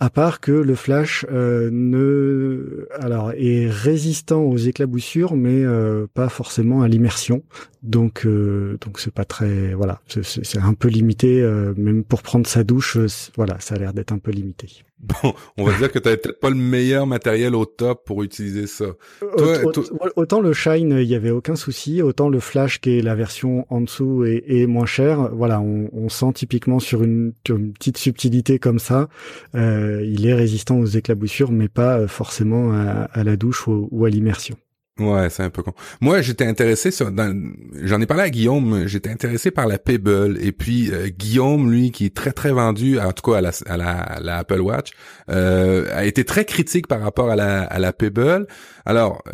À 0.00 0.10
part 0.10 0.40
que 0.40 0.52
le 0.52 0.74
flash 0.74 1.24
euh, 1.30 1.70
ne 1.72 2.86
alors 2.98 3.32
est 3.32 3.68
résistant 3.68 4.42
aux 4.42 4.56
éclaboussures 4.56 5.36
mais 5.36 5.64
pas 6.14 6.28
forcément 6.28 6.82
à 6.82 6.88
l'immersion 6.88 7.42
donc 7.86 8.26
donc 8.26 8.98
c'est 8.98 9.12
pas 9.12 9.24
très 9.24 9.74
voilà 9.74 10.00
c'est 10.06 10.58
un 10.58 10.74
peu 10.74 10.88
limité 10.88 11.42
même 11.76 12.04
pour 12.04 12.22
prendre 12.22 12.46
sa 12.46 12.64
douche 12.64 12.98
voilà 13.36 13.58
ça 13.60 13.74
a 13.74 13.78
l'air 13.78 13.92
d'être 13.92 14.12
un 14.12 14.18
peu 14.18 14.30
limité 14.30 14.68
Bon, 14.98 15.34
on 15.58 15.64
va 15.64 15.76
dire 15.76 15.92
que 15.92 15.98
tu 15.98 16.04
peut-être 16.04 16.40
pas 16.40 16.48
le 16.48 16.56
meilleur 16.56 17.06
matériel 17.06 17.54
au 17.54 17.66
top 17.66 18.06
pour 18.06 18.22
utiliser 18.22 18.66
ça. 18.66 18.86
autant 20.16 20.40
le 20.40 20.52
Shine, 20.54 20.96
il 20.98 21.06
y 21.06 21.14
avait 21.14 21.30
aucun 21.30 21.54
souci, 21.54 22.00
autant 22.00 22.30
le 22.30 22.40
Flash 22.40 22.80
qui 22.80 22.98
est 22.98 23.02
la 23.02 23.14
version 23.14 23.66
en 23.68 23.82
dessous 23.82 24.24
et, 24.24 24.66
moins 24.66 24.86
cher, 24.86 25.30
voilà, 25.34 25.60
on, 25.60 26.08
sent 26.08 26.32
typiquement 26.34 26.78
sur 26.78 27.02
une, 27.02 27.34
petite 27.44 27.98
subtilité 27.98 28.58
comme 28.58 28.78
ça, 28.78 29.08
euh, 29.54 30.02
il 30.02 30.26
est 30.26 30.34
résistant 30.34 30.78
aux 30.78 30.86
éclaboussures, 30.86 31.52
mais 31.52 31.68
pas 31.68 32.06
forcément 32.08 32.72
à, 32.72 33.22
la 33.22 33.36
douche 33.36 33.66
ou 33.66 34.04
à 34.04 34.08
l'immersion. 34.08 34.56
Ouais, 34.98 35.28
c'est 35.28 35.42
un 35.42 35.50
peu 35.50 35.62
con. 35.62 35.74
Moi, 36.00 36.22
j'étais 36.22 36.46
intéressé 36.46 36.90
sur, 36.90 37.10
j'en 37.82 38.00
ai 38.00 38.06
parlé 38.06 38.22
à 38.22 38.30
Guillaume, 38.30 38.86
j'étais 38.86 39.10
intéressé 39.10 39.50
par 39.50 39.66
la 39.66 39.78
Pebble 39.78 40.38
et 40.40 40.52
puis 40.52 40.90
euh, 40.90 41.08
Guillaume, 41.08 41.70
lui, 41.70 41.90
qui 41.90 42.06
est 42.06 42.16
très 42.16 42.32
très 42.32 42.50
vendu, 42.50 42.98
en 42.98 43.12
tout 43.12 43.30
cas 43.30 43.38
à 43.38 43.40
la, 43.42 43.50
à 43.66 43.76
la, 44.20 44.38
Apple 44.38 44.60
Watch, 44.60 44.92
euh, 45.28 45.86
a 45.92 46.06
été 46.06 46.24
très 46.24 46.46
critique 46.46 46.86
par 46.86 47.02
rapport 47.02 47.28
à 47.28 47.36
la, 47.36 47.64
à 47.64 47.78
la 47.78 47.92
Pebble. 47.92 48.46
Alors, 48.86 49.22
euh, 49.28 49.32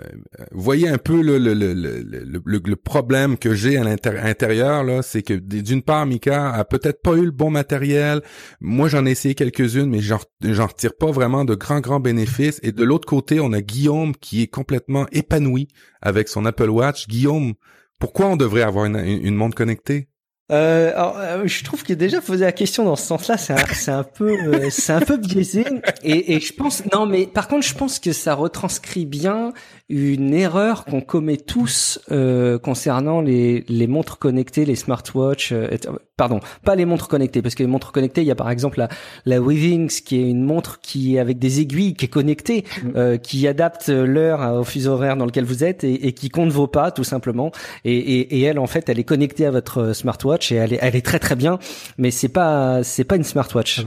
voyez 0.50 0.88
un 0.88 0.98
peu 0.98 1.22
le, 1.22 1.38
le, 1.38 1.54
le, 1.54 1.72
le, 1.72 2.42
le 2.44 2.76
problème 2.76 3.38
que 3.38 3.54
j'ai 3.54 3.76
à 3.76 3.84
l'intérieur 3.84 4.82
là, 4.82 5.00
c'est 5.02 5.22
que 5.22 5.34
d'une 5.34 5.82
part, 5.82 6.06
Mika 6.06 6.50
a 6.54 6.64
peut-être 6.64 7.02
pas 7.02 7.12
eu 7.12 7.24
le 7.26 7.30
bon 7.30 7.50
matériel. 7.50 8.22
Moi, 8.60 8.88
j'en 8.88 9.06
ai 9.06 9.12
essayé 9.12 9.36
quelques-unes, 9.36 9.88
mais 9.88 10.00
j'en 10.00 10.18
j'en 10.42 10.66
retire 10.66 10.96
pas 10.96 11.12
vraiment 11.12 11.44
de 11.44 11.54
grands 11.54 11.80
grands 11.80 12.00
bénéfices. 12.00 12.58
Et 12.64 12.72
de 12.72 12.82
l'autre 12.82 13.06
côté, 13.06 13.38
on 13.38 13.52
a 13.52 13.60
Guillaume 13.60 14.16
qui 14.16 14.42
est 14.42 14.48
complètement 14.48 15.06
épanoui 15.12 15.51
avec 16.00 16.28
son 16.28 16.44
Apple 16.44 16.70
Watch. 16.70 17.09
Guillaume, 17.09 17.55
pourquoi 17.98 18.26
on 18.26 18.36
devrait 18.36 18.62
avoir 18.62 18.84
une, 18.84 18.96
une 18.96 19.34
montre 19.34 19.57
connectée? 19.57 20.09
Euh, 20.50 20.92
euh, 20.96 21.46
je 21.46 21.64
trouve 21.64 21.82
que 21.82 21.94
déjà 21.94 22.20
poser 22.20 22.44
la 22.44 22.53
question 22.53 22.84
dans 22.84 22.96
ce 22.96 23.07
sens-là, 23.07 23.38
c'est 23.38 23.90
un, 23.90 24.03
peu, 24.03 24.32
euh, 24.32 24.68
c'est 24.70 24.92
un 24.92 25.00
peu 25.00 25.16
biaisé. 25.16 25.64
Et 26.03 26.40
je 26.40 26.53
pense, 26.53 26.82
non, 26.92 27.07
mais 27.07 27.26
par 27.26 27.48
contre, 27.48 27.66
je 27.66 27.74
pense 27.74 27.98
que 27.98 28.12
ça 28.12 28.34
retranscrit 28.34 29.07
bien 29.07 29.55
une 29.93 30.32
erreur 30.32 30.84
qu'on 30.86 31.01
commet 31.03 31.36
tous 31.36 32.01
euh, 32.11 32.59
concernant 32.59 33.20
les, 33.20 33.64
les 33.68 33.86
montres 33.86 34.18
connectées, 34.18 34.64
les 34.64 34.74
smartwatches. 34.76 35.53
euh, 35.53 35.68
et- 35.70 35.78
pardon, 36.16 36.40
pas 36.64 36.76
les 36.76 36.84
montres 36.84 37.09
connectées, 37.09 37.43
parce 37.43 37.55
que 37.57 37.62
les 37.64 37.68
montres 37.68 37.90
connectées, 37.90 38.20
il 38.22 38.26
y 38.28 38.30
a 38.30 38.34
par 38.36 38.49
exemple 38.51 38.78
la, 38.78 38.88
la 39.26 39.40
Withings, 39.40 40.03
qui 40.05 40.18
est 40.20 40.28
une 40.30 40.45
montre 40.45 40.80
qui 40.80 41.16
est 41.16 41.18
avec 41.18 41.38
des 41.38 41.61
aiguilles, 41.61 41.95
qui 41.95 42.05
est 42.05 42.09
connectée, 42.09 42.64
euh, 42.97 43.16
qui 43.16 43.47
adapte 43.49 43.88
l'heure 43.88 44.40
à- 44.40 44.61
au 44.61 44.64
fuseau 44.64 44.93
horaire 44.93 45.16
dans 45.16 45.26
lequel 45.26 45.45
vous 45.45 45.64
êtes 45.64 45.82
et, 45.84 46.07
et 46.07 46.12
qui 46.12 46.28
compte 46.28 46.51
vos 46.53 46.68
pas, 46.68 46.90
tout 46.93 47.05
simplement. 47.05 47.51
Et, 47.84 47.97
et, 47.97 48.36
et 48.38 48.43
elle, 48.43 48.59
en 48.61 48.66
fait, 48.68 48.88
elle 48.88 48.99
est 49.01 49.05
connectée 49.05 49.47
à 49.47 49.51
votre 49.51 49.78
euh, 49.78 49.93
smartwatch 49.95 50.53
et 50.53 50.57
elle 50.57 50.72
est, 50.74 50.78
elle 50.80 50.97
est 50.97 51.05
très 51.05 51.18
très 51.18 51.34
bien, 51.36 51.59
mais 51.99 52.11
c'est 52.11 52.28
pas, 52.28 52.82
c'est 52.84 53.05
pas 53.05 53.16
une 53.16 53.24
smartwatch. 53.24 53.84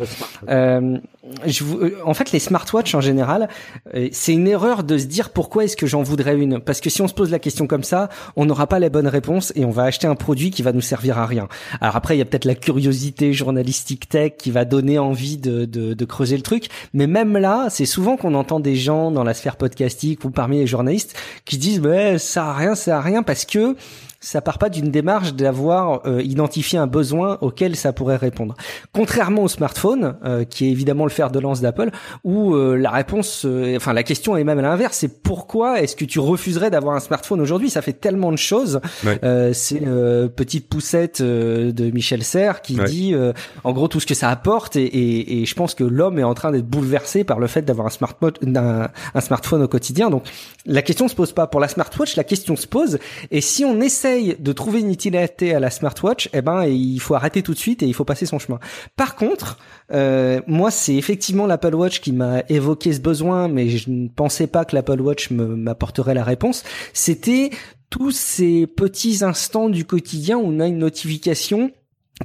Euh, 0.49 0.97
je 1.45 1.64
vous, 1.64 1.80
euh, 1.80 1.97
en 2.06 2.14
fait, 2.14 2.32
les 2.34 2.39
smartwatches 2.39 2.95
en 2.95 3.01
général, 3.01 3.47
euh, 3.95 4.10
c'est 4.12 4.34
une 4.34 4.47
erreur 4.47 4.84
de 4.84 4.97
se 4.97 5.06
dire 5.06 5.30
pourquoi 5.32 5.64
est-ce 5.64 5.78
que 5.78 5.88
j'en 5.96 6.04
voudrais 6.04 6.36
une. 6.36 6.60
Parce 6.60 6.82
que 6.82 6.89
si 6.89 7.02
on 7.02 7.08
se 7.08 7.14
pose 7.14 7.32
la 7.32 7.39
question 7.39 7.68
comme 7.68 7.84
ça, 7.84 8.10
on 8.36 8.46
n'aura 8.46 8.68
pas 8.68 8.80
la 8.80 8.89
bonne 8.89 9.08
réponse 9.08 9.54
et 9.56 9.64
on 9.64 9.72
va 9.72 9.84
acheter 9.84 10.08
un 10.08 10.16
produit 10.16 10.52
qui 10.52 10.62
va 10.62 10.74
nous 10.74 10.82
servir 10.82 11.18
à 11.18 11.26
rien. 11.26 11.48
Alors 11.80 11.96
après, 11.96 12.18
il 12.18 12.20
y 12.20 12.22
a 12.22 12.26
peut-être 12.26 12.43
la 12.43 12.56
curiosité 12.56 13.32
journalistique 13.32 14.10
tech 14.10 14.34
qui 14.38 14.52
va 14.52 14.66
donner 14.66 15.00
envie 15.00 15.38
de, 15.38 16.06
creuser 16.06 16.36
le 16.36 16.43
truc. 16.43 16.68
Mais 16.93 17.08
même 17.08 17.38
là, 17.38 17.68
c'est 17.70 17.86
souvent 17.86 18.18
qu'on 18.18 18.34
entend 18.34 18.60
des 18.60 18.76
gens 18.76 19.10
dans 19.10 19.24
la 19.24 19.34
sphère 19.34 19.56
podcastique 19.56 20.26
ou 20.26 20.32
parmi 20.32 20.58
les 20.58 20.68
journalistes 20.68 21.16
qui 21.46 21.58
disent 21.58 21.80
mais 21.80 22.18
ça 22.18 22.48
a 22.48 22.54
rien, 22.54 22.76
ça 22.76 22.98
a 22.98 23.02
rien 23.02 23.24
parce 23.24 23.46
que 23.46 23.78
ça 24.26 24.41
part 24.41 24.57
pas 24.57 24.69
d'une 24.69 24.89
démarche 24.89 25.34
d'avoir 25.36 26.01
euh, 26.07 26.21
identifié 26.23 26.80
un 26.80 26.88
besoin 26.88 27.38
auquel 27.41 27.76
ça 27.76 27.93
pourrait 27.93 28.15
répondre. 28.15 28.55
Contrairement 28.91 29.43
au 29.43 29.47
smartphone, 29.47 30.15
euh, 30.26 30.43
qui 30.45 30.65
est 30.65 30.71
évidemment 30.71 31.03
le 31.03 31.11
fer 31.11 31.30
de 31.30 31.39
lance 31.39 31.61
d'Apple, 31.61 31.91
où 32.23 32.55
euh, 32.55 32.76
la 32.76 32.89
réponse, 32.89 33.45
euh, 33.45 33.76
enfin 33.78 33.93
la 33.93 34.01
question 34.03 34.36
est 34.36 34.43
même 34.43 34.57
à 34.57 34.63
l'inverse, 34.63 34.97
c'est 34.97 35.21
pourquoi 35.21 35.82
est-ce 35.82 35.95
que 35.95 36.05
tu 36.05 36.19
refuserais 36.19 36.71
d'avoir 36.71 36.95
un 36.95 36.99
smartphone 36.99 37.39
aujourd'hui? 37.39 37.69
Ça 37.69 37.82
fait 37.84 37.93
tellement 37.93 38.32
de 38.32 38.38
choses. 38.38 38.82
Ouais. 39.05 39.19
Euh, 39.23 39.51
c'est 39.53 39.84
euh, 39.86 40.28
petite 40.28 40.67
poussette 40.69 41.21
euh, 41.21 41.71
de 41.71 41.91
Michel 41.91 42.23
Serres 42.23 42.61
qui 42.61 42.76
Ouais. 42.80 42.86
dit, 42.86 43.13
euh, 43.13 43.32
en 43.63 43.71
gros, 43.73 43.88
tout 43.88 43.99
ce 43.99 44.05
que 44.07 44.15
ça 44.15 44.30
apporte, 44.30 44.76
et, 44.76 44.84
et, 44.84 45.41
et 45.41 45.45
je 45.45 45.53
pense 45.55 45.76
que 45.76 45.84
l'homme 45.84 46.17
est 46.19 46.23
en 46.23 46.34
train 46.34 46.51
d'être 46.51 46.67
bouleversé 46.67 47.23
par 47.23 47.39
le 47.39 47.47
fait 47.47 47.61
d'avoir 47.61 47.88
un 47.88 47.89
smartphone, 47.91 48.34
un, 48.57 48.89
un 49.13 49.21
smartphone 49.21 49.61
au 49.61 49.67
quotidien. 49.67 50.09
Donc 50.09 50.23
la 50.65 50.82
question 50.82 51.07
se 51.07 51.15
pose 51.15 51.32
pas 51.32 51.47
pour 51.47 51.59
la 51.59 51.67
smartwatch, 51.67 52.15
la 52.15 52.23
question 52.23 52.55
se 52.55 52.65
pose. 52.67 52.97
Et 53.32 53.41
si 53.41 53.63
on 53.63 53.80
de 54.22 54.51
trouver 54.53 54.82
une 54.82 54.91
utilité 54.91 55.53
à 55.53 55.59
la 55.59 55.70
smartwatch, 55.70 56.30
eh 56.34 56.41
ben 56.41 56.66
il 56.66 56.99
faut 56.99 57.16
arrêter 57.16 57.41
tout 57.41 57.53
de 57.53 57.59
suite 57.59 57.84
et 57.84 57.88
il 57.88 57.93
faut 57.93 58.05
passer 58.05 58.26
son 58.26 58.39
chemin. 58.39 58.59
Par 58.95 59.16
contre, 59.16 59.57
euh, 59.91 60.41
moi 60.47 60.72
c'est 60.72 60.95
effectivement 60.95 61.47
l'Apple 61.47 61.76
Watch 61.76 62.01
qui 62.01 62.11
m'a 62.11 62.41
évoqué 62.49 62.93
ce 62.93 62.99
besoin, 62.99 63.47
mais 63.47 63.70
je 63.70 63.89
ne 63.89 64.07
pensais 64.07 64.47
pas 64.47 64.66
que 64.66 64.76
l'Apple 64.76 65.01
Watch 65.01 65.32
m'apporterait 65.32 66.13
la 66.13 66.24
réponse. 66.24 66.63
C'était 66.93 67.49
tous 67.89 68.11
ces 68.11 68.68
petits 68.68 69.24
instants 69.24 69.70
du 69.70 69.86
quotidien 69.86 70.38
où 70.38 70.47
on 70.47 70.59
a 70.59 70.68
une 70.68 70.80
notification 70.80 71.72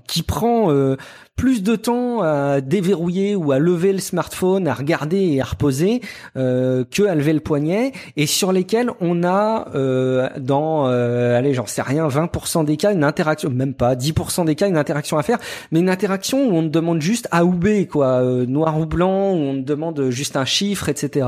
qui 0.07 0.23
prend 0.23 0.71
euh, 0.71 0.97
plus 1.41 1.63
de 1.63 1.75
temps 1.75 2.21
à 2.21 2.61
déverrouiller 2.61 3.35
ou 3.35 3.51
à 3.51 3.59
lever 3.59 3.95
le 3.95 3.99
smartphone, 3.99 4.69
à 4.69 4.75
regarder 4.75 5.17
et 5.17 5.41
à 5.41 5.45
reposer 5.45 6.03
euh, 6.37 6.85
que 6.85 7.05
à 7.05 7.15
lever 7.15 7.33
le 7.33 7.41
poignet, 7.41 7.93
et 8.19 8.27
sur 8.27 8.53
lesquels 8.53 8.91
on 9.01 9.25
a 9.25 9.69
euh, 9.75 10.29
dans, 10.39 10.87
euh, 10.89 11.39
allez, 11.39 11.55
j'en 11.55 11.65
sais 11.65 11.81
rien, 11.81 12.09
20% 12.09 12.67
des 12.67 12.77
cas 12.77 12.93
une 12.93 13.05
interaction, 13.05 13.49
même 13.49 13.73
pas 13.73 13.95
10% 13.95 14.45
des 14.45 14.55
cas 14.55 14.69
une 14.69 14.77
interaction 14.77 15.17
à 15.17 15.23
faire, 15.23 15.39
mais 15.73 15.81
une 15.81 15.89
interaction 15.89 16.47
où 16.47 16.59
on 16.59 16.63
te 16.63 16.69
demande 16.69 17.01
juste 17.01 17.27
A 17.31 17.47
ou 17.47 17.53
B, 17.53 17.87
quoi, 17.91 18.21
euh, 18.21 18.45
noir 18.45 18.79
ou 18.79 18.85
blanc, 18.85 19.33
où 19.33 19.39
on 19.39 19.55
te 19.55 19.67
demande 19.67 20.11
juste 20.11 20.37
un 20.37 20.45
chiffre, 20.45 20.91
etc. 20.91 21.27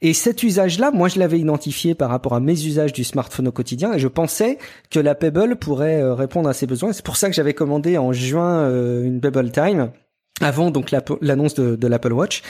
Et 0.00 0.14
cet 0.14 0.42
usage-là, 0.42 0.90
moi, 0.90 1.08
je 1.08 1.18
l'avais 1.18 1.38
identifié 1.38 1.94
par 1.94 2.08
rapport 2.08 2.32
à 2.32 2.40
mes 2.40 2.64
usages 2.64 2.94
du 2.94 3.04
smartphone 3.04 3.48
au 3.48 3.52
quotidien, 3.52 3.92
et 3.92 3.98
je 3.98 4.08
pensais 4.08 4.56
que 4.90 4.98
la 4.98 5.14
Pebble 5.14 5.56
pourrait 5.56 6.00
euh, 6.00 6.14
répondre 6.14 6.48
à 6.48 6.54
ces 6.54 6.66
besoins. 6.66 6.94
C'est 6.94 7.04
pour 7.04 7.16
ça 7.16 7.28
que 7.28 7.34
j'avais 7.34 7.52
commandé 7.52 7.98
en 7.98 8.12
juin 8.12 8.60
euh, 8.60 9.04
une 9.04 9.20
Pebble 9.20 9.49
Avant 10.40 10.70
donc 10.70 10.90
l'annonce 11.20 11.54
de, 11.54 11.76
de 11.76 11.86
l'Apple 11.86 12.12
Watch. 12.12 12.42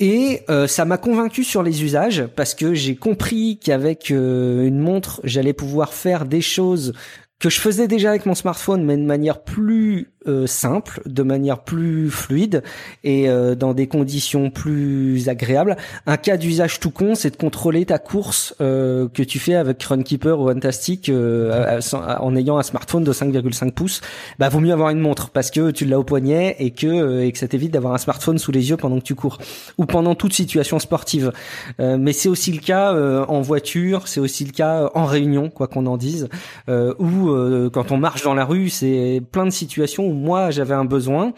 Et 0.00 0.40
euh, 0.48 0.66
ça 0.66 0.86
m'a 0.86 0.96
convaincu 0.96 1.44
sur 1.44 1.62
les 1.62 1.84
usages 1.84 2.24
parce 2.34 2.54
que 2.54 2.72
j'ai 2.72 2.96
compris 2.96 3.58
qu'avec 3.62 4.10
euh, 4.10 4.66
une 4.66 4.78
montre, 4.78 5.20
j'allais 5.24 5.52
pouvoir 5.52 5.92
faire 5.92 6.24
des 6.24 6.40
choses 6.40 6.94
que 7.38 7.50
je 7.50 7.60
faisais 7.60 7.86
déjà 7.86 8.10
avec 8.10 8.24
mon 8.24 8.34
smartphone, 8.34 8.84
mais 8.84 8.96
de 8.96 9.02
manière 9.02 9.42
plus 9.42 10.12
euh, 10.26 10.46
simple, 10.46 11.00
de 11.06 11.22
manière 11.22 11.60
plus 11.60 12.10
fluide 12.10 12.62
et 13.04 13.28
euh, 13.28 13.54
dans 13.54 13.74
des 13.74 13.86
conditions 13.86 14.50
plus 14.50 15.28
agréables. 15.28 15.76
Un 16.06 16.16
cas 16.16 16.36
d'usage 16.36 16.78
tout 16.80 16.90
con, 16.90 17.14
c'est 17.14 17.30
de 17.30 17.36
contrôler 17.36 17.86
ta 17.86 17.98
course 17.98 18.54
euh, 18.60 19.08
que 19.08 19.22
tu 19.22 19.38
fais 19.38 19.54
avec 19.54 19.82
Runkeeper 19.82 20.38
ou 20.38 20.48
Fantastic 20.48 21.08
euh, 21.08 21.80
en 21.94 22.36
ayant 22.36 22.58
un 22.58 22.62
smartphone 22.62 23.04
de 23.04 23.12
5,5 23.12 23.72
pouces. 23.72 24.00
Bah, 24.38 24.48
vaut 24.48 24.60
mieux 24.60 24.72
avoir 24.72 24.90
une 24.90 25.00
montre 25.00 25.30
parce 25.30 25.50
que 25.50 25.70
tu 25.70 25.84
l'as 25.86 25.98
au 25.98 26.04
poignet 26.04 26.56
et 26.58 26.70
que 26.70 26.86
euh, 26.86 27.24
et 27.24 27.32
que 27.32 27.38
ça 27.38 27.48
t'évite 27.48 27.72
d'avoir 27.72 27.94
un 27.94 27.98
smartphone 27.98 28.38
sous 28.38 28.52
les 28.52 28.70
yeux 28.70 28.76
pendant 28.76 28.98
que 28.98 29.04
tu 29.04 29.14
cours 29.14 29.38
ou 29.78 29.86
pendant 29.86 30.14
toute 30.14 30.32
situation 30.32 30.78
sportive. 30.78 31.32
Mais 31.78 32.12
c'est 32.12 32.28
aussi 32.28 32.52
le 32.52 32.60
cas 32.60 32.94
en 33.26 33.40
voiture, 33.40 34.08
c'est 34.08 34.20
aussi 34.20 34.44
le 34.44 34.52
cas 34.52 34.90
en 34.94 35.04
réunion, 35.04 35.50
quoi 35.50 35.66
qu'on 35.66 35.86
en 35.86 35.96
dise, 35.96 36.28
ou 36.68 37.70
quand 37.72 37.92
on 37.92 37.96
marche 37.96 38.22
dans 38.22 38.34
la 38.34 38.44
rue, 38.44 38.68
c'est 38.68 39.22
plein 39.32 39.46
de 39.46 39.50
situations 39.50 40.09
moi 40.12 40.50
j'avais 40.50 40.74
un 40.74 40.84
besoin. 40.84 41.32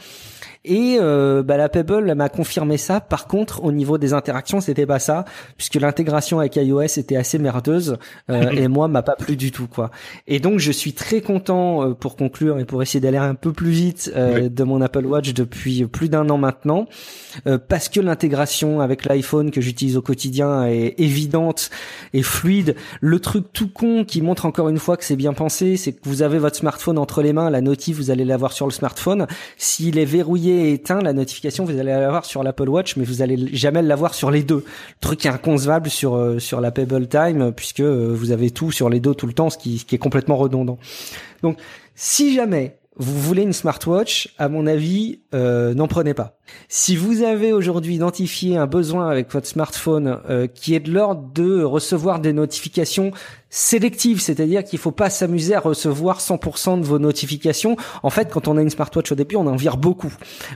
Et 0.64 0.96
euh, 1.00 1.42
bah, 1.42 1.56
la 1.56 1.68
Pebble 1.68 2.14
m'a 2.14 2.28
confirmé 2.28 2.76
ça. 2.76 3.00
Par 3.00 3.26
contre, 3.26 3.64
au 3.64 3.72
niveau 3.72 3.98
des 3.98 4.12
interactions, 4.12 4.60
c'était 4.60 4.86
pas 4.86 5.00
ça, 5.00 5.24
puisque 5.56 5.74
l'intégration 5.74 6.38
avec 6.38 6.54
iOS 6.54 6.82
était 6.82 7.16
assez 7.16 7.38
merdeuse 7.38 7.98
euh, 8.30 8.50
et 8.52 8.68
moi 8.68 8.86
m'a 8.86 9.02
pas 9.02 9.16
plu 9.16 9.36
du 9.36 9.50
tout 9.50 9.66
quoi. 9.66 9.90
Et 10.28 10.38
donc 10.38 10.60
je 10.60 10.70
suis 10.70 10.92
très 10.92 11.20
content 11.20 11.82
euh, 11.82 11.94
pour 11.94 12.16
conclure 12.16 12.60
et 12.60 12.64
pour 12.64 12.80
essayer 12.82 13.00
d'aller 13.00 13.18
un 13.18 13.34
peu 13.34 13.52
plus 13.52 13.70
vite 13.70 14.12
euh, 14.14 14.42
Oui. 14.42 14.50
de 14.50 14.64
mon 14.64 14.80
Apple 14.80 15.04
Watch 15.04 15.34
depuis 15.34 15.84
plus 15.86 16.08
d'un 16.08 16.28
an 16.30 16.38
maintenant, 16.38 16.86
euh, 17.46 17.58
parce 17.58 17.88
que 17.88 17.98
l'intégration 17.98 18.80
avec 18.80 19.04
l'iPhone 19.04 19.50
que 19.50 19.60
j'utilise 19.60 19.96
au 19.96 20.02
quotidien 20.02 20.66
est 20.66 20.94
évidente 20.98 21.70
et 22.14 22.22
fluide. 22.22 22.76
Le 23.00 23.18
truc 23.18 23.46
tout 23.52 23.68
con 23.68 24.04
qui 24.04 24.22
montre 24.22 24.46
encore 24.46 24.68
une 24.68 24.78
fois 24.78 24.96
que 24.96 25.04
c'est 25.04 25.16
bien 25.16 25.32
pensé, 25.32 25.76
c'est 25.76 25.92
que 25.92 26.00
vous 26.04 26.22
avez 26.22 26.38
votre 26.38 26.56
smartphone 26.56 26.98
entre 26.98 27.20
les 27.22 27.32
mains, 27.32 27.50
la 27.50 27.60
notif 27.60 27.96
vous 27.96 28.10
allez 28.10 28.24
l'avoir 28.24 28.52
sur 28.52 28.66
le 28.66 28.72
smartphone. 28.72 29.26
S'il 29.56 29.98
est 29.98 30.04
verrouillé 30.04 30.51
éteint, 30.72 31.00
la 31.00 31.12
notification 31.12 31.64
vous 31.64 31.78
allez 31.78 31.90
l'avoir 31.90 32.24
sur 32.24 32.42
l'Apple 32.42 32.68
Watch, 32.68 32.96
mais 32.96 33.04
vous 33.04 33.22
allez 33.22 33.54
jamais 33.54 33.82
l'avoir 33.82 34.14
sur 34.14 34.30
les 34.30 34.42
deux. 34.42 34.64
Truc 35.00 35.26
inconcevable 35.26 35.90
sur 35.90 36.14
euh, 36.14 36.38
sur 36.38 36.60
la 36.60 36.70
Pebble 36.70 37.06
Time 37.08 37.52
puisque 37.52 37.80
euh, 37.80 38.12
vous 38.14 38.30
avez 38.30 38.50
tout 38.50 38.70
sur 38.70 38.88
les 38.88 39.00
deux 39.00 39.14
tout 39.14 39.26
le 39.26 39.32
temps, 39.32 39.50
ce 39.50 39.58
qui, 39.58 39.84
est 39.90 39.98
complètement 39.98 40.36
redondant. 40.36 40.78
Donc, 41.42 41.58
si 41.94 42.34
jamais 42.34 42.78
vous 42.96 43.18
voulez 43.18 43.42
une 43.42 43.54
smartwatch, 43.54 44.34
à 44.38 44.48
mon 44.48 44.66
avis, 44.66 45.20
euh, 45.34 45.72
n'en 45.72 45.88
prenez 45.88 46.12
pas. 46.12 46.38
Si 46.68 46.94
vous 46.94 47.22
avez 47.22 47.52
aujourd'hui 47.52 47.94
identifié 47.94 48.58
un 48.58 48.66
besoin 48.66 49.08
avec 49.08 49.32
votre 49.32 49.46
smartphone 49.46 50.18
qui 50.54 50.74
est 50.74 50.80
de 50.80 50.92
l'ordre 50.92 51.30
de 51.32 51.62
recevoir 51.62 52.20
des 52.20 52.34
notifications 52.34 53.12
sélectives, 53.54 54.18
c'est-à-dire 54.22 54.64
qu'il 54.64 54.78
faut 54.78 54.92
pas 54.92 55.10
s'amuser 55.10 55.54
à 55.54 55.60
recevoir 55.60 56.20
100% 56.20 56.80
de 56.80 56.84
vos 56.86 56.98
notifications. 56.98 57.76
En 58.02 58.08
fait, 58.08 58.30
quand 58.32 58.48
on 58.48 58.56
a 58.56 58.62
une 58.62 58.70
smartwatch 58.70 59.12
au 59.12 59.14
début, 59.14 59.36
on 59.36 59.46
en 59.46 59.56
vire 59.56 59.76
beaucoup. 59.76 60.12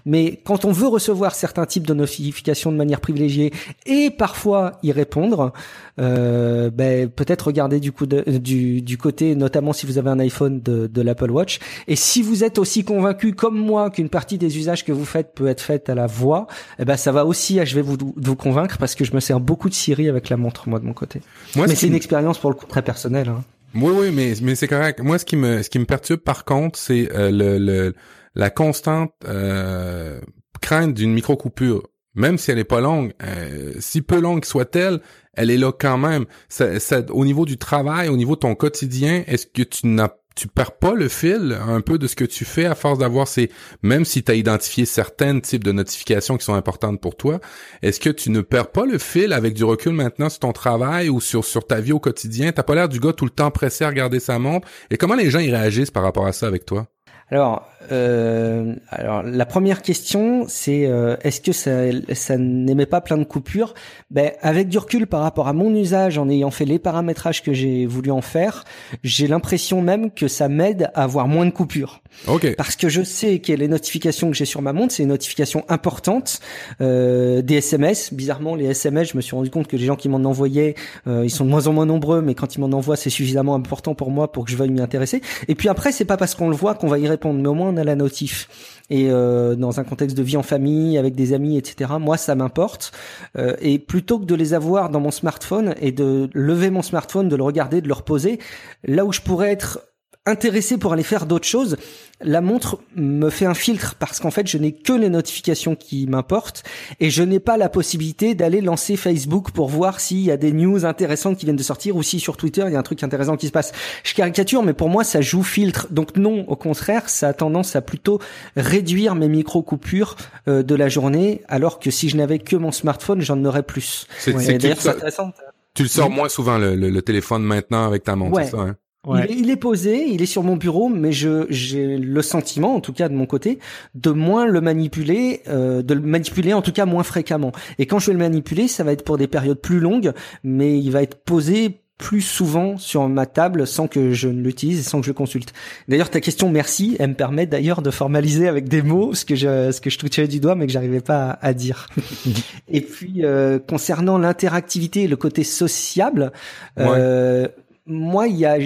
Mais 0.06 0.40
quand 0.44 0.64
on 0.64 0.72
veut 0.72 0.86
recevoir 0.88 1.34
certains 1.34 1.66
types 1.66 1.86
de 1.86 1.92
notifications 1.92 2.72
de 2.72 2.76
manière 2.78 3.02
privilégiée 3.02 3.52
et 3.84 4.08
parfois 4.10 4.72
y 4.82 4.92
répondre, 4.92 5.52
euh, 6.00 6.70
ben, 6.70 7.08
peut-être 7.10 7.48
regarder 7.48 7.80
du, 7.80 7.92
coup 7.92 8.06
de- 8.06 8.38
du, 8.38 8.80
du 8.80 8.96
côté, 8.96 9.34
notamment 9.34 9.74
si 9.74 9.84
vous 9.84 9.98
avez 9.98 10.08
un 10.08 10.18
iPhone 10.18 10.60
de, 10.62 10.86
de 10.86 11.02
l'Apple 11.02 11.30
Watch. 11.30 11.58
Et 11.88 11.96
si 11.96 12.22
vous 12.22 12.44
êtes 12.44 12.58
aussi 12.58 12.82
convaincu 12.82 13.34
comme 13.34 13.58
moi 13.58 13.90
qu'une 13.90 14.08
partie 14.08 14.38
des 14.38 14.56
usages 14.56 14.84
que 14.86 14.92
vous 14.92 15.04
faites 15.04 15.34
peut 15.34 15.48
être 15.48 15.60
faite 15.60 15.90
à 15.90 15.94
la 15.94 16.06
voix, 16.06 16.46
eh 16.78 16.86
ben 16.86 16.96
ça 16.96 17.12
va 17.12 17.26
aussi 17.26 17.60
achever 17.60 17.82
vous, 17.82 17.98
de 17.98 18.04
vous 18.16 18.36
convaincre 18.36 18.78
parce 18.78 18.94
que 18.94 19.04
je 19.04 19.12
me 19.12 19.20
sers 19.20 19.38
beaucoup 19.38 19.68
de 19.68 19.74
Siri 19.74 20.08
avec 20.08 20.30
la 20.30 20.38
montre 20.38 20.66
moi 20.70 20.78
de 20.78 20.86
mon 20.86 20.94
côté. 20.94 21.20
Moi, 21.56 21.66
Mais 21.66 21.74
ce 21.74 21.80
c'est 21.82 21.86
une 21.88 21.94
expérience 21.94 22.38
pour 22.38 22.48
le 22.50 22.56
coup 22.56 22.66
très 22.66 22.85
Hein. 23.28 23.44
Oui, 23.74 23.92
oui, 23.94 24.10
mais 24.42 24.54
c'est 24.54 24.68
correct. 24.68 25.00
Moi, 25.00 25.18
ce 25.18 25.24
qui 25.24 25.36
me 25.36 25.84
perturbe 25.84 26.20
par 26.20 26.44
contre, 26.44 26.78
c'est 26.78 27.10
euh, 27.12 27.92
la 28.34 28.50
constante 28.50 29.12
euh, 29.26 30.20
crainte 30.60 30.94
d'une 30.94 31.12
micro 31.12 31.36
coupure. 31.36 31.88
Même 32.14 32.38
si 32.38 32.50
elle 32.50 32.58
est 32.58 32.64
pas 32.64 32.80
longue, 32.80 33.12
euh, 33.22 33.74
si 33.78 34.00
peu 34.00 34.18
longue 34.18 34.46
soit-elle, 34.46 35.00
elle 35.34 35.50
est 35.50 35.58
là 35.58 35.70
quand 35.70 35.98
même. 35.98 36.24
Ça, 36.48 36.70
au 37.10 37.26
niveau 37.26 37.44
du 37.44 37.58
travail, 37.58 38.08
au 38.08 38.16
niveau 38.16 38.36
de 38.36 38.40
ton 38.40 38.54
quotidien, 38.54 39.22
est-ce 39.26 39.46
que 39.46 39.62
tu 39.62 39.86
n'as 39.86 40.08
tu 40.36 40.48
perds 40.48 40.72
pas 40.72 40.94
le 40.94 41.08
fil 41.08 41.58
un 41.66 41.80
peu 41.80 41.98
de 41.98 42.06
ce 42.06 42.14
que 42.14 42.24
tu 42.24 42.44
fais 42.44 42.66
à 42.66 42.74
force 42.74 42.98
d'avoir 42.98 43.26
ces 43.26 43.50
même 43.82 44.04
si 44.04 44.22
tu 44.22 44.30
as 44.30 44.34
identifié 44.34 44.84
certains 44.84 45.40
types 45.40 45.64
de 45.64 45.72
notifications 45.72 46.36
qui 46.36 46.44
sont 46.44 46.54
importantes 46.54 47.00
pour 47.00 47.16
toi, 47.16 47.40
est-ce 47.82 47.98
que 47.98 48.10
tu 48.10 48.30
ne 48.30 48.42
perds 48.42 48.70
pas 48.70 48.84
le 48.84 48.98
fil 48.98 49.32
avec 49.32 49.54
du 49.54 49.64
recul 49.64 49.92
maintenant 49.92 50.28
sur 50.28 50.40
ton 50.40 50.52
travail 50.52 51.08
ou 51.08 51.20
sur 51.20 51.44
sur 51.44 51.66
ta 51.66 51.80
vie 51.80 51.92
au 51.92 52.00
quotidien? 52.00 52.52
T'as 52.52 52.62
pas 52.62 52.74
l'air 52.74 52.88
du 52.88 53.00
gars 53.00 53.12
tout 53.14 53.24
le 53.24 53.30
temps 53.30 53.50
pressé 53.50 53.84
à 53.84 53.88
regarder 53.88 54.20
sa 54.20 54.38
montre. 54.38 54.68
Et 54.90 54.98
comment 54.98 55.16
les 55.16 55.30
gens 55.30 55.40
y 55.40 55.50
réagissent 55.50 55.90
par 55.90 56.02
rapport 56.02 56.26
à 56.26 56.32
ça 56.32 56.46
avec 56.46 56.66
toi? 56.66 56.86
Alors, 57.28 57.68
euh, 57.92 58.74
alors 58.90 59.22
la 59.22 59.46
première 59.46 59.82
question, 59.82 60.44
c'est 60.48 60.86
euh, 60.86 61.16
est-ce 61.22 61.40
que 61.40 61.52
ça, 61.52 61.70
ça 62.14 62.36
n'émet 62.36 62.86
pas 62.86 63.00
plein 63.00 63.18
de 63.18 63.24
coupures? 63.24 63.74
Ben 64.10 64.32
avec 64.42 64.68
du 64.68 64.78
recul 64.78 65.06
par 65.06 65.20
rapport 65.20 65.48
à 65.48 65.52
mon 65.52 65.74
usage, 65.74 66.18
en 66.18 66.28
ayant 66.28 66.50
fait 66.50 66.64
les 66.64 66.78
paramétrages 66.78 67.42
que 67.42 67.52
j'ai 67.52 67.86
voulu 67.86 68.10
en 68.10 68.20
faire, 68.20 68.64
j'ai 69.02 69.26
l'impression 69.26 69.82
même 69.82 70.10
que 70.10 70.28
ça 70.28 70.48
m'aide 70.48 70.90
à 70.94 71.04
avoir 71.04 71.28
moins 71.28 71.46
de 71.46 71.50
coupures. 71.50 72.02
Ok. 72.28 72.54
Parce 72.56 72.76
que 72.76 72.88
je 72.88 73.02
sais 73.02 73.38
que 73.38 73.52
les 73.52 73.68
notifications 73.68 74.30
que 74.30 74.36
j'ai 74.36 74.44
sur 74.44 74.62
ma 74.62 74.72
montre, 74.72 74.92
c'est 74.94 75.02
une 75.02 75.10
notification 75.10 75.64
importante. 75.68 76.40
Euh, 76.80 77.42
des 77.42 77.56
SMS, 77.56 78.12
bizarrement, 78.12 78.54
les 78.54 78.66
SMS, 78.66 79.10
je 79.12 79.16
me 79.16 79.22
suis 79.22 79.36
rendu 79.36 79.50
compte 79.50 79.66
que 79.66 79.76
les 79.76 79.84
gens 79.84 79.96
qui 79.96 80.08
m'en 80.08 80.18
envoyaient, 80.18 80.74
euh, 81.06 81.24
ils 81.24 81.30
sont 81.30 81.44
de 81.44 81.50
moins 81.50 81.66
en 81.66 81.72
moins 81.72 81.86
nombreux, 81.86 82.22
mais 82.22 82.34
quand 82.34 82.54
ils 82.54 82.60
m'en 82.60 82.76
envoient, 82.76 82.96
c'est 82.96 83.10
suffisamment 83.10 83.54
important 83.54 83.94
pour 83.94 84.10
moi 84.10 84.32
pour 84.32 84.44
que 84.44 84.50
je 84.50 84.56
veuille 84.56 84.70
m'y 84.70 84.80
intéresser. 84.80 85.20
Et 85.48 85.54
puis 85.54 85.68
après, 85.68 85.92
c'est 85.92 86.04
pas 86.04 86.16
parce 86.16 86.34
qu'on 86.34 86.48
le 86.48 86.56
voit 86.56 86.74
qu'on 86.74 86.88
va 86.88 86.98
y 86.98 87.06
répondre, 87.06 87.40
mais 87.40 87.48
au 87.48 87.54
moins 87.54 87.72
on 87.76 87.80
a 87.80 87.84
la 87.84 87.96
notif. 87.96 88.48
Et 88.88 89.10
euh, 89.10 89.54
dans 89.56 89.80
un 89.80 89.84
contexte 89.84 90.16
de 90.16 90.22
vie 90.22 90.36
en 90.36 90.42
famille, 90.42 90.96
avec 90.96 91.14
des 91.14 91.32
amis, 91.32 91.56
etc. 91.56 91.92
Moi, 92.00 92.16
ça 92.16 92.34
m'importe. 92.34 92.92
Euh, 93.36 93.56
et 93.60 93.78
plutôt 93.78 94.18
que 94.18 94.24
de 94.24 94.34
les 94.34 94.54
avoir 94.54 94.90
dans 94.90 95.00
mon 95.00 95.10
smartphone 95.10 95.74
et 95.80 95.92
de 95.92 96.30
lever 96.32 96.70
mon 96.70 96.82
smartphone, 96.82 97.28
de 97.28 97.36
le 97.36 97.42
regarder, 97.42 97.80
de 97.80 97.88
le 97.88 97.94
reposer, 97.94 98.38
là 98.84 99.04
où 99.04 99.12
je 99.12 99.20
pourrais 99.20 99.50
être 99.50 99.80
intéressé 100.26 100.76
pour 100.78 100.92
aller 100.92 101.02
faire 101.02 101.26
d'autres 101.26 101.46
choses, 101.46 101.76
la 102.22 102.40
montre 102.40 102.78
me 102.96 103.28
fait 103.30 103.44
un 103.46 103.54
filtre 103.54 103.94
parce 103.98 104.20
qu'en 104.20 104.30
fait 104.30 104.46
je 104.48 104.56
n'ai 104.58 104.72
que 104.72 104.92
les 104.92 105.10
notifications 105.10 105.76
qui 105.76 106.06
m'importent 106.06 106.62
et 106.98 107.10
je 107.10 107.22
n'ai 107.22 107.40
pas 107.40 107.56
la 107.58 107.68
possibilité 107.68 108.34
d'aller 108.34 108.60
lancer 108.62 108.96
Facebook 108.96 109.50
pour 109.50 109.68
voir 109.68 110.00
s'il 110.00 110.20
y 110.20 110.30
a 110.30 110.36
des 110.38 110.52
news 110.52 110.84
intéressantes 110.86 111.36
qui 111.36 111.44
viennent 111.44 111.56
de 111.56 111.62
sortir 111.62 111.94
ou 111.96 112.02
si 112.02 112.18
sur 112.18 112.36
Twitter 112.38 112.64
il 112.66 112.72
y 112.72 112.76
a 112.76 112.78
un 112.78 112.82
truc 112.82 113.02
intéressant 113.02 113.36
qui 113.36 113.46
se 113.48 113.52
passe. 113.52 113.72
Je 114.02 114.14
caricature 114.14 114.62
mais 114.62 114.72
pour 114.72 114.88
moi 114.88 115.04
ça 115.04 115.20
joue 115.20 115.42
filtre. 115.42 115.88
Donc 115.90 116.16
non, 116.16 116.44
au 116.48 116.56
contraire, 116.56 117.08
ça 117.08 117.28
a 117.28 117.32
tendance 117.34 117.76
à 117.76 117.82
plutôt 117.82 118.18
réduire 118.56 119.14
mes 119.14 119.28
micro 119.28 119.62
coupures 119.62 120.16
euh, 120.48 120.62
de 120.62 120.74
la 120.74 120.88
journée 120.88 121.42
alors 121.48 121.78
que 121.78 121.90
si 121.90 122.08
je 122.08 122.16
n'avais 122.16 122.38
que 122.38 122.56
mon 122.56 122.72
smartphone, 122.72 123.20
j'en 123.20 123.44
aurais 123.44 123.62
plus. 123.62 124.06
C'est 124.18 124.34
Ouais. 124.34 124.42
tu, 124.46 124.58
D'ailleurs, 124.58 124.76
le 124.76 124.80
c'est 124.80 124.82
sors- 124.88 124.94
intéressant. 124.96 125.32
tu 125.74 125.82
le 125.82 125.88
sors 125.88 126.10
moins 126.10 126.28
souvent 126.30 126.56
le, 126.58 126.74
le- 126.76 126.88
le 126.90 127.02
téléphone 127.02 127.42
maintenant 127.42 127.84
avec 127.86 128.04
ta 128.04 128.16
montre, 128.16 128.36
Ouais. 128.36 128.44
c'est 128.46 128.52
ça, 128.52 128.58
hein? 128.58 128.76
Il, 129.06 129.20
est, 129.20 129.34
il 129.34 129.50
est 129.50 129.56
posé, 129.56 130.06
il 130.08 130.22
est 130.22 130.26
sur 130.26 130.42
mon 130.42 130.56
bureau, 130.56 130.88
mais 130.88 131.12
je 131.12 131.46
j'ai 131.48 131.96
le 131.96 132.22
sentiment, 132.22 132.74
en 132.74 132.80
tout 132.80 132.92
cas 132.92 133.08
de 133.08 133.14
mon 133.14 133.26
côté, 133.26 133.58
de 133.94 134.10
moins 134.10 134.46
le 134.46 134.60
manipuler, 134.60 135.42
euh, 135.48 135.82
de 135.82 135.94
le 135.94 136.00
manipuler 136.00 136.52
en 136.52 136.62
tout 136.62 136.72
cas 136.72 136.86
moins 136.86 137.02
fréquemment. 137.02 137.52
Et 137.78 137.86
quand 137.86 137.98
je 137.98 138.06
vais 138.06 138.14
le 138.14 138.18
manipuler, 138.18 138.68
ça 138.68 138.84
va 138.84 138.92
être 138.92 139.04
pour 139.04 139.18
des 139.18 139.28
périodes 139.28 139.60
plus 139.60 139.80
longues, 139.80 140.12
mais 140.42 140.78
il 140.78 140.90
va 140.90 141.02
être 141.02 141.18
posé 141.22 141.80
plus 141.98 142.20
souvent 142.20 142.76
sur 142.76 143.08
ma 143.08 143.24
table 143.24 143.66
sans 143.66 143.88
que 143.88 144.12
je 144.12 144.28
ne 144.28 144.42
l'utilise 144.42 144.80
et 144.80 144.82
sans 144.82 145.00
que 145.00 145.06
je 145.06 145.10
le 145.10 145.14
consulte. 145.14 145.54
D'ailleurs, 145.88 146.10
ta 146.10 146.20
question, 146.20 146.50
merci, 146.50 146.96
elle 146.98 147.10
me 147.10 147.14
permet 147.14 147.46
d'ailleurs 147.46 147.80
de 147.80 147.90
formaliser 147.90 148.48
avec 148.48 148.68
des 148.68 148.82
mots 148.82 149.14
ce 149.14 149.24
que 149.24 149.34
je 149.34 149.70
ce 149.72 149.80
que 149.80 149.88
je 149.88 149.98
touchais 149.98 150.28
du 150.28 150.38
doigt 150.38 150.56
mais 150.56 150.66
que 150.66 150.72
j'arrivais 150.72 151.00
pas 151.00 151.30
à, 151.30 151.46
à 151.46 151.54
dire. 151.54 151.88
et 152.68 152.82
puis 152.82 153.24
euh, 153.24 153.58
concernant 153.58 154.18
l'interactivité 154.18 155.04
et 155.04 155.08
le 155.08 155.16
côté 155.16 155.42
sociable, 155.42 156.32
euh, 156.78 157.48
moi, 157.86 158.28
il 158.28 158.36
y 158.36 158.44
a, 158.44 158.58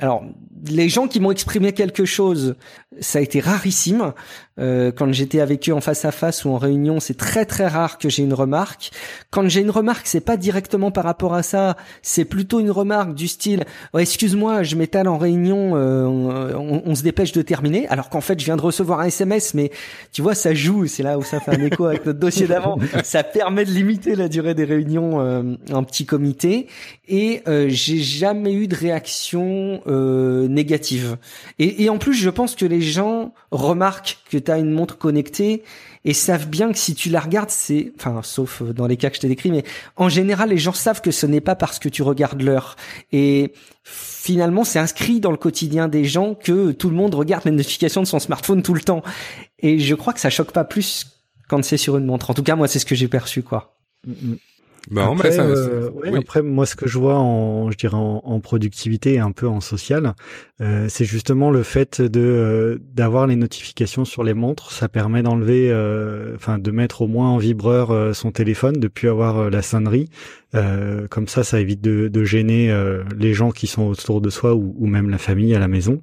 alors, 0.00 0.24
les 0.66 0.88
gens 0.88 1.08
qui 1.08 1.20
m'ont 1.20 1.30
exprimé 1.30 1.72
quelque 1.72 2.04
chose, 2.04 2.56
ça 3.00 3.18
a 3.18 3.22
été 3.22 3.40
rarissime. 3.40 4.12
Euh, 4.58 4.92
quand 4.92 5.12
j'étais 5.12 5.40
avec 5.40 5.68
eux 5.68 5.72
en 5.72 5.80
face 5.80 6.04
à 6.04 6.12
face 6.12 6.44
ou 6.44 6.50
en 6.50 6.58
réunion, 6.58 7.00
c'est 7.00 7.16
très 7.16 7.44
très 7.44 7.66
rare 7.66 7.98
que 7.98 8.08
j'ai 8.08 8.22
une 8.22 8.34
remarque. 8.34 8.90
Quand 9.30 9.48
j'ai 9.48 9.60
une 9.60 9.70
remarque, 9.70 10.06
c'est 10.06 10.20
pas 10.20 10.36
directement 10.36 10.90
par 10.90 11.04
rapport 11.04 11.34
à 11.34 11.42
ça, 11.42 11.76
c'est 12.02 12.24
plutôt 12.24 12.60
une 12.60 12.70
remarque 12.70 13.14
du 13.14 13.28
style 13.28 13.64
oh, 13.92 13.98
"Excuse-moi, 13.98 14.62
je 14.62 14.76
m'étale 14.76 15.08
en 15.08 15.18
réunion, 15.18 15.76
euh, 15.76 16.04
on, 16.06 16.82
on 16.84 16.94
se 16.94 17.02
dépêche 17.02 17.32
de 17.32 17.42
terminer." 17.42 17.86
Alors 17.88 18.08
qu'en 18.08 18.20
fait, 18.20 18.38
je 18.40 18.44
viens 18.44 18.56
de 18.56 18.62
recevoir 18.62 19.00
un 19.00 19.06
SMS, 19.06 19.54
mais 19.54 19.70
tu 20.12 20.22
vois, 20.22 20.34
ça 20.34 20.54
joue. 20.54 20.86
C'est 20.86 21.02
là 21.02 21.18
où 21.18 21.22
ça 21.22 21.40
fait 21.40 21.52
un 21.52 21.64
écho 21.64 21.84
avec 21.86 22.06
notre 22.06 22.18
dossier 22.18 22.46
d'avant. 22.46 22.78
Ça 23.04 23.22
permet 23.22 23.64
de 23.64 23.70
limiter 23.70 24.14
la 24.14 24.28
durée 24.28 24.54
des 24.54 24.64
réunions 24.64 25.20
euh, 25.20 25.42
en 25.72 25.84
petit 25.84 26.06
comité. 26.06 26.66
Et 27.08 27.42
euh, 27.48 27.66
j'ai 27.68 27.98
jamais 27.98 28.52
eu 28.52 28.68
de 28.68 28.74
réaction 28.74 29.80
euh, 29.86 30.48
négative. 30.48 31.16
Et, 31.58 31.84
et 31.84 31.90
en 31.90 31.98
plus, 31.98 32.14
je 32.14 32.30
pense 32.30 32.54
que 32.54 32.66
les 32.66 32.80
gens 32.80 33.32
remarquent 33.50 34.18
que 34.30 34.38
tu 34.52 34.58
une 34.58 34.72
montre 34.72 34.98
connectée 34.98 35.62
et 36.04 36.14
savent 36.14 36.48
bien 36.48 36.72
que 36.72 36.78
si 36.78 36.94
tu 36.94 37.10
la 37.10 37.20
regardes, 37.20 37.50
c'est, 37.50 37.92
enfin, 37.96 38.20
sauf 38.22 38.62
dans 38.62 38.86
les 38.86 38.96
cas 38.96 39.10
que 39.10 39.16
je 39.16 39.20
t'ai 39.20 39.28
décrits, 39.28 39.50
mais 39.50 39.64
en 39.96 40.08
général, 40.08 40.50
les 40.50 40.58
gens 40.58 40.72
savent 40.72 41.00
que 41.00 41.10
ce 41.10 41.26
n'est 41.26 41.40
pas 41.40 41.54
parce 41.54 41.78
que 41.78 41.88
tu 41.88 42.02
regardes 42.02 42.40
l'heure. 42.40 42.76
Et 43.12 43.52
finalement, 43.84 44.64
c'est 44.64 44.78
inscrit 44.78 45.20
dans 45.20 45.30
le 45.30 45.36
quotidien 45.36 45.88
des 45.88 46.04
gens 46.04 46.34
que 46.34 46.72
tout 46.72 46.90
le 46.90 46.96
monde 46.96 47.14
regarde 47.14 47.44
les 47.44 47.50
notifications 47.50 48.02
de 48.02 48.06
son 48.06 48.18
smartphone 48.18 48.62
tout 48.62 48.74
le 48.74 48.80
temps. 48.80 49.02
Et 49.58 49.78
je 49.78 49.94
crois 49.94 50.12
que 50.12 50.20
ça 50.20 50.30
choque 50.30 50.52
pas 50.52 50.64
plus 50.64 51.18
quand 51.48 51.64
c'est 51.64 51.76
sur 51.76 51.96
une 51.96 52.06
montre. 52.06 52.30
En 52.30 52.34
tout 52.34 52.42
cas, 52.42 52.56
moi, 52.56 52.68
c'est 52.68 52.78
ce 52.78 52.86
que 52.86 52.94
j'ai 52.94 53.08
perçu, 53.08 53.42
quoi. 53.42 53.76
Mm, 54.06 54.12
mm. 54.12 54.36
Bon, 54.90 55.12
après, 55.12 55.32
ça, 55.32 55.42
euh, 55.42 55.90
ouais, 55.90 56.10
oui. 56.12 56.18
après, 56.18 56.42
moi, 56.42 56.64
ce 56.64 56.74
que 56.74 56.88
je 56.88 56.98
vois 56.98 57.16
en, 57.16 57.70
je 57.70 57.76
dirais 57.76 57.96
en, 57.96 58.22
en 58.24 58.40
productivité 58.40 59.14
et 59.14 59.18
un 59.18 59.32
peu 59.32 59.46
en 59.46 59.60
social, 59.60 60.14
euh, 60.60 60.86
c'est 60.88 61.04
justement 61.04 61.50
le 61.50 61.62
fait 61.62 62.00
de 62.00 62.20
euh, 62.20 62.78
d'avoir 62.94 63.26
les 63.26 63.36
notifications 63.36 64.04
sur 64.04 64.24
les 64.24 64.34
montres. 64.34 64.72
Ça 64.72 64.88
permet 64.88 65.22
d'enlever, 65.22 65.70
euh, 65.70 66.34
enfin, 66.36 66.58
de 66.58 66.70
mettre 66.70 67.02
au 67.02 67.06
moins 67.06 67.28
en 67.28 67.38
vibreur 67.38 67.90
euh, 67.90 68.12
son 68.12 68.30
téléphone, 68.30 68.74
de 68.74 68.88
plus 68.88 69.08
avoir 69.08 69.50
la 69.50 69.62
sonnerie. 69.62 70.08
Euh, 70.54 71.06
comme 71.08 71.28
ça, 71.28 71.44
ça 71.44 71.60
évite 71.60 71.82
de, 71.82 72.08
de 72.08 72.24
gêner 72.24 72.70
euh, 72.70 73.04
les 73.18 73.34
gens 73.34 73.50
qui 73.50 73.66
sont 73.66 73.82
autour 73.82 74.20
de 74.22 74.30
soi 74.30 74.54
ou, 74.54 74.74
ou 74.78 74.86
même 74.86 75.10
la 75.10 75.18
famille 75.18 75.54
à 75.54 75.58
la 75.58 75.68
maison. 75.68 76.02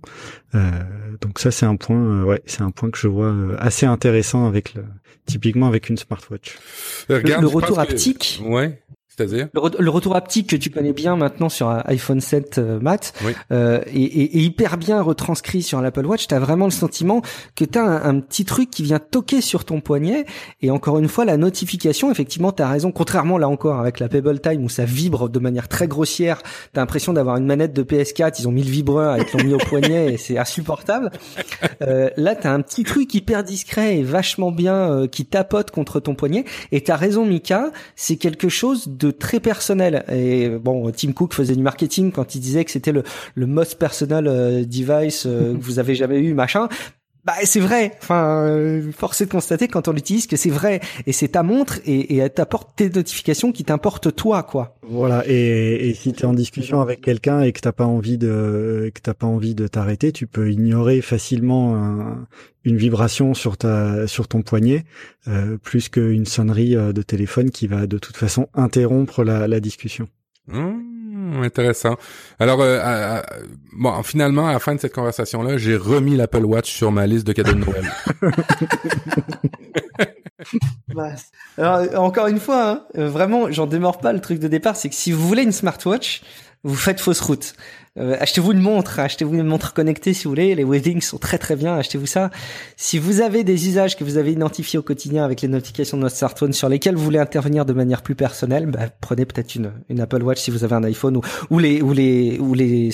Euh, 0.53 0.59
donc 1.21 1.39
ça, 1.39 1.49
c'est 1.49 1.65
un 1.65 1.75
point, 1.77 1.97
euh, 1.99 2.23
ouais, 2.23 2.41
c'est 2.45 2.61
un 2.61 2.69
point 2.71 2.91
que 2.91 2.97
je 2.99 3.07
vois 3.07 3.25
euh, 3.27 3.55
assez 3.57 3.87
intéressant 3.87 4.47
avec 4.47 4.75
le, 4.75 4.83
typiquement 5.25 5.67
avec 5.67 5.89
une 5.89 5.97
smartwatch. 5.97 6.57
Regarde, 7.09 7.41
le 7.41 7.47
retour 7.47 7.77
que- 7.77 7.81
haptique. 7.81 8.39
Ouais. 8.45 8.81
C'est-à-dire? 9.17 9.47
Le, 9.53 9.61
re- 9.61 9.79
le 9.79 9.89
retour 9.89 10.15
haptique 10.15 10.49
que 10.49 10.55
tu 10.55 10.69
connais 10.69 10.93
bien 10.93 11.15
maintenant 11.15 11.49
sur 11.49 11.69
un 11.69 11.81
iPhone 11.85 12.19
7 12.19 12.57
euh, 12.57 12.79
Max 12.81 13.13
Oui. 13.23 13.31
euh, 13.51 13.79
et, 13.87 14.01
et- 14.03 14.37
et 14.37 14.41
hyper 14.41 14.77
bien 14.77 15.01
retranscrit 15.01 15.61
sur 15.61 15.79
l'Apple 15.81 16.05
Watch, 16.05 16.27
tu 16.27 16.35
as 16.35 16.39
vraiment 16.39 16.65
le 16.65 16.71
sentiment 16.71 17.21
que 17.55 17.63
tu 17.65 17.79
as 17.79 17.83
un, 17.83 18.15
un 18.17 18.19
petit 18.19 18.43
truc 18.45 18.69
qui 18.69 18.83
vient 18.83 18.99
toquer 18.99 19.41
sur 19.41 19.63
ton 19.65 19.79
poignet 19.81 20.25
et 20.61 20.71
encore 20.71 20.99
une 20.99 21.07
fois 21.07 21.23
la 21.25 21.37
notification, 21.37 22.11
effectivement 22.11 22.51
tu 22.51 22.61
as 22.63 22.67
raison, 22.69 22.91
contrairement 22.91 23.37
là 23.37 23.47
encore 23.47 23.79
avec 23.79 23.99
la 23.99 24.09
Pebble 24.09 24.39
Time 24.39 24.63
où 24.63 24.69
ça 24.69 24.85
vibre 24.85 25.29
de 25.29 25.39
manière 25.39 25.67
très 25.67 25.87
grossière, 25.87 26.41
tu 26.43 26.49
as 26.75 26.81
l'impression 26.81 27.13
d'avoir 27.13 27.37
une 27.37 27.45
manette 27.45 27.73
de 27.73 27.83
PS4, 27.83 28.35
ils 28.39 28.47
ont 28.47 28.51
mis 28.51 28.63
le 28.63 28.69
vibreur, 28.71 29.17
ils 29.17 29.25
te 29.25 29.37
l'ont 29.37 29.43
mis 29.45 29.53
au 29.53 29.57
poignet 29.57 30.13
et 30.13 30.17
c'est 30.17 30.37
insupportable. 30.37 31.11
Euh, 31.81 32.09
là 32.17 32.35
tu 32.35 32.47
as 32.47 32.53
un 32.53 32.61
petit 32.61 32.83
truc 32.83 33.13
hyper 33.13 33.43
discret 33.43 33.97
et 33.97 34.03
vachement 34.03 34.51
bien 34.51 34.75
euh, 34.75 35.07
qui 35.07 35.25
tapote 35.25 35.71
contre 35.71 35.99
ton 35.99 36.15
poignet 36.15 36.45
et 36.71 36.81
tu 36.81 36.91
as 36.91 36.95
raison 36.95 37.25
Mika, 37.25 37.71
c'est 37.95 38.17
quelque 38.17 38.49
chose 38.49 38.87
de 38.87 39.04
très 39.11 39.39
personnel. 39.39 40.03
Et 40.11 40.49
bon, 40.49 40.91
Tim 40.91 41.11
Cook 41.11 41.33
faisait 41.33 41.55
du 41.55 41.61
marketing 41.61 42.11
quand 42.11 42.35
il 42.35 42.39
disait 42.39 42.65
que 42.65 42.71
c'était 42.71 42.91
le, 42.91 43.03
le 43.35 43.45
most 43.47 43.75
personal 43.77 44.27
euh, 44.27 44.63
device 44.63 45.25
euh, 45.25 45.53
que 45.53 45.61
vous 45.61 45.79
avez 45.79 45.95
jamais 45.95 46.19
eu, 46.19 46.33
machin. 46.33 46.67
Bah 47.25 47.33
c'est 47.43 47.59
vrai. 47.59 47.93
Enfin, 48.03 48.45
euh, 48.47 48.91
force 48.91 49.21
est 49.21 49.25
de 49.25 49.31
constater 49.31 49.67
quand 49.67 49.87
on 49.87 49.93
l'utilise 49.93 50.27
que 50.27 50.35
c'est 50.35 50.51
vrai. 50.51 50.79
Et 51.07 51.11
c'est 51.11 51.29
ta 51.29 51.41
montre 51.41 51.79
et, 51.85 52.13
et 52.13 52.17
elle 52.17 52.29
t'apporte 52.31 52.75
tes 52.75 52.87
notifications 52.89 53.51
qui 53.51 53.63
t'importent 53.63 54.15
toi, 54.15 54.43
quoi. 54.43 54.77
Voilà, 54.83 55.23
et, 55.27 55.89
et 55.89 55.93
si 55.95 56.13
tu 56.13 56.21
es 56.21 56.25
en 56.25 56.33
discussion 56.33 56.81
avec 56.81 57.01
quelqu'un 57.01 57.41
et 57.41 57.51
que 57.51 57.59
t'as 57.61 57.71
pas 57.71 57.85
envie 57.85 58.19
de 58.19 58.91
que 58.93 59.01
t'as 59.01 59.15
pas 59.15 59.25
envie 59.25 59.55
de 59.55 59.65
t'arrêter, 59.67 60.11
tu 60.11 60.27
peux 60.27 60.51
ignorer 60.51 61.01
facilement 61.01 61.75
un- 61.75 62.27
une 62.63 62.77
vibration 62.77 63.33
sur 63.33 63.57
ta 63.57 64.05
sur 64.07 64.27
ton 64.27 64.43
poignet, 64.43 64.85
euh, 65.27 65.57
plus 65.57 65.89
qu'une 65.89 66.25
sonnerie 66.27 66.75
euh, 66.75 66.93
de 66.93 67.01
téléphone 67.01 67.49
qui 67.49 67.65
va 67.65 67.87
de 67.87 67.97
toute 67.97 68.17
façon 68.17 68.49
interrompre 68.53 69.23
la, 69.23 69.47
la 69.47 69.59
discussion. 69.59 70.07
Hum, 71.25 71.43
intéressant. 71.43 71.95
Alors, 72.39 72.59
euh, 72.61 73.21
bon, 73.73 74.03
finalement, 74.03 74.47
à 74.47 74.53
la 74.53 74.59
fin 74.59 74.75
de 74.75 74.79
cette 74.79 74.93
conversation-là, 74.93 75.57
j'ai 75.57 75.75
remis 75.75 76.15
l'Apple 76.15 76.45
Watch 76.45 76.71
sur 76.71 76.91
ma 76.91 77.07
liste 77.07 77.25
de 77.25 77.33
cadeaux 77.33 77.53
de 77.53 77.65
Noël. 77.65 77.91
Alors, 81.57 82.03
encore 82.03 82.27
une 82.27 82.39
fois, 82.39 82.69
hein, 82.69 82.85
euh, 82.97 83.09
vraiment, 83.09 83.51
j'en 83.51 83.65
démords 83.65 83.97
pas 83.97 84.13
le 84.13 84.21
truc 84.21 84.39
de 84.39 84.47
départ, 84.47 84.75
c'est 84.75 84.89
que 84.89 84.95
si 84.95 85.11
vous 85.11 85.27
voulez 85.27 85.41
une 85.43 85.51
smartwatch, 85.51 86.21
vous 86.63 86.75
faites 86.75 86.99
fausse 86.99 87.21
route. 87.21 87.55
Euh, 87.97 88.17
achetez-vous 88.19 88.51
une 88.51 88.59
montre, 88.59 88.99
achetez-vous 88.99 89.35
une 89.35 89.43
montre 89.43 89.73
connectée 89.73 90.13
si 90.13 90.25
vous 90.25 90.31
voulez. 90.31 90.53
Les 90.55 90.63
weddings 90.63 91.01
sont 91.01 91.17
très 91.17 91.37
très 91.37 91.55
bien, 91.55 91.75
achetez-vous 91.75 92.05
ça. 92.05 92.29
Si 92.75 92.99
vous 92.99 93.21
avez 93.21 93.43
des 93.43 93.67
usages 93.67 93.95
que 93.95 94.03
vous 94.03 94.17
avez 94.17 94.33
identifiés 94.33 94.77
au 94.77 94.81
quotidien 94.81 95.23
avec 95.23 95.41
les 95.41 95.47
notifications 95.47 95.97
de 95.97 96.03
votre 96.03 96.15
smartphone 96.15 96.51
sur 96.51 96.67
lesquels 96.67 96.95
vous 96.95 97.03
voulez 97.03 97.19
intervenir 97.19 97.65
de 97.65 97.73
manière 97.73 98.01
plus 98.01 98.15
personnelle, 98.15 98.65
bah, 98.65 98.87
prenez 98.99 99.25
peut-être 99.25 99.55
une, 99.55 99.71
Apple 99.99 100.23
Watch 100.23 100.41
si 100.41 100.51
vous 100.51 100.63
avez 100.65 100.75
un 100.75 100.83
iPhone 100.83 101.21
ou, 101.49 101.59
les 101.59 101.81
ou 101.81 101.93
les 101.93 102.37
ou 102.37 102.53
les 102.53 102.89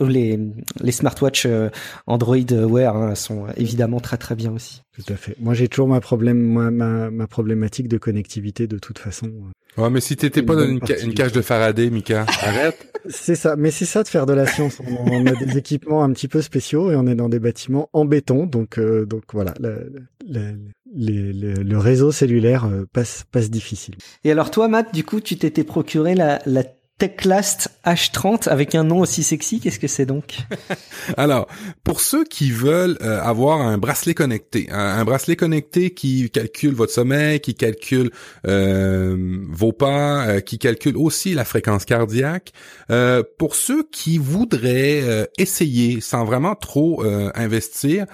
ou 0.00 0.06
les 0.06 0.40
les 0.80 0.92
smartwatches 0.92 1.46
euh, 1.46 1.68
Android 2.06 2.36
Wear 2.50 2.96
hein, 2.96 3.14
sont 3.14 3.46
évidemment 3.56 4.00
très 4.00 4.16
très 4.16 4.34
bien 4.34 4.52
aussi. 4.52 4.82
Tout 4.96 5.12
à 5.12 5.16
fait. 5.16 5.36
Moi, 5.38 5.52
j'ai 5.52 5.68
toujours 5.68 5.88
ma 5.88 6.00
problème, 6.00 6.40
moi, 6.40 6.70
ma, 6.70 7.10
ma 7.10 7.26
problématique 7.26 7.86
de 7.86 7.98
connectivité 7.98 8.66
de 8.66 8.78
toute 8.78 8.98
façon. 8.98 9.30
Ouais, 9.76 9.90
mais 9.90 10.00
si 10.00 10.16
t'étais 10.16 10.42
pas 10.42 10.56
dans 10.56 10.66
une, 10.66 10.80
ca- 10.84 10.96
cage 11.14 11.32
de 11.32 11.42
Faraday, 11.42 11.90
Mika, 11.90 12.24
arrête. 12.42 12.92
C'est 13.08 13.34
ça, 13.36 13.54
mais 13.54 13.70
c'est 13.70 13.84
ça 13.84 14.02
de 14.02 14.08
faire 14.08 14.26
de 14.26 14.32
la 14.32 14.46
patience. 14.46 14.80
On, 14.84 15.26
a 15.26 15.32
des 15.34 15.58
équipements 15.58 16.02
un 16.02 16.10
petit 16.12 16.26
peu 16.26 16.42
spéciaux 16.42 16.90
et 16.90 16.96
on 16.96 17.06
est 17.06 17.14
dans 17.14 17.28
des 17.28 17.38
bâtiments 17.38 17.88
en 17.92 18.04
béton, 18.04 18.46
donc 18.46 18.80
donc 18.80 19.22
voilà, 19.32 19.54
le, 19.60 19.92
le, 20.92 21.78
réseau 21.78 22.10
cellulaire 22.10 22.68
passe 22.92 23.24
passe 23.30 23.48
difficile. 23.48 23.94
Et 24.24 24.32
alors 24.32 24.50
toi, 24.50 24.66
Matt, 24.66 24.92
du 24.92 25.04
coup, 25.04 25.20
tu 25.20 25.36
t'étais 25.36 25.62
procuré 25.62 26.16
la, 26.16 26.40
la 26.46 26.64
Techlast 26.98 27.68
H30 27.84 28.48
avec 28.48 28.74
un 28.74 28.82
nom 28.82 29.00
aussi 29.00 29.22
sexy, 29.22 29.60
qu'est-ce 29.60 29.78
que 29.78 29.86
c'est 29.86 30.06
donc? 30.06 30.38
Alors, 31.18 31.46
pour 31.84 32.00
ceux 32.00 32.24
qui 32.24 32.50
veulent 32.50 32.96
euh, 33.02 33.20
avoir 33.20 33.60
un 33.60 33.76
bracelet 33.76 34.14
connecté, 34.14 34.68
un, 34.70 35.04
bracelet 35.04 35.36
connecté 35.36 35.90
qui 35.90 36.30
calcule 36.30 36.74
votre 36.74 36.92
sommeil, 36.92 37.40
qui 37.40 37.54
calcule 37.54 38.10
euh, 38.46 39.38
vos 39.50 39.72
pas, 39.72 40.26
euh, 40.26 40.40
qui 40.40 40.58
calcule 40.58 40.96
aussi 40.96 41.34
la 41.34 41.44
fréquence 41.44 41.84
cardiaque, 41.84 42.52
pour 43.38 43.56
ceux 43.56 43.84
qui 43.92 44.16
voudraient 44.16 45.28
essayer 45.38 46.00
sans 46.00 46.24
vraiment 46.24 46.54
trop 46.54 47.02
investir, 47.34 48.06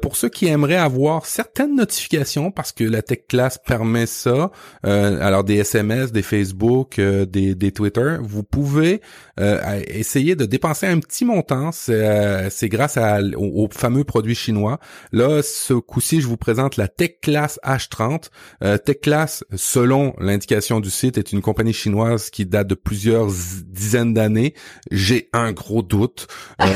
pour 0.00 0.16
ceux 0.16 0.28
qui 0.28 0.46
aimeraient 0.46 0.76
avoir 0.76 1.26
certaines 1.26 1.74
notifications 1.74 2.50
parce 2.50 2.72
que 2.72 2.84
la 2.84 3.02
Techlast 3.02 3.62
permet 3.66 4.06
ça, 4.06 4.50
alors 4.82 5.44
des 5.44 5.56
SMS, 5.56 6.12
des 6.12 6.22
Facebook, 6.22 7.00
des, 7.00 7.54
des 7.54 7.72
Twitter, 7.72 8.11
vous 8.20 8.42
pouvez 8.42 9.00
euh, 9.40 9.82
essayer 9.86 10.36
de 10.36 10.44
dépenser 10.44 10.86
un 10.86 10.98
petit 11.00 11.24
montant. 11.24 11.72
C'est 11.72 11.92
euh, 11.92 12.48
grâce 12.62 12.96
à, 12.96 13.20
au, 13.36 13.68
fameux 13.70 14.04
produit 14.04 14.34
chinois. 14.34 14.78
Là, 15.12 15.42
ce 15.42 15.74
coup-ci, 15.74 16.20
je 16.20 16.26
vous 16.26 16.36
présente 16.36 16.76
la 16.76 16.88
Tech 16.88 17.16
Class 17.22 17.58
H30. 17.64 18.30
Euh, 18.62 18.78
Tech 18.78 19.00
Class, 19.02 19.44
selon 19.54 20.14
l'indication 20.18 20.80
du 20.80 20.90
site, 20.90 21.18
est 21.18 21.32
une 21.32 21.40
compagnie 21.40 21.72
chinoise 21.72 22.30
qui 22.30 22.46
date 22.46 22.66
de 22.68 22.74
plusieurs 22.74 23.28
dizaines 23.66 24.14
d'années. 24.14 24.54
J'ai 24.90 25.28
un 25.32 25.52
gros 25.52 25.82
doute. 25.82 26.26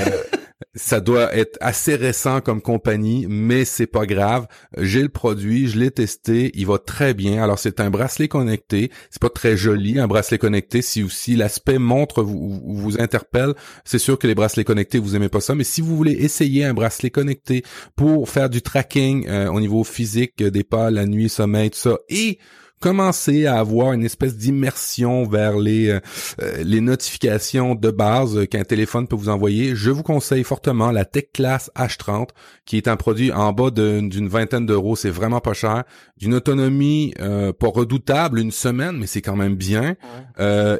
ça 0.74 1.00
doit 1.00 1.34
être 1.36 1.58
assez 1.60 1.96
récent 1.96 2.40
comme 2.40 2.62
compagnie, 2.62 3.26
mais 3.28 3.64
c'est 3.64 3.86
pas 3.86 4.06
grave. 4.06 4.46
J'ai 4.78 5.02
le 5.02 5.08
produit, 5.08 5.68
je 5.68 5.78
l'ai 5.78 5.90
testé, 5.90 6.50
il 6.54 6.66
va 6.66 6.78
très 6.78 7.12
bien. 7.12 7.42
Alors 7.42 7.58
c'est 7.58 7.80
un 7.80 7.90
bracelet 7.90 8.28
connecté, 8.28 8.90
c'est 9.10 9.20
pas 9.20 9.28
très 9.28 9.56
joli 9.56 9.98
un 9.98 10.06
bracelet 10.06 10.38
connecté. 10.38 10.80
Si 10.80 11.02
aussi 11.02 11.36
l'aspect 11.36 11.78
montre 11.78 12.22
vous, 12.22 12.62
vous 12.64 13.00
interpelle, 13.00 13.54
c'est 13.84 13.98
sûr 13.98 14.18
que 14.18 14.26
les 14.26 14.34
bracelets 14.34 14.64
connectés 14.64 14.98
vous 14.98 15.14
aimez 15.14 15.28
pas 15.28 15.40
ça. 15.40 15.54
Mais 15.54 15.64
si 15.64 15.80
vous 15.80 15.96
voulez 15.96 16.12
essayer 16.12 16.64
un 16.64 16.74
bracelet 16.74 17.10
connecté 17.10 17.62
pour 17.94 18.28
faire 18.28 18.48
du 18.48 18.62
tracking 18.62 19.26
euh, 19.28 19.50
au 19.50 19.60
niveau 19.60 19.84
physique 19.84 20.42
des 20.42 20.64
pas, 20.64 20.90
la 20.90 21.06
nuit, 21.06 21.28
sommeil, 21.28 21.70
tout 21.70 21.78
ça, 21.78 21.98
et 22.08 22.38
commencer 22.80 23.46
à 23.46 23.58
avoir 23.58 23.92
une 23.92 24.04
espèce 24.04 24.36
d'immersion 24.36 25.24
vers 25.24 25.56
les 25.56 25.88
euh, 25.88 26.00
euh, 26.42 26.62
les 26.62 26.80
notifications 26.80 27.74
de 27.74 27.90
base 27.90 28.46
qu'un 28.48 28.64
téléphone 28.64 29.08
peut 29.08 29.16
vous 29.16 29.28
envoyer, 29.28 29.74
je 29.74 29.90
vous 29.90 30.02
conseille 30.02 30.44
fortement 30.44 30.90
la 30.90 31.04
Tech 31.04 31.26
Class 31.32 31.70
H30 31.76 32.28
qui 32.64 32.76
est 32.76 32.88
un 32.88 32.96
produit 32.96 33.32
en 33.32 33.52
bas 33.52 33.70
d'une 33.70 34.28
vingtaine 34.28 34.66
d'euros, 34.66 34.96
c'est 34.96 35.10
vraiment 35.10 35.40
pas 35.40 35.52
cher, 35.52 35.84
d'une 36.18 36.34
autonomie 36.34 37.14
euh, 37.20 37.52
pas 37.52 37.68
redoutable, 37.68 38.40
une 38.40 38.50
semaine, 38.50 38.96
mais 38.98 39.06
c'est 39.06 39.22
quand 39.22 39.36
même 39.36 39.54
bien. 39.54 39.94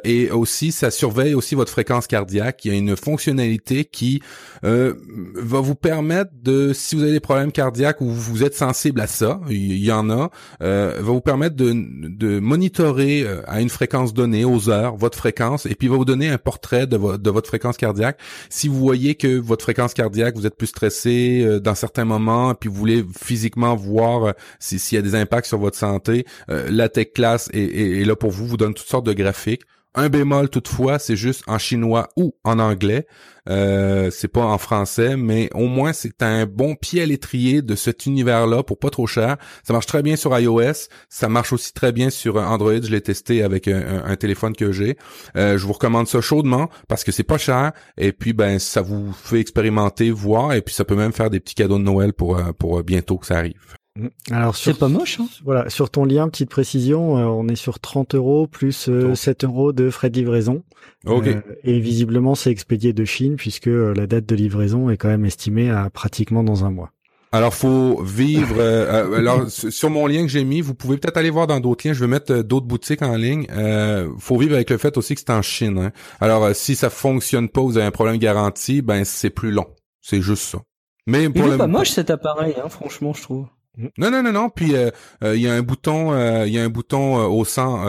et 0.03 0.29
aussi, 0.31 0.71
ça 0.71 0.91
surveille 0.91 1.33
aussi 1.33 1.55
votre 1.55 1.71
fréquence 1.71 2.07
cardiaque. 2.07 2.65
Il 2.65 2.71
y 2.71 2.75
a 2.75 2.77
une 2.77 2.97
fonctionnalité 2.97 3.85
qui 3.85 4.21
va 4.63 5.59
vous 5.61 5.75
permettre 5.75 6.31
de, 6.43 6.73
si 6.73 6.95
vous 6.95 7.03
avez 7.03 7.13
des 7.13 7.19
problèmes 7.21 7.53
cardiaques 7.53 8.01
ou 8.01 8.09
vous 8.09 8.43
êtes 8.43 8.55
sensible 8.55 8.99
à 8.99 9.07
ça, 9.07 9.39
il 9.49 9.77
y 9.77 9.91
en 9.91 10.09
a, 10.09 10.29
va 10.59 11.01
vous 11.01 11.21
permettre 11.21 11.55
de 11.55 11.86
de 11.87 12.39
monitorer 12.39 13.23
euh, 13.23 13.41
à 13.47 13.61
une 13.61 13.69
fréquence 13.69 14.13
donnée, 14.13 14.45
aux 14.45 14.69
heures, 14.69 14.95
votre 14.95 15.17
fréquence, 15.17 15.65
et 15.65 15.75
puis 15.75 15.87
il 15.87 15.89
va 15.89 15.97
vous 15.97 16.05
donner 16.05 16.29
un 16.29 16.37
portrait 16.37 16.87
de, 16.87 16.97
votre 16.97 17.47
fréquence 17.47 17.77
cardiaque. 17.77 18.19
Si 18.49 18.67
vous 18.67 18.79
voyez 18.79 19.15
que 19.15 19.37
votre 19.37 19.63
fréquence 19.63 19.93
cardiaque, 19.93 20.35
vous 20.35 20.45
êtes 20.45 20.57
plus 20.57 20.67
stressé 20.67 21.43
euh, 21.45 21.59
dans 21.59 21.75
certains 21.75 22.05
moments, 22.05 22.53
puis 22.55 22.69
vous 22.69 22.75
voulez 22.75 23.05
physiquement 23.19 23.75
voir 23.75 24.23
euh, 24.25 24.31
s'il 24.59 24.95
y 24.95 24.99
a 24.99 25.01
des 25.01 25.15
impacts 25.15 25.47
sur 25.47 25.57
votre 25.57 25.77
santé, 25.77 26.25
la 26.47 26.89
Tech 26.89 27.07
Class 27.13 27.49
est, 27.53 28.01
est 28.01 28.05
là 28.05 28.15
pour 28.15 28.31
vous, 28.31 28.45
vous 28.45 28.57
donne 28.57 28.73
toutes 28.73 28.87
sortes 28.87 29.05
de 29.05 29.13
graphiques. 29.13 29.63
Un 29.99 30.09
bémol 30.09 30.47
toutefois, 30.49 30.99
c'est 30.99 31.15
juste 31.15 31.43
en 31.47 31.57
chinois 31.57 32.09
ou 32.15 32.35
en 32.43 32.59
anglais. 32.59 33.07
Euh, 33.49 34.11
c'est 34.11 34.27
pas 34.27 34.43
en 34.43 34.59
français, 34.59 35.17
mais 35.17 35.49
au 35.55 35.65
moins 35.65 35.91
c'est 35.91 36.21
un 36.21 36.45
bon 36.45 36.75
pied 36.75 37.01
à 37.01 37.05
l'étrier 37.07 37.63
de 37.63 37.73
cet 37.73 38.05
univers-là 38.05 38.61
pour 38.61 38.77
pas 38.77 38.91
trop 38.91 39.07
cher. 39.07 39.37
Ça 39.63 39.73
marche 39.73 39.87
très 39.87 40.03
bien 40.03 40.15
sur 40.15 40.37
iOS, 40.37 40.87
ça 41.09 41.29
marche 41.29 41.51
aussi 41.51 41.73
très 41.73 41.91
bien 41.91 42.11
sur 42.11 42.35
Android. 42.35 42.79
Je 42.79 42.91
l'ai 42.91 43.01
testé 43.01 43.41
avec 43.41 43.67
un, 43.67 44.15
téléphone 44.17 44.55
que 44.55 44.71
j'ai. 44.71 44.97
Euh, 45.35 45.57
je 45.57 45.65
vous 45.65 45.73
recommande 45.73 46.07
ça 46.07 46.21
chaudement 46.21 46.69
parce 46.87 47.03
que 47.03 47.11
c'est 47.11 47.23
pas 47.23 47.39
cher 47.39 47.71
et 47.97 48.11
puis 48.11 48.33
ben 48.33 48.59
ça 48.59 48.83
vous 48.83 49.11
fait 49.13 49.39
expérimenter, 49.39 50.11
voir 50.11 50.53
et 50.53 50.61
puis 50.61 50.75
ça 50.75 50.85
peut 50.85 50.95
même 50.95 51.11
faire 51.11 51.31
des 51.31 51.39
petits 51.39 51.55
cadeaux 51.55 51.79
de 51.79 51.83
Noël 51.83 52.13
pour 52.13 52.37
euh, 52.37 52.51
pour 52.53 52.83
bientôt 52.83 53.17
que 53.17 53.25
ça 53.25 53.37
arrive. 53.37 53.76
Mm. 53.97 54.07
Alors 54.31 54.55
c'est 54.55 54.77
pas 54.77 54.87
moche. 54.87 55.19
Hein 55.19 55.27
voilà, 55.43 55.69
sur 55.69 55.89
ton 55.89 56.05
lien, 56.05 56.29
petite 56.29 56.49
précision, 56.49 57.17
euh, 57.17 57.25
on 57.25 57.47
est 57.47 57.55
sur 57.55 57.79
30 57.79 58.15
euros 58.15 58.47
plus 58.47 58.89
7 59.15 59.43
euh, 59.43 59.47
euros 59.47 59.73
de 59.73 59.89
frais 59.89 60.09
de 60.09 60.17
livraison. 60.17 60.63
Ok. 61.05 61.27
Euh, 61.27 61.41
et 61.63 61.79
visiblement, 61.79 62.35
c'est 62.35 62.51
expédié 62.51 62.93
de 62.93 63.05
Chine 63.05 63.35
puisque 63.35 63.67
la 63.67 64.07
date 64.07 64.25
de 64.25 64.35
livraison 64.35 64.89
est 64.89 64.97
quand 64.97 65.09
même 65.09 65.25
estimée 65.25 65.69
à 65.69 65.89
pratiquement 65.89 66.43
dans 66.43 66.65
un 66.65 66.71
mois. 66.71 66.91
Alors 67.33 67.53
faut 67.53 68.01
vivre. 68.03 68.61
alors 69.17 69.49
sur 69.49 69.89
mon 69.89 70.07
lien 70.07 70.21
que 70.21 70.29
j'ai 70.29 70.45
mis, 70.45 70.61
vous 70.61 70.75
pouvez 70.75 70.97
peut-être 70.97 71.17
aller 71.17 71.29
voir 71.29 71.47
dans 71.47 71.59
d'autres 71.59 71.87
liens. 71.87 71.93
Je 71.93 71.99
vais 71.99 72.07
mettre 72.07 72.41
d'autres 72.41 72.67
boutiques 72.67 73.01
en 73.01 73.15
ligne. 73.15 73.47
Euh, 73.51 74.09
faut 74.17 74.37
vivre 74.37 74.55
avec 74.55 74.69
le 74.69 74.77
fait 74.77 74.97
aussi 74.97 75.15
que 75.15 75.21
c'est 75.21 75.31
en 75.31 75.41
Chine. 75.41 75.77
Hein. 75.77 75.91
Alors 76.21 76.55
si 76.55 76.75
ça 76.75 76.89
fonctionne 76.89 77.49
pas, 77.49 77.61
vous 77.61 77.77
avez 77.77 77.87
un 77.87 77.91
problème 77.91 78.17
garanti, 78.17 78.81
ben 78.81 79.03
c'est 79.03 79.29
plus 79.29 79.51
long. 79.51 79.67
C'est 80.01 80.21
juste 80.21 80.43
ça. 80.43 80.59
Mais 81.05 81.29
pour 81.29 81.47
Il 81.47 81.53
est 81.53 81.57
pas 81.57 81.67
moche 81.67 81.91
cet 81.91 82.09
appareil, 82.09 82.55
hein, 82.61 82.69
franchement, 82.69 83.13
je 83.13 83.21
trouve. 83.21 83.47
Non, 83.77 84.09
non, 84.09 84.23
non, 84.23 84.31
non. 84.31 84.49
Puis 84.49 84.75
euh, 84.75 84.89
euh, 85.23 85.35
il 85.35 85.41
y 85.43 85.47
a 85.47 85.53
un 85.53 85.61
bouton, 85.61 86.11
euh, 86.11 86.47
il 86.47 86.53
y 86.53 86.59
a 86.59 86.63
un 86.63 86.69
bouton 86.69 87.17
au 87.25 87.45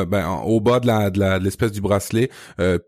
ben, 0.06 0.28
au 0.44 0.60
bas 0.60 0.80
de 0.80 0.86
la 0.86 1.10
de 1.10 1.42
l'espèce 1.42 1.72
du 1.72 1.80
bracelet 1.80 2.30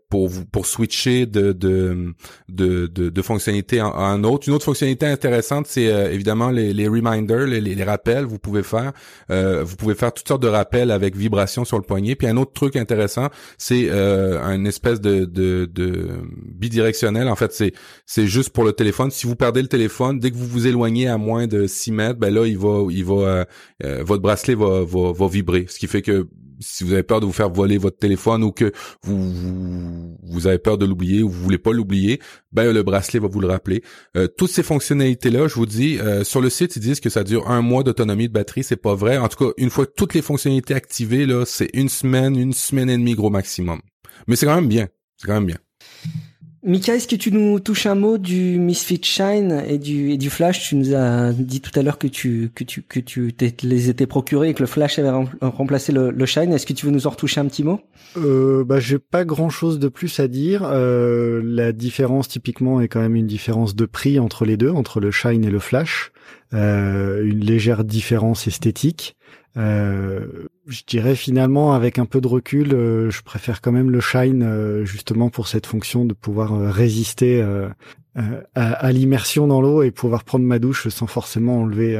pour 0.09 0.27
vous 0.27 0.45
pour 0.45 0.65
switcher 0.65 1.25
de 1.25 1.51
de 1.51 2.13
de, 2.49 2.87
de, 2.87 3.21
fonctionnalité 3.21 3.79
à 3.79 3.85
un 3.85 4.23
autre. 4.23 4.47
Une 4.47 4.53
autre 4.53 4.65
fonctionnalité 4.65 5.07
intéressante, 5.07 5.67
c'est 5.67 5.85
évidemment 6.13 6.49
les, 6.49 6.73
les 6.73 6.87
reminders, 6.87 7.47
les, 7.47 7.61
les, 7.61 7.83
rappels. 7.83 8.25
Vous 8.25 8.39
pouvez 8.39 8.63
faire, 8.63 8.91
vous 9.29 9.75
pouvez 9.77 9.95
faire 9.95 10.13
toutes 10.13 10.27
sortes 10.27 10.43
de 10.43 10.47
rappels 10.47 10.91
avec 10.91 11.15
vibration 11.15 11.65
sur 11.65 11.77
le 11.77 11.83
poignet. 11.83 12.15
Puis 12.15 12.27
un 12.27 12.37
autre 12.37 12.53
truc 12.53 12.75
intéressant, 12.75 13.29
c'est 13.57 13.89
un 13.89 14.65
espèce 14.65 15.01
de, 15.01 15.25
de, 15.25 15.65
de 15.65 16.21
bidirectionnel. 16.45 17.27
En 17.27 17.35
fait, 17.35 17.51
c'est 17.51 17.73
c'est 18.05 18.27
juste 18.27 18.51
pour 18.51 18.63
le 18.63 18.73
téléphone. 18.73 19.09
Si 19.11 19.25
vous 19.25 19.35
perdez 19.35 19.61
le 19.61 19.67
téléphone, 19.67 20.19
dès 20.19 20.31
que 20.31 20.35
vous 20.35 20.47
vous 20.47 20.67
éloignez 20.67 21.07
à 21.07 21.17
moins 21.17 21.47
de 21.47 21.67
6 21.67 21.91
mètres, 21.91 22.19
ben 22.19 22.33
là, 22.33 22.45
il 22.45 22.57
va 22.57 22.90
il 22.91 23.05
va, 23.05 23.13
euh, 23.13 23.45
euh, 23.83 24.03
votre 24.03 24.21
bracelet 24.21 24.55
va, 24.55 24.83
va, 24.83 25.11
va 25.11 25.27
vibrer, 25.27 25.65
ce 25.69 25.79
qui 25.79 25.87
fait 25.87 26.01
que 26.01 26.27
si 26.59 26.83
vous 26.83 26.93
avez 26.93 27.01
peur 27.01 27.19
de 27.19 27.25
vous 27.25 27.31
faire 27.31 27.49
voler 27.49 27.79
votre 27.79 27.97
téléphone 27.97 28.43
ou 28.43 28.51
que 28.51 28.71
vous 29.01 30.15
vous, 30.21 30.47
avez 30.47 30.59
peur 30.59 30.77
de 30.77 30.85
l'oublier 30.85 31.23
ou 31.23 31.29
vous 31.29 31.41
voulez 31.41 31.57
pas 31.57 31.71
l'oublier, 31.71 32.19
ben 32.51 32.71
le 32.71 32.83
bracelet 32.83 33.19
va 33.19 33.27
vous 33.27 33.39
le 33.39 33.47
rappeler. 33.47 33.81
Euh, 34.15 34.27
toutes 34.27 34.51
ces 34.51 34.61
fonctionnalités 34.61 35.31
là, 35.31 35.47
je 35.47 35.55
vous 35.55 35.65
dis 35.65 35.97
sur 36.23 36.39
le 36.39 36.51
site 36.51 36.75
ils 36.75 36.81
disent 36.81 36.99
que 36.99 37.09
ça 37.09 37.23
dure 37.23 37.49
un 37.49 37.61
mois 37.61 37.81
d'autonomie 37.83 38.27
de 38.27 38.33
batterie, 38.33 38.63
c'est 38.63 38.75
pas 38.75 38.93
vrai. 38.93 39.17
En 39.17 39.27
tout 39.27 39.43
cas, 39.45 39.51
une 39.57 39.71
fois 39.71 39.87
toutes 39.87 40.13
les 40.13 40.21
fonctionnalités 40.21 40.75
activées 40.75 41.25
là, 41.25 41.45
c'est 41.45 41.69
une 41.73 41.89
semaine, 41.89 42.35
une 42.35 42.53
semaine 42.53 42.89
et 42.91 42.97
demie 42.97 43.15
gros 43.15 43.31
maximum. 43.31 43.81
Mais 44.27 44.35
c'est 44.35 44.45
quand 44.45 44.55
même 44.55 44.67
bien, 44.67 44.87
c'est 45.17 45.25
quand 45.25 45.33
même 45.33 45.47
bien. 45.47 45.57
Mika, 46.63 46.95
est-ce 46.95 47.07
que 47.07 47.15
tu 47.15 47.31
nous 47.31 47.59
touches 47.59 47.87
un 47.87 47.95
mot 47.95 48.19
du 48.19 48.59
Misfit 48.59 49.01
Shine 49.03 49.63
et 49.67 49.79
du, 49.79 50.29
Flash? 50.29 50.69
Tu 50.69 50.75
nous 50.75 50.93
as 50.93 51.33
dit 51.33 51.59
tout 51.59 51.71
à 51.79 51.81
l'heure 51.81 51.97
que 51.97 52.07
tu 52.07 52.51
que 52.53 52.63
tu 52.63 52.83
que 52.83 52.99
tu 52.99 53.33
les 53.63 53.89
étais 53.89 54.05
procurés 54.05 54.49
et 54.49 54.53
que 54.53 54.59
le 54.59 54.67
Flash 54.67 54.99
avait 54.99 55.09
remplacé 55.41 55.91
le, 55.91 56.11
le 56.11 56.25
Shine. 56.27 56.53
Est-ce 56.53 56.67
que 56.67 56.73
tu 56.73 56.85
veux 56.85 56.91
nous 56.91 57.07
en 57.07 57.09
retoucher 57.09 57.39
un 57.39 57.47
petit 57.47 57.63
mot? 57.63 57.79
Euh, 58.17 58.63
Bah, 58.63 58.79
j'ai 58.79 58.99
pas 58.99 59.25
grand-chose 59.25 59.79
de 59.79 59.87
plus 59.87 60.19
à 60.19 60.27
dire. 60.27 60.61
Euh, 60.63 61.41
la 61.43 61.71
différence 61.71 62.27
typiquement 62.27 62.79
est 62.79 62.87
quand 62.87 63.01
même 63.01 63.15
une 63.15 63.27
différence 63.27 63.75
de 63.75 63.85
prix 63.85 64.19
entre 64.19 64.45
les 64.45 64.55
deux, 64.55 64.69
entre 64.69 64.99
le 64.99 65.09
Shine 65.09 65.43
et 65.43 65.49
le 65.49 65.59
Flash. 65.59 66.11
Euh, 66.53 67.23
une 67.23 67.39
légère 67.39 67.83
différence 67.83 68.45
esthétique. 68.45 69.15
Euh, 69.57 70.47
je 70.71 70.83
dirais 70.87 71.15
finalement 71.15 71.73
avec 71.73 71.99
un 71.99 72.05
peu 72.05 72.21
de 72.21 72.27
recul, 72.27 72.73
euh, 72.73 73.09
je 73.09 73.21
préfère 73.21 73.61
quand 73.61 73.71
même 73.71 73.91
le 73.91 73.99
Shine 73.99 74.43
euh, 74.43 74.85
justement 74.85 75.29
pour 75.29 75.47
cette 75.47 75.65
fonction 75.65 76.05
de 76.05 76.13
pouvoir 76.13 76.57
résister 76.71 77.43
à, 78.15 78.71
à 78.73 78.91
l'immersion 78.91 79.47
dans 79.47 79.61
l'eau 79.61 79.83
et 79.83 79.91
pouvoir 79.91 80.23
prendre 80.23 80.45
ma 80.45 80.59
douche 80.59 80.89
sans 80.89 81.07
forcément 81.07 81.61
enlever 81.61 81.97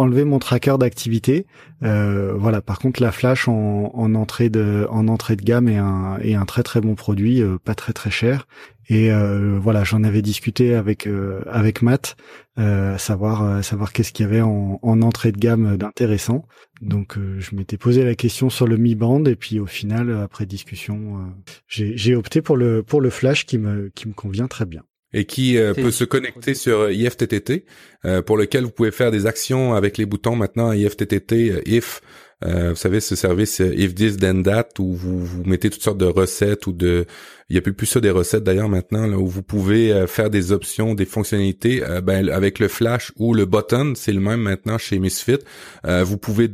enlever 0.00 0.24
mon 0.24 0.38
tracker 0.38 0.76
d'activité. 0.78 1.46
Euh, 1.82 2.34
voilà. 2.36 2.60
Par 2.60 2.78
contre, 2.78 3.02
la 3.02 3.12
Flash 3.12 3.48
en, 3.48 3.90
en, 3.94 4.14
entrée 4.14 4.48
de 4.48 4.86
en 4.90 5.08
entrée 5.08 5.36
de 5.36 5.42
gamme 5.42 5.68
est 5.68 5.76
un 5.76 6.18
est 6.22 6.34
un 6.34 6.46
très 6.46 6.62
très 6.62 6.80
bon 6.80 6.94
produit, 6.94 7.42
euh, 7.42 7.58
pas 7.62 7.74
très 7.74 7.92
très 7.92 8.10
cher. 8.10 8.46
Et 8.88 9.12
euh, 9.12 9.58
voilà, 9.60 9.84
j'en 9.84 10.02
avais 10.02 10.22
discuté 10.22 10.74
avec 10.74 11.06
euh, 11.06 11.42
avec 11.46 11.82
Matt, 11.82 12.16
euh, 12.58 12.98
savoir 12.98 13.62
savoir 13.62 13.92
qu'est-ce 13.92 14.12
qu'il 14.12 14.26
y 14.26 14.28
avait 14.28 14.40
en, 14.40 14.80
en, 14.82 15.02
entrée 15.02 15.32
de 15.32 15.38
gamme 15.38 15.76
d'intéressant. 15.76 16.46
Donc 16.80 17.18
je 17.38 17.54
m'étais 17.54 17.76
posé 17.76 18.04
la 18.04 18.14
question 18.14 18.48
sur 18.48 18.66
le 18.66 18.78
Mi 18.78 18.94
Band 18.94 19.24
et 19.26 19.36
puis 19.36 19.60
au 19.60 19.66
final, 19.66 20.10
après 20.22 20.46
discussion, 20.46 21.30
j'ai 21.68 22.16
opté 22.16 22.40
pour 22.40 22.56
le 22.56 22.82
pour 22.82 23.02
le 23.02 23.10
Flash 23.10 23.44
qui 23.44 23.58
me 23.58 23.90
qui 23.94 24.08
me 24.08 24.14
convient 24.14 24.48
très 24.48 24.64
bien 24.64 24.82
et 25.12 25.24
qui 25.24 25.58
euh, 25.58 25.74
peut 25.74 25.90
se 25.90 26.04
connecter 26.04 26.54
sur 26.54 26.80
euh, 26.80 26.92
IFTTT, 26.92 27.64
euh, 28.04 28.22
pour 28.22 28.36
lequel 28.36 28.64
vous 28.64 28.70
pouvez 28.70 28.90
faire 28.90 29.10
des 29.10 29.26
actions 29.26 29.74
avec 29.74 29.98
les 29.98 30.06
boutons 30.06 30.36
maintenant 30.36 30.72
IFTTT, 30.72 31.62
if, 31.66 32.00
vous 32.42 32.74
savez 32.74 33.00
ce 33.00 33.16
service 33.16 33.60
if 33.60 33.94
this 33.94 34.16
then 34.16 34.42
that 34.42 34.68
où 34.78 34.94
vous, 34.94 35.22
vous 35.22 35.44
mettez 35.44 35.68
toutes 35.68 35.82
sortes 35.82 35.98
de 35.98 36.06
recettes 36.06 36.66
ou 36.66 36.72
de, 36.72 37.04
il 37.50 37.56
y 37.56 37.58
a 37.58 37.60
plus 37.60 37.74
plus 37.74 37.86
ça 37.86 38.00
des 38.00 38.08
recettes 38.08 38.44
d'ailleurs 38.44 38.70
maintenant 38.70 39.06
là 39.06 39.18
où 39.18 39.26
vous 39.26 39.42
pouvez 39.42 40.06
faire 40.06 40.30
des 40.30 40.50
options, 40.50 40.94
des 40.94 41.04
fonctionnalités, 41.04 41.82
ben 42.02 42.30
avec 42.30 42.58
le 42.58 42.68
flash 42.68 43.12
ou 43.18 43.34
le 43.34 43.44
button, 43.44 43.92
c'est 43.94 44.14
le 44.14 44.20
même 44.20 44.40
maintenant 44.40 44.78
chez 44.78 44.98
Misfit. 44.98 45.40
vous 45.84 46.16
pouvez 46.16 46.48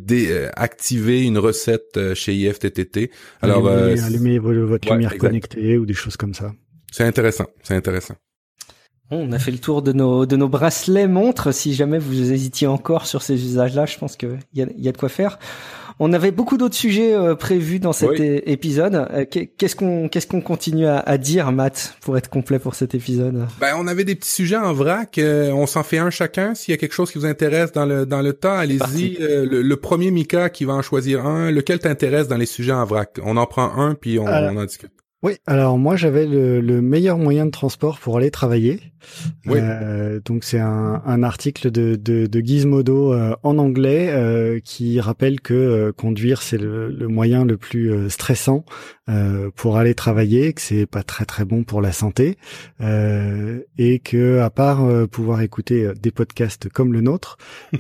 activer 0.57 1.23
une 1.23 1.39
recette 1.39 2.15
chez 2.15 2.35
IFTTT. 2.35 3.13
Alors 3.41 3.69
allumer, 3.69 4.01
allumer 4.01 4.39
votre 4.41 4.93
lumière 4.93 5.17
connectée 5.19 5.79
ou 5.79 5.87
des 5.87 5.95
choses 5.95 6.17
comme 6.17 6.35
ça. 6.35 6.53
C'est 6.91 7.05
intéressant, 7.05 7.47
c'est 7.63 7.75
intéressant. 7.75 8.17
On 9.11 9.31
a 9.33 9.39
fait 9.39 9.53
le 9.53 9.59
tour 9.59 9.83
de 9.83 9.93
nos 9.93 10.27
de 10.27 10.37
nos 10.37 10.49
bracelets 10.49 11.07
montres. 11.07 11.55
Si 11.55 11.75
jamais 11.75 11.99
vous 11.99 12.33
hésitiez 12.33 12.67
encore 12.67 13.07
sur 13.07 13.23
ces 13.23 13.35
usages-là, 13.45 13.87
je 13.87 13.99
pense 13.99 14.17
qu'il 14.17 14.39
y 14.55 14.63
a, 14.63 14.67
y 14.77 14.89
a 14.89 14.93
de 14.93 14.99
quoi 14.99 15.09
faire. 15.09 15.39
On 15.99 16.13
avait 16.13 16.31
beaucoup 16.31 16.59
d'autres 16.59 16.75
sujets 16.75 17.15
euh, 17.15 17.35
prévus 17.35 17.79
dans 17.79 17.95
cet 17.95 18.21
épisode. 18.21 18.95
Euh, 19.13 19.25
qu'est-ce 19.25 19.75
qu'on 19.75 20.09
qu'est-ce 20.09 20.27
qu'on 20.27 20.43
continue 20.43 20.87
à, 20.87 20.99
à, 20.99 21.17
dire, 21.17 21.51
Matt, 21.53 21.97
pour 22.03 22.19
être 22.19 22.29
complet 22.29 22.59
pour 22.59 22.75
cet 22.75 22.95
épisode? 22.95 23.47
Ben, 23.61 23.75
on 23.79 23.87
avait 23.87 24.05
des 24.05 24.15
petits 24.15 24.31
sujets 24.31 24.59
en 24.59 24.75
vrac. 24.75 25.17
Euh, 25.17 25.51
on 25.53 25.67
s'en 25.67 25.83
fait 25.83 25.99
un 25.99 26.11
chacun. 26.11 26.55
S'il 26.55 26.73
y 26.73 26.75
a 26.75 26.79
quelque 26.79 26.93
chose 26.93 27.11
qui 27.11 27.19
vous 27.19 27.25
intéresse 27.25 27.73
dans 27.73 27.87
le 27.87 28.05
dans 28.05 28.21
le 28.21 28.35
temps, 28.35 28.55
allez-y. 28.55 29.17
Le, 29.19 29.77
premier 29.77 30.11
Mika 30.11 30.51
qui 30.51 30.65
va 30.65 30.75
en 30.75 30.83
choisir 30.83 31.25
un. 31.25 31.51
Lequel 31.51 31.79
t'intéresse 31.79 32.29
dans 32.29 32.37
les 32.37 32.47
sujets 32.47 32.73
en 32.73 32.85
vrac? 32.85 33.19
On 33.23 33.37
en 33.37 33.47
prend 33.47 33.79
un 33.79 33.95
puis 33.95 34.19
on, 34.19 34.27
on 34.27 34.57
en 34.57 34.65
discute. 34.65 34.91
Oui, 35.23 35.33
alors 35.47 35.79
moi 35.79 35.97
j'avais 35.97 36.27
le, 36.27 36.83
meilleur 36.83 37.17
moyen 37.17 37.47
de 37.47 37.51
transport 37.51 37.99
pour 37.99 38.19
aller 38.19 38.31
travailler. 38.31 38.81
Euh, 39.49 40.21
donc 40.23 40.45
c'est 40.45 40.59
un, 40.59 41.23
article 41.23 41.71
de, 41.71 41.97
de, 41.97 42.41
Gizmodo 42.41 43.15
euh, 43.15 43.35
en 43.43 43.57
anglais 43.57 44.11
euh, 44.11 44.61
qui 44.63 45.01
rappelle 45.01 45.41
que 45.41 45.91
conduire 45.97 46.43
c'est 46.43 46.59
le, 46.59 47.09
moyen 47.09 47.47
le 47.47 47.57
plus 47.57 48.11
stressant 48.11 48.65
pour 49.55 49.79
aller 49.79 49.95
travailler, 49.95 50.53
que 50.53 50.61
c'est 50.61 50.87
pas 50.87 51.03
très 51.03 51.25
très 51.25 51.47
bon 51.47 51.65
pour 51.65 51.81
la 51.81 51.93
santé 51.93 52.37
et 52.81 53.99
que 54.01 54.41
à 54.41 54.51
part 54.51 54.87
pouvoir 55.09 55.41
écouter 55.41 55.93
des 56.01 56.11
podcasts 56.11 56.69
comme 56.69 56.93
le 56.93 57.01
nôtre, 57.01 57.39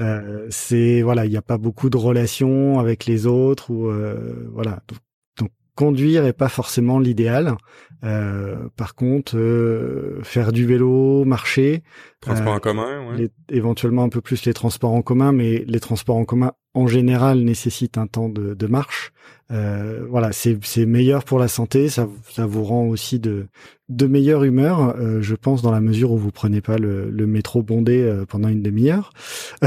c'est 0.49 1.03
voilà 1.03 1.27
il 1.27 1.31
n'y 1.31 1.37
a 1.37 1.43
pas 1.43 1.59
beaucoup 1.59 1.91
de 1.91 1.99
relations 1.99 2.79
avec 2.79 3.05
les 3.05 3.27
autres 3.27 3.71
ou 3.71 3.93
voilà 4.55 4.81
conduire 5.77 6.25
est 6.25 6.33
pas 6.33 6.49
forcément 6.49 6.99
l'idéal. 6.99 7.57
Euh, 8.03 8.69
par 8.77 8.95
contre, 8.97 9.37
euh, 9.37 10.21
faire 10.25 10.51
du 10.51 10.67
vélo, 10.67 11.25
marcher, 11.25 11.85
transport 12.21 12.55
en 12.55 12.59
commun, 12.59 13.09
ouais. 13.11 13.31
éventuellement 13.51 14.03
un 14.03 14.09
peu 14.09 14.21
plus 14.21 14.45
les 14.45 14.55
transports 14.55 14.93
en 14.93 15.03
commun, 15.03 15.33
mais 15.33 15.65
les 15.67 15.81
transports 15.81 16.17
en 16.17 16.25
commun 16.25 16.53
en 16.77 16.87
général 16.87 17.41
nécessitent 17.41 17.97
un 17.97 18.07
temps 18.07 18.29
de, 18.29 18.53
de 18.53 18.67
marche. 18.67 19.11
Euh, 19.51 20.05
voilà, 20.11 20.31
c'est 20.33 20.87
meilleur 20.87 21.25
pour 21.25 21.39
la 21.39 21.49
santé, 21.49 21.89
ça, 21.89 22.07
ça 22.31 22.45
vous 22.45 22.65
rend 22.65 22.85
aussi 22.87 23.19
de, 23.19 23.47
de 23.89 24.07
meilleure 24.07 24.45
humeur, 24.45 24.95
euh, 24.99 25.23
je 25.23 25.35
pense, 25.35 25.63
dans 25.63 25.71
la 25.71 25.81
mesure 25.81 26.13
où 26.13 26.19
vous 26.19 26.33
prenez 26.33 26.61
pas 26.61 26.77
le, 26.77 27.09
le 27.11 27.27
métro 27.27 27.63
bondé 27.63 28.03
euh, 28.03 28.27
pendant 28.27 28.49
une 28.49 28.61
demi-heure. 28.61 29.11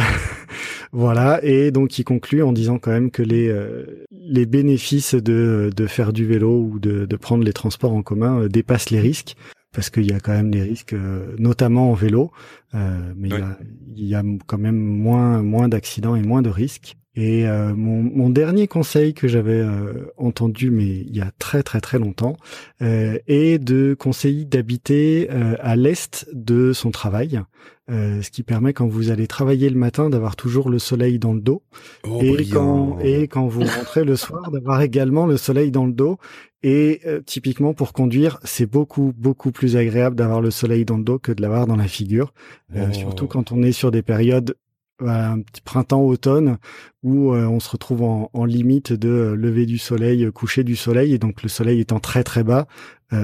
voilà, 0.91 1.43
et 1.43 1.71
donc 1.71 1.97
il 1.97 2.03
conclut 2.03 2.43
en 2.43 2.53
disant 2.53 2.77
quand 2.77 2.91
même 2.91 3.09
que 3.09 3.23
les, 3.23 3.47
euh, 3.49 4.05
les 4.11 4.45
bénéfices 4.45 5.15
de, 5.15 5.71
de 5.75 5.87
faire 5.87 6.13
du 6.13 6.27
vélo 6.27 6.59
ou 6.61 6.77
de, 6.77 7.07
de 7.07 7.15
prendre 7.15 7.43
les 7.43 7.53
transports 7.53 7.93
en 7.93 8.03
commun 8.03 8.45
dépassent 8.47 8.91
les 8.91 8.99
risques 8.99 9.35
parce 9.71 9.89
qu'il 9.89 10.09
y 10.09 10.13
a 10.13 10.19
quand 10.19 10.31
même 10.31 10.51
des 10.51 10.61
risques, 10.61 10.95
notamment 11.37 11.91
en 11.91 11.93
vélo, 11.93 12.31
euh, 12.73 13.13
mais 13.15 13.29
il, 13.29 13.37
y 13.37 13.41
a, 13.41 13.57
il, 13.95 14.05
y 14.05 14.15
a, 14.15 14.23
quand 14.47 14.57
même 14.57 14.77
moins 14.77 15.41
moins 15.41 15.69
d'accidents 15.69 16.15
et 16.15 16.21
moins 16.21 16.41
de 16.41 16.49
risques. 16.49 16.95
Et 17.19 17.45
euh, 17.45 17.75
mon, 17.75 18.01
mon, 18.01 18.29
dernier 18.29 18.67
conseil 18.67 19.13
que 19.13 19.27
j'avais 19.27 19.59
euh, 19.59 20.05
entendu, 20.15 20.71
mais 20.71 20.85
il 20.85 21.13
y 21.13 21.19
a 21.19 21.31
très 21.37 21.63
très 21.63 21.81
très 21.81 21.99
longtemps, 21.99 22.37
euh, 22.81 23.17
est 23.27 23.61
de 23.61 23.93
conseiller 23.93 24.45
d'habiter 24.45 25.27
euh, 25.29 25.57
à 25.59 25.75
l'est 25.75 26.29
de 26.31 26.71
son 26.71 26.91
travail, 26.91 27.41
ce 27.89 28.29
qui 28.29 28.43
permet 28.43 28.71
quand 28.71 28.87
vous 28.87 29.09
allez 29.09 29.25
travailler 29.25 29.67
le 29.67 29.75
matin 29.75 30.11
d'avoir 30.11 30.35
toujours 30.35 30.69
le 30.69 30.77
soleil 30.77 31.17
dans 31.17 31.33
le 31.33 31.41
dos, 31.41 31.63
oh, 32.07 32.21
et 32.21 32.45
quand 32.45 32.99
et 32.99 33.27
quand 33.27 33.47
vous 33.47 33.63
rentrez 33.63 34.03
le 34.03 34.15
soir 34.15 34.51
d'avoir 34.51 34.79
également 34.83 35.25
le 35.25 35.37
soleil 35.37 35.71
dans 35.71 35.87
le 35.87 35.91
dos. 35.91 36.19
Et 36.61 37.01
typiquement 37.25 37.73
pour 37.73 37.91
conduire, 37.91 38.39
c'est 38.43 38.67
beaucoup 38.67 39.11
beaucoup 39.17 39.51
plus 39.51 39.75
agréable 39.75 40.15
d'avoir 40.15 40.39
le 40.39 40.51
soleil 40.51 40.85
dans 40.85 40.97
le 40.97 41.03
dos 41.03 41.17
que 41.17 41.31
de 41.31 41.41
l'avoir 41.41 41.65
dans 41.65 41.77
la 41.77 41.87
figure, 41.87 42.31
oh. 42.75 42.77
surtout 42.91 43.25
quand 43.25 43.51
on 43.51 43.63
est 43.63 43.71
sur 43.71 43.89
des 43.89 44.03
périodes 44.03 44.55
un 45.01 45.41
petit 45.41 45.61
printemps-automne 45.61 46.57
où 47.03 47.33
euh, 47.33 47.45
on 47.45 47.59
se 47.59 47.69
retrouve 47.69 48.03
en, 48.03 48.29
en, 48.33 48.45
limite 48.45 48.93
de 48.93 49.09
euh, 49.09 49.35
lever 49.35 49.65
du 49.65 49.77
soleil, 49.77 50.25
euh, 50.25 50.31
coucher 50.31 50.63
du 50.63 50.75
soleil, 50.75 51.13
et 51.13 51.17
donc 51.17 51.43
le 51.43 51.49
soleil 51.49 51.79
étant 51.79 51.99
très 51.99 52.23
très 52.23 52.43
bas, 52.43 52.67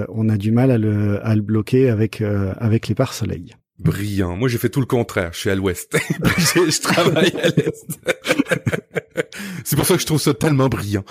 on 0.10 0.30
a 0.30 0.38
du 0.38 0.52
mal 0.52 0.72
à 0.72 0.80
le, 0.80 1.23
à 1.23 1.35
le 1.35 1.43
bloquer 1.43 1.89
avec 1.89 2.19
avec 2.22 2.88
les 2.88 2.95
pare-soleil. 2.95 3.56
Brillant. 3.77 4.38
Moi, 4.38 4.47
j'ai 4.47 4.57
fait 4.57 4.69
tout 4.69 4.80
le 4.80 4.85
contraire. 4.85 5.31
Je 5.34 5.39
suis 5.39 5.49
à 5.49 5.56
l'ouest. 5.56 5.97
je, 6.38 6.81
travaille 6.81 7.34
à 7.41 7.49
l'est. 7.49 7.99
C'est 9.65 9.76
pour 9.76 9.85
ça 9.85 9.95
que 9.95 10.02
je 10.02 10.06
trouve 10.06 10.22
ça 10.22 10.34
tellement 10.34 10.69
brillant. 10.69 11.03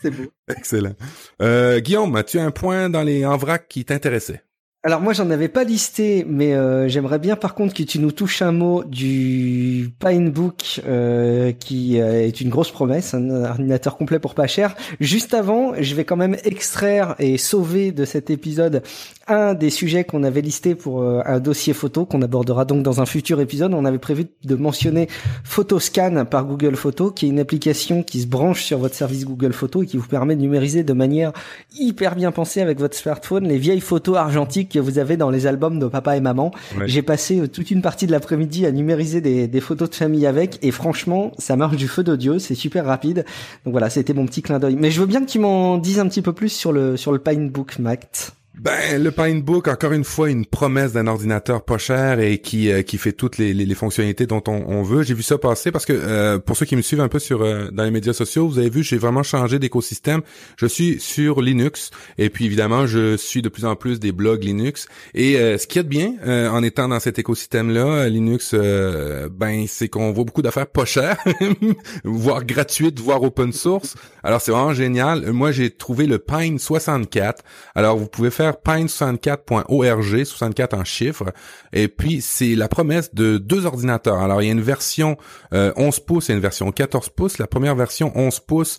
C'est 0.00 0.10
beau. 0.10 0.32
Excellent. 0.48 0.94
Euh, 1.40 1.80
Guillaume, 1.80 2.14
as-tu 2.16 2.38
un 2.38 2.50
point 2.50 2.88
dans 2.88 3.02
les 3.02 3.26
en 3.26 3.36
vrac 3.36 3.66
qui 3.68 3.84
t'intéressait? 3.84 4.42
Alors 4.84 5.00
moi 5.00 5.12
j'en 5.12 5.30
avais 5.30 5.46
pas 5.46 5.62
listé, 5.62 6.26
mais 6.28 6.54
euh, 6.54 6.88
j'aimerais 6.88 7.20
bien 7.20 7.36
par 7.36 7.54
contre 7.54 7.72
que 7.72 7.84
tu 7.84 8.00
nous 8.00 8.10
touches 8.10 8.42
un 8.42 8.50
mot 8.50 8.82
du 8.82 9.92
Pinebook 10.00 10.80
euh, 10.88 11.52
qui 11.52 12.00
euh, 12.00 12.26
est 12.26 12.40
une 12.40 12.48
grosse 12.48 12.72
promesse, 12.72 13.14
un 13.14 13.44
ordinateur 13.44 13.96
complet 13.96 14.18
pour 14.18 14.34
pas 14.34 14.48
cher. 14.48 14.74
Juste 14.98 15.34
avant, 15.34 15.74
je 15.78 15.94
vais 15.94 16.04
quand 16.04 16.16
même 16.16 16.36
extraire 16.42 17.14
et 17.20 17.38
sauver 17.38 17.92
de 17.92 18.04
cet 18.04 18.28
épisode 18.28 18.82
un 19.28 19.54
des 19.54 19.70
sujets 19.70 20.04
qu'on 20.04 20.24
avait 20.24 20.40
listé 20.40 20.74
pour 20.74 21.02
euh, 21.02 21.22
un 21.24 21.40
dossier 21.40 21.72
photo 21.72 22.04
qu'on 22.04 22.22
abordera 22.22 22.64
donc 22.64 22.82
dans 22.82 23.00
un 23.00 23.06
futur 23.06 23.40
épisode. 23.40 23.74
On 23.74 23.84
avait 23.84 23.98
prévu 23.98 24.26
de 24.44 24.54
mentionner 24.54 25.08
Photoscan 25.44 26.24
par 26.24 26.44
Google 26.44 26.76
Photo, 26.76 27.10
qui 27.10 27.26
est 27.26 27.28
une 27.28 27.40
application 27.40 28.02
qui 28.02 28.22
se 28.22 28.26
branche 28.26 28.62
sur 28.62 28.78
votre 28.78 28.94
service 28.94 29.24
Google 29.24 29.52
Photo 29.52 29.82
et 29.82 29.86
qui 29.86 29.96
vous 29.96 30.08
permet 30.08 30.36
de 30.36 30.40
numériser 30.40 30.82
de 30.82 30.92
manière 30.92 31.32
hyper 31.78 32.16
bien 32.16 32.32
pensée 32.32 32.60
avec 32.60 32.78
votre 32.78 32.96
smartphone 32.96 33.46
les 33.46 33.58
vieilles 33.58 33.80
photos 33.80 34.16
argentiques 34.16 34.71
que 34.72 34.78
vous 34.78 34.98
avez 34.98 35.16
dans 35.16 35.30
les 35.30 35.46
albums 35.46 35.78
de 35.78 35.86
papa 35.86 36.16
et 36.16 36.20
maman. 36.20 36.50
J'ai 36.86 37.02
passé 37.02 37.40
euh, 37.40 37.48
toute 37.48 37.70
une 37.70 37.82
partie 37.82 38.06
de 38.06 38.12
l'après-midi 38.12 38.66
à 38.66 38.72
numériser 38.72 39.20
des, 39.20 39.46
des, 39.46 39.60
photos 39.60 39.90
de 39.90 39.94
famille 39.94 40.26
avec 40.26 40.58
et 40.62 40.70
franchement, 40.70 41.32
ça 41.38 41.56
marche 41.56 41.76
du 41.76 41.88
feu 41.88 42.02
d'audio, 42.02 42.38
c'est 42.38 42.54
super 42.54 42.86
rapide. 42.86 43.24
Donc 43.64 43.72
voilà, 43.72 43.90
c'était 43.90 44.14
mon 44.14 44.26
petit 44.26 44.42
clin 44.42 44.58
d'œil. 44.58 44.76
Mais 44.76 44.90
je 44.90 45.00
veux 45.00 45.06
bien 45.06 45.20
que 45.20 45.30
tu 45.30 45.38
m'en 45.38 45.78
dises 45.78 46.00
un 46.00 46.08
petit 46.08 46.22
peu 46.22 46.32
plus 46.32 46.48
sur 46.48 46.72
le 46.72 46.96
sur 46.96 47.12
le 47.12 47.18
Pinebook 47.18 47.78
Mac. 47.78 48.32
Ben, 48.58 49.02
le 49.02 49.10
Pinebook, 49.10 49.66
encore 49.66 49.92
une 49.92 50.04
fois, 50.04 50.28
une 50.28 50.44
promesse 50.44 50.92
d'un 50.92 51.06
ordinateur 51.06 51.64
pas 51.64 51.78
cher 51.78 52.20
et 52.20 52.36
qui 52.36 52.70
euh, 52.70 52.82
qui 52.82 52.98
fait 52.98 53.12
toutes 53.12 53.38
les, 53.38 53.54
les, 53.54 53.74
fonctionnalités 53.74 54.26
dont 54.26 54.42
on, 54.46 54.64
on, 54.68 54.82
veut. 54.82 55.02
J'ai 55.02 55.14
vu 55.14 55.22
ça 55.22 55.38
passer 55.38 55.72
parce 55.72 55.86
que 55.86 55.94
euh, 55.94 56.38
pour 56.38 56.54
ceux 56.54 56.66
qui 56.66 56.76
me 56.76 56.82
suivent 56.82 57.00
un 57.00 57.08
peu 57.08 57.18
sur 57.18 57.40
euh, 57.40 57.70
dans 57.72 57.82
les 57.82 57.90
médias 57.90 58.12
sociaux, 58.12 58.46
vous 58.46 58.58
avez 58.58 58.68
vu, 58.68 58.82
j'ai 58.82 58.98
vraiment 58.98 59.22
changé 59.22 59.58
d'écosystème. 59.58 60.20
Je 60.58 60.66
suis 60.66 61.00
sur 61.00 61.40
Linux 61.40 61.92
et 62.18 62.28
puis 62.28 62.44
évidemment, 62.44 62.86
je 62.86 63.16
suis 63.16 63.40
de 63.40 63.48
plus 63.48 63.64
en 63.64 63.74
plus 63.74 63.98
des 63.98 64.12
blogs 64.12 64.44
Linux. 64.44 64.86
Et 65.14 65.34
ce 65.34 65.66
qui 65.66 65.78
est 65.78 65.82
bien 65.82 66.14
en 66.50 66.62
étant 66.62 66.88
dans 66.88 67.00
cet 67.00 67.18
écosystème-là, 67.18 68.08
Linux, 68.08 68.54
ben 68.54 69.64
c'est 69.66 69.88
qu'on 69.88 70.12
voit 70.12 70.24
beaucoup 70.24 70.42
d'affaires 70.42 70.66
pas 70.66 70.84
chères, 70.84 71.16
voire 72.04 72.44
gratuites, 72.44 73.00
voire 73.00 73.22
open 73.22 73.52
source. 73.52 73.94
Alors 74.22 74.40
c'est 74.40 74.52
vraiment 74.52 74.74
génial. 74.74 75.32
Moi, 75.32 75.52
j'ai 75.52 75.70
trouvé 75.70 76.06
le 76.06 76.18
Pine 76.18 76.58
64. 76.58 77.42
Alors 77.74 77.96
vous 77.96 78.08
pouvez 78.08 78.30
faire 78.30 78.41
faire 78.42 78.56
pine64.org, 78.64 80.24
64 80.24 80.74
en 80.74 80.84
chiffres. 80.84 81.32
Et 81.72 81.88
puis, 81.88 82.20
c'est 82.20 82.54
la 82.54 82.68
promesse 82.68 83.14
de 83.14 83.38
deux 83.38 83.66
ordinateurs. 83.66 84.18
Alors, 84.18 84.42
il 84.42 84.46
y 84.46 84.48
a 84.48 84.52
une 84.52 84.60
version 84.60 85.16
11 85.52 86.00
pouces 86.00 86.30
et 86.30 86.32
une 86.32 86.40
version 86.40 86.70
14 86.72 87.10
pouces. 87.10 87.38
La 87.38 87.46
première 87.46 87.74
version 87.74 88.12
11 88.14 88.40
pouces 88.40 88.78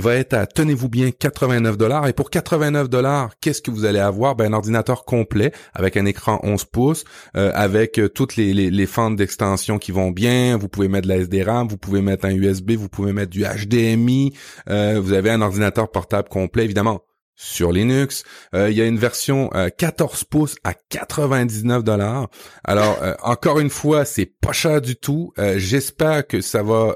va 0.00 0.14
être 0.14 0.34
à, 0.34 0.46
tenez-vous 0.46 0.88
bien, 0.88 1.10
89 1.10 1.76
dollars. 1.76 2.08
Et 2.08 2.12
pour 2.12 2.30
89 2.30 2.88
dollars, 2.88 3.30
qu'est-ce 3.40 3.62
que 3.62 3.70
vous 3.70 3.84
allez 3.84 3.98
avoir? 3.98 4.34
Ben, 4.34 4.52
un 4.52 4.56
ordinateur 4.56 5.04
complet 5.04 5.52
avec 5.72 5.96
un 5.96 6.04
écran 6.06 6.40
11 6.42 6.64
pouces, 6.64 7.04
euh, 7.36 7.50
avec 7.54 7.98
euh, 7.98 8.08
toutes 8.08 8.36
les, 8.36 8.52
les, 8.52 8.70
les 8.70 8.86
fentes 8.86 9.16
d'extension 9.16 9.78
qui 9.78 9.92
vont 9.92 10.10
bien. 10.10 10.56
Vous 10.56 10.68
pouvez 10.68 10.88
mettre 10.88 11.08
de 11.08 11.12
la 11.12 11.18
SD-RAM, 11.18 11.68
vous 11.68 11.78
pouvez 11.78 12.02
mettre 12.02 12.24
un 12.24 12.34
USB, 12.34 12.72
vous 12.72 12.88
pouvez 12.88 13.12
mettre 13.12 13.30
du 13.30 13.44
HDMI. 13.44 14.32
Euh, 14.68 15.00
vous 15.02 15.12
avez 15.12 15.30
un 15.30 15.40
ordinateur 15.40 15.90
portable 15.90 16.28
complet, 16.28 16.64
évidemment 16.64 17.02
sur 17.36 17.72
Linux. 17.72 18.24
Euh, 18.54 18.70
il 18.70 18.76
y 18.76 18.80
a 18.80 18.86
une 18.86 18.98
version 18.98 19.50
14 19.76 20.22
euh, 20.22 20.24
pouces 20.30 20.56
à 20.64 20.74
99 20.74 21.82
dollars. 21.82 22.28
Alors 22.62 22.98
euh, 23.02 23.14
encore 23.22 23.58
une 23.58 23.70
fois, 23.70 24.04
c'est 24.04 24.26
pas 24.26 24.52
cher 24.52 24.80
du 24.80 24.96
tout. 24.96 25.32
J'espère 25.56 26.26
que 26.26 26.40
ça 26.40 26.62
va 26.62 26.94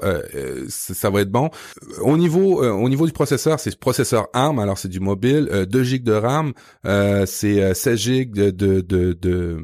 ça 0.67 1.09
va 1.09 1.21
être 1.21 1.31
bon. 1.31 1.49
Au 2.01 2.17
niveau 2.17 2.63
au 2.63 2.89
niveau 2.89 3.05
du 3.05 3.11
processeur, 3.11 3.59
c'est 3.59 3.77
processeur 3.77 4.27
ARM. 4.33 4.59
Alors 4.59 4.77
c'est 4.77 4.87
du 4.87 4.99
mobile, 4.99 5.67
2 5.69 5.83
GB 5.83 6.03
de 6.03 6.13
RAM, 6.13 6.53
c'est 7.25 7.73
16 7.73 7.99
GB 7.99 8.25
de 8.31 8.49
de, 8.51 8.81
de, 8.81 9.13
de, 9.13 9.61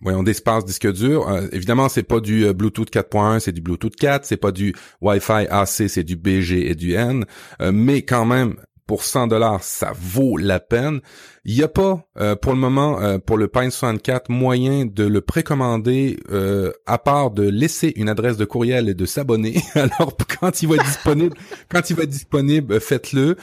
voyons 0.00 0.22
d'espace 0.22 0.64
disque 0.64 0.90
dur. 0.92 1.28
évidemment, 1.52 1.88
c'est 1.88 2.02
pas 2.02 2.20
du 2.20 2.52
Bluetooth 2.52 2.90
4.1, 2.90 3.40
c'est 3.40 3.52
du 3.52 3.60
Bluetooth 3.60 3.96
4, 3.96 4.24
c'est 4.24 4.36
pas 4.36 4.52
du 4.52 4.74
Wi-Fi 5.00 5.46
AC, 5.50 5.88
c'est 5.88 6.04
du 6.04 6.16
BG 6.16 6.70
et 6.70 6.74
du 6.74 6.94
N, 6.94 7.24
mais 7.60 8.02
quand 8.02 8.24
même 8.24 8.56
pour 8.92 9.04
100 9.04 9.28
dollars, 9.28 9.64
ça 9.64 9.94
vaut 9.98 10.36
la 10.36 10.60
peine. 10.60 11.00
Il 11.46 11.56
n'y 11.56 11.62
a 11.62 11.68
pas, 11.68 12.06
euh, 12.20 12.36
pour 12.36 12.52
le 12.52 12.58
moment, 12.58 13.00
euh, 13.00 13.16
pour 13.16 13.38
le 13.38 13.48
Pine 13.48 13.70
64, 13.70 14.28
moyen 14.28 14.84
de 14.84 15.04
le 15.04 15.22
précommander 15.22 16.18
euh, 16.30 16.72
à 16.84 16.98
part 16.98 17.30
de 17.30 17.48
laisser 17.48 17.94
une 17.96 18.10
adresse 18.10 18.36
de 18.36 18.44
courriel 18.44 18.90
et 18.90 18.94
de 18.94 19.06
s'abonner. 19.06 19.62
Alors, 19.74 20.14
quand 20.38 20.60
il 20.60 20.68
va 20.68 20.74
être 20.74 20.84
disponible, 20.84 21.34
quand 21.70 21.88
il 21.88 21.96
va 21.96 22.02
être 22.02 22.10
disponible, 22.10 22.80
faites-le. 22.82 23.38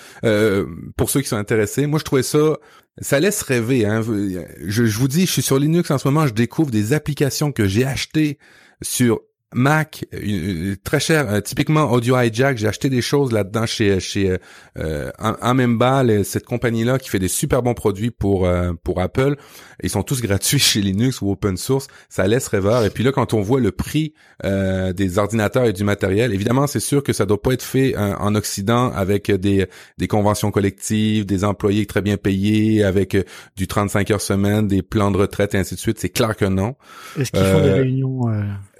pour 0.95 1.09
ceux 1.09 1.21
qui 1.21 1.27
sont 1.27 1.37
intéressés, 1.37 1.87
moi, 1.87 1.97
je 1.97 2.03
trouvais 2.03 2.21
ça, 2.21 2.59
ça 3.01 3.19
laisse 3.19 3.41
rêver. 3.41 3.87
Hein. 3.87 4.03
Je, 4.03 4.85
je 4.85 4.99
vous 4.99 5.07
dis, 5.07 5.25
je 5.25 5.31
suis 5.31 5.41
sur 5.41 5.57
Linux 5.57 5.89
en 5.89 5.97
ce 5.97 6.07
moment, 6.07 6.27
je 6.27 6.33
découvre 6.35 6.69
des 6.69 6.93
applications 6.93 7.51
que 7.51 7.65
j'ai 7.65 7.85
achetées 7.85 8.37
sur 8.83 9.21
Mac, 9.55 10.05
euh, 10.13 10.75
très 10.83 10.99
cher. 10.99 11.27
Euh, 11.27 11.41
typiquement 11.41 11.91
Audio 11.91 12.19
Hijack, 12.19 12.57
j'ai 12.57 12.67
acheté 12.67 12.87
des 12.89 13.01
choses 13.01 13.31
là-dedans 13.31 13.65
chez 13.65 13.99
chez 13.99 14.37
euh, 14.77 15.11
Amemba, 15.17 16.03
cette 16.23 16.45
compagnie-là 16.45 16.99
qui 16.99 17.09
fait 17.09 17.17
des 17.17 17.27
super 17.27 17.63
bons 17.63 17.73
produits 17.73 18.11
pour 18.11 18.45
euh, 18.45 18.73
pour 18.83 19.01
Apple. 19.01 19.37
Ils 19.81 19.89
sont 19.89 20.03
tous 20.03 20.21
gratuits 20.23 20.59
chez 20.59 20.81
Linux 20.81 21.21
ou 21.21 21.31
open 21.31 21.57
source. 21.57 21.87
Ça 22.09 22.27
laisse 22.27 22.47
rêveur. 22.47 22.85
Et 22.85 22.91
puis 22.91 23.03
là, 23.03 23.11
quand 23.11 23.33
on 23.33 23.41
voit 23.41 23.59
le 23.59 23.71
prix 23.71 24.13
des 24.43 25.17
ordinateurs 25.17 25.65
et 25.65 25.73
du 25.73 25.83
matériel, 25.83 26.33
évidemment, 26.33 26.67
c'est 26.67 26.79
sûr 26.79 27.03
que 27.03 27.11
ça 27.11 27.25
doit 27.25 27.41
pas 27.41 27.53
être 27.53 27.63
fait 27.63 27.97
en 27.97 28.35
Occident 28.35 28.91
avec 28.91 29.31
des 29.31 29.67
des 29.97 30.07
conventions 30.07 30.51
collectives, 30.51 31.25
des 31.25 31.43
employés 31.43 31.85
très 31.87 32.01
bien 32.01 32.17
payés, 32.17 32.83
avec 32.83 33.17
du 33.57 33.67
35 33.67 34.11
heures 34.11 34.21
semaine, 34.21 34.67
des 34.67 34.81
plans 34.81 35.11
de 35.11 35.17
retraite 35.17 35.55
et 35.55 35.57
ainsi 35.57 35.75
de 35.75 35.79
suite. 35.79 35.99
C'est 35.99 36.09
clair 36.09 36.37
que 36.37 36.45
non. 36.45 36.75
Est-ce 37.19 37.31
qu'ils 37.31 37.43
font 37.43 37.63
des 37.63 37.73
réunions 37.73 38.21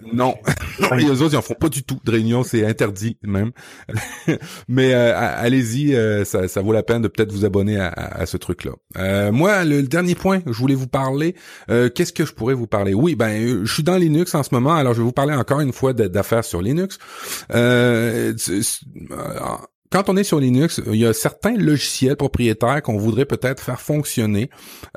non, 0.14 0.36
les 0.96 1.22
autres 1.22 1.34
ils 1.34 1.38
en 1.38 1.42
font 1.42 1.56
pas 1.56 1.70
du 1.70 1.84
tout 1.84 2.00
de 2.04 2.12
réunion, 2.12 2.44
c'est 2.44 2.66
interdit 2.66 3.18
même. 3.24 3.52
Mais 4.68 4.94
euh, 4.94 5.14
allez-y, 5.16 5.96
euh, 5.96 6.26
ça, 6.26 6.48
ça, 6.48 6.62
vaut 6.62 6.74
la 6.74 6.84
peine 6.84 7.02
de 7.02 7.08
peut-être 7.08 7.32
vous 7.32 7.46
abonner 7.46 7.80
à, 7.80 7.90
à 7.90 8.26
ce 8.26 8.38
truc-là. 8.38 8.72
Euh, 8.98 9.32
moi, 9.32 9.64
le, 9.66 9.84
dernier 9.84 10.16
point, 10.16 10.42
je 10.46 10.58
voulais 10.58 10.76
vous 10.76 10.88
parler. 10.88 11.36
Qu'est-ce 11.68 12.14
que 12.14 12.26
je 12.26 12.34
pourrais 12.34 12.54
vous 12.54 12.68
parler? 12.68 12.94
Oui, 12.94 13.16
ben, 13.16 13.66
je 13.66 13.74
suis 13.74 13.84
dans 13.84 13.98
Linux 13.98 14.36
en 14.36 14.44
ce 14.44 14.54
moment, 14.54 14.74
alors 14.74 14.94
je 14.94 15.00
vais 15.00 15.06
vous 15.06 15.12
parler 15.12 15.34
encore 15.34 15.62
une 15.62 15.74
fois 15.74 15.94
d'affaires 15.94 16.46
sur 16.46 16.62
Linux 16.62 16.98
quand 19.92 20.08
on 20.08 20.18
est 20.18 20.24
sur 20.24 20.40
Linux, 20.40 20.80
il 20.86 20.98
y 20.98 21.06
a 21.06 21.14
certains 21.14 21.58
logiciels 21.58 22.16
propriétaires 22.16 22.84
qu'on 22.84 22.98
voudrait 22.98 23.26
peut-être 23.26 23.62
faire 23.62 23.82
fonctionner 23.82 24.52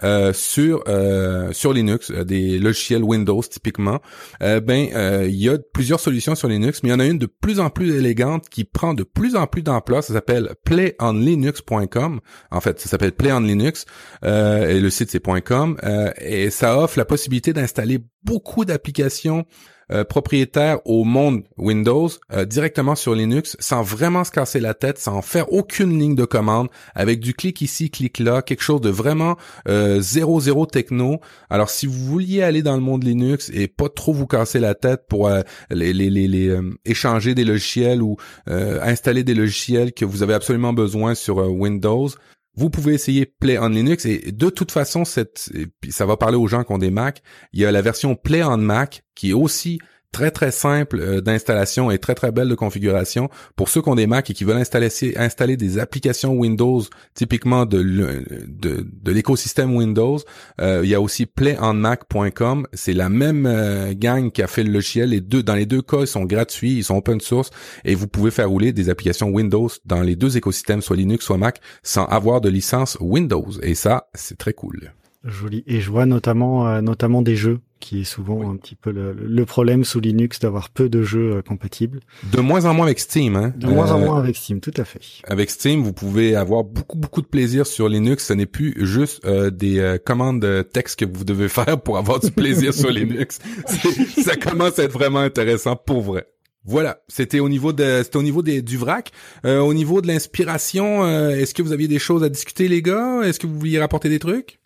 euh, 0.05 0.35
sur 0.35 0.85
euh, 0.87 1.51
sur 1.53 1.73
Linux, 1.73 2.11
euh, 2.11 2.25
des 2.25 2.59
logiciels 2.59 3.03
Windows 3.03 3.43
typiquement. 3.43 4.01
ben, 4.41 5.25
il 5.27 5.35
y 5.35 5.49
a 5.49 5.59
plusieurs 5.73 6.01
solutions 6.01 6.35
sur 6.35 6.49
Linux, 6.49 6.83
mais 6.83 6.91
il 6.91 6.93
y 6.93 6.95
en 6.95 7.01
a 7.01 7.07
une 7.07 7.19
de 7.19 7.27
plus 7.27 7.59
en 7.59 7.71
plus 7.71 7.95
élégante 7.95 8.49
qui 8.51 8.65
prend 8.65 8.93
de 8.93 9.03
plus 9.03 9.35
en 9.35 9.47
plus 9.47 9.63
d'ampleur. 9.63 10.05
Ça 10.05 10.13
s'appelle 10.13 10.55
playonlinux.com. 10.65 12.21
En 12.51 12.61
fait, 12.61 12.81
ça 12.81 12.89
s'appelle 12.89 13.13
playonlinux 13.13 13.87
et 14.23 14.81
le 14.81 14.91
site 14.91 15.11
c'est 15.11 15.23
.com 15.43 15.79
et 16.21 16.51
ça 16.51 16.79
offre 16.79 16.99
la 16.99 17.05
possibilité 17.05 17.53
d'installer 17.53 18.01
beaucoup 18.25 18.65
d'applications 18.65 19.47
euh, 19.93 20.05
propriétaire 20.05 20.79
au 20.87 21.05
monde 21.05 21.43
Windows 21.59 22.09
euh, 22.33 22.45
directement 22.45 22.95
sur 22.95 23.15
Linux 23.15 23.57
sans 23.61 23.83
vraiment 23.83 24.25
se 24.25 24.31
casser 24.31 24.59
la 24.59 24.73
tête, 24.75 24.99
sans 24.99 25.21
faire 25.21 25.53
aucune 25.53 25.99
ligne 25.99 26.15
de 26.15 26.25
commande, 26.25 26.69
avec 26.95 27.21
du 27.21 27.35
clic 27.35 27.61
ici, 27.61 27.91
clic 27.91 28.19
là, 28.19 28.41
quelque 28.41 28.63
chose 28.63 28.81
de 28.81 28.89
vraiment 28.89 29.37
euh, 29.69 30.01
zéro 30.01 30.41
zéro 30.41 30.65
techno. 30.67 31.21
Alors 31.51 31.69
si 31.69 31.87
vous 31.87 32.05
vouliez 32.05 32.43
aller 32.43 32.63
dans 32.63 32.75
le 32.75 32.81
monde 32.81 33.05
Linux 33.05 33.51
et 33.53 33.69
pas 33.69 33.89
trop 33.89 34.13
vous 34.13 34.27
casser 34.27 34.61
la 34.61 34.75
tête 34.75 35.03
pour 35.09 35.31
les, 35.71 36.57
échanger 36.85 37.35
des 37.35 37.45
logiciels 37.45 38.03
ou 38.03 38.17
installer 38.47 39.25
des 39.25 39.35
logiciels 39.35 39.93
que 39.93 40.05
vous 40.05 40.23
avez 40.23 40.35
absolument 40.35 40.73
besoin 40.73 41.15
sur 41.15 41.37
Windows, 41.37 42.09
vous 42.55 42.71
pouvez 42.71 42.95
essayer 42.95 43.27
Play 43.27 43.59
on 43.59 43.69
Linux 43.69 44.05
et 44.05 44.33
de 44.33 44.51
toute 44.51 44.73
façon, 44.73 45.05
ça 45.05 46.07
va 46.07 46.17
parler 46.17 46.37
aux 46.37 46.47
gens 46.47 46.65
qui 46.65 46.73
ont 46.73 46.79
des 46.79 46.91
Mac. 46.91 47.23
Il 47.53 47.61
y 47.61 47.65
a 47.65 47.73
la 47.73 47.83
version 47.83 48.15
Play 48.15 48.43
on 48.43 48.59
Mac 48.59 49.05
qui 49.15 49.31
est 49.31 49.35
aussi 49.35 49.79
très 50.13 50.31
très 50.31 50.51
simple 50.51 51.01
euh, 51.01 51.21
d'installation 51.21 51.91
et 51.91 51.99
très 51.99 52.15
très 52.15 52.31
belle 52.31 52.49
de 52.49 52.55
configuration. 52.55 53.31
Pour 53.57 53.69
ceux 53.69 53.83
qui 53.83 53.89
ont 53.89 53.95
des 53.95 54.07
Mac 54.07 54.31
et 54.31 54.35
qui 54.35 54.45
veulent 54.45 54.59
installer 54.59 55.57
des 55.57 55.79
applications 55.79 56.35
Windows 56.35 56.83
typiquement 57.15 57.65
de 57.67 59.11
l'écosystème 59.11 59.75
Windows 59.75 60.19
euh, 60.61 60.83
il 60.85 60.91
y 60.91 60.95
a 60.95 61.01
aussi 61.01 61.27
playonmac.com 61.27 62.67
c'est 62.73 62.93
la 62.93 63.09
même 63.09 63.47
euh, 63.47 63.95
gang 63.95 64.31
qui 64.31 64.43
a 64.43 64.47
fait 64.47 64.63
le 64.63 64.71
logiciel. 64.71 65.11
Les 65.11 65.21
deux 65.21 65.43
dans 65.43 65.55
les 65.55 65.67
deux 65.67 65.83
cas 65.83 66.03
ils 66.03 66.07
sont 66.07 66.25
gratuits 66.25 66.77
ils 66.77 66.85
sont 66.85 66.97
open 66.97 67.21
source 67.21 67.51
et 67.85 67.95
vous 67.95 68.07
pouvez 68.07 68.31
faire 68.31 68.51
rouler 68.51 68.73
des 68.73 68.91
applications 68.91 69.29
Windows 69.31 69.69
dans 69.87 70.03
les 70.03 70.15
deux 70.15 70.37
écosystèmes 70.37 70.83
soit 70.83 70.97
Linux 70.97 71.25
soit 71.25 71.39
Mac 71.39 71.61
sans 71.83 72.05
avoir 72.05 72.41
de 72.41 72.51
licence 72.51 72.99
Windows. 73.01 73.49
Et 73.63 73.75
ça 73.75 74.09
c'est 74.15 74.37
très 74.37 74.53
cool. 74.53 74.93
Joli. 75.25 75.63
Et 75.67 75.81
je 75.81 75.91
vois 75.91 76.05
notamment, 76.05 76.83
notamment 76.83 77.23
des 77.23 77.37
jeux 77.37 77.61
qui 77.83 78.03
est 78.03 78.05
souvent 78.05 78.49
un 78.49 78.57
petit 78.57 78.77
peu 78.77 78.93
le, 78.93 79.45
problème 79.45 79.85
sous 79.85 79.99
Linux 79.99 80.39
d'avoir 80.39 80.71
peu 80.71 80.89
de 80.89 81.03
jeux 81.03 81.33
euh, 81.33 81.43
compatibles. 81.43 81.99
De 82.33 82.41
moins 82.41 82.65
en 82.65 82.75
moins 82.75 82.87
avec 82.87 83.01
Steam, 83.01 83.35
hein. 83.35 83.53
De 83.57 83.67
moins 83.67 83.91
en 83.91 84.01
euh, 84.01 84.05
moins 84.05 84.19
avec 84.21 84.37
Steam, 84.37 84.61
tout 84.61 84.73
à 84.77 84.85
fait. 84.85 85.01
Avec 85.25 85.51
Steam, 85.51 85.83
vous 85.83 85.93
pouvez 85.93 86.37
avoir 86.37 86.63
beaucoup 86.63 86.97
beaucoup 86.97 87.23
de 87.23 87.27
plaisir 87.27 87.67
sur 87.67 87.89
Linux. 87.89 88.27
Ce 88.27 88.33
n'est 88.35 88.47
plus 88.47 88.75
juste 88.87 89.25
euh, 89.27 89.51
des 89.51 89.99
commandes 90.07 90.41
de 90.41 90.63
texte 90.63 91.01
que 91.01 91.05
vous 91.05 91.25
devez 91.25 91.49
faire 91.51 91.81
pour 91.83 91.99
avoir 91.99 92.21
du 92.21 92.31
plaisir 92.31 92.73
sur 92.73 92.91
Linux. 92.91 93.41
Ça 94.17 94.37
commence 94.37 94.79
à 94.79 94.85
être 94.85 94.93
vraiment 94.93 95.19
intéressant 95.19 95.75
pour 95.75 96.03
vrai. 96.03 96.29
Voilà, 96.65 97.03
c'était 97.09 97.41
au 97.41 97.49
niveau 97.49 97.73
de 97.73 98.03
c'était 98.05 98.19
au 98.19 98.23
niveau 98.23 98.43
des, 98.43 98.63
du 98.63 98.77
vrac. 98.77 99.11
au 99.45 99.75
niveau 99.75 100.01
de 100.01 100.07
l'inspiration, 100.07 101.05
est-ce 101.31 101.53
que 101.53 101.63
vous 101.63 101.73
aviez 101.73 101.89
des 101.89 101.99
choses 101.99 102.23
à 102.23 102.29
discuter 102.29 102.69
les 102.69 102.81
gars? 102.81 103.23
Est-ce 103.25 103.41
que 103.41 103.49
vous 103.49 103.59
vouliez 103.59 103.81
rapporter 103.81 104.09
des 104.09 104.21
trucs? 104.21 104.61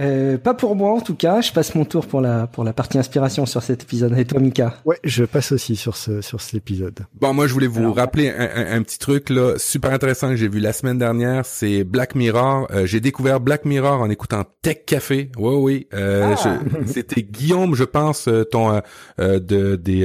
Euh, 0.00 0.38
pas 0.38 0.54
pour 0.54 0.74
moi 0.74 0.92
en 0.92 1.00
tout 1.00 1.14
cas. 1.14 1.40
Je 1.40 1.52
passe 1.52 1.74
mon 1.74 1.84
tour 1.84 2.06
pour 2.06 2.20
la 2.20 2.46
pour 2.46 2.64
la 2.64 2.72
partie 2.72 2.98
inspiration 2.98 3.46
sur 3.46 3.62
cet 3.62 3.82
épisode. 3.82 4.18
Et 4.18 4.24
toi, 4.24 4.40
Mika 4.40 4.74
Ouais, 4.84 4.98
je 5.04 5.24
passe 5.24 5.52
aussi 5.52 5.76
sur 5.76 5.96
ce 5.96 6.20
sur 6.22 6.40
cet 6.40 6.54
épisode. 6.54 7.00
Bon, 7.20 7.34
moi, 7.34 7.46
je 7.46 7.52
voulais 7.52 7.66
vous 7.66 7.92
rappeler 7.92 8.30
un, 8.30 8.76
un, 8.76 8.82
petit 8.82 8.98
truc 8.98 9.28
là, 9.30 9.54
super 9.58 9.92
intéressant 9.92 10.30
que 10.30 10.36
j'ai 10.36 10.48
vu 10.48 10.60
la 10.60 10.72
semaine 10.72 10.98
dernière. 10.98 11.44
C'est 11.44 11.84
Black 11.84 12.14
Mirror. 12.14 12.68
Euh, 12.70 12.86
j'ai 12.86 13.00
découvert 13.00 13.40
Black 13.40 13.64
Mirror 13.64 14.00
en 14.00 14.08
écoutant 14.10 14.44
Tech 14.62 14.84
Café. 14.86 15.30
Oui, 15.36 15.54
oui. 15.56 15.88
Euh, 15.94 16.34
ah. 16.42 16.58
C'était 16.86 17.22
Guillaume, 17.22 17.74
je 17.74 17.84
pense, 17.84 18.28
euh, 18.28 18.44
ton 18.44 18.80
de 19.18 19.76
des. 19.76 20.04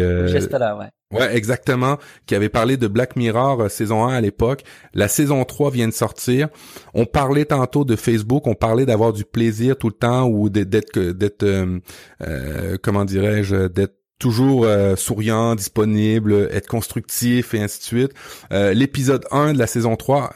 là, 0.51 0.77
ouais. 0.77 0.87
Ouais, 1.13 1.37
exactement, 1.37 1.97
qui 2.25 2.35
avait 2.35 2.49
parlé 2.49 2.75
de 2.75 2.85
Black 2.87 3.15
Mirror 3.15 3.61
euh, 3.61 3.69
saison 3.69 4.05
1 4.05 4.15
à 4.15 4.19
l'époque. 4.19 4.63
La 4.93 5.07
saison 5.07 5.45
3 5.45 5.71
vient 5.71 5.87
de 5.87 5.93
sortir. 5.93 6.49
On 6.93 7.05
parlait 7.05 7.45
tantôt 7.45 7.85
de 7.85 7.95
Facebook, 7.95 8.45
on 8.45 8.55
parlait 8.55 8.85
d'avoir 8.85 9.13
du 9.13 9.23
plaisir 9.23 9.77
tout 9.77 9.87
le 9.87 9.93
temps 9.93 10.27
ou 10.27 10.49
d'être 10.49 10.99
d'être 10.99 11.43
euh, 11.43 11.79
euh, 12.27 12.77
comment 12.83 13.05
dirais-je 13.05 13.67
d'être 13.67 13.95
toujours 14.19 14.65
souriant, 14.95 15.53
disponible, 15.53 16.49
être 16.51 16.67
constructif 16.67 17.53
et 17.53 17.61
ainsi 17.61 17.79
de 17.79 17.83
suite. 17.83 18.11
L'épisode 18.49 19.27
1 19.29 19.53
de 19.53 19.59
la 19.59 19.67
saison 19.67 19.95
3 19.95 20.33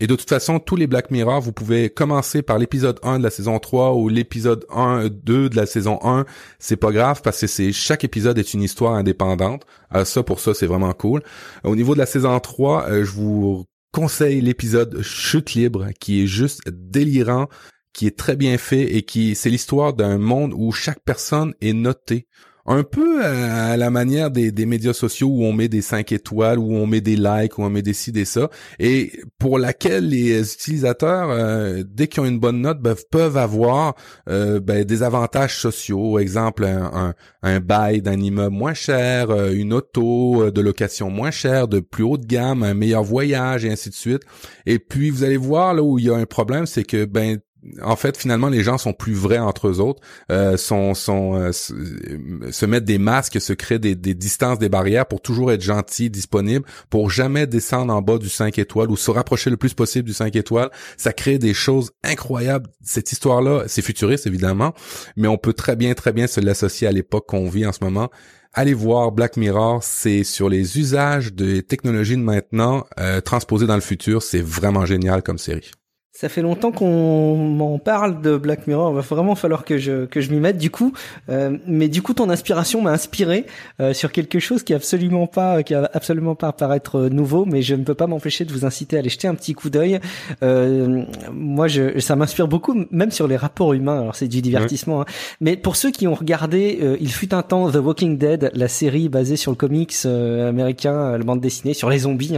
et 0.00 0.06
de 0.06 0.14
toute 0.14 0.28
façon, 0.28 0.60
tous 0.60 0.76
les 0.76 0.86
Black 0.86 1.10
Mirror, 1.10 1.40
vous 1.40 1.52
pouvez 1.52 1.90
commencer 1.90 2.42
par 2.42 2.58
l'épisode 2.58 3.00
1 3.02 3.18
de 3.18 3.24
la 3.24 3.30
saison 3.30 3.58
3 3.58 3.94
ou 3.94 4.08
l'épisode 4.08 4.64
1, 4.70 5.08
2 5.08 5.48
de 5.48 5.56
la 5.56 5.66
saison 5.66 5.98
1. 6.04 6.24
C'est 6.60 6.76
pas 6.76 6.92
grave 6.92 7.20
parce 7.22 7.40
que 7.40 7.48
c'est 7.48 7.72
chaque 7.72 8.04
épisode 8.04 8.38
est 8.38 8.54
une 8.54 8.62
histoire 8.62 8.94
indépendante. 8.94 9.66
Euh, 9.96 10.04
ça, 10.04 10.22
pour 10.22 10.38
ça, 10.38 10.54
c'est 10.54 10.66
vraiment 10.66 10.92
cool. 10.92 11.22
Au 11.64 11.74
niveau 11.74 11.94
de 11.94 11.98
la 11.98 12.06
saison 12.06 12.38
3, 12.38 12.88
euh, 12.88 13.04
je 13.04 13.10
vous 13.10 13.64
conseille 13.90 14.40
l'épisode 14.40 15.02
Chute 15.02 15.54
libre, 15.54 15.88
qui 15.98 16.22
est 16.22 16.28
juste 16.28 16.60
délirant, 16.68 17.48
qui 17.92 18.06
est 18.06 18.16
très 18.16 18.36
bien 18.36 18.56
fait 18.56 18.94
et 18.94 19.02
qui 19.02 19.34
c'est 19.34 19.50
l'histoire 19.50 19.94
d'un 19.94 20.18
monde 20.18 20.54
où 20.54 20.70
chaque 20.70 21.00
personne 21.04 21.54
est 21.60 21.72
notée 21.72 22.28
un 22.68 22.82
peu 22.82 23.24
à, 23.24 23.76
la 23.78 23.90
manière 23.90 24.30
des, 24.30 24.66
médias 24.66 24.92
sociaux 24.92 25.28
où 25.28 25.42
on 25.44 25.52
met 25.52 25.68
des 25.68 25.80
5 25.80 26.12
étoiles, 26.12 26.58
où 26.58 26.74
on 26.74 26.86
met 26.86 27.00
des 27.00 27.16
likes, 27.16 27.58
où 27.58 27.62
on 27.62 27.70
met 27.70 27.80
des 27.80 27.94
ci, 27.94 28.12
des 28.12 28.26
ça, 28.26 28.50
et 28.78 29.12
pour 29.38 29.58
laquelle 29.58 30.08
les 30.08 30.40
utilisateurs, 30.40 31.30
euh, 31.30 31.82
dès 31.86 32.08
qu'ils 32.08 32.22
ont 32.22 32.26
une 32.26 32.38
bonne 32.38 32.60
note, 32.60 32.80
ben, 32.80 32.94
peuvent 33.10 33.38
avoir 33.38 33.94
euh, 34.28 34.60
ben, 34.60 34.84
des 34.84 35.02
avantages 35.02 35.58
sociaux, 35.58 36.18
exemple 36.18 36.66
un, 36.66 37.60
bail 37.60 38.02
d'un 38.02 38.20
immeuble 38.20 38.54
moins 38.54 38.74
cher, 38.74 39.30
euh, 39.30 39.52
une 39.52 39.72
auto 39.72 40.50
de 40.50 40.60
location 40.60 41.08
moins 41.08 41.30
chère, 41.30 41.68
de 41.68 41.80
plus 41.80 42.04
haute 42.04 42.26
gamme, 42.26 42.62
un 42.62 42.74
meilleur 42.74 43.02
voyage 43.02 43.64
et 43.64 43.70
ainsi 43.70 43.88
de 43.88 43.94
suite. 43.94 44.22
Et 44.66 44.78
puis 44.78 45.08
vous 45.08 45.24
allez 45.24 45.38
voir 45.38 45.72
là 45.72 45.82
où 45.82 45.98
il 45.98 46.04
y 46.04 46.10
a 46.10 46.16
un 46.16 46.26
problème, 46.26 46.66
c'est 46.66 46.84
que 46.84 47.06
ben 47.06 47.38
en 47.82 47.96
fait, 47.96 48.16
finalement, 48.16 48.48
les 48.48 48.62
gens 48.62 48.78
sont 48.78 48.92
plus 48.92 49.14
vrais 49.14 49.38
entre 49.38 49.68
eux 49.68 49.80
autres, 49.80 50.00
euh, 50.30 50.56
sont, 50.56 50.94
sont 50.94 51.34
euh, 51.34 51.52
se 51.52 52.66
mettent 52.66 52.84
des 52.84 52.98
masques, 52.98 53.40
se 53.40 53.52
créent 53.52 53.78
des, 53.78 53.94
des, 53.94 54.14
distances, 54.14 54.58
des 54.58 54.68
barrières 54.68 55.06
pour 55.06 55.20
toujours 55.20 55.52
être 55.52 55.62
gentils, 55.62 56.10
disponibles, 56.10 56.64
pour 56.90 57.10
jamais 57.10 57.46
descendre 57.46 57.92
en 57.92 58.02
bas 58.02 58.18
du 58.18 58.28
5 58.28 58.58
étoiles 58.58 58.90
ou 58.90 58.96
se 58.96 59.10
rapprocher 59.10 59.50
le 59.50 59.56
plus 59.56 59.74
possible 59.74 60.06
du 60.06 60.14
5 60.14 60.36
étoiles. 60.36 60.70
Ça 60.96 61.12
crée 61.12 61.38
des 61.38 61.54
choses 61.54 61.90
incroyables. 62.04 62.70
Cette 62.82 63.12
histoire-là, 63.12 63.64
c'est 63.66 63.82
futuriste 63.82 64.26
évidemment, 64.26 64.74
mais 65.16 65.28
on 65.28 65.38
peut 65.38 65.52
très 65.52 65.76
bien, 65.76 65.94
très 65.94 66.12
bien 66.12 66.26
se 66.26 66.40
l'associer 66.40 66.86
à 66.86 66.92
l'époque 66.92 67.26
qu'on 67.26 67.48
vit 67.48 67.66
en 67.66 67.72
ce 67.72 67.82
moment. 67.82 68.08
Allez 68.54 68.74
voir 68.74 69.12
Black 69.12 69.36
Mirror, 69.36 69.82
c'est 69.82 70.24
sur 70.24 70.48
les 70.48 70.78
usages 70.78 71.32
des 71.32 71.62
technologies 71.62 72.16
de 72.16 72.22
maintenant 72.22 72.86
euh, 72.98 73.20
transposées 73.20 73.66
dans 73.66 73.74
le 73.74 73.80
futur. 73.80 74.22
C'est 74.22 74.40
vraiment 74.40 74.86
génial 74.86 75.22
comme 75.22 75.38
série. 75.38 75.70
Ça 76.20 76.28
fait 76.28 76.42
longtemps 76.42 76.72
qu'on 76.72 77.36
m'en 77.36 77.78
parle 77.78 78.20
de 78.20 78.36
Black 78.36 78.66
Mirror. 78.66 78.90
Il 78.90 78.96
va 78.96 79.02
vraiment 79.02 79.36
falloir 79.36 79.64
que 79.64 79.78
je 79.78 80.04
que 80.04 80.20
je 80.20 80.32
m'y 80.32 80.40
mette 80.40 80.58
du 80.58 80.68
coup. 80.68 80.92
Euh, 81.28 81.58
mais 81.68 81.86
du 81.86 82.02
coup, 82.02 82.12
ton 82.12 82.28
inspiration 82.28 82.82
m'a 82.82 82.90
inspiré 82.90 83.46
euh, 83.80 83.92
sur 83.92 84.10
quelque 84.10 84.40
chose 84.40 84.64
qui 84.64 84.72
est 84.72 84.76
absolument 84.76 85.28
pas 85.28 85.62
qui 85.62 85.74
a 85.74 85.88
absolument 85.94 86.34
pas 86.34 86.50
paraître 86.50 87.02
nouveau, 87.02 87.44
mais 87.44 87.62
je 87.62 87.76
ne 87.76 87.84
peux 87.84 87.94
pas 87.94 88.08
m'empêcher 88.08 88.44
de 88.44 88.52
vous 88.52 88.64
inciter 88.64 88.96
à 88.96 88.98
aller 88.98 89.10
jeter 89.10 89.28
un 89.28 89.36
petit 89.36 89.54
coup 89.54 89.70
d'œil. 89.70 90.00
Euh, 90.42 91.04
moi, 91.32 91.68
je, 91.68 92.00
ça 92.00 92.16
m'inspire 92.16 92.48
beaucoup, 92.48 92.74
même 92.90 93.12
sur 93.12 93.28
les 93.28 93.36
rapports 93.36 93.72
humains. 93.72 94.00
Alors 94.00 94.16
c'est 94.16 94.26
du 94.26 94.42
divertissement, 94.42 95.02
hein. 95.02 95.06
mais 95.40 95.56
pour 95.56 95.76
ceux 95.76 95.92
qui 95.92 96.08
ont 96.08 96.16
regardé, 96.16 96.80
euh, 96.82 96.96
il 97.00 97.12
fut 97.12 97.32
un 97.32 97.42
temps 97.42 97.70
The 97.70 97.76
Walking 97.76 98.18
Dead, 98.18 98.50
la 98.54 98.66
série 98.66 99.08
basée 99.08 99.36
sur 99.36 99.52
le 99.52 99.56
comics 99.56 99.94
euh, 100.04 100.48
américain, 100.48 101.16
la 101.16 101.22
bande 101.22 101.40
dessinée 101.40 101.74
sur 101.74 101.88
les 101.88 102.00
zombies. 102.00 102.34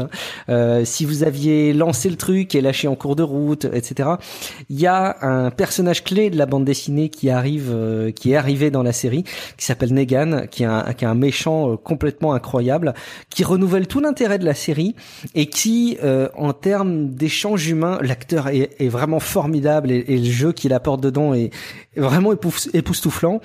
Hein. 0.48 0.84
si 0.84 1.06
vous 1.06 1.24
aviez 1.24 1.72
lancé 1.72 2.10
le 2.10 2.16
truc 2.16 2.54
et 2.54 2.60
lâché 2.60 2.86
en 2.86 2.94
cours 2.94 3.16
de 3.16 3.22
route 3.22 3.69
etc. 3.72 4.10
Il 4.68 4.80
y 4.80 4.86
a 4.86 5.16
un 5.22 5.50
personnage 5.50 6.04
clé 6.04 6.30
de 6.30 6.36
la 6.36 6.46
bande 6.46 6.64
dessinée 6.64 7.08
qui 7.08 7.30
arrive, 7.30 7.70
euh, 7.70 8.10
qui 8.10 8.32
est 8.32 8.36
arrivé 8.36 8.70
dans 8.70 8.82
la 8.82 8.92
série, 8.92 9.24
qui 9.56 9.64
s'appelle 9.64 9.92
Negan, 9.92 10.46
qui 10.50 10.62
est 10.62 10.66
un, 10.66 10.92
qui 10.92 11.04
est 11.04 11.08
un 11.08 11.14
méchant 11.14 11.72
euh, 11.72 11.76
complètement 11.76 12.34
incroyable, 12.34 12.94
qui 13.30 13.44
renouvelle 13.44 13.86
tout 13.86 14.00
l'intérêt 14.00 14.38
de 14.38 14.44
la 14.44 14.54
série 14.54 14.94
et 15.34 15.46
qui, 15.46 15.98
euh, 16.02 16.28
en 16.36 16.52
termes 16.52 17.10
d'échanges 17.10 17.68
humains, 17.68 17.98
l'acteur 18.02 18.48
est, 18.48 18.70
est, 18.78 18.88
vraiment 18.88 19.20
formidable 19.20 19.90
et, 19.90 20.04
et 20.08 20.18
le 20.18 20.30
jeu 20.30 20.52
qu'il 20.52 20.72
apporte 20.72 21.00
dedans 21.00 21.34
est, 21.34 21.50
vraiment 21.96 22.32
époustouflant. 22.32 23.40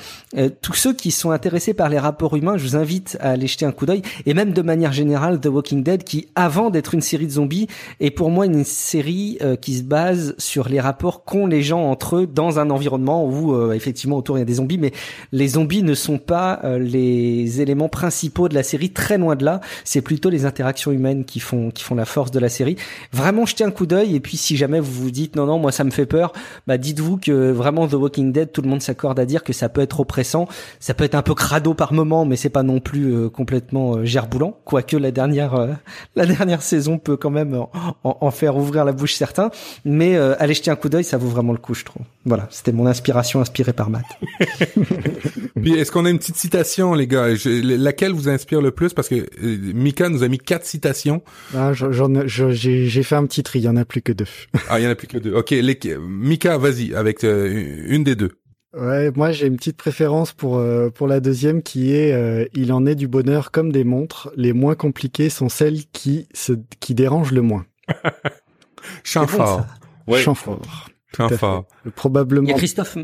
tous 0.61 0.73
ceux 0.73 0.93
qui 0.93 1.09
sont 1.09 1.31
intéressés 1.31 1.73
par 1.73 1.89
les 1.89 1.97
rapports 1.97 2.35
humains, 2.35 2.57
je 2.57 2.63
vous 2.63 2.75
invite 2.75 3.17
à 3.19 3.31
aller 3.31 3.47
jeter 3.47 3.65
un 3.65 3.71
coup 3.71 3.87
d'œil 3.87 4.03
et 4.27 4.35
même 4.35 4.53
de 4.53 4.61
manière 4.61 4.93
générale 4.93 5.41
The 5.41 5.47
Walking 5.47 5.83
Dead, 5.83 6.03
qui 6.03 6.27
avant 6.35 6.69
d'être 6.69 6.93
une 6.93 7.01
série 7.01 7.25
de 7.25 7.31
zombies 7.31 7.67
est 7.99 8.11
pour 8.11 8.29
moi 8.29 8.45
une 8.45 8.63
série 8.63 9.39
qui 9.61 9.77
se 9.77 9.83
base 9.83 10.05
sur 10.37 10.69
les 10.69 10.79
rapports 10.79 11.23
qu'ont 11.23 11.47
les 11.47 11.61
gens 11.61 11.83
entre 11.83 12.17
eux 12.17 12.27
dans 12.27 12.59
un 12.59 12.69
environnement 12.69 13.25
où 13.25 13.53
euh, 13.53 13.73
effectivement 13.73 14.17
autour 14.17 14.37
il 14.37 14.41
y 14.41 14.43
a 14.43 14.45
des 14.45 14.55
zombies, 14.55 14.77
mais 14.77 14.91
les 15.31 15.49
zombies 15.49 15.83
ne 15.83 15.93
sont 15.93 16.17
pas 16.17 16.59
euh, 16.63 16.77
les 16.79 17.61
éléments 17.61 17.89
principaux 17.89 18.49
de 18.49 18.53
la 18.53 18.63
série, 18.63 18.91
très 18.91 19.17
loin 19.17 19.35
de 19.35 19.45
là. 19.45 19.61
C'est 19.83 20.01
plutôt 20.01 20.29
les 20.29 20.45
interactions 20.45 20.91
humaines 20.91 21.25
qui 21.25 21.39
font 21.39 21.71
qui 21.71 21.83
font 21.83 21.95
la 21.95 22.05
force 22.05 22.31
de 22.31 22.39
la 22.39 22.49
série. 22.49 22.75
Vraiment 23.11 23.45
jetez 23.45 23.63
un 23.63 23.71
coup 23.71 23.85
d'œil. 23.85 24.15
Et 24.15 24.19
puis 24.19 24.37
si 24.37 24.57
jamais 24.57 24.79
vous 24.79 24.91
vous 24.91 25.11
dites 25.11 25.35
non 25.35 25.45
non 25.45 25.59
moi 25.59 25.71
ça 25.71 25.83
me 25.83 25.91
fait 25.91 26.05
peur, 26.05 26.33
bah 26.67 26.77
dites-vous 26.77 27.17
que 27.17 27.51
vraiment 27.51 27.87
The 27.87 27.93
Walking 27.93 28.31
Dead, 28.31 28.51
tout 28.51 28.61
le 28.61 28.69
monde 28.69 28.81
s'accorde 28.81 29.19
à 29.19 29.25
dire 29.25 29.43
que 29.43 29.53
ça 29.53 29.69
peut 29.69 29.81
être 29.81 29.99
oppressant, 29.99 30.47
ça 30.79 30.93
peut 30.93 31.03
être 31.03 31.15
un 31.15 31.21
peu 31.21 31.33
crado 31.33 31.73
par 31.73 31.93
moment, 31.93 32.25
mais 32.25 32.35
c'est 32.35 32.49
pas 32.49 32.63
non 32.63 32.79
plus 32.79 33.13
euh, 33.13 33.29
complètement 33.29 34.05
gerboulant, 34.05 34.57
quoique 34.65 34.97
la 34.97 35.11
dernière 35.11 35.75
la 36.15 36.25
dernière 36.25 36.61
saison 36.61 36.97
peut 36.97 37.17
quand 37.17 37.29
même 37.29 37.55
en, 37.55 37.69
en 38.03 38.31
faire 38.31 38.57
ouvrir 38.57 38.85
la 38.85 38.91
bouche 38.91 39.15
certains, 39.15 39.49
mais 39.83 40.04
mais 40.05 40.15
euh, 40.15 40.35
allez 40.39 40.53
jeter 40.53 40.69
un 40.69 40.75
coup 40.75 40.89
d'œil, 40.89 41.03
ça 41.03 41.17
vaut 41.17 41.27
vraiment 41.27 41.51
le 41.51 41.57
coup, 41.57 41.73
je 41.73 41.83
trouve. 41.83 42.03
Voilà, 42.25 42.47
c'était 42.51 42.71
mon 42.71 42.85
inspiration 42.85 43.41
inspirée 43.41 43.73
par 43.73 43.89
Matt. 43.89 44.05
Puis 45.61 45.73
est-ce 45.73 45.91
qu'on 45.91 46.05
a 46.05 46.09
une 46.09 46.19
petite 46.19 46.35
citation, 46.35 46.93
les 46.93 47.07
gars? 47.07 47.29
Laquelle 47.45 48.11
vous 48.11 48.29
inspire 48.29 48.61
le 48.61 48.71
plus? 48.71 48.93
Parce 48.93 49.09
que 49.09 49.15
euh, 49.15 49.25
Mika 49.73 50.09
nous 50.09 50.21
a 50.23 50.27
mis 50.27 50.37
quatre 50.37 50.65
citations. 50.65 51.23
Ah, 51.55 51.71
j'ai 51.73 53.03
fait 53.03 53.15
un 53.15 53.25
petit 53.25 53.41
tri, 53.41 53.59
il 53.59 53.65
y 53.65 53.67
en 53.67 53.77
a 53.77 53.85
plus 53.85 54.01
que 54.01 54.11
deux. 54.11 54.27
ah, 54.69 54.79
il 54.79 54.83
y 54.83 54.87
en 54.87 54.91
a 54.91 54.95
plus 54.95 55.07
que 55.07 55.17
deux. 55.17 55.33
Ok, 55.33 55.51
les, 55.51 55.79
Mika, 55.99 56.57
vas-y 56.57 56.93
avec 56.93 57.23
euh, 57.23 57.83
une 57.87 58.03
des 58.03 58.15
deux. 58.15 58.31
Ouais, 58.77 59.09
moi 59.15 59.31
j'ai 59.31 59.47
une 59.47 59.55
petite 59.55 59.77
préférence 59.77 60.33
pour 60.33 60.61
pour 60.95 61.07
la 61.07 61.21
deuxième 61.21 61.63
qui 61.63 61.93
est 61.93 62.49
il 62.53 62.73
en 62.73 62.85
est 62.85 62.95
du 62.95 63.07
bonheur 63.07 63.51
comme 63.51 63.71
des 63.71 63.85
montres. 63.85 64.29
Les 64.35 64.51
moins 64.51 64.75
compliquées 64.75 65.29
sont 65.29 65.47
celles 65.47 65.85
qui 65.93 66.27
se 66.33 66.51
qui 66.81 66.93
dérangent 66.93 67.31
le 67.31 67.41
moins. 67.41 67.65
Chant 69.05 69.27
fort. 69.27 69.65
Ouais. 70.07 70.21
Chant 70.21 70.35
fort. 70.35 70.89
Chant 71.15 71.29
fort. 71.29 71.65
Probablement. 71.95 72.47
Il 72.47 72.51
y 72.51 72.53
a 72.53 72.57
Christophe. 72.57 72.97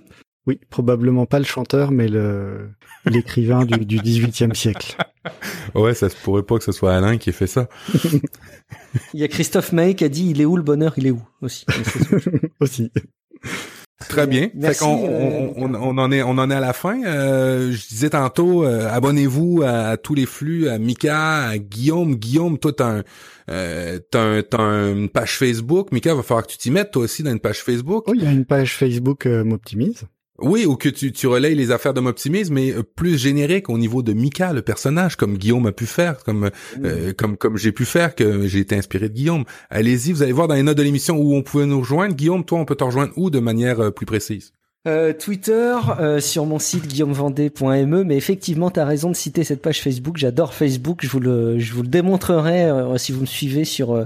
Oui, 0.48 0.60
probablement 0.70 1.28
pas 1.28 1.38
le 1.38 1.46
chanteur, 1.46 1.92
mais 1.92 2.08
le 2.08 2.72
l'écrivain 3.06 3.66
du, 3.66 3.86
du 3.86 4.00
18e 4.00 4.54
siècle. 4.54 4.96
Ouais, 5.76 5.94
ça 5.94 6.10
se 6.10 6.16
pourrait 6.16 6.42
pas 6.42 6.58
que 6.58 6.64
ce 6.64 6.72
soit 6.72 6.96
Alain 6.96 7.18
qui 7.18 7.30
ait 7.30 7.34
fait 7.34 7.46
ça. 7.46 7.70
Il 9.14 9.20
y 9.20 9.24
a 9.24 9.28
Christophe 9.28 9.72
May 9.72 9.94
qui 9.94 10.04
a 10.04 10.10
dit 10.10 10.32
il 10.32 10.42
est 10.42 10.46
où 10.46 10.58
le 10.58 10.64
bonheur, 10.64 10.96
il 10.98 11.06
est 11.06 11.12
où? 11.12 11.22
aussi. 11.42 11.64
aussi. 12.60 12.92
Très 14.08 14.28
bien. 14.28 14.50
Merci, 14.54 14.84
on, 14.84 15.06
euh, 15.08 15.48
on, 15.56 15.74
on, 15.74 15.98
en 15.98 16.12
est, 16.12 16.22
on 16.24 16.32
en 16.32 16.50
est 16.50 16.56
à 16.56 16.60
la 16.60 16.74
fin. 16.74 17.04
Euh, 17.04 17.72
je 17.72 17.88
disais 17.88 18.10
tantôt, 18.10 18.64
euh, 18.64 18.90
abonnez-vous 18.90 19.64
à, 19.66 19.98
tous 19.98 20.16
les 20.16 20.26
flux, 20.26 20.70
à 20.70 20.78
Mika, 20.78 21.48
à 21.48 21.58
Guillaume. 21.58 22.16
Guillaume, 22.16 22.58
toi, 22.58 22.74
t'as 22.74 23.00
un, 23.00 23.04
euh, 23.50 24.00
t'as, 24.10 24.58
une 24.60 25.10
page 25.10 25.38
Facebook. 25.38 25.92
Mika, 25.92 26.14
va 26.14 26.24
falloir 26.24 26.46
que 26.46 26.52
tu 26.52 26.58
t'y 26.58 26.72
mettes 26.72 26.92
toi 26.92 27.04
aussi 27.04 27.24
dans 27.24 27.32
une 27.32 27.40
page 27.40 27.62
Facebook. 27.64 28.06
Oui, 28.08 28.18
il 28.20 28.24
y 28.24 28.28
a 28.28 28.32
une 28.32 28.46
page 28.46 28.76
Facebook 28.76 29.26
M'optimise. 29.26 30.04
Oui, 30.42 30.66
ou 30.66 30.76
que 30.76 30.90
tu, 30.90 31.12
tu 31.12 31.28
relayes 31.28 31.56
les 31.56 31.72
affaires 31.72 31.94
de 31.94 32.02
m'optimise, 32.02 32.50
mais 32.52 32.72
euh, 32.72 32.84
plus 32.84 33.18
générique 33.18 33.70
au 33.70 33.78
niveau 33.78 34.02
de 34.02 34.14
Mika, 34.14 34.54
le 34.54 34.62
personnage, 34.62 35.16
comme 35.16 35.38
Guillaume 35.38 35.68
a 35.68 35.72
pu 35.72 35.86
faire, 35.86 36.24
comme 36.24 36.50
euh, 36.84 37.14
comme 37.14 37.38
comme 37.38 37.58
j'ai 37.58 37.72
pu 37.72 37.86
faire, 37.86 38.16
que 38.16 38.48
j'ai 38.48 38.60
été 38.60 38.76
inspiré 38.76 39.10
de 39.10 39.14
Guillaume. 39.14 39.44
Allez-y, 39.70 40.12
vous 40.12 40.24
allez 40.24 40.32
voir 40.32 40.48
dans 40.48 40.56
les 40.56 40.64
notes 40.64 40.78
de 40.78 40.84
l'émission 40.84 41.18
où 41.18 41.36
on 41.36 41.44
pouvait 41.44 41.66
nous 41.66 41.80
rejoindre. 41.80 42.16
Guillaume, 42.16 42.44
toi, 42.44 42.60
on 42.60 42.66
peut 42.66 42.76
te 42.76 42.84
rejoindre 42.84 43.14
où 43.18 43.30
de 43.30 43.40
manière 43.40 43.80
euh, 43.80 43.92
plus 43.92 44.06
précise? 44.06 44.54
Euh, 44.88 45.14
Twitter, 45.14 45.76
euh, 46.00 46.20
sur 46.20 46.48
mon 46.48 46.58
site 46.58 46.88
guillaumevendée.me, 46.88 48.04
mais 48.04 48.18
effectivement, 48.18 48.72
tu 48.72 48.80
as 48.80 48.86
raison 48.86 49.12
de 49.12 49.16
citer 49.16 49.44
cette 49.44 49.62
page 49.62 49.80
Facebook. 49.80 50.18
J'adore 50.18 50.56
Facebook. 50.56 51.02
Je 51.04 51.08
vous 51.08 51.20
le, 51.20 51.60
je 51.60 51.74
vous 51.74 51.84
le 51.84 51.88
démontrerai 51.88 52.66
euh, 52.66 52.98
si 52.98 53.12
vous 53.12 53.22
me 53.22 53.26
suivez 53.28 53.64
sur 53.64 54.06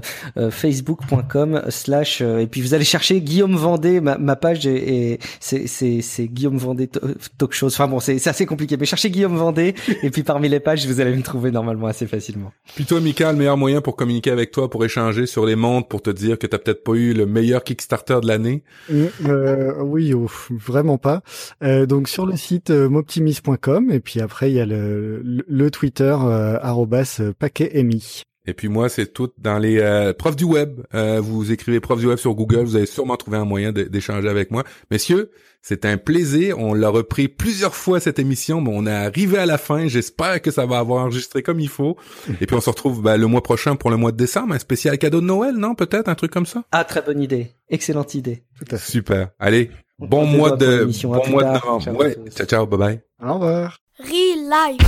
facebook.com 0.50 1.62
slash. 1.70 2.20
et 2.20 2.46
puis 2.46 2.60
vous 2.60 2.74
allez 2.74 2.84
chercher 2.84 3.22
Guillaume 3.22 3.56
Vendée. 3.56 4.02
Ma, 4.02 4.18
ma 4.18 4.36
page 4.36 4.66
est, 4.66 5.18
c'est, 5.40 5.66
c'est, 5.66 6.02
c'est 6.02 6.26
Guillaume 6.26 6.58
Vendée 6.58 6.90
talk 7.38 7.54
show. 7.54 7.68
Enfin 7.68 7.88
bon, 7.88 7.98
c'est, 7.98 8.18
c'est 8.18 8.28
assez 8.28 8.44
compliqué. 8.44 8.76
Mais 8.76 8.84
cherchez 8.84 9.10
Guillaume 9.10 9.36
Vendée 9.36 9.74
et 10.02 10.10
puis 10.10 10.24
parmi 10.24 10.50
les 10.50 10.60
pages, 10.60 10.86
vous 10.86 11.00
allez 11.00 11.16
me 11.16 11.22
trouver 11.22 11.52
normalement 11.52 11.86
assez 11.86 12.06
facilement. 12.06 12.52
Puis 12.74 12.84
toi, 12.84 13.00
Mika, 13.00 13.32
le 13.32 13.38
meilleur 13.38 13.56
moyen 13.56 13.80
pour 13.80 13.96
communiquer 13.96 14.30
avec 14.30 14.50
toi, 14.50 14.68
pour 14.68 14.84
échanger 14.84 15.24
sur 15.24 15.46
les 15.46 15.56
montres, 15.56 15.88
pour 15.88 16.02
te 16.02 16.10
dire 16.10 16.38
que 16.38 16.46
t'as 16.46 16.58
peut-être 16.58 16.84
pas 16.84 16.92
eu 16.92 17.14
le 17.14 17.24
meilleur 17.24 17.64
Kickstarter 17.64 18.18
de 18.22 18.26
l'année? 18.26 18.62
oui, 18.90 20.12
ouf 20.12 20.50
vraiment 20.66 20.98
pas. 20.98 21.22
Euh, 21.62 21.86
donc 21.86 22.08
sur 22.08 22.26
le 22.26 22.36
site 22.36 22.70
euh, 22.70 22.88
moptimis.com 22.88 23.90
et 23.90 24.00
puis 24.00 24.20
après 24.20 24.50
il 24.50 24.54
y 24.54 24.60
a 24.60 24.66
le, 24.66 25.22
le, 25.22 25.70
Twitter 25.70 26.16
euh, 26.20 27.32
@paquetmi. 27.38 28.22
Et 28.46 28.54
puis 28.54 28.68
moi, 28.68 28.88
c'est 28.88 29.12
tout 29.12 29.30
dans 29.38 29.58
les 29.58 29.80
euh, 29.80 30.12
profs 30.12 30.36
du 30.36 30.44
web. 30.44 30.80
Euh, 30.94 31.20
vous 31.20 31.50
écrivez 31.50 31.80
profs 31.80 31.98
du 31.98 32.06
web 32.06 32.18
sur 32.18 32.34
Google, 32.34 32.62
vous 32.62 32.76
allez 32.76 32.86
sûrement 32.86 33.16
trouver 33.16 33.38
un 33.38 33.44
moyen 33.44 33.72
d'échanger 33.72 34.28
avec 34.28 34.52
moi. 34.52 34.62
Messieurs, 34.90 35.32
c'est 35.62 35.84
un 35.84 35.96
plaisir. 35.96 36.58
On 36.60 36.72
l'a 36.72 36.88
repris 36.88 37.26
plusieurs 37.26 37.74
fois 37.74 37.98
cette 37.98 38.20
émission, 38.20 38.60
mais 38.60 38.70
on 38.72 38.86
est 38.86 38.92
arrivé 38.92 39.38
à 39.38 39.46
la 39.46 39.58
fin. 39.58 39.88
J'espère 39.88 40.40
que 40.40 40.52
ça 40.52 40.64
va 40.64 40.78
avoir 40.78 41.04
enregistré 41.04 41.42
comme 41.42 41.58
il 41.58 41.68
faut. 41.68 41.96
Et 42.40 42.46
puis 42.46 42.54
on 42.54 42.60
se 42.60 42.70
retrouve 42.70 43.02
ben, 43.02 43.16
le 43.16 43.26
mois 43.26 43.42
prochain 43.42 43.74
pour 43.74 43.90
le 43.90 43.96
mois 43.96 44.12
de 44.12 44.16
décembre, 44.16 44.54
un 44.54 44.60
spécial 44.60 44.96
cadeau 44.96 45.20
de 45.20 45.26
Noël, 45.26 45.56
non 45.56 45.74
Peut-être? 45.74 46.08
Un 46.08 46.14
truc 46.14 46.30
comme 46.30 46.46
ça? 46.46 46.62
Ah, 46.70 46.84
très 46.84 47.02
bonne 47.02 47.20
idée, 47.20 47.50
excellente 47.68 48.14
idée. 48.14 48.44
Super. 48.78 49.30
Allez, 49.40 49.70
Bon 49.98 50.26
mois 50.26 50.50
de, 50.50 50.90
bon 51.04 51.26
mois 51.30 51.42
de, 51.42 51.52
novembre. 51.54 51.82
Ciao, 51.82 51.94
ouais. 51.94 52.16
ciao, 52.30 52.46
ciao, 52.46 52.66
bye 52.66 52.78
bye. 52.78 53.00
Au 53.22 53.34
revoir. 53.34 53.78
Real 53.98 54.44
life. 54.44 54.80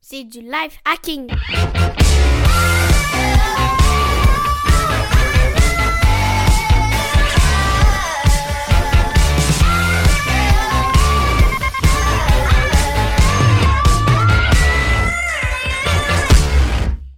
C'est 0.00 0.22
du 0.22 0.40
life 0.40 0.78
hacking. 0.84 1.26